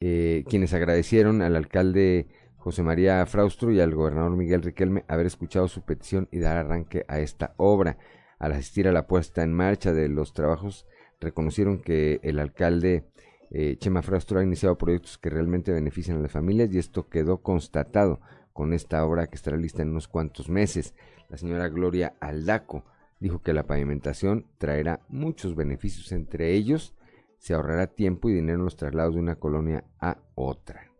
eh, 0.00 0.42
quienes 0.48 0.74
agradecieron 0.74 1.42
al 1.42 1.54
alcalde 1.54 2.26
José 2.56 2.82
María 2.82 3.24
Fraustro 3.26 3.70
y 3.70 3.78
al 3.78 3.94
gobernador 3.94 4.36
Miguel 4.36 4.62
Riquelme 4.62 5.04
haber 5.06 5.26
escuchado 5.26 5.68
su 5.68 5.82
petición 5.82 6.28
y 6.32 6.40
dar 6.40 6.56
arranque 6.56 7.04
a 7.06 7.20
esta 7.20 7.54
obra. 7.56 7.98
Al 8.40 8.50
asistir 8.50 8.88
a 8.88 8.92
la 8.92 9.06
puesta 9.06 9.44
en 9.44 9.52
marcha 9.52 9.92
de 9.92 10.08
los 10.08 10.32
trabajos, 10.32 10.88
reconocieron 11.20 11.78
que 11.78 12.18
el 12.24 12.40
alcalde 12.40 13.04
eh, 13.50 13.76
Chema 13.78 14.02
Fraustro 14.02 14.40
ha 14.40 14.44
iniciado 14.44 14.76
proyectos 14.76 15.18
que 15.18 15.30
realmente 15.30 15.72
benefician 15.72 16.18
a 16.18 16.20
las 16.20 16.32
familias 16.32 16.72
y 16.72 16.78
esto 16.78 17.08
quedó 17.08 17.42
constatado 17.42 18.20
con 18.52 18.72
esta 18.72 19.04
obra 19.04 19.26
que 19.26 19.36
estará 19.36 19.56
lista 19.56 19.82
en 19.82 19.90
unos 19.90 20.08
cuantos 20.08 20.48
meses. 20.48 20.94
La 21.28 21.36
señora 21.36 21.68
Gloria 21.68 22.14
Aldaco 22.20 22.84
dijo 23.20 23.42
que 23.42 23.52
la 23.52 23.66
pavimentación 23.66 24.46
traerá 24.58 25.00
muchos 25.08 25.54
beneficios, 25.54 26.12
entre 26.12 26.54
ellos 26.54 26.94
se 27.38 27.54
ahorrará 27.54 27.86
tiempo 27.86 28.28
y 28.28 28.34
dinero 28.34 28.58
en 28.58 28.64
los 28.64 28.76
traslados 28.76 29.14
de 29.14 29.20
una 29.20 29.36
colonia 29.36 29.84
a 30.00 30.18
otra. 30.34 30.90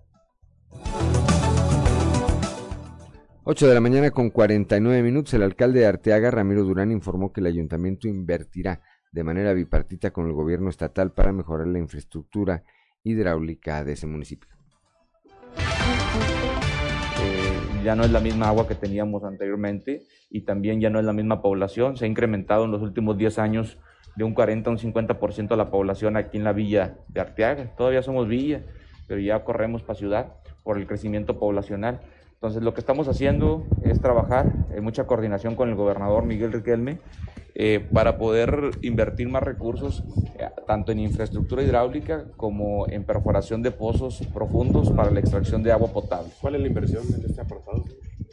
8 3.49 3.69
de 3.69 3.75
la 3.75 3.81
mañana 3.81 4.11
con 4.11 4.31
49 4.31 5.03
minutos, 5.03 5.33
el 5.35 5.43
alcalde 5.43 5.81
de 5.81 5.87
Arteaga, 5.87 6.33
Ramiro 6.33 6.65
Durán, 6.65 6.91
informó 6.91 7.33
que 7.33 7.41
el 7.41 7.47
ayuntamiento 7.47 8.09
invertirá 8.09 8.83
de 9.17 9.25
manera 9.25 9.55
bipartita 9.55 10.11
con 10.11 10.27
el 10.27 10.35
gobierno 10.35 10.69
estatal 10.69 11.11
para 11.11 11.33
mejorar 11.33 11.67
la 11.69 11.79
infraestructura 11.79 12.65
hidráulica 13.03 13.83
de 13.83 13.93
ese 13.93 14.07
municipio. 14.07 14.51
Eh, 17.23 17.83
ya 17.83 17.97
no 17.97 18.05
es 18.05 18.11
la 18.11 18.21
misma 18.21 18.49
agua 18.49 18.69
que 18.69 18.75
teníamos 18.75 19.25
anteriormente 19.25 20.03
y 20.29 20.43
también 20.43 20.83
ya 20.83 20.91
no 20.91 20.99
es 20.99 21.07
la 21.07 21.15
misma 21.15 21.41
población. 21.41 21.97
Se 21.97 22.05
ha 22.05 22.09
incrementado 22.09 22.67
en 22.67 22.73
los 22.73 22.83
últimos 22.83 23.17
10 23.17 23.39
años 23.39 23.79
de 24.17 24.25
un 24.25 24.35
40 24.35 24.69
a 24.69 24.73
un 24.75 24.79
50% 24.79 25.57
la 25.57 25.71
población 25.71 26.19
aquí 26.19 26.37
en 26.37 26.45
la 26.45 26.53
villa 26.53 26.99
de 27.09 27.23
Arteaga. 27.23 27.75
Todavía 27.75 28.03
somos 28.03 28.29
villa, 28.29 28.67
pero 29.09 29.19
ya 29.19 29.43
corremos 29.45 29.83
para 29.83 29.99
ciudad 29.99 30.35
por 30.63 30.77
el 30.77 30.87
crecimiento 30.87 31.39
poblacional. 31.39 32.01
Entonces 32.35 32.63
lo 32.63 32.75
que 32.75 32.81
estamos 32.81 33.09
haciendo 33.09 33.65
es 33.83 33.99
trabajar 33.99 34.53
en 34.75 34.85
mucha 34.85 35.07
coordinación 35.07 35.57
con 35.57 35.71
el 35.71 35.75
gobernador 35.75 36.27
Miguel 36.27 36.53
Riquelme 36.53 36.99
eh, 37.59 37.89
para 37.91 38.19
poder 38.19 38.73
invertir 38.83 39.31
más 39.31 39.43
recursos 39.43 40.05
eh, 40.39 40.47
tanto 40.67 40.93
en 40.93 40.99
infraestructura 40.99 41.63
hidráulica 41.63 42.27
como 42.37 42.87
en 42.87 43.03
perforación 43.05 43.63
de 43.63 43.71
pozos 43.71 44.21
profundos 44.35 44.91
para 44.91 45.11
la 45.11 45.21
extracción 45.21 45.63
de 45.63 45.73
agua 45.73 45.89
potable. 45.91 46.31
¿Cuál 46.39 46.57
es 46.57 46.61
la 46.61 46.67
inversión 46.67 47.03
en 47.09 47.25
este 47.25 47.41
apartado? 47.41 47.83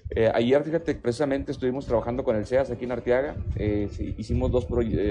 Eh, 0.10 0.30
ayer, 0.34 0.62
fíjate, 0.62 0.96
precisamente 0.96 1.54
estuvimos 1.54 1.86
trabajando 1.86 2.26
con 2.26 2.36
el 2.36 2.46
CEAS 2.46 2.70
aquí 2.72 2.84
en 2.84 2.92
Arteaga. 2.92 3.38
hicimos 4.18 4.52
dos, 4.52 4.68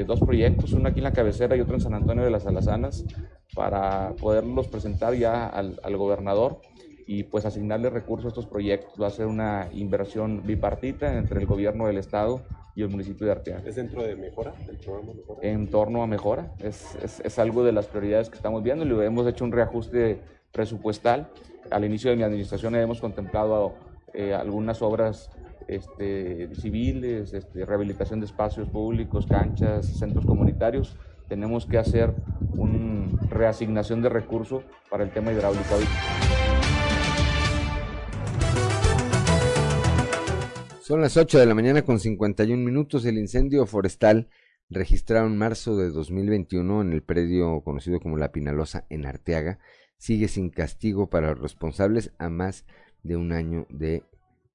dos 0.06 0.20
proyectos, 0.20 0.74
uno 0.74 0.90
aquí 0.90 1.01
en 1.01 1.05
la 1.05 1.14
cabecera 1.14 1.56
y 1.56 1.60
otro 1.62 1.76
en 1.76 1.80
San 1.80 1.94
Antonio 1.94 2.22
de 2.22 2.30
las 2.30 2.47
Alazanas, 2.47 3.06
para 3.55 4.12
poderlos 4.20 4.68
presentar 4.68 5.14
ya 5.14 5.47
al, 5.47 5.80
al 5.82 5.97
gobernador 5.97 6.60
y 7.06 7.22
pues 7.22 7.47
asignarle 7.47 7.89
recursos 7.89 8.26
a 8.26 8.28
estos 8.28 8.47
proyectos. 8.47 8.93
Va 9.01 9.06
a 9.06 9.10
ser 9.10 9.24
una 9.24 9.70
inversión 9.72 10.43
bipartita 10.44 11.16
entre 11.16 11.40
el 11.40 11.47
gobierno 11.47 11.86
del 11.86 11.97
estado 11.97 12.43
y 12.74 12.82
el 12.82 12.88
municipio 12.88 13.26
de 13.26 13.32
Arteaga. 13.32 13.62
¿Es 13.66 13.76
dentro 13.76 14.02
de 14.02 14.16
Mejora, 14.16 14.52
del 14.66 14.76
programa 14.76 15.12
Mejora? 15.14 15.40
En 15.42 15.68
torno 15.68 16.02
a 16.02 16.06
Mejora, 16.06 16.52
es, 16.58 16.94
es, 17.02 17.20
es 17.20 17.38
algo 17.38 17.64
de 17.64 17.72
las 17.72 17.86
prioridades 17.86 18.30
que 18.30 18.36
estamos 18.36 18.62
viendo 18.62 18.84
y 18.84 19.06
hemos 19.06 19.26
hecho 19.26 19.44
un 19.44 19.52
reajuste 19.52 20.20
presupuestal. 20.52 21.28
Al 21.70 21.84
inicio 21.84 22.10
de 22.10 22.16
mi 22.16 22.22
administración 22.22 22.74
hemos 22.76 23.00
contemplado 23.00 23.74
eh, 24.14 24.34
algunas 24.34 24.82
obras 24.82 25.30
este, 25.68 26.54
civiles, 26.54 27.32
este, 27.32 27.64
rehabilitación 27.64 28.20
de 28.20 28.26
espacios 28.26 28.68
públicos, 28.68 29.26
canchas, 29.26 29.86
centros 29.86 30.26
comunitarios. 30.26 30.96
Tenemos 31.28 31.66
que 31.66 31.78
hacer 31.78 32.12
una 32.56 33.08
reasignación 33.30 34.02
de 34.02 34.08
recursos 34.08 34.64
para 34.90 35.04
el 35.04 35.10
tema 35.10 35.32
hidráulico. 35.32 35.76
Son 40.82 41.00
las 41.00 41.16
8 41.16 41.38
de 41.38 41.46
la 41.46 41.54
mañana 41.54 41.82
con 41.82 42.00
51 42.00 42.60
minutos. 42.60 43.04
El 43.04 43.16
incendio 43.16 43.66
forestal 43.66 44.28
registrado 44.68 45.28
en 45.28 45.38
marzo 45.38 45.76
de 45.76 45.90
2021 45.90 46.82
en 46.82 46.92
el 46.92 47.04
predio 47.04 47.60
conocido 47.62 48.00
como 48.00 48.16
La 48.16 48.32
Pinalosa 48.32 48.84
en 48.90 49.06
Arteaga 49.06 49.60
sigue 49.96 50.26
sin 50.26 50.50
castigo 50.50 51.09
para 51.09 51.28
los 51.28 51.40
responsables 51.40 52.10
a 52.18 52.30
más 52.30 52.66
de 53.04 53.16
un 53.16 53.30
año 53.30 53.68
de 53.70 54.02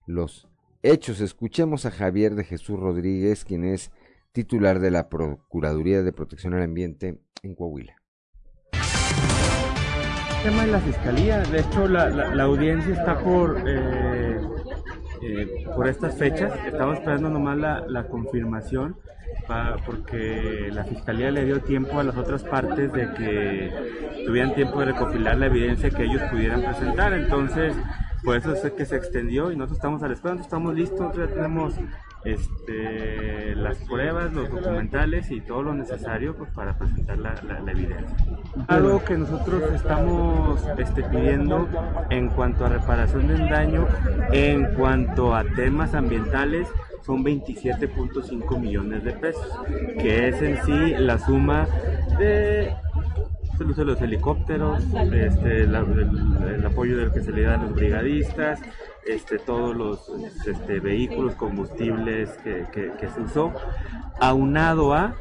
los 0.05 0.49
hechos. 0.83 1.21
Escuchemos 1.21 1.85
a 1.85 1.91
Javier 1.91 2.35
de 2.35 2.43
Jesús 2.43 2.77
Rodríguez, 2.77 3.45
quien 3.45 3.63
es 3.63 3.91
titular 4.33 4.79
de 4.79 4.91
la 4.91 5.07
Procuraduría 5.07 6.03
de 6.03 6.11
Protección 6.11 6.53
al 6.53 6.63
Ambiente 6.63 7.21
en 7.41 7.55
Coahuila. 7.55 7.95
El 8.73 10.43
tema 10.43 10.65
de 10.65 10.71
la 10.73 10.81
fiscalía, 10.81 11.39
de 11.39 11.61
hecho 11.61 11.87
la, 11.87 12.43
audiencia 12.43 12.93
está 12.93 13.17
por 13.23 13.63
eh, 13.65 14.26
eh, 15.21 15.65
por 15.75 15.87
estas 15.87 16.17
fechas. 16.17 16.53
Estamos 16.65 16.97
esperando 16.97 17.29
nomás 17.29 17.57
la, 17.57 17.85
la 17.87 18.07
confirmación 18.07 18.95
pa, 19.47 19.77
porque 19.85 20.69
la 20.71 20.83
fiscalía 20.83 21.31
le 21.31 21.45
dio 21.45 21.61
tiempo 21.61 21.99
a 21.99 22.03
las 22.03 22.17
otras 22.17 22.43
partes 22.43 22.91
de 22.93 23.13
que 23.13 24.23
tuvieran 24.25 24.53
tiempo 24.55 24.79
de 24.79 24.87
recopilar 24.87 25.37
la 25.37 25.47
evidencia 25.47 25.89
que 25.89 26.03
ellos 26.03 26.21
pudieran 26.31 26.61
presentar. 26.61 27.13
Entonces, 27.13 27.75
por 28.23 28.35
eso 28.35 28.53
es 28.53 28.71
que 28.73 28.85
se 28.85 28.95
extendió 28.95 29.51
y 29.51 29.55
nosotros 29.55 29.77
estamos 29.77 30.03
a 30.03 30.07
la 30.07 30.13
espera, 30.13 30.35
estamos 30.35 30.75
listos, 30.75 30.99
nosotros 30.99 31.29
ya 31.29 31.35
tenemos 31.35 31.73
este, 32.25 33.55
las 33.55 33.77
pruebas, 33.77 34.33
los 34.33 34.49
documentales 34.49 35.31
y 35.31 35.41
todo 35.41 35.63
lo 35.63 35.73
necesario 35.73 36.35
pues, 36.35 36.51
para 36.51 36.77
presentar 36.77 37.17
la, 37.17 37.35
la, 37.47 37.59
la, 37.61 37.71
evidencia. 37.71 38.17
Algo 38.67 39.03
que 39.03 39.17
nosotros 39.17 39.63
estamos 39.73 40.61
este, 40.77 41.03
pidiendo 41.03 41.67
en 42.09 42.29
cuanto 42.29 42.65
a 42.65 42.69
reparación 42.69 43.27
del 43.27 43.47
daño, 43.47 43.87
en 44.31 44.73
cuanto 44.73 45.33
a 45.35 45.43
temas 45.43 45.93
ambientales, 45.93 46.67
son 47.05 47.23
27.5 47.23 48.59
millones 48.59 49.03
de 49.05 49.13
pesos, 49.13 49.59
que 49.97 50.27
es 50.27 50.41
en 50.41 50.57
sí 50.65 50.95
la 50.97 51.17
suma 51.17 51.65
de 52.19 52.73
el 53.59 53.71
uso 53.71 53.81
de 53.81 53.87
los 53.87 54.01
helicópteros, 54.01 54.83
este, 55.11 55.63
el, 55.63 55.75
el, 55.75 56.65
apoyo 56.65 56.97
del 56.97 57.11
que 57.11 57.21
se 57.21 57.31
le 57.31 57.43
da 57.43 57.55
a 57.55 57.57
los 57.57 57.73
brigadistas, 57.73 58.61
este, 59.05 59.39
todos 59.39 59.75
los 59.75 60.11
este, 60.45 60.79
vehículos, 60.79 61.35
combustibles 61.35 62.29
que, 62.43 62.65
que, 62.71 62.91
que 62.99 63.07
se 63.09 63.21
usó, 63.21 63.53
aunado 64.19 64.93
a 64.93 65.15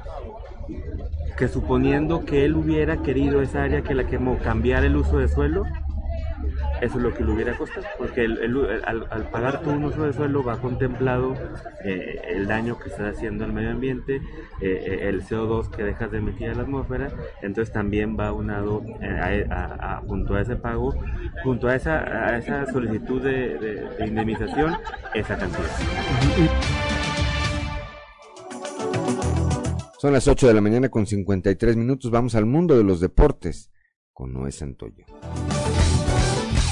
que 1.36 1.48
suponiendo 1.48 2.24
que 2.24 2.44
él 2.44 2.56
hubiera 2.56 2.98
querido 2.98 3.42
esa 3.42 3.62
área 3.62 3.82
que 3.82 3.94
la 3.94 4.06
quemó 4.06 4.38
cambiar 4.38 4.84
el 4.84 4.96
uso 4.96 5.18
de 5.18 5.28
suelo, 5.28 5.64
eso 6.80 6.98
es 6.98 7.02
lo 7.02 7.14
que 7.14 7.24
le 7.24 7.32
hubiera 7.32 7.56
costado, 7.56 7.86
porque 7.98 8.22
al, 8.24 9.30
pagar 9.30 9.62
tu 9.62 9.70
uso 9.70 10.04
de 10.04 10.12
suelo 10.12 10.42
va 10.42 10.60
contemplado 10.60 11.34
eh, 11.84 12.20
el 12.28 12.46
daño 12.46 12.78
que 12.78 12.88
está 12.88 13.08
haciendo 13.08 13.44
al 13.44 13.52
medio 13.52 13.70
ambiente, 13.70 14.20
eh, 14.60 15.00
el 15.02 15.22
CO2 15.22 15.70
que 15.70 15.84
dejas 15.84 16.10
de 16.10 16.18
emitir 16.18 16.50
a 16.50 16.54
la 16.54 16.62
atmósfera, 16.62 17.08
entonces 17.42 17.72
también 17.72 18.16
va 18.18 18.32
unado 18.32 18.82
eh, 19.00 19.48
junto 20.06 20.34
a 20.34 20.42
ese 20.42 20.56
pago, 20.56 20.94
junto 21.42 21.68
a 21.68 21.76
esa, 21.76 21.98
a 22.00 22.38
esa 22.38 22.66
solicitud 22.66 23.22
de, 23.22 23.58
de 23.98 24.06
indemnización, 24.06 24.76
esa 25.14 25.36
cantidad. 25.36 25.70
Son 29.98 30.12
las 30.12 30.28
8 30.28 30.48
de 30.48 30.54
la 30.54 30.60
mañana 30.60 30.88
con 30.90 31.06
53 31.06 31.76
minutos, 31.76 32.10
vamos 32.10 32.34
al 32.34 32.44
mundo 32.44 32.76
de 32.76 32.84
los 32.84 33.00
deportes 33.00 33.70
con 34.12 34.32
Noé 34.32 34.52
Santoyo. 34.52 35.04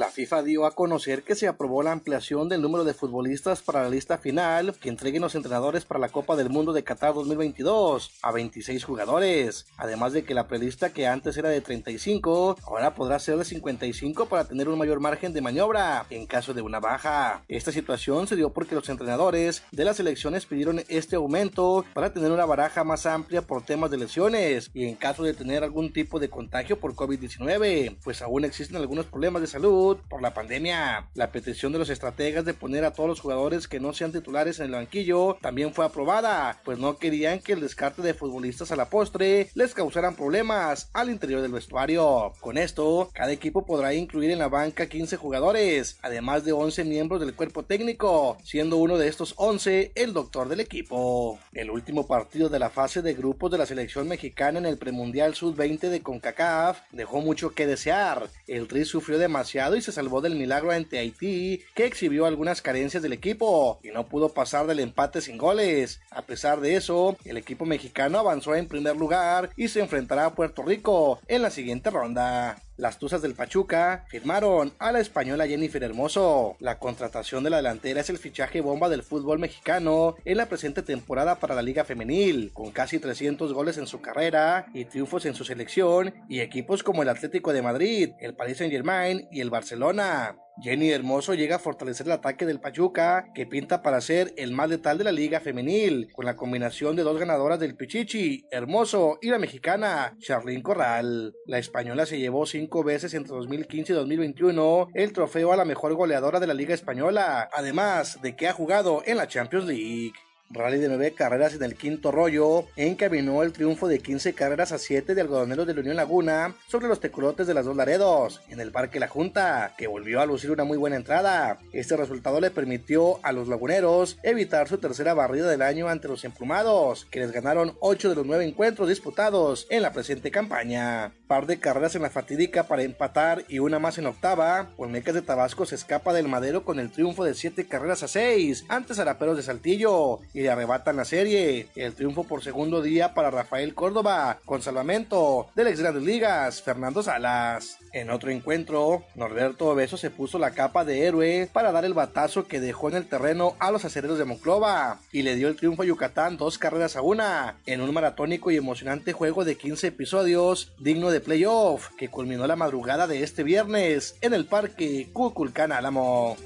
La 0.00 0.08
FIFA 0.08 0.42
dio 0.44 0.64
a 0.64 0.74
conocer 0.74 1.24
que 1.24 1.34
se 1.34 1.46
aprobó 1.46 1.82
la 1.82 1.92
ampliación 1.92 2.48
del 2.48 2.62
número 2.62 2.84
de 2.84 2.94
futbolistas 2.94 3.60
para 3.60 3.82
la 3.82 3.90
lista 3.90 4.16
final 4.16 4.74
que 4.80 4.88
entreguen 4.88 5.20
los 5.20 5.34
entrenadores 5.34 5.84
para 5.84 6.00
la 6.00 6.08
Copa 6.08 6.36
del 6.36 6.48
Mundo 6.48 6.72
de 6.72 6.82
Qatar 6.82 7.12
2022 7.12 8.10
a 8.22 8.32
26 8.32 8.82
jugadores, 8.82 9.66
además 9.76 10.14
de 10.14 10.24
que 10.24 10.32
la 10.32 10.48
prelista 10.48 10.94
que 10.94 11.06
antes 11.06 11.36
era 11.36 11.50
de 11.50 11.60
35 11.60 12.56
ahora 12.62 12.94
podrá 12.94 13.18
ser 13.18 13.36
de 13.36 13.44
55 13.44 14.24
para 14.24 14.46
tener 14.46 14.70
un 14.70 14.78
mayor 14.78 15.00
margen 15.00 15.34
de 15.34 15.42
maniobra 15.42 16.06
en 16.08 16.24
caso 16.24 16.54
de 16.54 16.62
una 16.62 16.80
baja. 16.80 17.42
Esta 17.46 17.70
situación 17.70 18.26
se 18.26 18.36
dio 18.36 18.54
porque 18.54 18.74
los 18.74 18.88
entrenadores 18.88 19.64
de 19.70 19.84
las 19.84 19.98
selecciones 19.98 20.46
pidieron 20.46 20.82
este 20.88 21.16
aumento 21.16 21.84
para 21.92 22.10
tener 22.10 22.32
una 22.32 22.46
baraja 22.46 22.84
más 22.84 23.04
amplia 23.04 23.42
por 23.42 23.66
temas 23.66 23.90
de 23.90 23.98
lesiones 23.98 24.70
y 24.72 24.86
en 24.86 24.94
caso 24.94 25.24
de 25.24 25.34
tener 25.34 25.62
algún 25.62 25.92
tipo 25.92 26.18
de 26.18 26.30
contagio 26.30 26.80
por 26.80 26.94
COVID-19, 26.94 27.98
pues 28.02 28.22
aún 28.22 28.46
existen 28.46 28.76
algunos 28.78 29.04
problemas 29.04 29.42
de 29.42 29.48
salud 29.48 29.89
por 29.98 30.22
la 30.22 30.34
pandemia. 30.34 31.08
La 31.14 31.32
petición 31.32 31.72
de 31.72 31.78
los 31.78 31.90
estrategas 31.90 32.44
de 32.44 32.54
poner 32.54 32.84
a 32.84 32.92
todos 32.92 33.08
los 33.08 33.20
jugadores 33.20 33.68
que 33.68 33.80
no 33.80 33.92
sean 33.92 34.12
titulares 34.12 34.58
en 34.58 34.66
el 34.66 34.72
banquillo 34.72 35.38
también 35.40 35.74
fue 35.74 35.84
aprobada, 35.84 36.60
pues 36.64 36.78
no 36.78 36.96
querían 36.98 37.40
que 37.40 37.52
el 37.52 37.60
descarte 37.60 38.02
de 38.02 38.14
futbolistas 38.14 38.72
a 38.72 38.76
la 38.76 38.90
postre 38.90 39.50
les 39.54 39.74
causaran 39.74 40.16
problemas 40.16 40.90
al 40.92 41.10
interior 41.10 41.42
del 41.42 41.52
vestuario. 41.52 42.32
Con 42.40 42.58
esto, 42.58 43.10
cada 43.12 43.32
equipo 43.32 43.64
podrá 43.64 43.94
incluir 43.94 44.30
en 44.30 44.38
la 44.38 44.48
banca 44.48 44.88
15 44.88 45.16
jugadores, 45.16 45.98
además 46.02 46.44
de 46.44 46.52
11 46.52 46.84
miembros 46.84 47.20
del 47.20 47.34
cuerpo 47.34 47.64
técnico, 47.64 48.38
siendo 48.44 48.76
uno 48.76 48.98
de 48.98 49.08
estos 49.08 49.34
11 49.36 49.92
el 49.94 50.12
doctor 50.12 50.48
del 50.48 50.60
equipo. 50.60 51.38
El 51.52 51.70
último 51.70 52.06
partido 52.06 52.48
de 52.48 52.58
la 52.58 52.70
fase 52.70 53.02
de 53.02 53.14
grupos 53.14 53.50
de 53.50 53.58
la 53.58 53.66
selección 53.66 54.08
mexicana 54.08 54.58
en 54.58 54.66
el 54.66 54.78
premundial 54.78 55.34
sub-20 55.34 55.88
de 55.88 56.02
CONCACAF 56.02 56.80
dejó 56.92 57.20
mucho 57.20 57.50
que 57.50 57.66
desear. 57.66 58.28
El 58.46 58.68
Tri 58.68 58.84
sufrió 58.84 59.18
demasiado 59.18 59.76
y 59.76 59.79
se 59.80 59.92
salvó 59.92 60.20
del 60.20 60.34
milagro 60.34 60.70
ante 60.70 60.98
Haití, 60.98 61.62
que 61.74 61.86
exhibió 61.86 62.26
algunas 62.26 62.62
carencias 62.62 63.02
del 63.02 63.12
equipo 63.12 63.80
y 63.82 63.88
no 63.88 64.06
pudo 64.06 64.30
pasar 64.30 64.66
del 64.66 64.80
empate 64.80 65.20
sin 65.20 65.38
goles. 65.38 66.00
A 66.10 66.22
pesar 66.22 66.60
de 66.60 66.76
eso, 66.76 67.16
el 67.24 67.36
equipo 67.36 67.66
mexicano 67.66 68.18
avanzó 68.18 68.54
en 68.54 68.68
primer 68.68 68.96
lugar 68.96 69.50
y 69.56 69.68
se 69.68 69.80
enfrentará 69.80 70.26
a 70.26 70.34
Puerto 70.34 70.62
Rico 70.62 71.20
en 71.28 71.42
la 71.42 71.50
siguiente 71.50 71.90
ronda. 71.90 72.62
Las 72.80 72.98
Tuzas 72.98 73.20
del 73.20 73.34
Pachuca 73.34 74.06
firmaron 74.08 74.72
a 74.78 74.90
la 74.90 75.00
española 75.00 75.46
Jennifer 75.46 75.84
Hermoso. 75.84 76.56
La 76.60 76.78
contratación 76.78 77.44
de 77.44 77.50
la 77.50 77.58
delantera 77.58 78.00
es 78.00 78.08
el 78.08 78.16
fichaje 78.16 78.62
bomba 78.62 78.88
del 78.88 79.02
fútbol 79.02 79.38
mexicano 79.38 80.16
en 80.24 80.38
la 80.38 80.46
presente 80.46 80.80
temporada 80.80 81.38
para 81.38 81.54
la 81.54 81.60
Liga 81.60 81.84
Femenil, 81.84 82.52
con 82.54 82.70
casi 82.70 82.98
300 82.98 83.52
goles 83.52 83.76
en 83.76 83.86
su 83.86 84.00
carrera 84.00 84.64
y 84.72 84.86
triunfos 84.86 85.26
en 85.26 85.34
su 85.34 85.44
selección 85.44 86.14
y 86.26 86.40
equipos 86.40 86.82
como 86.82 87.02
el 87.02 87.10
Atlético 87.10 87.52
de 87.52 87.60
Madrid, 87.60 88.12
el 88.18 88.34
Paris 88.34 88.56
Saint-Germain 88.56 89.28
y 89.30 89.42
el 89.42 89.50
Barcelona. 89.50 90.38
Jenny 90.62 90.90
Hermoso 90.90 91.34
llega 91.34 91.56
a 91.56 91.60
fortalecer 91.60 92.06
el 92.06 92.12
ataque 92.12 92.46
del 92.46 92.60
Pachuca, 92.60 93.26
que 93.34 93.46
pinta 93.46 93.82
para 93.82 94.00
ser 94.00 94.34
el 94.36 94.52
más 94.52 94.68
letal 94.68 94.98
de 94.98 95.04
la 95.04 95.12
liga 95.12 95.40
femenil, 95.40 96.08
con 96.12 96.26
la 96.26 96.36
combinación 96.36 96.96
de 96.96 97.02
dos 97.02 97.18
ganadoras 97.18 97.58
del 97.58 97.76
Pichichi, 97.76 98.44
Hermoso, 98.50 99.18
y 99.22 99.30
la 99.30 99.38
mexicana, 99.38 100.16
Charlene 100.18 100.62
Corral. 100.62 101.34
La 101.46 101.58
española 101.58 102.06
se 102.06 102.18
llevó 102.18 102.46
cinco 102.46 102.84
veces 102.84 103.14
entre 103.14 103.34
2015 103.34 103.92
y 103.92 103.96
2021 103.96 104.88
el 104.94 105.12
trofeo 105.12 105.52
a 105.52 105.56
la 105.56 105.64
mejor 105.64 105.94
goleadora 105.94 106.40
de 106.40 106.46
la 106.46 106.54
liga 106.54 106.74
española, 106.74 107.48
además 107.52 108.20
de 108.22 108.36
que 108.36 108.48
ha 108.48 108.52
jugado 108.52 109.02
en 109.06 109.16
la 109.16 109.28
Champions 109.28 109.66
League. 109.66 110.12
Rally 110.52 110.78
de 110.78 110.88
9 110.88 111.14
carreras 111.14 111.54
en 111.54 111.62
el 111.62 111.76
quinto 111.76 112.10
rollo 112.10 112.64
encaminó 112.74 113.44
el 113.44 113.52
triunfo 113.52 113.86
de 113.86 114.00
15 114.00 114.32
carreras 114.32 114.72
a 114.72 114.78
7 114.78 115.14
de 115.14 115.20
algodoneros 115.20 115.64
de 115.64 115.74
la 115.74 115.80
Unión 115.80 115.94
Laguna 115.94 116.56
sobre 116.66 116.88
los 116.88 116.98
tecolotes 116.98 117.46
de 117.46 117.54
las 117.54 117.66
dos 117.66 117.76
Laredos 117.76 118.40
en 118.48 118.58
el 118.58 118.72
Parque 118.72 118.98
La 118.98 119.06
Junta, 119.06 119.74
que 119.78 119.86
volvió 119.86 120.20
a 120.20 120.26
lucir 120.26 120.50
una 120.50 120.64
muy 120.64 120.76
buena 120.76 120.96
entrada. 120.96 121.60
Este 121.72 121.96
resultado 121.96 122.40
le 122.40 122.50
permitió 122.50 123.24
a 123.24 123.30
los 123.30 123.46
laguneros 123.46 124.18
evitar 124.24 124.66
su 124.66 124.78
tercera 124.78 125.14
barrida 125.14 125.48
del 125.48 125.62
año 125.62 125.88
ante 125.88 126.08
los 126.08 126.24
emplumados, 126.24 127.04
que 127.12 127.20
les 127.20 127.30
ganaron 127.30 127.76
8 127.78 128.08
de 128.08 128.16
los 128.16 128.26
9 128.26 128.44
encuentros 128.44 128.88
disputados 128.88 129.68
en 129.70 129.82
la 129.82 129.92
presente 129.92 130.32
campaña. 130.32 131.12
Par 131.28 131.46
de 131.46 131.60
carreras 131.60 131.94
en 131.94 132.02
la 132.02 132.10
fatídica 132.10 132.64
para 132.64 132.82
empatar 132.82 133.44
y 133.48 133.60
una 133.60 133.78
más 133.78 133.98
en 133.98 134.06
octava, 134.06 134.70
Olmecas 134.78 135.14
de 135.14 135.22
Tabasco 135.22 135.64
se 135.64 135.76
escapa 135.76 136.12
del 136.12 136.26
madero 136.26 136.64
con 136.64 136.80
el 136.80 136.90
triunfo 136.90 137.22
de 137.22 137.34
7 137.34 137.68
carreras 137.68 138.02
a 138.02 138.08
6 138.08 138.64
ante 138.68 138.94
Zaraperos 138.94 139.36
de 139.36 139.44
Saltillo 139.44 140.18
y 140.34 140.39
y 140.40 140.48
arrebatan 140.48 140.96
la 140.96 141.04
serie. 141.04 141.68
El 141.76 141.94
triunfo 141.94 142.24
por 142.24 142.42
segundo 142.42 142.82
día 142.82 143.14
para 143.14 143.30
Rafael 143.30 143.74
Córdoba 143.74 144.38
con 144.44 144.62
salvamento 144.62 145.48
del 145.54 145.68
ex 145.68 145.80
Grandes 145.80 146.02
Ligas, 146.02 146.62
Fernando 146.62 147.02
Salas. 147.02 147.78
En 147.92 148.10
otro 148.10 148.30
encuentro, 148.30 149.04
Norberto 149.14 149.68
Obeso 149.68 149.96
se 149.96 150.10
puso 150.10 150.38
la 150.38 150.52
capa 150.52 150.84
de 150.84 151.06
héroe 151.06 151.48
para 151.52 151.72
dar 151.72 151.84
el 151.84 151.94
batazo 151.94 152.46
que 152.46 152.60
dejó 152.60 152.88
en 152.88 152.96
el 152.96 153.08
terreno 153.08 153.56
a 153.58 153.70
los 153.70 153.84
acereros 153.84 154.18
de 154.18 154.24
Monclova 154.24 155.00
y 155.12 155.22
le 155.22 155.36
dio 155.36 155.48
el 155.48 155.56
triunfo 155.56 155.82
a 155.82 155.86
Yucatán 155.86 156.36
dos 156.36 156.56
carreras 156.58 156.96
a 156.96 157.02
una 157.02 157.56
en 157.66 157.80
un 157.80 157.92
maratónico 157.92 158.50
y 158.50 158.56
emocionante 158.56 159.12
juego 159.12 159.44
de 159.44 159.56
15 159.56 159.88
episodios 159.88 160.72
digno 160.78 161.10
de 161.10 161.20
playoff 161.20 161.88
que 161.98 162.08
culminó 162.08 162.46
la 162.46 162.56
madrugada 162.56 163.06
de 163.06 163.22
este 163.22 163.42
viernes 163.42 164.16
en 164.20 164.34
el 164.34 164.46
parque 164.46 165.10
Cuculcán 165.12 165.72
Álamo. 165.72 166.36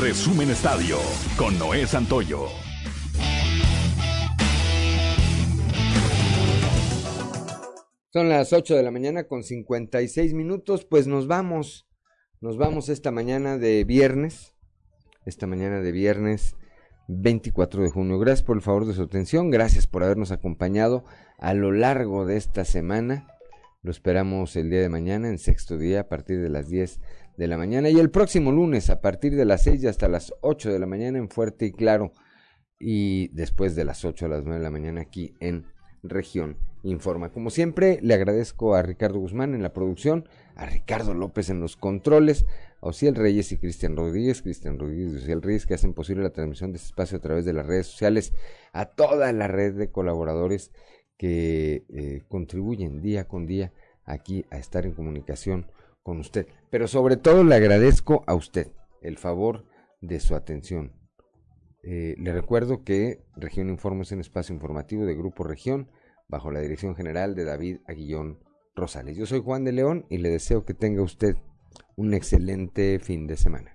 Resumen 0.00 0.50
Estadio 0.50 0.98
con 1.36 1.58
Noé 1.58 1.86
Santoyo. 1.86 2.71
Son 8.12 8.28
las 8.28 8.52
8 8.52 8.76
de 8.76 8.82
la 8.82 8.90
mañana 8.90 9.24
con 9.24 9.42
56 9.42 10.34
minutos, 10.34 10.84
pues 10.84 11.06
nos 11.06 11.26
vamos, 11.26 11.88
nos 12.42 12.58
vamos 12.58 12.90
esta 12.90 13.10
mañana 13.10 13.56
de 13.56 13.84
viernes, 13.84 14.54
esta 15.24 15.46
mañana 15.46 15.80
de 15.80 15.92
viernes 15.92 16.54
24 17.08 17.82
de 17.82 17.88
junio. 17.88 18.18
Gracias 18.18 18.42
por 18.42 18.56
el 18.58 18.62
favor 18.62 18.84
de 18.84 18.92
su 18.92 19.00
atención, 19.00 19.50
gracias 19.50 19.86
por 19.86 20.04
habernos 20.04 20.30
acompañado 20.30 21.06
a 21.38 21.54
lo 21.54 21.72
largo 21.72 22.26
de 22.26 22.36
esta 22.36 22.66
semana. 22.66 23.28
Lo 23.80 23.90
esperamos 23.90 24.56
el 24.56 24.68
día 24.68 24.82
de 24.82 24.90
mañana 24.90 25.30
en 25.30 25.38
sexto 25.38 25.78
día 25.78 26.00
a 26.00 26.08
partir 26.10 26.42
de 26.42 26.50
las 26.50 26.68
10 26.68 27.00
de 27.38 27.46
la 27.46 27.56
mañana 27.56 27.88
y 27.88 27.98
el 27.98 28.10
próximo 28.10 28.52
lunes 28.52 28.90
a 28.90 29.00
partir 29.00 29.36
de 29.36 29.46
las 29.46 29.62
6 29.62 29.84
y 29.84 29.86
hasta 29.86 30.08
las 30.08 30.34
8 30.42 30.70
de 30.70 30.78
la 30.78 30.86
mañana 30.86 31.16
en 31.16 31.30
Fuerte 31.30 31.64
y 31.64 31.72
Claro 31.72 32.12
y 32.78 33.28
después 33.28 33.74
de 33.74 33.86
las 33.86 34.04
8 34.04 34.26
a 34.26 34.28
las 34.28 34.42
9 34.42 34.58
de 34.58 34.64
la 34.64 34.70
mañana 34.70 35.00
aquí 35.00 35.34
en 35.40 35.64
Región 36.02 36.58
Informa. 36.84 37.30
Como 37.30 37.50
siempre, 37.50 38.00
le 38.02 38.14
agradezco 38.14 38.74
a 38.74 38.82
Ricardo 38.82 39.20
Guzmán 39.20 39.54
en 39.54 39.62
la 39.62 39.72
producción, 39.72 40.28
a 40.56 40.66
Ricardo 40.66 41.14
López 41.14 41.48
en 41.48 41.60
los 41.60 41.76
controles, 41.76 42.44
a 42.80 42.88
Ociel 42.88 43.14
Reyes 43.14 43.52
y 43.52 43.58
Cristian 43.58 43.96
Rodríguez, 43.96 44.42
Cristian 44.42 44.78
Rodríguez 44.80 45.12
y 45.12 45.16
Ociel 45.16 45.42
Reyes 45.42 45.66
que 45.66 45.74
hacen 45.74 45.94
posible 45.94 46.24
la 46.24 46.32
transmisión 46.32 46.72
de 46.72 46.78
este 46.78 46.88
espacio 46.88 47.18
a 47.18 47.20
través 47.20 47.44
de 47.44 47.52
las 47.52 47.66
redes 47.66 47.86
sociales, 47.86 48.32
a 48.72 48.86
toda 48.86 49.32
la 49.32 49.46
red 49.46 49.74
de 49.74 49.92
colaboradores 49.92 50.72
que 51.16 51.84
eh, 51.88 52.22
contribuyen 52.28 53.00
día 53.00 53.28
con 53.28 53.46
día 53.46 53.72
aquí 54.04 54.44
a 54.50 54.58
estar 54.58 54.84
en 54.84 54.94
comunicación 54.94 55.70
con 56.02 56.18
usted. 56.18 56.48
Pero 56.68 56.88
sobre 56.88 57.16
todo 57.16 57.44
le 57.44 57.54
agradezco 57.54 58.24
a 58.26 58.34
usted 58.34 58.72
el 59.02 59.18
favor 59.18 59.66
de 60.00 60.18
su 60.18 60.34
atención. 60.34 60.92
Eh, 61.84 62.16
le 62.18 62.32
recuerdo 62.32 62.82
que 62.82 63.24
Región 63.36 63.68
Informa 63.68 64.02
es 64.02 64.10
un 64.10 64.20
espacio 64.20 64.52
informativo 64.52 65.04
de 65.04 65.14
Grupo 65.14 65.44
Región 65.44 65.88
bajo 66.32 66.50
la 66.50 66.60
dirección 66.60 66.96
general 66.96 67.34
de 67.34 67.44
David 67.44 67.80
Aguillón 67.86 68.38
Rosales. 68.74 69.18
Yo 69.18 69.26
soy 69.26 69.40
Juan 69.40 69.64
de 69.64 69.72
León 69.72 70.06
y 70.08 70.16
le 70.16 70.30
deseo 70.30 70.64
que 70.64 70.72
tenga 70.72 71.02
usted 71.02 71.36
un 71.94 72.14
excelente 72.14 72.98
fin 73.00 73.26
de 73.26 73.36
semana. 73.36 73.74